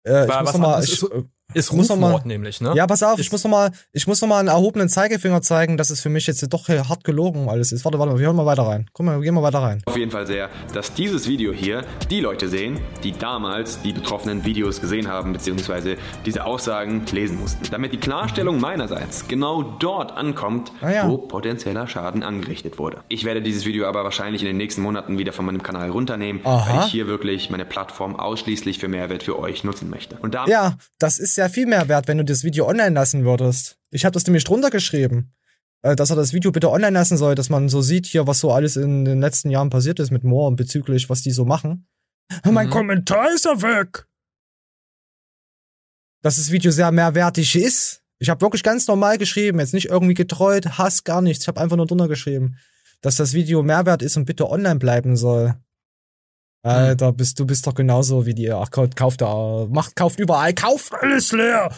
Äh, 0.06 0.28
ich 0.28 0.42
muss 0.42 0.54
noch 0.54 0.60
mal, 0.60 0.84
ich, 0.84 1.06
ist 1.54 1.72
Rufmord 1.72 2.26
nämlich, 2.26 2.62
ne? 2.62 2.74
Ja, 2.76 2.88
pass 2.88 3.04
auf, 3.04 3.20
ich 3.20 3.32
muss 3.32 3.44
noch 3.44 3.52
mal, 3.52 3.72
ich 3.92 4.08
muss 4.08 4.22
noch 4.22 4.28
mal 4.28 4.40
einen 4.40 4.48
erhobenen 4.48 4.90
Zeigefinger 4.90 5.42
zeigen, 5.42 5.78
dass 5.78 5.90
es 5.90 6.02
für 6.02 6.10
mich 6.10 6.28
jetzt 6.28 6.42
doch 6.52 6.68
hart 6.68 7.04
gelogen 7.04 7.50
alles 7.50 7.72
ist. 7.72 7.86
Warte, 7.86 8.00
warte, 8.00 8.18
wir 8.18 8.26
hören 8.26 8.36
mal 8.36 8.46
weiter 8.46 8.64
rein. 8.64 8.88
Guck 8.94 9.06
mal, 9.06 9.18
wir 9.18 9.24
gehen 9.24 9.34
mal 9.34 9.44
weiter 9.44 9.60
rein. 9.60 9.82
Auf 9.86 9.98
jeden 9.98 10.12
Fall 10.12 10.28
sehr, 10.28 10.50
dass 10.74 10.94
dieses 10.94 11.28
Video 11.28 11.54
hier 11.54 11.84
die 12.10 12.20
Leute 12.20 12.48
sehen, 12.48 12.80
die 13.04 13.12
damals 13.12 13.82
die 13.82 13.94
betroffenen 13.94 14.46
Videos 14.46 14.82
gesehen 14.82 15.08
haben, 15.08 15.34
beziehungsweise 15.34 15.98
diese 16.26 16.46
Aussagen 16.46 17.06
lesen 17.12 17.40
mussten. 17.40 17.66
Damit 17.72 17.94
die 17.94 18.00
Klarstellung 18.00 18.60
meinerseits 18.60 19.28
genau 19.28 19.64
dort 19.64 20.12
ankommt, 20.12 20.72
ah, 20.82 20.90
ja. 20.90 21.10
wo 21.10 21.18
potenzieller 21.18 21.88
Schaden 21.88 22.24
angerichtet 22.24 22.80
wurde. 22.80 22.98
Ich 23.10 23.24
werde 23.24 23.42
dieses 23.42 23.66
Video 23.66 23.88
aber 23.88 24.04
wahrscheinlich 24.04 24.42
in 24.42 24.48
den 24.48 24.58
nächsten 24.58 24.82
Monaten 24.82 25.18
wieder 25.18 25.34
von 25.34 25.46
meinem 25.46 25.64
Kanal 25.64 25.90
runternehmen, 25.90 26.42
Aha. 26.46 26.68
weil 26.68 26.86
ich 26.86 26.92
hier 26.92 27.08
wirklich 27.08 27.50
meine 27.50 27.66
Plattform 27.66 28.16
ausschließlich 28.16 28.80
für 28.80 28.88
Mehrwert 28.88 29.24
für 29.24 29.40
euch 29.40 29.64
nutzen 29.64 29.90
möchte. 29.90 30.18
Und 30.22 30.34
damit 30.34 30.50
ja, 30.50 30.76
das 31.00 31.20
ist 31.20 31.36
ja 31.38 31.41
viel 31.50 31.66
mehr 31.66 31.88
wert, 31.88 32.08
wenn 32.08 32.18
du 32.18 32.26
das 32.26 32.44
Video 32.44 32.68
online 32.68 32.96
lassen 32.96 33.26
würdest. 33.26 33.78
Ich 33.90 34.06
habe 34.06 34.14
das 34.14 34.26
nämlich 34.26 34.44
drunter 34.44 34.70
geschrieben, 34.70 35.34
äh, 35.82 35.96
dass 35.96 36.10
er 36.10 36.16
das 36.16 36.34
Video 36.34 36.52
bitte 36.52 36.70
online 36.70 36.92
lassen 36.92 37.18
soll, 37.18 37.36
dass 37.36 37.50
man 37.50 37.70
so 37.70 37.82
sieht 37.82 38.06
hier, 38.06 38.28
was 38.28 38.40
so 38.40 38.52
alles 38.52 38.76
in 38.76 39.06
den 39.06 39.20
letzten 39.20 39.50
Jahren 39.50 39.70
passiert 39.70 40.00
ist 40.00 40.12
mit 40.12 40.24
Moore 40.24 40.48
und 40.48 40.56
bezüglich, 40.56 41.10
was 41.10 41.22
die 41.22 41.32
so 41.32 41.46
machen. 41.46 41.88
Mhm. 42.44 42.54
Mein 42.54 42.70
Kommentar 42.70 43.34
ist 43.34 43.46
ja 43.46 43.62
weg. 43.62 44.08
Dass 46.22 46.36
das 46.36 46.52
Video 46.52 46.72
sehr 46.72 46.92
mehrwertig 46.92 47.56
ist. 47.56 48.04
Ich 48.20 48.30
habe 48.30 48.42
wirklich 48.42 48.62
ganz 48.62 48.88
normal 48.88 49.18
geschrieben, 49.18 49.60
jetzt 49.60 49.74
nicht 49.74 49.90
irgendwie 49.90 50.14
getreut, 50.14 50.78
Hass, 50.78 51.04
gar 51.04 51.22
nichts. 51.22 51.44
Ich 51.44 51.48
habe 51.48 51.60
einfach 51.60 51.78
nur 51.78 51.88
drunter 51.88 52.08
geschrieben, 52.08 52.58
dass 53.02 53.16
das 53.16 53.34
Video 53.34 53.64
Mehrwert 53.64 54.04
ist 54.04 54.16
und 54.18 54.26
bitte 54.26 54.48
online 54.48 54.78
bleiben 54.78 55.18
soll. 55.18 55.56
Alter, 56.64 57.12
bist 57.12 57.40
du 57.40 57.46
bist 57.46 57.66
doch 57.66 57.74
genauso 57.74 58.26
wie 58.26 58.36
die. 58.36 58.52
Ach, 58.52 58.70
kauft 58.70 59.22
da, 59.22 59.66
macht, 59.70 59.96
kauft 59.96 60.20
überall, 60.20 60.54
kauft 60.54 60.94
alles 60.94 61.32
leer, 61.32 61.72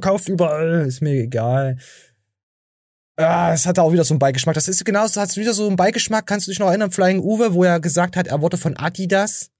kauft 0.00 0.28
überall, 0.28 0.84
ist 0.86 1.00
mir 1.00 1.22
egal. 1.22 1.78
Ah, 3.16 3.52
es 3.52 3.64
hat 3.64 3.78
auch 3.78 3.92
wieder 3.92 4.04
so 4.04 4.14
einen 4.14 4.18
Beigeschmack. 4.18 4.54
Das 4.54 4.68
ist 4.68 4.84
genauso, 4.84 5.20
hat 5.20 5.36
wieder 5.36 5.54
so 5.54 5.66
einen 5.66 5.76
Beigeschmack. 5.76 6.26
Kannst 6.26 6.46
du 6.46 6.50
dich 6.50 6.58
noch 6.58 6.66
erinnern, 6.68 6.90
Flying 6.90 7.20
Uwe, 7.20 7.54
wo 7.54 7.64
er 7.64 7.80
gesagt 7.80 8.16
hat, 8.16 8.26
er 8.26 8.40
wurde 8.40 8.56
von 8.56 8.76
Adidas, 8.76 9.50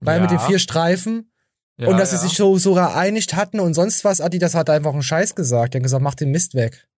weil 0.00 0.16
ja. 0.16 0.22
mit 0.22 0.30
den 0.30 0.38
vier 0.38 0.58
Streifen. 0.58 1.30
Ja, 1.76 1.88
und 1.88 1.98
dass 1.98 2.12
ja. 2.12 2.18
sie 2.18 2.28
sich 2.28 2.36
so 2.36 2.56
sogar 2.56 2.96
einigt 2.96 3.34
hatten 3.34 3.60
und 3.60 3.74
sonst 3.74 4.04
was. 4.04 4.20
Adidas 4.20 4.54
hat 4.54 4.70
einfach 4.70 4.92
einen 4.92 5.02
Scheiß 5.02 5.34
gesagt. 5.34 5.74
Er 5.74 5.80
hat 5.80 5.82
gesagt, 5.82 6.02
mach 6.02 6.14
den 6.14 6.30
Mist 6.30 6.54
weg. 6.54 6.88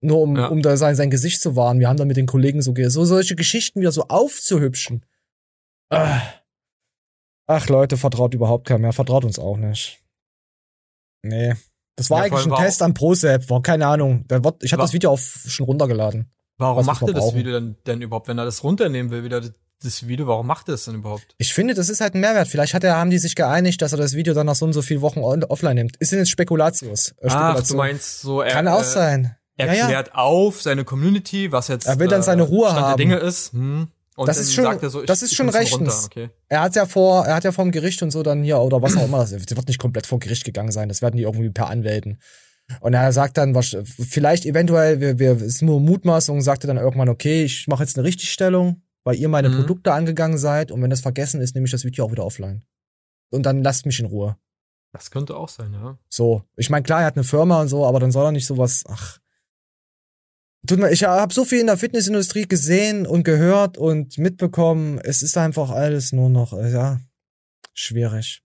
Nur 0.00 0.20
um, 0.20 0.36
ja. 0.36 0.46
um 0.46 0.62
da 0.62 0.76
sein, 0.76 0.94
sein 0.94 1.10
Gesicht 1.10 1.40
zu 1.42 1.56
wahren. 1.56 1.80
Wir 1.80 1.88
haben 1.88 1.96
da 1.96 2.04
mit 2.04 2.16
den 2.16 2.26
Kollegen 2.26 2.62
so, 2.62 2.72
so 2.76 3.04
solche 3.04 3.34
Geschichten 3.34 3.80
wieder 3.80 3.92
so 3.92 4.04
aufzuhübschen. 4.08 5.04
Ah. 5.90 6.20
Ach 7.46 7.68
Leute, 7.68 7.96
vertraut 7.96 8.34
überhaupt 8.34 8.66
keiner 8.66 8.80
mehr. 8.80 8.92
Vertraut 8.92 9.24
uns 9.24 9.38
auch 9.38 9.56
nicht. 9.56 10.00
Nee. 11.22 11.54
Das 11.96 12.10
war 12.10 12.18
ja, 12.18 12.24
eigentlich 12.32 12.46
ein 12.46 12.64
Test 12.64 12.82
an 12.82 12.94
ProSep. 12.94 13.50
War 13.50 13.62
keine 13.62 13.86
Ahnung. 13.86 14.24
Ich 14.62 14.72
habe 14.72 14.82
das 14.82 14.92
Video 14.92 15.10
auf, 15.10 15.44
schon 15.46 15.66
runtergeladen. 15.66 16.30
Warum 16.58 16.86
macht 16.86 17.02
er 17.02 17.14
das 17.14 17.34
Video 17.34 17.52
denn, 17.52 17.76
denn 17.86 18.02
überhaupt, 18.02 18.28
wenn 18.28 18.38
er 18.38 18.44
das 18.44 18.62
runternehmen 18.62 19.10
will, 19.10 19.24
wieder 19.24 19.42
das 19.82 20.06
Video, 20.06 20.26
warum 20.26 20.46
macht 20.46 20.68
er 20.68 20.72
das 20.72 20.84
denn 20.84 20.96
überhaupt? 20.96 21.34
Ich 21.38 21.54
finde, 21.54 21.74
das 21.74 21.88
ist 21.88 22.00
halt 22.00 22.14
ein 22.14 22.20
Mehrwert. 22.20 22.48
Vielleicht 22.48 22.74
hat 22.74 22.84
er, 22.84 22.96
haben 22.96 23.10
die 23.10 23.18
sich 23.18 23.34
geeinigt, 23.34 23.80
dass 23.80 23.92
er 23.92 23.98
das 23.98 24.14
Video 24.14 24.34
dann 24.34 24.46
nach 24.46 24.56
so 24.56 24.64
und 24.64 24.72
so 24.72 24.82
vielen 24.82 25.00
Wochen 25.00 25.20
offline 25.20 25.76
nimmt. 25.76 25.96
Ist 25.96 26.12
denn 26.12 26.18
jetzt 26.18 26.30
Spekulatius? 26.30 27.14
Äh, 27.18 27.28
Ach, 27.30 27.62
du 27.62 27.76
meinst 27.76 28.20
so, 28.20 28.42
er, 28.42 28.52
Kann 28.52 28.68
auch 28.68 28.80
äh, 28.80 28.84
sein 28.84 29.37
erklärt 29.58 29.90
ja, 29.90 30.00
ja. 30.00 30.14
auf 30.14 30.62
seine 30.62 30.84
Community, 30.84 31.52
was 31.52 31.68
jetzt 31.68 31.86
er 31.86 31.98
will 31.98 32.08
dann 32.08 32.22
seine 32.22 32.42
Ruhe 32.42 32.68
Stand 32.68 32.80
haben. 32.80 32.96
der 32.96 32.96
Dinge 32.96 33.16
ist. 33.16 33.52
Hm. 33.52 33.88
Und 34.16 34.26
das 34.26 34.38
ist 34.38 34.52
schon, 34.52 34.78
so, 34.88 35.02
das 35.02 35.22
ist 35.22 35.34
schon 35.34 35.48
rechtens. 35.48 36.06
Okay. 36.06 36.30
Er 36.48 36.62
hat 36.62 36.74
ja 36.74 36.86
vor, 36.86 37.24
er 37.24 37.36
hat 37.36 37.44
ja 37.44 37.52
vom 37.52 37.70
Gericht 37.70 38.02
und 38.02 38.10
so 38.10 38.24
dann 38.24 38.42
hier 38.42 38.58
oder 38.58 38.82
was 38.82 38.96
auch 38.96 39.04
immer. 39.04 39.18
Das 39.18 39.30
wird 39.30 39.68
nicht 39.68 39.78
komplett 39.78 40.06
vor 40.08 40.18
Gericht 40.18 40.44
gegangen 40.44 40.72
sein. 40.72 40.88
Das 40.88 41.02
werden 41.02 41.16
die 41.16 41.22
irgendwie 41.22 41.50
per 41.50 41.68
Anwälten. 41.68 42.18
Und 42.80 42.94
er 42.94 43.12
sagt 43.12 43.38
dann, 43.38 43.54
was, 43.54 43.76
vielleicht 43.84 44.44
eventuell, 44.44 45.00
wir, 45.00 45.18
wir, 45.18 45.40
ist 45.40 45.62
nur 45.62 45.80
Mutmaßung, 45.80 46.42
sagt 46.42 46.64
er 46.64 46.68
dann 46.68 46.76
irgendwann, 46.78 47.08
okay, 47.08 47.44
ich 47.44 47.68
mache 47.68 47.82
jetzt 47.82 47.96
eine 47.96 48.06
Richtigstellung, 48.06 48.82
weil 49.04 49.16
ihr 49.16 49.28
meine 49.28 49.48
mhm. 49.48 49.58
Produkte 49.58 49.92
angegangen 49.92 50.36
seid 50.36 50.70
und 50.70 50.82
wenn 50.82 50.90
das 50.90 51.00
vergessen 51.00 51.40
ist, 51.40 51.54
nehme 51.54 51.66
ich 51.66 51.72
das 51.72 51.84
Video 51.84 52.04
auch 52.04 52.10
wieder 52.12 52.24
offline. 52.24 52.62
Und 53.30 53.46
dann 53.46 53.62
lasst 53.62 53.86
mich 53.86 54.00
in 54.00 54.06
Ruhe. 54.06 54.36
Das 54.92 55.10
könnte 55.10 55.36
auch 55.36 55.48
sein, 55.48 55.72
ja. 55.74 55.96
So. 56.08 56.42
Ich 56.56 56.70
meine, 56.70 56.82
klar, 56.82 57.00
er 57.00 57.06
hat 57.06 57.16
eine 57.16 57.24
Firma 57.24 57.60
und 57.60 57.68
so, 57.68 57.86
aber 57.86 58.00
dann 58.00 58.10
soll 58.10 58.26
er 58.26 58.32
nicht 58.32 58.46
sowas, 58.46 58.84
ach. 58.88 59.18
Tut 60.66 60.78
mir, 60.78 60.90
ich 60.90 61.04
habe 61.04 61.32
so 61.32 61.44
viel 61.44 61.60
in 61.60 61.66
der 61.66 61.76
Fitnessindustrie 61.76 62.46
gesehen 62.46 63.06
und 63.06 63.24
gehört 63.24 63.78
und 63.78 64.18
mitbekommen. 64.18 64.98
Es 65.02 65.22
ist 65.22 65.38
einfach 65.38 65.70
alles 65.70 66.12
nur 66.12 66.28
noch, 66.28 66.52
äh, 66.52 66.70
ja, 66.70 67.00
schwierig. 67.74 68.42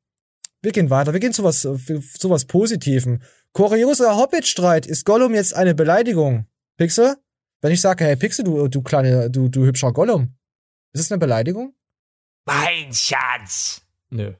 Wir 0.61 0.72
gehen 0.72 0.89
weiter. 0.89 1.14
Wir 1.14 1.20
gehen 1.20 1.34
zu 1.34 1.43
was, 1.43 1.66
äh, 1.66 1.78
zu 2.18 2.30
was 2.30 2.45
Positivem. 2.45 3.22
Kurioser 3.51 4.16
Hobbit-Streit. 4.16 4.86
Ist 4.86 5.05
Gollum 5.05 5.34
jetzt 5.34 5.55
eine 5.55 5.76
Beleidigung? 5.76 6.47
Pixel? 6.78 7.18
Wenn 7.61 7.72
ich 7.72 7.82
sage, 7.82 8.05
hey 8.05 8.16
Pixel, 8.16 8.45
du, 8.45 8.68
du 8.68 8.82
kleine, 8.82 9.30
du, 9.30 9.49
du 9.49 9.66
hübscher 9.66 9.91
Gollum. 9.91 10.36
Ist 10.93 11.05
das 11.05 11.11
eine 11.11 11.20
Beleidigung? 11.20 11.74
Mein 12.45 12.93
Schatz. 12.93 13.82
Nö. 14.09 14.34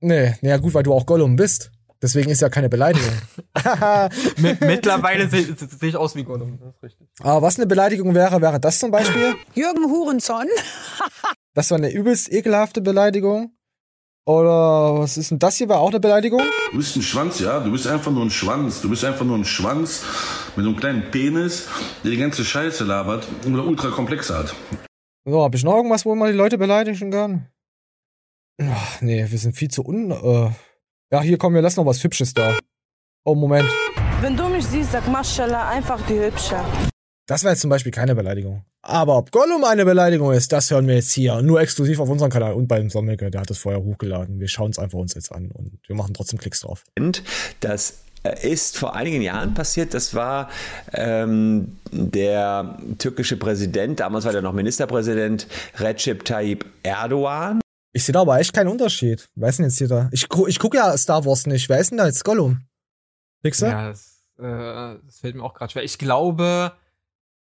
Nee, 0.00 0.34
ja 0.42 0.56
gut, 0.58 0.74
weil 0.74 0.82
du 0.82 0.92
auch 0.92 1.06
Gollum 1.06 1.36
bist. 1.36 1.72
Deswegen 2.04 2.28
ist 2.28 2.42
ja 2.42 2.50
keine 2.50 2.68
Beleidigung. 2.68 3.14
Mittlerweile 4.60 5.26
sehe 5.26 5.56
seh 5.56 5.86
ich 5.86 5.96
aus 5.96 6.14
wie 6.14 6.22
Gollum. 6.22 6.58
Das 6.60 6.74
ist 6.74 6.82
richtig. 6.82 7.08
Aber 7.20 7.40
was 7.40 7.56
eine 7.56 7.66
Beleidigung 7.66 8.14
wäre, 8.14 8.42
wäre 8.42 8.60
das 8.60 8.78
zum 8.78 8.90
Beispiel? 8.90 9.34
Jürgen 9.54 9.90
Hurenson. 9.90 10.46
das 11.54 11.70
war 11.70 11.78
eine 11.78 11.90
übelst 11.90 12.30
ekelhafte 12.30 12.82
Beleidigung. 12.82 13.56
Oder 14.26 14.98
was 14.98 15.16
ist 15.16 15.30
denn 15.30 15.38
das 15.38 15.56
hier? 15.56 15.70
War 15.70 15.78
auch 15.80 15.88
eine 15.88 15.98
Beleidigung? 15.98 16.42
Du 16.72 16.76
bist 16.76 16.94
ein 16.94 17.00
Schwanz, 17.00 17.40
ja. 17.40 17.60
Du 17.60 17.72
bist 17.72 17.86
einfach 17.86 18.12
nur 18.12 18.26
ein 18.26 18.30
Schwanz. 18.30 18.82
Du 18.82 18.90
bist 18.90 19.02
einfach 19.02 19.24
nur 19.24 19.38
ein 19.38 19.46
Schwanz 19.46 20.04
mit 20.56 20.64
so 20.64 20.72
einem 20.72 20.78
kleinen 20.78 21.10
Penis, 21.10 21.68
der 22.04 22.10
die 22.10 22.18
ganze 22.18 22.44
Scheiße 22.44 22.84
labert 22.84 23.26
oder 23.46 23.64
ultra 23.64 23.88
komplex 23.88 24.28
hat. 24.28 24.54
So, 25.24 25.42
hab 25.42 25.54
ich 25.54 25.64
noch 25.64 25.76
irgendwas, 25.76 26.04
wo 26.04 26.14
man 26.14 26.30
die 26.30 26.36
Leute 26.36 26.58
beleidigen 26.58 27.10
kann? 27.10 27.46
Ach, 28.60 29.00
nee, 29.00 29.24
wir 29.26 29.38
sind 29.38 29.56
viel 29.56 29.70
zu 29.70 29.86
un. 29.86 30.10
Äh 30.10 30.50
ja, 31.14 31.22
hier 31.22 31.38
kommen 31.38 31.54
wir 31.54 31.62
lassen 31.62 31.78
noch 31.78 31.86
was 31.86 32.02
Hübsches 32.02 32.34
da. 32.34 32.58
Oh, 33.24 33.36
Moment. 33.36 33.70
Wenn 34.20 34.36
du 34.36 34.48
mich 34.48 34.66
siehst, 34.66 34.90
sag 34.90 35.06
Maschallah, 35.06 35.68
einfach 35.68 36.04
die 36.08 36.18
Hübsche. 36.18 36.56
Das 37.28 37.44
war 37.44 37.52
jetzt 37.52 37.60
zum 37.60 37.70
Beispiel 37.70 37.92
keine 37.92 38.16
Beleidigung. 38.16 38.64
Aber 38.82 39.16
ob 39.16 39.30
Gollum 39.30 39.62
eine 39.62 39.84
Beleidigung 39.84 40.32
ist, 40.32 40.50
das 40.50 40.72
hören 40.72 40.88
wir 40.88 40.96
jetzt 40.96 41.12
hier. 41.12 41.40
Nur 41.40 41.60
exklusiv 41.60 42.00
auf 42.00 42.08
unserem 42.08 42.32
Kanal 42.32 42.54
und 42.54 42.66
beim 42.66 42.90
Sommeke. 42.90 43.30
Der 43.30 43.42
hat 43.42 43.50
es 43.50 43.58
vorher 43.58 43.80
hochgeladen. 43.80 44.40
Wir 44.40 44.48
schauen 44.48 44.72
es 44.72 44.78
einfach 44.80 44.98
uns 44.98 45.14
jetzt 45.14 45.30
an 45.30 45.52
und 45.52 45.78
wir 45.86 45.94
machen 45.94 46.14
trotzdem 46.14 46.40
Klicks 46.40 46.60
drauf. 46.60 46.82
Das 47.60 47.98
äh, 48.24 48.50
ist 48.50 48.76
vor 48.76 48.96
einigen 48.96 49.22
Jahren 49.22 49.54
passiert. 49.54 49.94
Das 49.94 50.14
war 50.14 50.50
ähm, 50.94 51.78
der 51.92 52.76
türkische 52.98 53.36
Präsident, 53.36 54.00
damals 54.00 54.24
war 54.24 54.32
der 54.32 54.42
noch 54.42 54.52
Ministerpräsident, 54.52 55.46
Recep 55.78 56.24
Tayyip 56.24 56.66
Erdogan. 56.82 57.60
Ich 57.96 58.04
sehe 58.04 58.12
da 58.12 58.22
aber 58.22 58.40
echt 58.40 58.52
keinen 58.52 58.68
Unterschied. 58.68 59.30
Wer 59.36 59.48
ist 59.48 59.60
denn 59.60 59.66
jetzt 59.66 59.78
hier 59.78 59.86
da? 59.86 60.08
Ich, 60.10 60.26
ich 60.48 60.58
gucke 60.58 60.76
ja 60.76 60.98
Star 60.98 61.24
Wars 61.24 61.46
nicht. 61.46 61.68
Wer 61.68 61.78
ist 61.78 61.92
denn 61.92 61.98
da 61.98 62.06
jetzt 62.06 62.24
Gollum? 62.24 62.66
Pixel? 63.40 63.70
Ja, 63.70 63.88
das, 63.88 64.24
äh, 64.36 64.98
das 65.06 65.20
fällt 65.20 65.36
mir 65.36 65.44
auch 65.44 65.54
gerade 65.54 65.70
schwer. 65.70 65.84
Ich 65.84 65.96
glaube, 65.96 66.72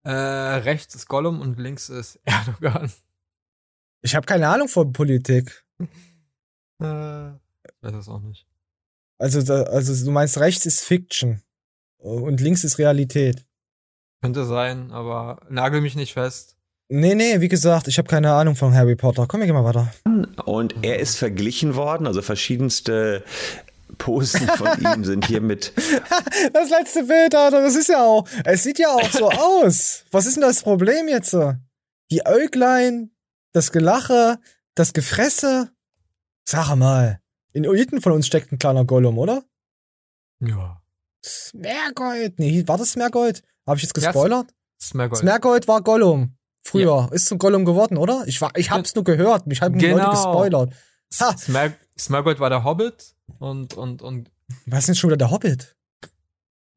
äh, 0.03 0.11
rechts 0.11 0.93
ist 0.93 1.07
Gollum 1.07 1.41
und 1.41 1.57
links 1.57 1.89
ist 1.89 2.19
Erdogan. 2.25 2.91
Ich 4.03 4.13
habe 4.13 4.27
keine 4.27 4.47
Ahnung 4.47 4.67
von 4.67 4.93
Politik. 4.93 5.65
äh, 6.79 7.29
ich 7.31 7.81
weiß 7.81 7.95
es 7.95 8.07
auch 8.07 8.21
nicht. 8.21 8.45
Also, 9.17 9.41
da, 9.41 9.63
also 9.63 10.05
du 10.05 10.11
meinst, 10.11 10.37
rechts 10.37 10.67
ist 10.67 10.83
Fiction 10.83 11.41
und 11.97 12.39
links 12.39 12.63
ist 12.63 12.77
Realität. 12.77 13.47
Könnte 14.21 14.45
sein, 14.45 14.91
aber 14.91 15.41
nagel 15.49 15.81
mich 15.81 15.95
nicht 15.95 16.13
fest. 16.13 16.54
Nee, 16.87 17.15
nee, 17.15 17.41
wie 17.41 17.47
gesagt, 17.47 17.87
ich 17.87 17.97
habe 17.97 18.07
keine 18.07 18.33
Ahnung 18.33 18.55
von 18.55 18.73
Harry 18.75 18.95
Potter. 18.95 19.25
Komm, 19.27 19.39
wir 19.39 19.47
gehen 19.47 19.55
mal 19.55 19.63
weiter. 19.63 19.91
Und 20.45 20.75
er 20.83 20.99
ist 20.99 21.17
verglichen 21.17 21.75
worden, 21.75 22.05
also 22.05 22.21
verschiedenste 22.21 23.23
Posen 23.97 24.47
von 24.47 24.67
ihm 24.79 25.03
sind 25.03 25.25
hier 25.25 25.41
mit. 25.41 25.73
das 26.53 26.69
letzte 26.69 27.03
Bild, 27.03 27.33
Alter, 27.33 27.61
das 27.61 27.75
ist 27.75 27.89
ja 27.89 28.03
auch. 28.03 28.27
Es 28.43 28.63
sieht 28.63 28.77
ja 28.77 28.89
auch 28.89 29.09
so 29.09 29.29
aus. 29.31 30.05
Was 30.11 30.27
ist 30.27 30.35
denn 30.35 30.41
das 30.41 30.61
Problem 30.61 31.07
jetzt? 31.07 31.35
Die 32.11 32.25
Äuglein, 32.25 33.11
das 33.51 33.71
Gelache, 33.71 34.37
das 34.75 34.93
Gefresse. 34.93 35.71
Sag 36.47 36.75
mal, 36.75 37.19
in 37.53 37.63
jedem 37.63 38.01
von 38.01 38.11
uns 38.11 38.27
steckt 38.27 38.51
ein 38.51 38.59
kleiner 38.59 38.85
Gollum, 38.85 39.17
oder? 39.17 39.43
Ja. 40.39 40.81
Smergold. 41.25 42.37
Nee, 42.37 42.67
war 42.67 42.77
das 42.77 42.91
Smergold? 42.91 43.41
Habe 43.65 43.77
ich 43.77 43.83
jetzt 43.83 43.95
gespoilert? 43.95 44.51
Ja, 44.51 44.55
Smergold. 44.79 45.21
Smergold 45.21 45.67
war 45.67 45.81
Gollum. 45.81 46.37
Früher. 46.65 47.07
Ja. 47.09 47.09
Ist 47.11 47.27
zum 47.27 47.37
Gollum 47.37 47.63
geworden, 47.63 47.95
oder? 47.95 48.23
Ich, 48.25 48.41
war, 48.41 48.51
ich 48.55 48.71
hab's 48.71 48.95
nur 48.95 49.03
gehört. 49.03 49.45
Mich 49.45 49.61
haben 49.61 49.77
genau. 49.77 49.97
Leute 49.97 50.09
gespoilert. 50.09 50.73
Ha. 51.19 51.35
Smergold 51.97 52.39
war 52.39 52.49
der 52.49 52.63
Hobbit 52.63 53.15
und, 53.39 53.75
und, 53.75 54.01
und. 54.01 54.31
Was 54.65 54.79
ist 54.79 54.87
denn 54.87 54.95
schon 54.95 55.09
wieder 55.11 55.17
der 55.17 55.31
Hobbit? 55.31 55.75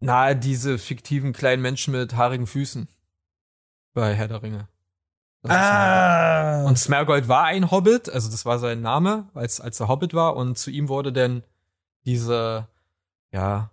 Na, 0.01 0.35
diese 0.35 0.79
fiktiven 0.79 1.33
kleinen 1.33 1.63
Menschen 1.63 1.93
mit 1.93 2.15
haarigen 2.15 2.47
Füßen. 2.47 2.89
Bei 3.95 4.15
Herr 4.15 4.29
der 4.29 4.43
Ringe. 4.43 4.69
Das 5.43 5.53
ah. 5.57 6.65
Und 6.67 6.79
Smergold 6.79 7.29
war 7.29 7.45
ein 7.45 7.71
Hobbit, 7.71 8.11
also 8.11 8.31
das 8.31 8.45
war 8.45 8.59
sein 8.59 8.83
Name, 8.83 9.29
als, 9.35 9.61
als 9.61 9.81
er 9.81 9.89
Hobbit 9.89 10.13
war, 10.13 10.37
und 10.37 10.59
zu 10.59 10.71
ihm 10.71 10.89
wurde 10.89 11.13
denn 11.13 11.43
diese, 12.05 12.69
ja, 13.33 13.71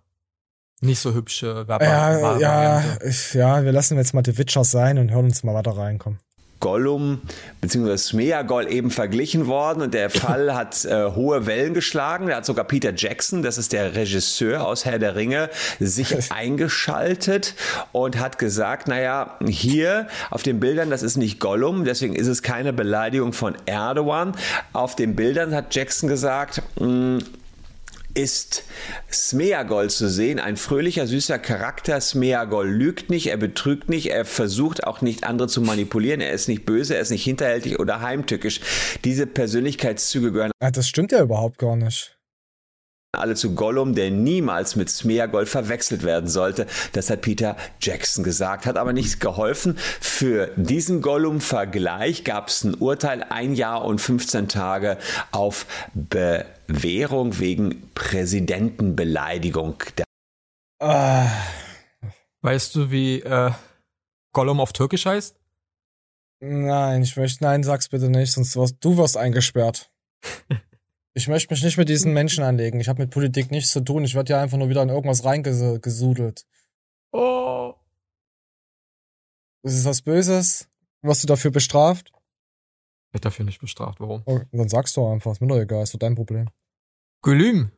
nicht 0.80 0.98
so 1.00 1.14
hübsche 1.14 1.66
Werbe. 1.68 1.84
Ja, 1.84 2.38
ja, 2.38 2.84
ich, 3.04 3.34
ja, 3.34 3.64
wir 3.64 3.72
lassen 3.72 3.96
jetzt 3.96 4.14
mal 4.14 4.22
die 4.22 4.36
Witchers 4.36 4.70
sein 4.70 4.98
und 4.98 5.10
hören 5.10 5.26
uns 5.26 5.42
mal 5.42 5.54
weiter 5.54 5.76
reinkommen. 5.76 6.18
Gollum 6.60 7.20
bzw. 7.60 7.96
Smeagol 7.96 8.70
eben 8.70 8.90
verglichen 8.90 9.46
worden 9.46 9.82
und 9.82 9.94
der 9.94 10.10
Fall 10.10 10.54
hat 10.54 10.84
äh, 10.84 11.10
hohe 11.12 11.46
Wellen 11.46 11.74
geschlagen. 11.74 12.28
Da 12.28 12.36
hat 12.36 12.46
sogar 12.46 12.64
Peter 12.64 12.92
Jackson, 12.94 13.42
das 13.42 13.58
ist 13.58 13.72
der 13.72 13.94
Regisseur 13.94 14.66
aus 14.66 14.84
Herr 14.84 14.98
der 14.98 15.16
Ringe, 15.16 15.50
sich 15.80 16.14
eingeschaltet 16.32 17.54
und 17.92 18.18
hat 18.18 18.38
gesagt, 18.38 18.88
naja, 18.88 19.38
hier 19.46 20.08
auf 20.30 20.42
den 20.42 20.60
Bildern, 20.60 20.90
das 20.90 21.02
ist 21.02 21.16
nicht 21.16 21.40
Gollum, 21.40 21.84
deswegen 21.84 22.14
ist 22.14 22.26
es 22.26 22.42
keine 22.42 22.72
Beleidigung 22.72 23.32
von 23.32 23.56
Erdogan. 23.66 24.32
Auf 24.72 24.96
den 24.96 25.14
Bildern 25.14 25.54
hat 25.54 25.74
Jackson 25.74 26.08
gesagt, 26.08 26.62
mh, 26.80 26.86
mm, 26.86 27.24
ist 28.16 28.64
Smeagol 29.12 29.90
zu 29.90 30.08
sehen. 30.08 30.40
Ein 30.40 30.56
fröhlicher, 30.56 31.06
süßer 31.06 31.38
Charakter. 31.38 32.00
Smeagol 32.00 32.68
lügt 32.68 33.10
nicht, 33.10 33.28
er 33.28 33.36
betrügt 33.36 33.88
nicht, 33.88 34.10
er 34.10 34.24
versucht 34.24 34.84
auch 34.84 35.00
nicht 35.00 35.24
andere 35.24 35.48
zu 35.48 35.60
manipulieren. 35.60 36.20
Er 36.20 36.32
ist 36.32 36.48
nicht 36.48 36.64
böse, 36.66 36.94
er 36.94 37.02
ist 37.02 37.10
nicht 37.10 37.24
hinterhältig 37.24 37.78
oder 37.78 38.00
heimtückisch. 38.00 38.60
Diese 39.04 39.26
Persönlichkeitszüge 39.26 40.32
gehören. 40.32 40.52
Ja, 40.62 40.70
das 40.70 40.88
stimmt 40.88 41.12
ja 41.12 41.22
überhaupt 41.22 41.58
gar 41.58 41.76
nicht 41.76 42.15
alle 43.18 43.34
zu 43.34 43.54
Gollum, 43.54 43.94
der 43.94 44.10
niemals 44.10 44.76
mit 44.76 44.90
Smeagol 44.90 45.46
verwechselt 45.46 46.02
werden 46.02 46.28
sollte. 46.28 46.66
Das 46.92 47.10
hat 47.10 47.22
Peter 47.22 47.56
Jackson 47.80 48.24
gesagt, 48.24 48.66
hat 48.66 48.76
aber 48.76 48.92
nichts 48.92 49.18
geholfen. 49.18 49.76
Für 50.00 50.52
diesen 50.56 51.02
Gollum-Vergleich 51.02 52.24
gab 52.24 52.48
es 52.48 52.64
ein 52.64 52.74
Urteil, 52.74 53.24
ein 53.28 53.54
Jahr 53.54 53.84
und 53.84 54.00
15 54.00 54.48
Tage 54.48 54.98
auf 55.32 55.66
Bewährung 55.94 57.38
wegen 57.38 57.90
Präsidentenbeleidigung. 57.94 59.82
Weißt 60.80 62.74
du, 62.74 62.90
wie 62.90 63.20
äh, 63.20 63.50
Gollum 64.32 64.60
auf 64.60 64.72
Türkisch 64.72 65.06
heißt? 65.06 65.36
Nein, 66.40 67.02
ich 67.02 67.16
möchte, 67.16 67.42
nein, 67.42 67.62
sag's 67.62 67.88
bitte 67.88 68.10
nicht, 68.10 68.32
sonst 68.32 68.56
wirst 68.56 68.76
du 68.80 68.96
wirst 68.98 69.16
eingesperrt. 69.16 69.90
Ich 71.16 71.28
möchte 71.28 71.50
mich 71.50 71.62
nicht 71.62 71.78
mit 71.78 71.88
diesen 71.88 72.12
Menschen 72.12 72.44
anlegen. 72.44 72.78
Ich 72.78 72.90
habe 72.90 73.00
mit 73.00 73.10
Politik 73.10 73.50
nichts 73.50 73.70
zu 73.70 73.80
tun. 73.80 74.04
Ich 74.04 74.14
werde 74.14 74.34
ja 74.34 74.42
einfach 74.42 74.58
nur 74.58 74.68
wieder 74.68 74.82
in 74.82 74.90
irgendwas 74.90 75.24
reingesudelt. 75.24 76.44
Oh. 77.10 77.72
Das 79.62 79.72
ist 79.72 79.86
was 79.86 80.02
Böses. 80.02 80.68
Wirst 81.00 81.22
du 81.22 81.26
dafür 81.26 81.50
bestraft? 81.50 82.12
Ich 83.08 83.14
werde 83.14 83.22
dafür 83.22 83.46
nicht 83.46 83.62
bestraft. 83.62 83.98
Warum? 83.98 84.24
Oh, 84.26 84.40
dann 84.52 84.68
sagst 84.68 84.94
du 84.98 85.06
einfach. 85.06 85.32
Ist 85.32 85.40
mir 85.40 85.46
doch 85.46 85.56
egal. 85.56 85.84
Ist 85.84 85.94
doch 85.94 85.98
dein 85.98 86.16
Problem. 86.16 86.50
Gelüm. 87.22 87.70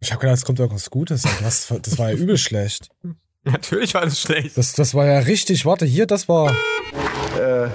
Ich 0.00 0.10
habe 0.10 0.22
gedacht, 0.22 0.38
es 0.38 0.46
kommt 0.46 0.58
irgendwas 0.58 0.88
Gutes. 0.88 1.24
Das, 1.42 1.66
das 1.82 1.98
war 1.98 2.12
ja 2.12 2.16
übel 2.16 2.38
schlecht. 2.38 2.88
Natürlich 3.44 3.92
war 3.92 4.06
das 4.06 4.18
schlecht. 4.18 4.56
Das, 4.56 4.72
das 4.72 4.94
war 4.94 5.04
ja 5.04 5.18
richtig. 5.18 5.66
Warte, 5.66 5.84
hier, 5.84 6.06
das 6.06 6.30
war. 6.30 6.50
Äh, 7.36 7.66
äh, 7.66 7.70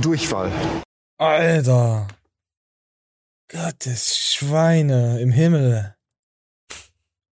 Durchfall. 0.00 0.50
Alter. 1.20 2.06
Gottes 3.48 4.16
Schweine 4.16 5.20
im 5.20 5.32
Himmel. 5.32 5.96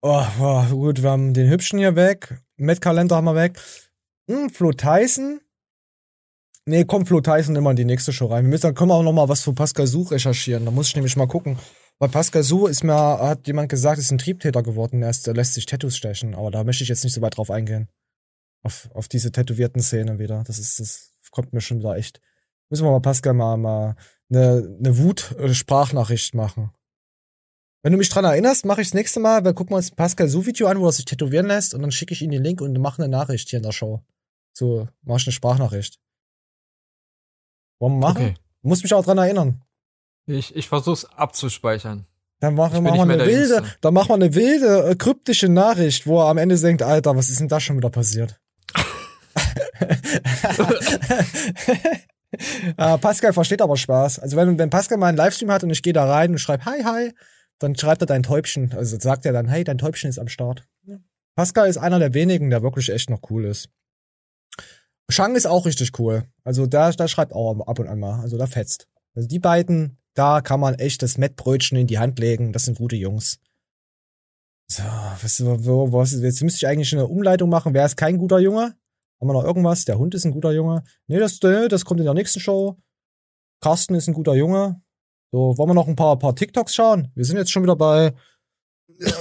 Oh, 0.02 0.26
boah, 0.38 0.66
gut, 0.68 1.04
wir 1.04 1.10
haben 1.10 1.34
den 1.34 1.48
Hübschen 1.48 1.78
hier 1.78 1.94
weg. 1.94 2.42
Matt 2.56 2.80
Kalender 2.80 3.14
haben 3.14 3.26
wir 3.26 3.36
weg. 3.36 3.60
Hm, 4.28 4.50
Flo 4.50 4.72
Tyson. 4.72 5.40
Nee, 6.64 6.84
komm, 6.84 7.06
Flo 7.06 7.20
Tyson 7.20 7.54
immer 7.54 7.70
in 7.70 7.76
die 7.76 7.84
nächste 7.84 8.12
Show 8.12 8.26
rein. 8.26 8.42
Wir 8.44 8.50
müssen, 8.50 8.62
dann 8.62 8.74
können 8.74 8.90
wir 8.90 8.94
auch 8.94 9.04
noch 9.04 9.12
mal 9.12 9.28
was 9.28 9.42
für 9.42 9.52
Pascal 9.52 9.86
Su 9.86 10.02
recherchieren. 10.02 10.64
Da 10.64 10.72
muss 10.72 10.88
ich 10.88 10.96
nämlich 10.96 11.14
mal 11.14 11.28
gucken. 11.28 11.56
Weil 12.00 12.08
Pascal 12.08 12.42
Su 12.42 12.66
ist 12.66 12.82
mir, 12.82 12.92
hat 12.92 13.46
jemand 13.46 13.68
gesagt, 13.68 14.00
ist 14.00 14.10
ein 14.10 14.18
Triebtäter 14.18 14.64
geworden. 14.64 15.00
Er, 15.04 15.10
ist, 15.10 15.28
er 15.28 15.34
lässt 15.34 15.54
sich 15.54 15.66
Tattoos 15.66 15.96
stechen. 15.96 16.34
Aber 16.34 16.50
da 16.50 16.64
möchte 16.64 16.82
ich 16.82 16.88
jetzt 16.88 17.04
nicht 17.04 17.14
so 17.14 17.22
weit 17.22 17.36
drauf 17.36 17.52
eingehen. 17.52 17.88
Auf, 18.64 18.90
auf 18.94 19.06
diese 19.06 19.30
tätowierten 19.30 19.80
Szene 19.80 20.18
wieder. 20.18 20.42
Das 20.44 20.58
ist, 20.58 20.80
das 20.80 21.12
kommt 21.30 21.52
mir 21.52 21.60
schon 21.60 21.78
wieder 21.78 21.94
echt. 21.94 22.20
Müssen 22.68 22.84
wir 22.84 22.90
mal 22.90 23.00
Pascal 23.00 23.34
mal, 23.34 23.56
mal 23.56 23.96
eine, 24.30 24.76
eine 24.78 24.98
Wut-Sprachnachricht 24.98 26.34
machen. 26.34 26.72
Wenn 27.82 27.92
du 27.92 27.98
mich 27.98 28.08
dran 28.08 28.24
erinnerst, 28.24 28.64
mache 28.64 28.80
ich 28.80 28.88
das 28.88 28.94
nächste 28.94 29.20
Mal, 29.20 29.44
wir 29.44 29.54
gucken 29.54 29.76
uns 29.76 29.92
ein 29.92 29.96
Pascal 29.96 30.28
Su-Video 30.28 30.66
an, 30.66 30.80
wo 30.80 30.86
er 30.86 30.92
sich 30.92 31.04
tätowieren 31.04 31.46
lässt 31.46 31.72
und 31.72 31.82
dann 31.82 31.92
schicke 31.92 32.14
ich 32.14 32.22
ihm 32.22 32.32
den 32.32 32.42
Link 32.42 32.60
und 32.60 32.76
mache 32.80 33.00
eine 33.00 33.08
Nachricht 33.08 33.48
hier 33.48 33.58
in 33.58 33.62
der 33.62 33.70
Show. 33.70 34.02
So, 34.52 34.88
mach 35.02 35.18
ich 35.18 35.26
eine 35.26 35.32
Sprachnachricht. 35.32 36.00
Wollen 37.78 37.94
wir 37.94 38.08
machen? 38.08 38.22
Okay. 38.22 38.34
Du 38.62 38.68
musst 38.68 38.82
mich 38.82 38.92
auch 38.92 39.04
dran 39.04 39.18
erinnern. 39.18 39.62
Ich, 40.26 40.56
ich 40.56 40.68
versuch's 40.68 41.04
abzuspeichern. 41.04 42.06
Dann 42.40 42.54
machen 42.54 42.84
wir 42.84 42.92
eine 42.92 43.24
wilde, 43.24 43.62
dann 43.80 43.94
machen 43.94 44.08
wir 44.08 44.14
eine 44.14 44.34
wilde, 44.34 44.90
äh, 44.90 44.96
kryptische 44.96 45.48
Nachricht, 45.48 46.06
wo 46.06 46.20
er 46.20 46.28
am 46.28 46.38
Ende 46.38 46.58
denkt, 46.58 46.82
Alter, 46.82 47.16
was 47.16 47.30
ist 47.30 47.38
denn 47.38 47.48
da 47.48 47.60
schon 47.60 47.76
wieder 47.76 47.90
passiert? 47.90 48.40
äh, 52.76 52.98
Pascal 52.98 53.32
versteht 53.32 53.62
aber 53.62 53.76
Spaß. 53.76 54.18
Also 54.18 54.36
wenn, 54.36 54.58
wenn 54.58 54.70
Pascal 54.70 54.98
mal 54.98 55.08
einen 55.08 55.18
Livestream 55.18 55.50
hat 55.50 55.64
und 55.64 55.70
ich 55.70 55.82
gehe 55.82 55.92
da 55.92 56.04
rein 56.04 56.30
und 56.30 56.38
schreibe 56.38 56.64
Hi, 56.64 56.82
hi, 56.82 57.12
dann 57.58 57.76
schreibt 57.76 58.02
er 58.02 58.06
dein 58.06 58.22
Täubchen. 58.22 58.72
Also 58.72 58.98
sagt 58.98 59.26
er 59.26 59.32
dann, 59.32 59.48
hey, 59.48 59.64
dein 59.64 59.78
Täubchen 59.78 60.10
ist 60.10 60.18
am 60.18 60.28
Start. 60.28 60.66
Ja. 60.84 60.98
Pascal 61.34 61.68
ist 61.68 61.78
einer 61.78 61.98
der 61.98 62.14
wenigen, 62.14 62.50
der 62.50 62.62
wirklich 62.62 62.90
echt 62.90 63.10
noch 63.10 63.20
cool 63.30 63.44
ist. 63.44 63.68
Shang 65.08 65.36
ist 65.36 65.46
auch 65.46 65.66
richtig 65.66 65.98
cool. 65.98 66.24
Also 66.44 66.66
da, 66.66 66.90
da 66.90 67.08
schreibt 67.08 67.32
auch 67.32 67.60
ab 67.66 67.78
und 67.78 67.88
an 67.88 68.00
mal. 68.00 68.20
Also 68.20 68.36
da 68.38 68.46
fetzt. 68.46 68.88
Also 69.14 69.28
die 69.28 69.38
beiden, 69.38 69.98
da 70.14 70.40
kann 70.40 70.60
man 70.60 70.74
echt 70.74 71.02
das 71.02 71.16
Mettbrötchen 71.16 71.78
in 71.78 71.86
die 71.86 71.98
Hand 71.98 72.18
legen. 72.18 72.52
Das 72.52 72.64
sind 72.64 72.78
gute 72.78 72.96
Jungs. 72.96 73.38
So, 74.68 74.82
was, 74.82 75.44
wo, 75.44 75.92
was, 75.92 76.12
jetzt 76.12 76.42
müsste 76.42 76.58
ich 76.58 76.66
eigentlich 76.66 76.92
eine 76.92 77.06
Umleitung 77.06 77.48
machen. 77.48 77.72
Wer 77.72 77.86
ist 77.86 77.96
kein 77.96 78.18
guter 78.18 78.40
Junge? 78.40 78.74
Haben 79.20 79.28
wir 79.28 79.34
noch 79.34 79.44
irgendwas? 79.44 79.84
Der 79.84 79.98
Hund 79.98 80.14
ist 80.14 80.24
ein 80.24 80.32
guter 80.32 80.52
Junge. 80.52 80.84
Nee, 81.06 81.18
das, 81.18 81.38
das 81.40 81.84
kommt 81.84 82.00
in 82.00 82.06
der 82.06 82.14
nächsten 82.14 82.40
Show. 82.40 82.76
Carsten 83.60 83.94
ist 83.94 84.08
ein 84.08 84.14
guter 84.14 84.34
Junge. 84.34 84.80
So, 85.32 85.56
wollen 85.58 85.70
wir 85.70 85.74
noch 85.74 85.88
ein 85.88 85.96
paar, 85.96 86.18
paar 86.18 86.36
TikToks 86.36 86.74
schauen? 86.74 87.10
Wir 87.14 87.24
sind 87.24 87.36
jetzt 87.36 87.50
schon 87.50 87.62
wieder 87.62 87.76
bei. 87.76 88.14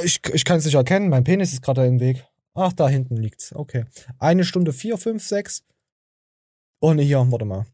Ich, 0.04 0.22
ich 0.34 0.46
kann 0.46 0.58
es 0.58 0.66
nicht 0.66 0.76
erkennen, 0.76 1.10
mein 1.10 1.24
Penis 1.24 1.54
ist 1.54 1.62
gerade 1.62 1.86
im 1.86 2.00
Weg. 2.00 2.26
Ach, 2.54 2.72
da 2.72 2.88
hinten 2.88 3.18
liegt's. 3.18 3.54
Okay. 3.54 3.86
Eine 4.20 4.46
Stunde 4.46 4.72
vier, 4.72 4.98
fünf, 4.98 5.26
sechs. 5.26 5.64
Oh 6.80 6.94
ne, 6.94 7.02
hier, 7.02 7.26
warte 7.32 7.46
mal. 7.46 7.66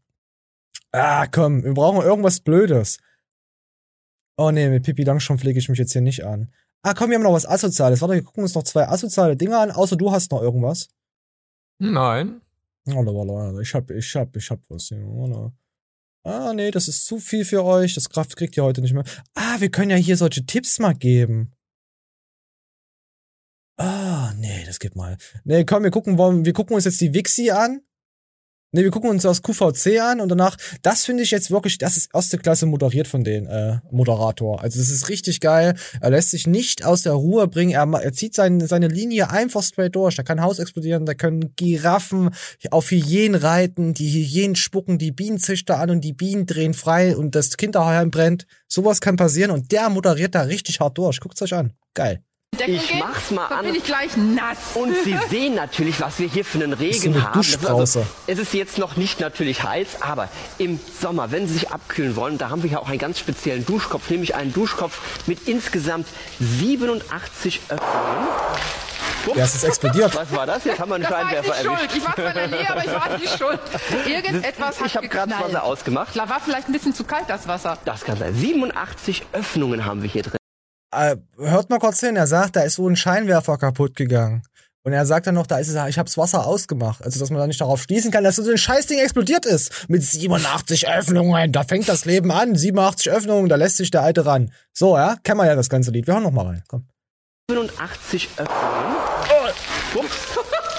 Ah, 0.90 1.26
komm, 1.26 1.62
wir 1.62 1.74
brauchen 1.74 2.02
irgendwas 2.02 2.40
Blödes. 2.40 2.98
Oh 4.36 4.50
ne, 4.50 4.70
mit 4.70 4.84
Pipi 4.84 5.04
Langstrumpf 5.04 5.40
pflege 5.42 5.58
ich 5.58 5.68
mich 5.68 5.78
jetzt 5.78 5.92
hier 5.92 6.02
nicht 6.02 6.24
an. 6.24 6.52
Ah, 6.82 6.94
komm, 6.94 7.10
wir 7.10 7.16
haben 7.16 7.22
noch 7.22 7.32
was 7.32 7.46
Asoziales. 7.46 8.00
Warte, 8.00 8.14
wir 8.14 8.24
gucken 8.24 8.42
uns 8.42 8.54
noch 8.54 8.64
zwei 8.64 8.88
asoziale 8.88 9.36
Dinge 9.36 9.58
an, 9.58 9.70
außer 9.70 9.96
du 9.96 10.10
hast 10.10 10.32
noch 10.32 10.42
irgendwas. 10.42 10.88
Nein. 11.78 12.40
Ich 12.84 13.74
hab, 13.74 13.90
ich 13.90 14.14
hab, 14.16 14.36
ich 14.36 14.50
hab 14.50 14.60
was. 14.68 14.90
Warte. 14.90 15.52
Ah, 16.24 16.52
nee, 16.54 16.70
das 16.70 16.88
ist 16.88 17.04
zu 17.06 17.18
viel 17.18 17.44
für 17.44 17.64
euch. 17.64 17.94
Das 17.94 18.08
Kraft 18.08 18.36
kriegt 18.36 18.56
ihr 18.56 18.64
heute 18.64 18.80
nicht 18.80 18.92
mehr. 18.92 19.04
Ah, 19.34 19.60
wir 19.60 19.70
können 19.70 19.90
ja 19.90 19.96
hier 19.96 20.16
solche 20.16 20.46
Tipps 20.46 20.78
mal 20.78 20.94
geben. 20.94 21.52
Ah, 23.76 24.32
nee, 24.36 24.64
das 24.64 24.78
geht 24.78 24.94
mal. 24.94 25.16
Nee, 25.44 25.64
komm, 25.64 25.82
wir 25.82 25.90
gucken, 25.90 26.16
wir 26.18 26.52
gucken 26.52 26.74
uns 26.74 26.84
jetzt 26.84 27.00
die 27.00 27.14
Wixi 27.14 27.50
an. 27.50 27.82
Ne, 28.74 28.84
wir 28.84 28.90
gucken 28.90 29.10
uns 29.10 29.24
das 29.24 29.42
QVC 29.42 30.00
an 30.00 30.22
und 30.22 30.30
danach, 30.30 30.56
das 30.80 31.04
finde 31.04 31.22
ich 31.22 31.30
jetzt 31.30 31.50
wirklich, 31.50 31.76
das 31.76 31.98
ist 31.98 32.08
erste 32.14 32.38
Klasse 32.38 32.64
moderiert 32.64 33.06
von 33.06 33.22
den 33.22 33.46
äh, 33.46 33.80
Moderator. 33.90 34.62
Also 34.62 34.78
das 34.78 34.88
ist 34.88 35.10
richtig 35.10 35.40
geil. 35.40 35.74
Er 36.00 36.08
lässt 36.08 36.30
sich 36.30 36.46
nicht 36.46 36.82
aus 36.82 37.02
der 37.02 37.12
Ruhe 37.12 37.48
bringen. 37.48 37.72
Er, 37.72 37.86
er 38.02 38.14
zieht 38.14 38.34
seine, 38.34 38.66
seine 38.66 38.88
Linie 38.88 39.28
einfach 39.28 39.62
straight 39.62 39.94
durch. 39.94 40.16
Da 40.16 40.22
kann 40.22 40.40
Haus 40.40 40.58
explodieren, 40.58 41.04
da 41.04 41.12
können 41.12 41.52
Giraffen 41.54 42.30
auf 42.70 42.90
Hyänen 42.90 43.34
reiten, 43.34 43.92
die 43.92 44.08
Hyänen 44.08 44.56
spucken 44.56 44.96
die 44.96 45.12
Bienenzüchter 45.12 45.78
an 45.78 45.90
und 45.90 46.00
die 46.00 46.14
Bienen 46.14 46.46
drehen 46.46 46.72
frei 46.72 47.14
und 47.14 47.34
das 47.34 47.58
Kinderheim 47.58 48.10
brennt. 48.10 48.46
Sowas 48.68 49.02
kann 49.02 49.16
passieren 49.16 49.50
und 49.50 49.70
der 49.70 49.90
moderiert 49.90 50.34
da 50.34 50.42
richtig 50.42 50.80
hart 50.80 50.96
durch. 50.96 51.20
Guckt's 51.20 51.42
euch 51.42 51.52
an. 51.52 51.74
Geil. 51.92 52.22
Decken 52.58 52.74
ich 52.74 52.94
mach's 52.98 53.30
mal 53.30 53.48
Dann 53.48 53.60
an. 53.60 53.64
bin 53.64 53.74
ich 53.74 53.84
gleich 53.84 54.16
nass. 54.16 54.58
Und 54.74 54.94
Sie 55.04 55.16
sehen 55.30 55.54
natürlich, 55.54 56.00
was 56.00 56.18
wir 56.18 56.28
hier 56.28 56.44
für 56.44 56.58
einen 56.58 56.74
Regen 56.74 57.22
haben. 57.24 57.40
Ist 57.40 57.64
also, 57.66 58.04
es 58.26 58.38
ist 58.38 58.52
jetzt 58.52 58.76
noch 58.76 58.96
nicht 58.96 59.20
natürlich 59.20 59.62
heiß, 59.62 60.02
aber 60.02 60.28
im 60.58 60.78
Sommer, 61.00 61.30
wenn 61.30 61.46
Sie 61.48 61.54
sich 61.54 61.70
abkühlen 61.70 62.14
wollen, 62.14 62.36
da 62.36 62.50
haben 62.50 62.62
wir 62.62 62.70
ja 62.70 62.78
auch 62.78 62.88
einen 62.88 62.98
ganz 62.98 63.18
speziellen 63.18 63.64
Duschkopf, 63.64 64.10
nämlich 64.10 64.34
einen 64.34 64.52
Duschkopf 64.52 65.00
mit 65.26 65.48
insgesamt 65.48 66.06
87 66.40 67.60
Öffnungen. 67.68 68.28
Ups. 69.24 69.36
Ja, 69.38 69.44
es 69.44 69.54
ist 69.54 69.64
explodiert. 69.64 70.14
Was 70.14 70.34
war 70.34 70.46
das? 70.46 70.64
Jetzt 70.64 70.80
haben 70.80 70.90
wir 70.90 70.96
einen 70.96 71.04
das 71.04 71.12
Scheinwerfer 71.12 71.48
war 71.48 71.56
ich 71.56 71.62
nicht 71.68 71.70
erwischt. 71.70 71.92
schuld. 71.92 71.96
Ich 71.96 72.06
war 72.06 72.14
zwar 72.16 72.26
in 72.28 72.34
der 72.34 72.48
Nähe, 72.48 72.70
aber 72.70 72.84
ich 72.84 72.92
war 72.92 73.18
nicht 73.18 73.38
schuld. 73.38 73.60
Irgendetwas 74.06 74.80
hat 74.80 74.86
Ich 74.86 74.96
habe 74.96 75.08
gerade 75.08 75.30
das 75.30 75.40
Wasser 75.40 75.62
ausgemacht. 75.62 76.16
Da 76.16 76.28
war 76.28 76.40
vielleicht 76.40 76.68
ein 76.68 76.72
bisschen 76.72 76.92
zu 76.92 77.04
kalt, 77.04 77.24
das 77.28 77.46
Wasser. 77.48 77.78
Das 77.84 78.02
kann 78.04 78.18
sein. 78.18 78.34
87 78.34 79.22
Öffnungen 79.32 79.84
haben 79.84 80.02
wir 80.02 80.10
hier 80.10 80.24
drin. 80.24 80.41
Äh, 80.92 81.16
hört 81.38 81.70
mal 81.70 81.78
kurz 81.78 82.00
hin, 82.00 82.16
er 82.16 82.26
sagt, 82.26 82.56
da 82.56 82.60
ist 82.60 82.74
so 82.74 82.86
ein 82.88 82.96
Scheinwerfer 82.96 83.56
kaputt 83.56 83.96
gegangen. 83.96 84.42
Und 84.84 84.92
er 84.92 85.06
sagt 85.06 85.28
dann 85.28 85.36
noch, 85.36 85.46
da 85.46 85.58
ist 85.58 85.68
es, 85.68 85.88
ich 85.88 85.98
hab's 85.98 86.18
Wasser 86.18 86.44
ausgemacht. 86.44 87.04
Also, 87.04 87.20
dass 87.20 87.30
man 87.30 87.38
da 87.38 87.46
nicht 87.46 87.60
darauf 87.60 87.82
schließen 87.82 88.10
kann, 88.10 88.24
dass 88.24 88.36
so 88.36 88.50
ein 88.50 88.58
Scheißding 88.58 88.98
explodiert 88.98 89.46
ist. 89.46 89.88
Mit 89.88 90.02
87 90.02 90.88
Öffnungen, 90.88 91.52
da 91.52 91.62
fängt 91.62 91.88
das 91.88 92.04
Leben 92.04 92.32
an. 92.32 92.56
87 92.56 93.10
Öffnungen, 93.12 93.48
da 93.48 93.54
lässt 93.54 93.76
sich 93.76 93.92
der 93.92 94.02
Alte 94.02 94.26
ran. 94.26 94.52
So, 94.72 94.96
ja, 94.96 95.16
kennen 95.22 95.38
wir 95.38 95.46
ja 95.46 95.54
das 95.54 95.68
ganze 95.68 95.92
Lied. 95.92 96.08
Wir 96.08 96.14
hören 96.14 96.24
noch 96.24 96.32
mal 96.32 96.46
rein, 96.46 96.64
komm. 96.66 96.88
87 97.48 98.28
Öffnungen. 98.36 98.96
Ups. 99.94 100.31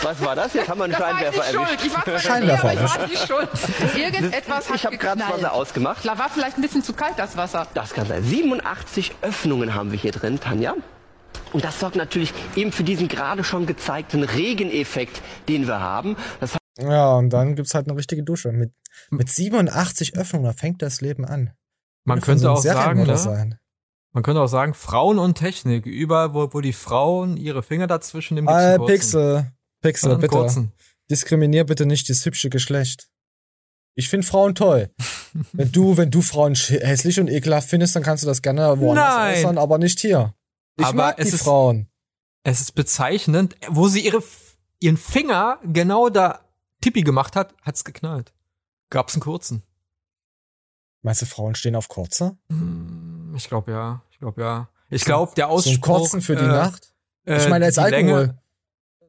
Was 0.04 0.24
war 0.24 0.36
das? 0.36 0.54
Jetzt 0.54 0.68
haben 0.70 0.80
wir 0.80 0.84
einen 0.86 0.94
Das 0.94 1.02
war 1.02 1.12
ich 1.12 1.18
Scheinwerfer 1.18 1.44
schuld. 1.52 1.68
erwischt. 1.70 1.86
Ich 1.86 1.94
war 2.08 2.20
Scheinwerfer 2.20 2.64
aber 2.70 2.74
ich 2.74 2.98
war 3.00 3.08
nicht 3.08 3.28
schuld. 3.28 3.50
Irgendetwas 3.98 4.70
hat 4.70 4.76
Ich 4.76 4.86
habe 4.86 4.98
gerade 4.98 5.20
das. 5.22 5.30
Wasser 5.30 5.54
ausgemacht. 5.54 6.06
Da 6.06 6.18
war 6.18 6.30
vielleicht 6.30 6.58
ein 6.58 6.62
bisschen 6.62 6.84
zu 6.84 6.94
kalt, 6.94 7.14
das 7.18 7.38
Wasser. 7.38 7.68
Das 7.74 7.94
kann 7.94 8.08
sein. 8.08 8.24
87 8.24 9.16
Öffnungen 9.22 9.74
haben 9.74 9.92
wir 9.92 10.00
hier 10.00 10.12
drin, 10.12 10.40
Tanja. 10.40 10.76
Und 11.52 11.64
das 11.64 11.80
sorgt 11.80 11.96
natürlich 11.96 12.34
eben 12.56 12.72
für 12.72 12.84
diesen 12.84 13.08
gerade 13.08 13.44
schon 13.44 13.66
gezeigten 13.66 14.24
Regeneffekt, 14.24 15.22
den 15.48 15.68
wir 15.68 15.80
haben. 15.80 16.16
Das 16.40 16.58
Ja, 16.80 17.14
und 17.14 17.30
dann 17.30 17.56
gibt's 17.56 17.74
halt 17.74 17.88
eine 17.88 17.98
richtige 17.98 18.24
Dusche. 18.24 18.52
Mit, 18.52 18.72
mit 19.12 19.30
87 19.30 20.18
Öffnungen, 20.18 20.46
da 20.46 20.54
fängt 20.54 20.82
das 20.82 21.02
Leben 21.02 21.26
an. 21.26 21.52
Man 22.06 22.22
Könnte 22.22 22.44
so 22.44 22.50
auch 22.52 22.58
sagen, 22.58 23.04
ne? 23.04 23.18
sein. 23.18 23.58
Man 24.12 24.24
könnte 24.24 24.42
auch 24.42 24.48
sagen, 24.48 24.74
Frauen 24.74 25.18
und 25.18 25.36
Technik, 25.36 25.86
überall, 25.86 26.34
wo, 26.34 26.54
wo 26.54 26.62
die 26.62 26.74
Frauen 26.74 27.38
ihre 27.38 27.64
Finger 27.64 27.88
dazwischen 27.88 28.38
im 28.38 28.48
Äh, 28.48 28.78
Pixel, 28.80 29.52
Pixel, 29.84 30.16
bitte. 30.16 30.28
kurzen. 30.30 30.72
Diskriminier 31.12 31.64
bitte 31.66 31.86
nicht 31.86 32.10
das 32.10 32.26
hübsche 32.26 32.50
Geschlecht. 32.50 33.10
Ich 33.96 34.10
finde 34.10 34.26
Frauen 34.26 34.56
toll. 34.56 34.90
wenn 35.54 35.72
du, 35.72 35.98
wenn 35.98 36.10
du 36.10 36.22
Frauen 36.24 36.56
hässlich 36.56 37.20
und 37.20 37.28
ekelhaft 37.30 37.70
findest, 37.70 37.96
dann 37.96 38.02
kannst 38.04 38.24
du 38.24 38.28
das 38.28 38.42
gerne 38.42 38.80
woanders 38.80 39.06
Nein. 39.16 39.36
äußern, 39.36 39.58
aber 39.60 39.78
nicht 39.78 40.00
hier. 40.00 40.34
Ich 40.78 40.86
Aber 40.86 40.96
mag 40.98 41.20
es 41.20 41.30
die 41.30 41.36
ist- 41.36 41.44
Frauen. 41.44 41.88
Es 42.46 42.60
ist 42.60 42.74
bezeichnend, 42.76 43.56
wo 43.70 43.88
sie 43.88 44.02
ihre, 44.04 44.22
ihren 44.80 44.98
Finger 44.98 45.60
genau 45.64 46.10
da 46.10 46.42
Tippi 46.82 47.02
gemacht 47.04 47.36
hat, 47.38 47.54
hat's 47.62 47.86
geknallt. 47.86 48.34
Gab's 48.90 49.14
einen 49.14 49.22
kurzen. 49.22 49.64
Meinst 51.04 51.22
du, 51.22 51.26
Frauen 51.26 51.56
stehen 51.56 51.76
auf 51.76 51.88
kurze? 51.88 52.36
Hm, 52.50 53.34
Ich 53.38 53.48
glaube 53.48 53.72
ja. 53.72 54.02
Ich 54.12 54.20
glaube 54.20 54.42
ja. 54.42 54.70
Ich 54.90 55.06
glaube, 55.06 55.34
der 55.36 55.48
Ausspruch. 55.50 55.74
So 55.74 55.80
Kurzen 55.80 56.22
für 56.22 56.36
die 56.36 56.44
äh, 56.44 56.48
Nacht? 56.48 56.94
äh, 57.26 57.38
ich 57.38 57.50
meine 57.50 57.66
jetzt 57.66 57.78
die 57.78 57.82
Alkohol. 57.82 58.02
Länge- 58.22 58.43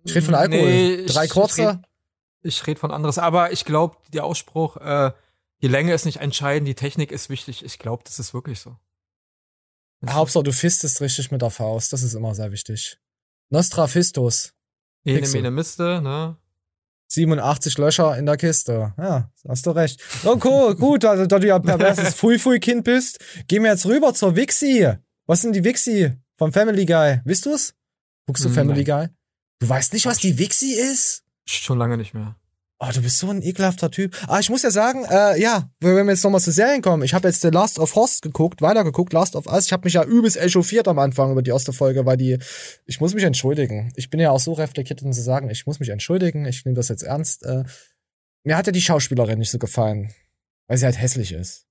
ich 0.04 0.14
rede 0.14 0.26
von 0.26 0.34
Alkohol. 0.34 0.60
Nee, 0.68 1.06
Drei 1.06 1.24
ich- 1.24 1.30
kurze? 1.30 1.82
Ich 2.42 2.60
rede 2.62 2.72
red 2.72 2.78
von 2.78 2.90
anderes. 2.90 3.18
Aber 3.18 3.52
ich 3.52 3.64
glaube, 3.64 3.96
der 4.12 4.24
Ausspruch, 4.24 4.76
äh, 4.76 5.12
die 5.62 5.68
Länge 5.68 5.94
ist 5.94 6.04
nicht 6.04 6.20
entscheidend, 6.20 6.68
die 6.68 6.74
Technik 6.74 7.10
ist 7.10 7.30
wichtig. 7.30 7.64
Ich 7.64 7.78
glaube, 7.78 8.02
das 8.04 8.18
ist 8.18 8.34
wirklich 8.34 8.60
so. 8.60 8.76
Hauptsache, 10.06 10.44
du 10.44 10.52
fistest 10.52 11.00
richtig 11.00 11.30
mit 11.30 11.40
der 11.40 11.48
Faust. 11.50 11.92
Das 11.94 12.02
ist 12.02 12.12
immer 12.14 12.34
sehr 12.34 12.52
wichtig. 12.52 12.98
Nostra 13.48 13.86
Fistus. 13.86 14.52
Ene, 15.04 15.26
mene, 15.28 15.50
miste, 15.50 16.00
ne? 16.02 16.36
87 17.08 17.78
Löcher 17.78 18.16
in 18.18 18.26
der 18.26 18.36
Kiste. 18.36 18.92
Ja, 18.98 19.30
hast 19.48 19.64
du 19.66 19.70
recht. 19.70 20.02
Cool, 20.24 20.74
gut, 20.78 21.04
also, 21.04 21.26
da 21.26 21.38
du 21.38 21.46
ja 21.46 21.58
perverses 21.58 22.14
Fui-Fui-Kind 22.16 22.84
bist, 22.84 23.18
gehen 23.46 23.62
wir 23.62 23.70
jetzt 23.70 23.86
rüber 23.86 24.12
zur 24.14 24.36
Wixi. 24.36 24.90
Was 25.26 25.42
sind 25.42 25.54
die 25.54 25.64
Wixi 25.64 26.12
vom 26.36 26.52
Family 26.52 26.84
Guy? 26.84 27.20
Wisst 27.24 27.46
du's? 27.46 27.74
Guckst 28.26 28.44
du 28.44 28.48
Hm, 28.48 28.54
Family. 28.54 28.84
Guy? 28.84 29.08
Du 29.60 29.68
weißt 29.68 29.92
nicht, 29.92 30.06
was 30.06 30.18
die 30.18 30.38
Wixi 30.38 30.74
ist? 30.74 31.24
Schon 31.46 31.78
lange 31.78 31.96
nicht 31.96 32.14
mehr. 32.14 32.36
Oh, 32.80 32.90
du 32.92 33.00
bist 33.00 33.18
so 33.18 33.30
ein 33.30 33.40
ekelhafter 33.40 33.90
Typ. 33.90 34.16
Ah, 34.26 34.40
ich 34.40 34.50
muss 34.50 34.62
ja 34.62 34.70
sagen, 34.70 35.04
äh, 35.04 35.40
ja, 35.40 35.70
wenn 35.80 35.94
wir 35.94 36.12
jetzt 36.12 36.24
nochmal 36.24 36.40
zu 36.40 36.50
Serien 36.50 36.82
kommen, 36.82 37.02
ich 37.04 37.14
habe 37.14 37.28
jetzt 37.28 37.40
The 37.40 37.48
Last 37.48 37.78
of 37.78 37.96
Us 37.96 38.20
geguckt, 38.20 38.60
weitergeguckt, 38.62 39.12
Last 39.12 39.36
of 39.36 39.46
Us. 39.46 39.66
Ich 39.66 39.72
habe 39.72 39.84
mich 39.84 39.94
ja 39.94 40.04
übelst 40.04 40.36
echauffiert 40.36 40.88
am 40.88 40.98
Anfang 40.98 41.30
über 41.32 41.40
die 41.40 41.50
erste 41.50 41.72
Folge, 41.72 42.04
weil 42.04 42.16
die, 42.16 42.38
ich 42.84 43.00
muss 43.00 43.14
mich 43.14 43.22
entschuldigen. 43.22 43.92
Ich 43.94 44.10
bin 44.10 44.20
ja 44.20 44.32
auch 44.32 44.40
so 44.40 44.52
reflektiert, 44.52 45.02
um 45.02 45.12
zu 45.12 45.22
sagen, 45.22 45.48
ich 45.50 45.66
muss 45.66 45.78
mich 45.78 45.88
entschuldigen, 45.88 46.44
ich 46.46 46.64
nehme 46.64 46.76
das 46.76 46.88
jetzt 46.88 47.04
ernst. 47.04 47.44
Äh, 47.44 47.64
mir 48.42 48.56
hat 48.56 48.66
ja 48.66 48.72
die 48.72 48.82
Schauspielerin 48.82 49.38
nicht 49.38 49.50
so 49.50 49.58
gefallen, 49.58 50.12
weil 50.66 50.76
sie 50.76 50.84
halt 50.84 51.00
hässlich 51.00 51.32
ist. 51.32 51.66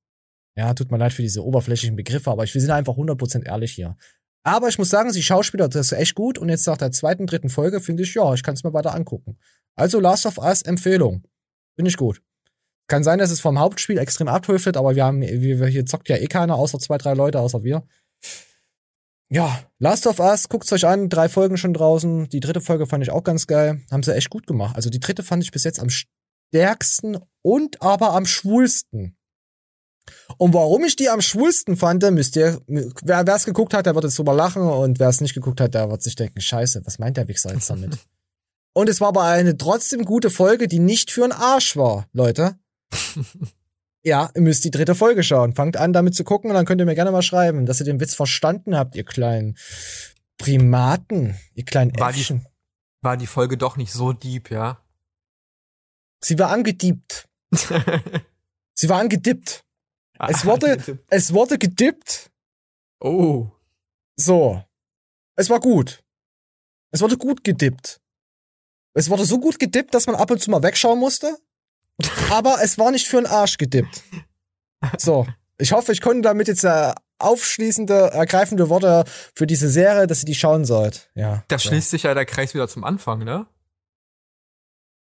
Ja, 0.56 0.74
tut 0.74 0.90
mir 0.90 0.98
leid 0.98 1.14
für 1.14 1.22
diese 1.22 1.44
oberflächlichen 1.44 1.96
Begriffe, 1.96 2.32
aber 2.32 2.44
ich, 2.44 2.54
wir 2.54 2.62
sind 2.62 2.72
einfach 2.72 2.94
100% 2.94 3.46
ehrlich 3.46 3.74
hier. 3.74 3.98
Aber 4.44 4.68
ich 4.68 4.78
muss 4.78 4.90
sagen, 4.90 5.12
sie 5.14 5.24
Schauspieler, 5.24 5.70
das 5.70 5.92
ist 5.92 5.98
echt 5.98 6.16
gut 6.16 6.38
und 6.38 6.50
jetzt 6.50 6.68
nach 6.68 6.78
der 6.78 6.92
zweiten, 6.92 7.26
dritten 7.28 7.50
Folge 7.50 7.80
finde 7.80 8.04
ich, 8.04 8.14
ja, 8.14 8.34
ich 8.34 8.44
kann 8.44 8.56
es 8.56 8.64
mir 8.64 8.74
weiter 8.74 8.94
angucken. 8.94 9.38
Also 9.76 10.00
Last 10.00 10.26
of 10.26 10.38
Us 10.38 10.62
Empfehlung. 10.62 11.24
Finde 11.76 11.90
ich 11.90 11.98
gut. 11.98 12.22
Kann 12.88 13.04
sein, 13.04 13.20
dass 13.20 13.32
es 13.32 13.40
vom 13.40 13.58
Hauptspiel 13.58 13.98
extrem 13.98 14.28
abhöftet, 14.28 14.76
aber 14.76 14.96
wir 14.96 15.06
haben, 15.06 15.22
wir, 15.22 15.68
hier 15.68 15.86
zockt 15.86 16.10
ja 16.10 16.18
eh 16.18 16.28
keiner, 16.28 16.56
außer 16.56 16.80
zwei, 16.80 16.98
drei 16.98 17.14
Leute, 17.14 17.40
außer 17.40 17.64
wir. 17.64 17.88
Ja, 19.30 19.64
Last 19.80 20.06
of 20.06 20.20
Us, 20.20 20.50
guckt's 20.50 20.72
euch 20.74 20.86
an, 20.86 21.10
drei 21.10 21.30
Folgen 21.30 21.58
schon 21.58 21.74
draußen. 21.74 22.30
Die 22.30 22.42
dritte 22.42 22.62
Folge 22.62 22.86
fand 22.86 23.04
ich 23.04 23.12
auch 23.12 23.24
ganz 23.24 23.48
geil. 23.48 23.82
Haben 23.90 24.04
sie 24.04 24.14
echt 24.14 24.30
gut 24.30 24.46
gemacht. 24.46 24.76
Also 24.76 24.90
die 24.90 25.00
dritte 25.00 25.24
fand 25.24 25.44
ich 25.44 25.52
bis 25.52 25.64
jetzt 25.64 25.80
am 25.80 25.90
stärksten 25.90 27.18
und 27.42 27.82
aber 27.82 28.12
am 28.14 28.26
schwulsten. 28.26 29.18
Und 30.38 30.54
warum 30.54 30.84
ich 30.84 30.96
die 30.96 31.10
am 31.10 31.22
schwulsten 31.22 31.78
fand, 31.78 32.04
müsst 32.12 32.36
ihr, 32.36 32.62
wer 32.68 33.28
es 33.28 33.46
geguckt 33.46 33.74
hat, 33.74 33.86
der 33.86 33.96
wird 33.96 34.06
jetzt 34.06 34.18
drüber 34.18 34.34
lachen 34.34 34.62
und 34.62 35.00
wer 35.00 35.10
es 35.10 35.22
nicht 35.22 35.34
geguckt 35.34 35.62
hat, 35.62 35.74
der 35.74 35.90
wird 35.90 36.02
sich 36.02 36.16
denken, 36.16 36.42
scheiße, 36.42 36.82
was 36.86 37.00
meint 37.00 37.18
der 37.18 37.28
Wichser 37.28 37.54
jetzt 37.54 37.70
damit? 37.70 37.98
und 38.74 38.90
es 38.90 39.00
war 39.00 39.10
aber 39.10 39.24
eine 39.24 39.58
trotzdem 39.58 40.04
gute 40.04 40.30
Folge, 40.30 40.68
die 40.68 40.80
nicht 40.80 41.12
für 41.12 41.24
einen 41.24 41.32
Arsch 41.32 41.78
war, 41.78 42.08
Leute. 42.14 42.58
Ja, 44.06 44.30
ihr 44.36 44.42
müsst 44.42 44.66
die 44.66 44.72
dritte 44.72 44.96
Folge 44.96 45.24
schauen. 45.24 45.56
Fangt 45.56 45.78
an, 45.78 45.94
damit 45.94 46.14
zu 46.14 46.26
gucken 46.26 46.50
und 46.50 46.56
dann 46.56 46.66
könnt 46.66 46.82
ihr 46.82 46.86
mir 46.86 46.96
gerne 46.96 47.12
mal 47.12 47.22
schreiben, 47.22 47.66
dass 47.66 47.80
ihr 47.80 47.86
den 47.86 48.02
Witz 48.02 48.14
verstanden 48.14 48.76
habt, 48.76 48.96
ihr 48.96 49.06
kleinen 49.06 49.58
Primaten, 50.38 51.40
ihr 51.54 51.64
kleinen 51.64 51.98
war 51.98 52.12
Die, 52.12 52.42
war 53.02 53.16
die 53.16 53.28
Folge 53.28 53.58
doch 53.58 53.78
nicht 53.78 53.94
so 53.94 54.12
deep, 54.12 54.52
ja? 54.52 54.84
Sie 56.22 56.38
war 56.38 56.50
angediebt. 56.50 57.30
Sie 58.74 58.90
war 58.90 59.00
angedippt. 59.00 59.64
Ah, 60.18 60.30
es 60.30 60.46
wurde, 60.46 61.00
es 61.08 61.34
wurde 61.34 61.58
gedippt. 61.58 62.32
Oh. 63.00 63.48
So. 64.16 64.64
Es 65.36 65.50
war 65.50 65.60
gut. 65.60 66.04
Es 66.92 67.02
wurde 67.02 67.18
gut 67.18 67.44
gedippt. 67.44 68.00
Es 68.94 69.10
wurde 69.10 69.26
so 69.26 69.40
gut 69.40 69.58
gedippt, 69.58 69.94
dass 69.94 70.06
man 70.06 70.16
ab 70.16 70.30
und 70.30 70.42
zu 70.42 70.52
mal 70.52 70.62
wegschauen 70.62 71.00
musste 71.00 71.38
aber 72.30 72.58
es 72.62 72.78
war 72.78 72.92
nicht 72.92 73.08
für 73.08 73.18
den 73.18 73.28
Arsch 73.28 73.58
gedippt. 73.58 74.04
So, 74.98 75.28
ich 75.58 75.72
hoffe, 75.72 75.92
ich 75.92 76.02
konnte 76.02 76.22
damit 76.22 76.48
jetzt 76.48 76.64
äh, 76.64 76.94
aufschließende, 77.20 78.12
ergreifende 78.12 78.70
Worte 78.70 79.06
für 79.36 79.48
diese 79.48 79.70
Serie, 79.70 80.08
dass 80.08 80.24
ihr 80.24 80.26
die 80.26 80.36
schauen 80.36 80.66
sollt. 80.66 81.10
Ja. 81.16 81.44
Da 81.48 81.58
so. 81.58 81.70
schließt 81.70 81.92
sich 81.92 82.04
ja 82.04 82.14
der 82.14 82.26
Kreis 82.26 82.54
wieder 82.54 82.68
zum 82.68 82.84
Anfang, 82.84 83.24
ne? 83.24 83.48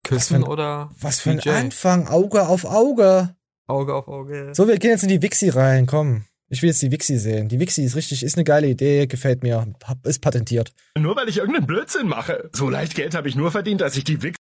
Küssen 0.05 0.43
was 0.43 0.47
ein, 0.47 0.53
oder? 0.53 0.91
Was 0.99 1.20
für 1.20 1.31
ein 1.31 1.39
DJ? 1.39 1.51
Anfang, 1.51 2.09
Auge 2.09 2.49
auf 2.49 2.65
Auge. 2.65 3.37
Auge 3.71 3.95
auf 3.95 4.09
Auge. 4.09 4.51
So, 4.55 4.69
wir 4.69 4.79
gehen 4.79 4.91
jetzt 4.91 5.03
in 5.03 5.09
die 5.09 5.23
Wixi 5.23 5.49
rein, 5.49 5.87
komm. 5.87 6.25
Ich 6.49 6.63
will 6.63 6.69
jetzt 6.69 6.83
die 6.83 6.91
Wixi 6.91 7.17
sehen. 7.17 7.49
Die 7.49 7.61
Wixi 7.61 7.85
ist 7.85 7.95
richtig, 7.95 8.25
ist 8.25 8.37
eine 8.37 8.45
geile 8.45 8.67
Idee, 8.67 9.07
gefällt 9.07 9.43
mir, 9.43 9.73
ist 10.03 10.21
patentiert. 10.21 10.73
Nur 10.99 11.15
weil 11.15 11.29
ich 11.29 11.39
irgendeinen 11.39 11.67
Blödsinn 11.67 12.09
mache. 12.09 12.51
So 12.53 12.69
leicht 12.69 12.97
Geld 12.97 13.15
habe 13.15 13.29
ich 13.29 13.37
nur 13.37 13.53
verdient, 13.53 13.81
dass 13.81 13.97
ich 13.97 14.05
die 14.05 14.21
Wixi. 14.23 14.37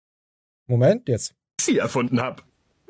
Moment, 0.67 1.09
jetzt. 1.09 1.33
Sie 1.61 1.77
erfunden 1.77 2.21
habe. 2.21 2.43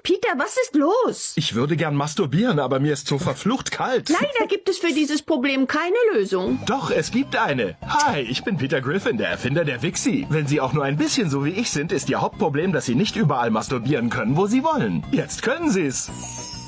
Peter, 0.07 0.38
was 0.38 0.55
ist 0.55 0.73
los? 0.73 1.34
Ich 1.35 1.53
würde 1.53 1.75
gern 1.75 1.93
masturbieren, 1.93 2.59
aber 2.59 2.79
mir 2.79 2.93
ist 2.93 3.07
so 3.07 3.17
verflucht 3.17 3.71
kalt. 3.71 4.07
Leider 4.07 4.47
gibt 4.47 4.69
es 4.69 4.77
für 4.77 4.93
dieses 4.93 5.21
Problem 5.21 5.67
keine 5.67 5.97
Lösung. 6.13 6.59
Doch, 6.65 6.91
es 6.91 7.11
gibt 7.11 7.35
eine. 7.35 7.75
Hi, 7.85 8.21
ich 8.21 8.45
bin 8.45 8.55
Peter 8.55 8.79
Griffin, 8.79 9.17
der 9.17 9.27
Erfinder 9.27 9.65
der 9.65 9.81
Wixi. 9.81 10.25
Wenn 10.29 10.47
Sie 10.47 10.61
auch 10.61 10.71
nur 10.71 10.85
ein 10.85 10.95
bisschen 10.95 11.29
so 11.29 11.43
wie 11.43 11.49
ich 11.49 11.71
sind, 11.71 11.91
ist 11.91 12.09
Ihr 12.09 12.21
Hauptproblem, 12.21 12.71
dass 12.71 12.85
Sie 12.85 12.95
nicht 12.95 13.17
überall 13.17 13.49
masturbieren 13.49 14.09
können, 14.09 14.38
wo 14.38 14.47
Sie 14.47 14.63
wollen. 14.63 15.03
Jetzt 15.11 15.41
können 15.41 15.69
Sie's. 15.71 16.09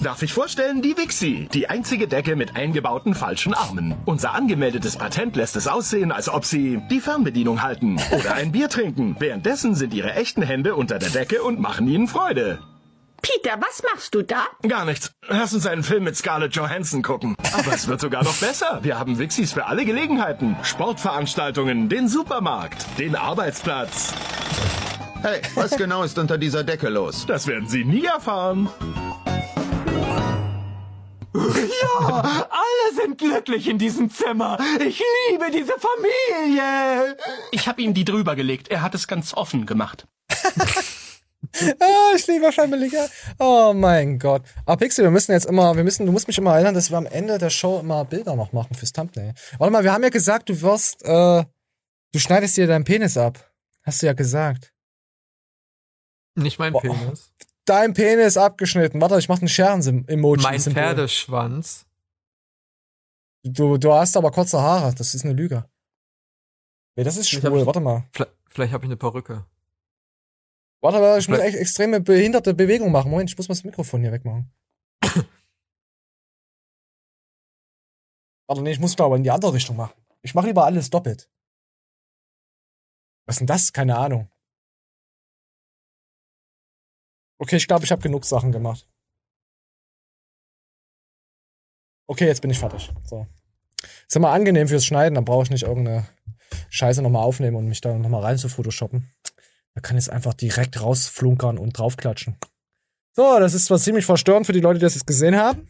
Darf 0.04 0.22
ich 0.22 0.34
vorstellen, 0.34 0.82
die 0.82 0.98
Wixi, 0.98 1.48
die 1.54 1.70
einzige 1.70 2.10
Decke 2.10 2.36
mit 2.36 2.58
eingebauten 2.58 3.16
falschen 3.16 3.54
Armen. 3.54 3.96
Unser 4.04 4.34
angemeldetes 4.34 4.98
Patent 4.98 5.38
lässt 5.38 5.56
es 5.56 5.70
aussehen, 5.70 6.12
als 6.12 6.28
ob 6.28 6.44
Sie 6.44 6.82
die 6.92 7.00
Fernbedienung 7.00 7.62
halten 7.62 8.02
oder 8.12 8.34
ein 8.34 8.52
Bier 8.52 8.68
trinken. 8.68 9.16
Währenddessen 9.18 9.76
sind 9.76 9.94
Ihre 9.94 10.12
echten 10.16 10.42
Hände 10.42 10.76
unter 10.76 11.00
der 11.00 11.10
Decke 11.10 11.42
und 11.42 11.62
machen 11.62 11.88
Ihnen 11.88 12.10
Freude. 12.10 12.60
Peter, 13.22 13.60
was 13.60 13.84
machst 13.94 14.16
du 14.16 14.22
da? 14.22 14.46
Gar 14.68 14.86
nichts. 14.86 15.12
Lass 15.28 15.54
uns 15.54 15.66
einen 15.66 15.84
Film 15.84 16.04
mit 16.04 16.16
Scarlett 16.16 16.56
Johansson 16.56 17.02
gucken. 17.02 17.36
Aber 17.54 17.74
es 17.74 17.88
wird 17.88 18.02
sogar 18.02 18.24
noch 18.24 18.36
besser. 18.38 18.80
Wir 18.82 18.98
haben 18.98 19.20
Wixis 19.20 19.54
für 19.54 19.66
alle 19.66 19.86
Gelegenheiten. 19.86 20.56
Sportveranstaltungen, 20.64 21.90
den 21.90 22.08
Supermarkt, 22.08 22.86
den 22.98 23.16
Arbeitsplatz. 23.16 24.14
Hey, 25.22 25.42
was 25.56 25.72
genau 25.72 26.04
ist 26.04 26.18
unter 26.18 26.38
dieser 26.38 26.64
Decke 26.64 26.90
los? 26.90 27.26
Das 27.26 27.46
werden 27.48 27.68
Sie 27.68 27.84
nie 27.84 28.06
erfahren. 28.06 28.70
Ja, 31.34 32.24
alle 32.50 32.96
sind 32.96 33.18
glücklich 33.18 33.68
in 33.68 33.78
diesem 33.78 34.10
Zimmer. 34.10 34.58
Ich 34.80 35.02
liebe 35.30 35.52
diese 35.52 35.74
Familie. 35.78 37.18
Ich 37.52 37.68
habe 37.68 37.82
ihm 37.82 37.94
die 37.94 38.06
drüber 38.06 38.36
gelegt. 38.36 38.70
Er 38.70 38.82
hat 38.82 38.96
es 38.96 39.08
ganz 39.08 39.34
offen 39.34 39.66
gemacht. 39.66 40.08
ah, 41.80 42.14
ich 42.16 42.28
liebe 42.28 42.50
Guy. 42.52 43.08
Oh 43.40 43.74
mein 43.74 44.20
Gott. 44.20 44.44
Aber 44.66 44.78
Pixel, 44.78 45.04
wir 45.04 45.12
müssen 45.12 45.32
jetzt 45.32 45.46
immer, 45.46 45.76
wir 45.76 45.84
müssen, 45.84 46.06
du 46.06 46.12
musst 46.12 46.28
mich 46.28 46.38
immer 46.38 46.54
erinnern, 46.54 46.76
dass 46.76 46.92
wir 46.92 46.98
am 46.98 47.06
Ende 47.06 47.38
der 47.38 47.50
Show 47.50 47.80
immer 47.80 48.06
Bilder 48.06 48.36
noch 48.36 48.54
machen 48.54 48.76
fürs 48.76 48.94
Thumbnail. 48.94 49.34
Warte 49.58 49.72
mal, 49.72 49.84
wir 49.84 49.92
haben 49.92 50.04
ja 50.04 50.10
gesagt, 50.10 50.50
du 50.50 50.62
wirst, 50.62 51.04
äh, 51.04 51.44
du 52.12 52.20
schneidest 52.20 52.58
dir 52.58 52.68
deinen 52.68 52.86
Penis 52.86 53.18
ab. 53.18 53.52
Hast 53.84 54.02
du 54.02 54.06
ja 54.06 54.14
gesagt. 54.14 54.74
Nicht 56.36 56.60
mein 56.60 56.74
Boah. 56.74 56.82
Penis. 56.82 57.32
Dein 57.66 57.94
Penis 57.94 58.38
abgeschnitten. 58.38 59.02
Warte, 59.02 59.18
ich 59.20 59.30
mach 59.30 59.40
einen 59.40 59.48
Scherens-Emoji. 59.48 60.44
Mein 60.44 60.60
Pferdeschwanz. 60.60 61.86
Du, 63.44 63.78
du 63.78 63.94
hast 63.94 64.18
aber 64.18 64.32
kurze 64.32 64.62
Haare. 64.62 64.94
Das 64.96 65.14
ist 65.16 65.24
eine 65.24 65.34
Lüge. 65.34 65.66
Nee, 66.96 67.04
das 67.04 67.18
ist 67.18 67.30
schwul. 67.30 67.66
Warte 67.66 67.80
mal. 67.80 68.04
Vielleicht, 68.12 68.32
vielleicht 68.50 68.74
habe 68.74 68.86
ich 68.86 68.90
eine 68.90 68.98
Perücke. 68.98 69.46
Warte, 70.82 70.98
aber 70.98 71.18
ich 71.18 71.28
muss 71.28 71.40
echt 71.40 71.58
extreme 71.58 72.00
behinderte 72.00 72.54
Bewegung 72.54 72.92
machen. 72.92 73.12
Moment, 73.12 73.30
ich 73.30 73.38
muss 73.38 73.50
mal 73.50 73.56
das 73.56 73.64
Mikrofon 73.64 74.02
hier 74.02 74.12
wegmachen. 74.12 74.52
Warte, 78.48 78.62
nee, 78.64 78.72
ich 78.72 78.80
muss 78.80 78.96
glaube 78.96 79.18
in 79.18 79.24
die 79.24 79.32
andere 79.32 79.54
Richtung 79.54 79.76
machen. 79.76 79.94
Ich 80.22 80.34
mache 80.34 80.48
lieber 80.48 80.66
alles 80.66 80.90
doppelt. 80.90 81.30
Was 83.26 83.36
ist 83.36 83.40
denn 83.42 83.48
das? 83.48 83.74
Keine 83.74 83.98
Ahnung. 83.98 84.30
Okay, 87.42 87.58
ich 87.58 87.68
glaube, 87.68 87.86
ich 87.86 87.92
habe 87.92 88.02
genug 88.02 88.26
Sachen 88.26 88.52
gemacht. 88.52 88.90
Okay, 92.08 92.26
jetzt 92.26 92.42
bin 92.42 92.50
ich 92.50 92.58
fertig. 92.60 92.92
So. 93.06 93.28
Ist 94.08 94.16
immer 94.16 94.32
angenehm 94.32 94.68
fürs 94.68 94.84
Schneiden, 94.86 95.16
dann 95.16 95.26
brauche 95.26 95.44
ich 95.44 95.52
nicht 95.52 95.64
irgendeine 95.64 96.08
Scheiße 96.70 97.02
nochmal 97.02 97.24
aufnehmen 97.24 97.56
und 97.56 97.68
mich 97.68 97.82
da 97.82 97.94
nochmal 97.96 98.24
rein 98.24 98.38
zu 98.38 98.50
photoshoppen. 98.50 99.14
Man 99.76 99.82
kann 99.82 99.98
jetzt 99.98 100.10
einfach 100.10 100.34
direkt 100.34 100.82
rausflunkern 100.82 101.58
und 101.58 101.78
draufklatschen. 101.78 102.38
So, 103.16 103.40
das 103.40 103.54
ist 103.54 103.66
zwar 103.66 103.80
ziemlich 103.80 104.06
verstörend 104.06 104.46
für 104.46 104.54
die 104.54 104.62
Leute, 104.62 104.80
die 104.80 104.86
das 104.86 104.96
jetzt 104.96 105.08
gesehen 105.08 105.36
haben. 105.36 105.68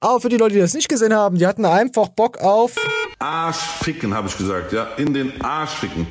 Aber 0.00 0.20
für 0.20 0.28
die 0.30 0.36
Leute, 0.36 0.54
die 0.54 0.60
das 0.60 0.74
nicht 0.74 0.88
gesehen 0.88 1.14
haben, 1.14 1.36
die 1.36 1.46
hatten 1.46 1.64
einfach 1.64 2.08
Bock 2.08 2.38
auf. 2.38 2.74
Arschficken, 3.18 4.14
habe 4.14 4.28
ich 4.28 4.36
gesagt, 4.36 4.72
ja. 4.72 4.84
In 4.96 5.12
den 5.12 5.40
Arschficken. 5.42 6.06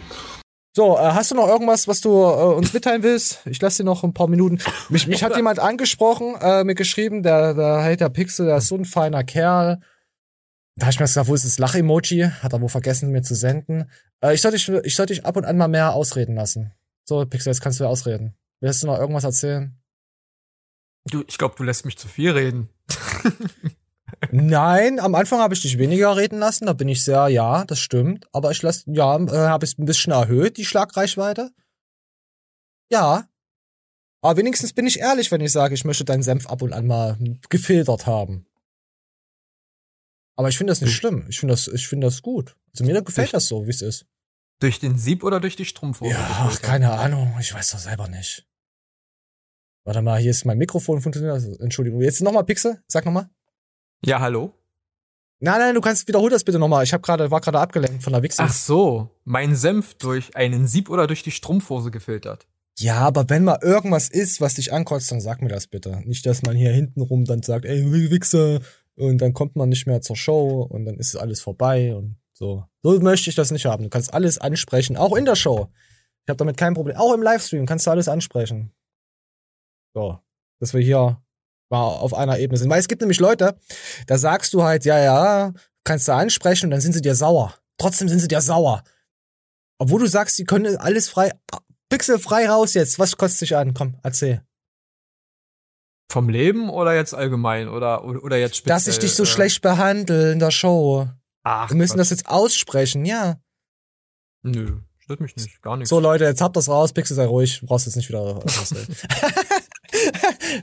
So, 0.75 0.95
äh, 0.97 1.01
hast 1.01 1.31
du 1.31 1.35
noch 1.35 1.47
irgendwas, 1.47 1.87
was 1.87 1.99
du 1.99 2.09
äh, 2.09 2.55
uns 2.55 2.71
mitteilen 2.73 3.01
willst? 3.01 3.41
Ich 3.45 3.59
lasse 3.59 3.83
dir 3.83 3.85
noch 3.85 4.03
ein 4.03 4.13
paar 4.13 4.27
Minuten. 4.27 4.59
Mich, 4.89 5.07
mich 5.07 5.23
hat 5.23 5.35
jemand 5.35 5.57
angesprochen, 5.57 6.35
äh, 6.39 6.63
mir 6.63 6.75
geschrieben, 6.75 7.23
der, 7.23 7.55
der 7.55 7.83
Hater 7.83 8.09
Pixel, 8.09 8.45
der 8.45 8.57
ist 8.57 8.67
so 8.67 8.75
ein 8.75 8.85
feiner 8.85 9.23
Kerl. 9.23 9.79
Da 10.75 10.85
habe 10.85 10.91
ich 10.91 10.99
mir 10.99 11.05
gesagt, 11.05 11.27
wo 11.27 11.33
ist 11.33 11.43
das 11.43 11.57
Lach-Emoji? 11.57 12.29
Hat 12.41 12.53
er 12.53 12.61
wohl 12.61 12.69
vergessen, 12.69 13.11
mir 13.11 13.23
zu 13.23 13.33
senden. 13.33 13.91
Äh, 14.21 14.35
ich 14.35 14.41
sollte 14.41 14.57
dich, 14.57 14.69
ich 14.69 14.95
sollte 14.95 15.13
dich 15.13 15.25
ab 15.25 15.35
und 15.35 15.45
an 15.45 15.57
mal 15.57 15.67
mehr 15.67 15.93
ausreden 15.93 16.35
lassen. 16.35 16.71
So, 17.09 17.25
Pixel, 17.25 17.51
jetzt 17.51 17.61
kannst 17.61 17.79
du 17.79 17.87
ausreden. 17.87 18.35
Willst 18.61 18.83
du 18.83 18.87
noch 18.87 18.99
irgendwas 18.99 19.23
erzählen? 19.23 19.75
Du, 21.09 21.23
ich 21.27 21.39
glaube, 21.39 21.55
du 21.57 21.63
lässt 21.63 21.83
mich 21.83 21.97
zu 21.97 22.07
viel 22.07 22.29
reden. 22.29 22.69
Nein, 24.31 24.99
am 24.99 25.15
Anfang 25.15 25.39
habe 25.39 25.55
ich 25.55 25.61
dich 25.61 25.79
weniger 25.79 26.15
reden 26.15 26.37
lassen, 26.37 26.67
da 26.67 26.73
bin 26.73 26.87
ich 26.87 27.03
sehr, 27.03 27.27
ja, 27.29 27.65
das 27.65 27.79
stimmt. 27.79 28.27
Aber 28.31 28.51
ich 28.51 28.61
lasse, 28.61 28.83
ja, 28.91 29.17
äh, 29.17 29.47
habe 29.47 29.65
ich 29.65 29.79
ein 29.79 29.85
bisschen 29.85 30.13
erhöht, 30.13 30.57
die 30.57 30.65
Schlagreichweite. 30.65 31.49
Ja. 32.91 33.27
Aber 34.21 34.37
wenigstens 34.37 34.73
bin 34.73 34.85
ich 34.85 34.99
ehrlich, 34.99 35.31
wenn 35.31 35.41
ich 35.41 35.51
sage, 35.51 35.73
ich 35.73 35.85
möchte 35.85 36.05
deinen 36.05 36.21
Senf 36.21 36.45
ab 36.45 36.61
und 36.61 36.73
an 36.73 36.85
mal 36.85 37.17
gefiltert 37.49 38.05
haben. 38.05 38.45
Aber 40.35 40.49
ich 40.49 40.59
finde 40.59 40.69
das 40.69 40.81
nicht 40.81 40.95
schlimm. 40.95 41.25
Ich 41.27 41.39
finde 41.39 41.53
das, 41.53 41.67
ich 41.67 41.87
finde 41.87 42.05
das 42.05 42.21
gut. 42.21 42.55
Also 42.71 42.85
mir 42.85 43.01
gefällt 43.01 43.33
das 43.33 43.47
so, 43.47 43.65
wie 43.65 43.71
es 43.71 43.81
ist. 43.81 44.05
Durch 44.59 44.79
den 44.79 44.97
Sieb 44.97 45.23
oder 45.23 45.39
durch 45.39 45.55
die 45.55 45.65
Strumpfhose? 45.65 46.11
Ja, 46.11 46.27
ach, 46.29 46.61
keine 46.61 46.91
Ahnung. 46.91 47.35
Ich 47.39 47.53
weiß 47.53 47.71
doch 47.71 47.79
selber 47.79 48.07
nicht. 48.07 48.45
Warte 49.85 50.01
mal, 50.01 50.19
hier 50.19 50.31
ist 50.31 50.45
mein 50.45 50.57
Mikrofon 50.57 51.01
funktioniert. 51.01 51.33
Also, 51.33 51.57
Entschuldigung. 51.59 52.01
Jetzt 52.01 52.21
nochmal 52.21 52.43
Pixel. 52.43 52.83
Sag 52.87 53.05
nochmal. 53.05 53.29
Ja, 54.03 54.19
hallo? 54.19 54.53
Nein, 55.41 55.59
nein, 55.59 55.75
du 55.75 55.81
kannst 55.81 56.07
wiederhol 56.09 56.29
das 56.29 56.43
bitte 56.43 56.59
nochmal. 56.59 56.83
Ich 56.83 56.93
hab 56.93 57.01
gerade 57.01 57.31
war 57.31 57.39
gerade 57.39 57.59
abgelenkt 57.59 58.03
von 58.03 58.11
der 58.11 58.21
Wichse. 58.21 58.43
Ach 58.43 58.51
so, 58.51 59.09
mein 59.23 59.55
Senf 59.55 59.93
durch 59.93 60.35
einen 60.35 60.67
Sieb 60.67 60.89
oder 60.89 61.07
durch 61.07 61.23
die 61.23 61.31
Strumpfhose 61.31 61.91
gefiltert. 61.91 62.47
Ja, 62.77 62.99
aber 62.99 63.29
wenn 63.29 63.45
mal 63.45 63.59
irgendwas 63.61 64.09
ist, 64.09 64.41
was 64.41 64.55
dich 64.55 64.73
ankotzt, 64.73 65.11
dann 65.11 65.21
sag 65.21 65.41
mir 65.41 65.49
das 65.49 65.67
bitte. 65.67 66.01
Nicht, 66.05 66.25
dass 66.25 66.43
man 66.43 66.57
hier 66.57 66.71
hinten 66.71 67.01
rum 67.01 67.23
dann 67.23 67.41
sagt, 67.41 67.65
ey, 67.65 68.11
Wichser, 68.11 68.59
und 68.95 69.19
dann 69.19 69.33
kommt 69.33 69.55
man 69.55 69.69
nicht 69.69 69.87
mehr 69.87 70.01
zur 70.01 70.17
Show 70.17 70.61
und 70.61 70.85
dann 70.85 70.97
ist 70.97 71.15
alles 71.15 71.39
vorbei 71.39 71.95
und 71.95 72.17
so. 72.39 72.65
So 72.81 72.99
möchte 73.01 73.29
ich 73.29 73.35
das 73.35 73.51
nicht 73.51 73.65
haben. 73.65 73.83
Du 73.83 73.89
kannst 73.89 74.13
alles 74.13 74.37
ansprechen, 74.37 74.97
auch 74.97 75.15
in 75.15 75.25
der 75.25 75.35
Show. 75.35 75.69
Ich 76.25 76.29
habe 76.29 76.37
damit 76.37 76.57
kein 76.57 76.73
Problem. 76.73 76.95
Auch 76.95 77.13
im 77.13 77.21
Livestream 77.21 77.65
kannst 77.65 77.85
du 77.85 77.91
alles 77.91 78.07
ansprechen. 78.07 78.71
So, 79.93 80.19
dass 80.59 80.73
wir 80.73 80.81
hier 80.81 81.21
mal 81.69 81.83
auf 81.83 82.13
einer 82.13 82.39
Ebene 82.39 82.57
sind. 82.57 82.69
Weil 82.69 82.79
es 82.79 82.87
gibt 82.87 83.01
nämlich 83.01 83.19
Leute, 83.19 83.57
da 84.07 84.17
sagst 84.17 84.53
du 84.53 84.63
halt, 84.63 84.85
ja, 84.85 84.97
ja, 84.97 85.53
kannst 85.83 86.07
du 86.07 86.13
ansprechen 86.13 86.67
und 86.67 86.71
dann 86.71 86.81
sind 86.81 86.93
sie 86.93 87.01
dir 87.01 87.15
sauer. 87.15 87.55
Trotzdem 87.77 88.07
sind 88.07 88.19
sie 88.19 88.27
dir 88.27 88.41
sauer. 88.41 88.83
Obwohl 89.77 89.99
du 89.99 90.07
sagst, 90.07 90.37
sie 90.37 90.45
können 90.45 90.77
alles 90.77 91.09
frei, 91.09 91.31
Pixel 91.89 92.19
frei 92.19 92.47
raus 92.47 92.73
jetzt. 92.73 92.99
Was 92.99 93.17
kostet 93.17 93.39
sich 93.39 93.55
an? 93.55 93.73
Komm, 93.73 93.97
erzähl. 94.03 94.43
Vom 96.11 96.29
Leben 96.29 96.69
oder 96.69 96.95
jetzt 96.95 97.13
allgemein 97.13 97.67
oder 97.67 98.03
oder 98.03 98.37
jetzt 98.37 98.57
speziell? 98.57 98.75
Dass 98.75 98.87
ich 98.87 98.99
dich 98.99 99.13
so 99.13 99.23
äh, 99.23 99.27
schlecht 99.27 99.61
behandle 99.61 100.31
in 100.31 100.39
der 100.39 100.51
Show. 100.51 101.07
Ach, 101.43 101.69
wir 101.69 101.77
müssen 101.77 101.93
Gott. 101.93 102.01
das 102.01 102.09
jetzt 102.09 102.27
aussprechen, 102.27 103.05
ja. 103.05 103.41
Nö, 104.43 104.79
stört 104.97 105.19
mich 105.19 105.35
nicht, 105.35 105.61
gar 105.61 105.77
nichts. 105.77 105.89
So 105.89 105.99
Leute, 105.99 106.25
jetzt 106.25 106.41
habt 106.41 106.55
das 106.55 106.69
raus, 106.69 106.93
Pixel 106.93 107.15
sei 107.15 107.25
ruhig, 107.25 107.61
brauchst 107.63 107.85
jetzt 107.85 107.95
nicht 107.95 108.09
wieder 108.09 108.43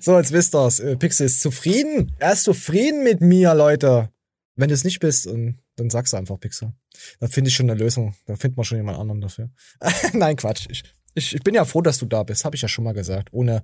So, 0.01 0.19
jetzt 0.19 0.32
wisst 0.32 0.55
ihr's. 0.55 0.81
Äh, 0.81 0.97
Pixel 0.97 1.27
ist 1.27 1.40
zufrieden. 1.40 2.15
Er 2.19 2.32
ist 2.32 2.44
zufrieden 2.44 3.05
mit 3.05 3.20
mir, 3.20 3.55
Leute. 3.55 4.11
Wenn 4.55 4.69
du 4.69 4.74
es 4.74 4.85
nicht 4.85 5.01
bist, 5.01 5.27
dann 5.27 5.90
sagst 5.90 6.12
du 6.12 6.16
einfach 6.16 6.40
Pixel. 6.40 6.73
Da 7.20 7.28
finde 7.28 7.48
ich 7.48 7.55
schon 7.55 7.69
eine 7.69 7.78
Lösung. 7.78 8.15
Da 8.24 8.36
findet 8.36 8.57
man 8.57 8.65
schon 8.65 8.78
jemand 8.78 8.98
anderen 8.98 9.20
dafür. 9.20 9.51
Nein, 10.12 10.36
Quatsch. 10.36 10.66
Ich, 10.70 10.82
ich, 11.15 11.35
ich 11.35 11.43
bin 11.43 11.55
ja 11.55 11.65
froh, 11.65 11.82
dass 11.82 11.98
du 11.98 12.07
da 12.07 12.23
bist, 12.23 12.44
habe 12.44 12.57
ich 12.57 12.62
ja 12.62 12.69
schon 12.69 12.85
mal 12.85 12.94
gesagt. 12.94 13.32
Ohne 13.32 13.62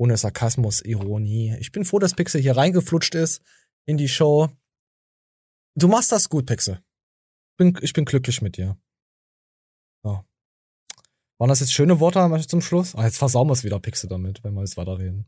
ohne 0.00 0.16
Sarkasmus, 0.16 0.80
Ironie. 0.80 1.54
Ich 1.60 1.72
bin 1.72 1.84
froh, 1.84 1.98
dass 1.98 2.14
Pixel 2.14 2.40
hier 2.40 2.56
reingeflutscht 2.56 3.14
ist 3.14 3.42
in 3.84 3.98
die 3.98 4.08
Show. 4.08 4.48
Du 5.80 5.88
machst 5.88 6.12
das 6.12 6.28
gut, 6.28 6.44
Pixel. 6.44 6.82
Bin, 7.56 7.76
ich 7.80 7.94
bin 7.94 8.04
glücklich 8.04 8.42
mit 8.42 8.58
dir. 8.58 8.78
Ja. 10.04 10.24
Waren 11.38 11.48
das 11.48 11.60
jetzt 11.60 11.72
schöne 11.72 12.00
Worte 12.00 12.46
zum 12.46 12.60
Schluss? 12.60 12.94
Ah, 12.94 13.04
jetzt 13.04 13.16
versauen 13.16 13.48
wir 13.48 13.54
es 13.54 13.64
wieder, 13.64 13.80
Pixel, 13.80 14.08
damit, 14.08 14.44
wenn 14.44 14.52
wir 14.52 14.60
jetzt 14.60 14.76
weiterreden. 14.76 15.26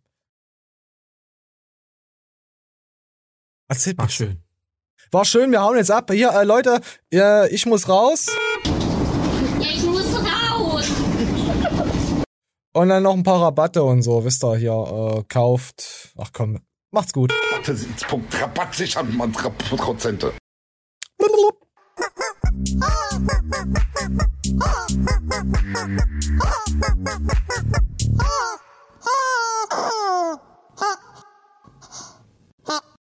Erzähl 3.69 3.95
Ach, 3.97 4.11
schön. 4.11 4.43
War 5.11 5.25
schön, 5.25 5.51
wir 5.51 5.63
hauen 5.63 5.79
jetzt 5.79 5.91
ab. 5.91 6.11
Hier, 6.13 6.31
äh, 6.31 6.45
Leute, 6.45 6.83
äh, 7.13 7.49
ich 7.49 7.65
muss 7.65 7.89
raus. 7.89 8.27
Ich 9.59 9.83
muss 9.85 10.13
und 12.75 12.89
dann 12.89 13.03
noch 13.03 13.15
ein 13.15 13.23
paar 13.23 13.43
Rabatte 13.43 13.83
und 13.83 14.03
so, 14.03 14.25
wisst 14.25 14.45
ihr, 14.45 14.57
hier, 14.57 14.73
äh, 14.73 15.25
kauft. 15.29 16.15
Ach 16.19 16.31
komm, 16.33 16.61
macht's 16.91 17.13
gut. 17.13 17.33
Punkt 18.09 18.41
Rabatt 18.41 18.75
sichern, 18.75 19.15
man 19.17 19.33
Prozente. 19.33 20.33
Ha! 22.81 23.13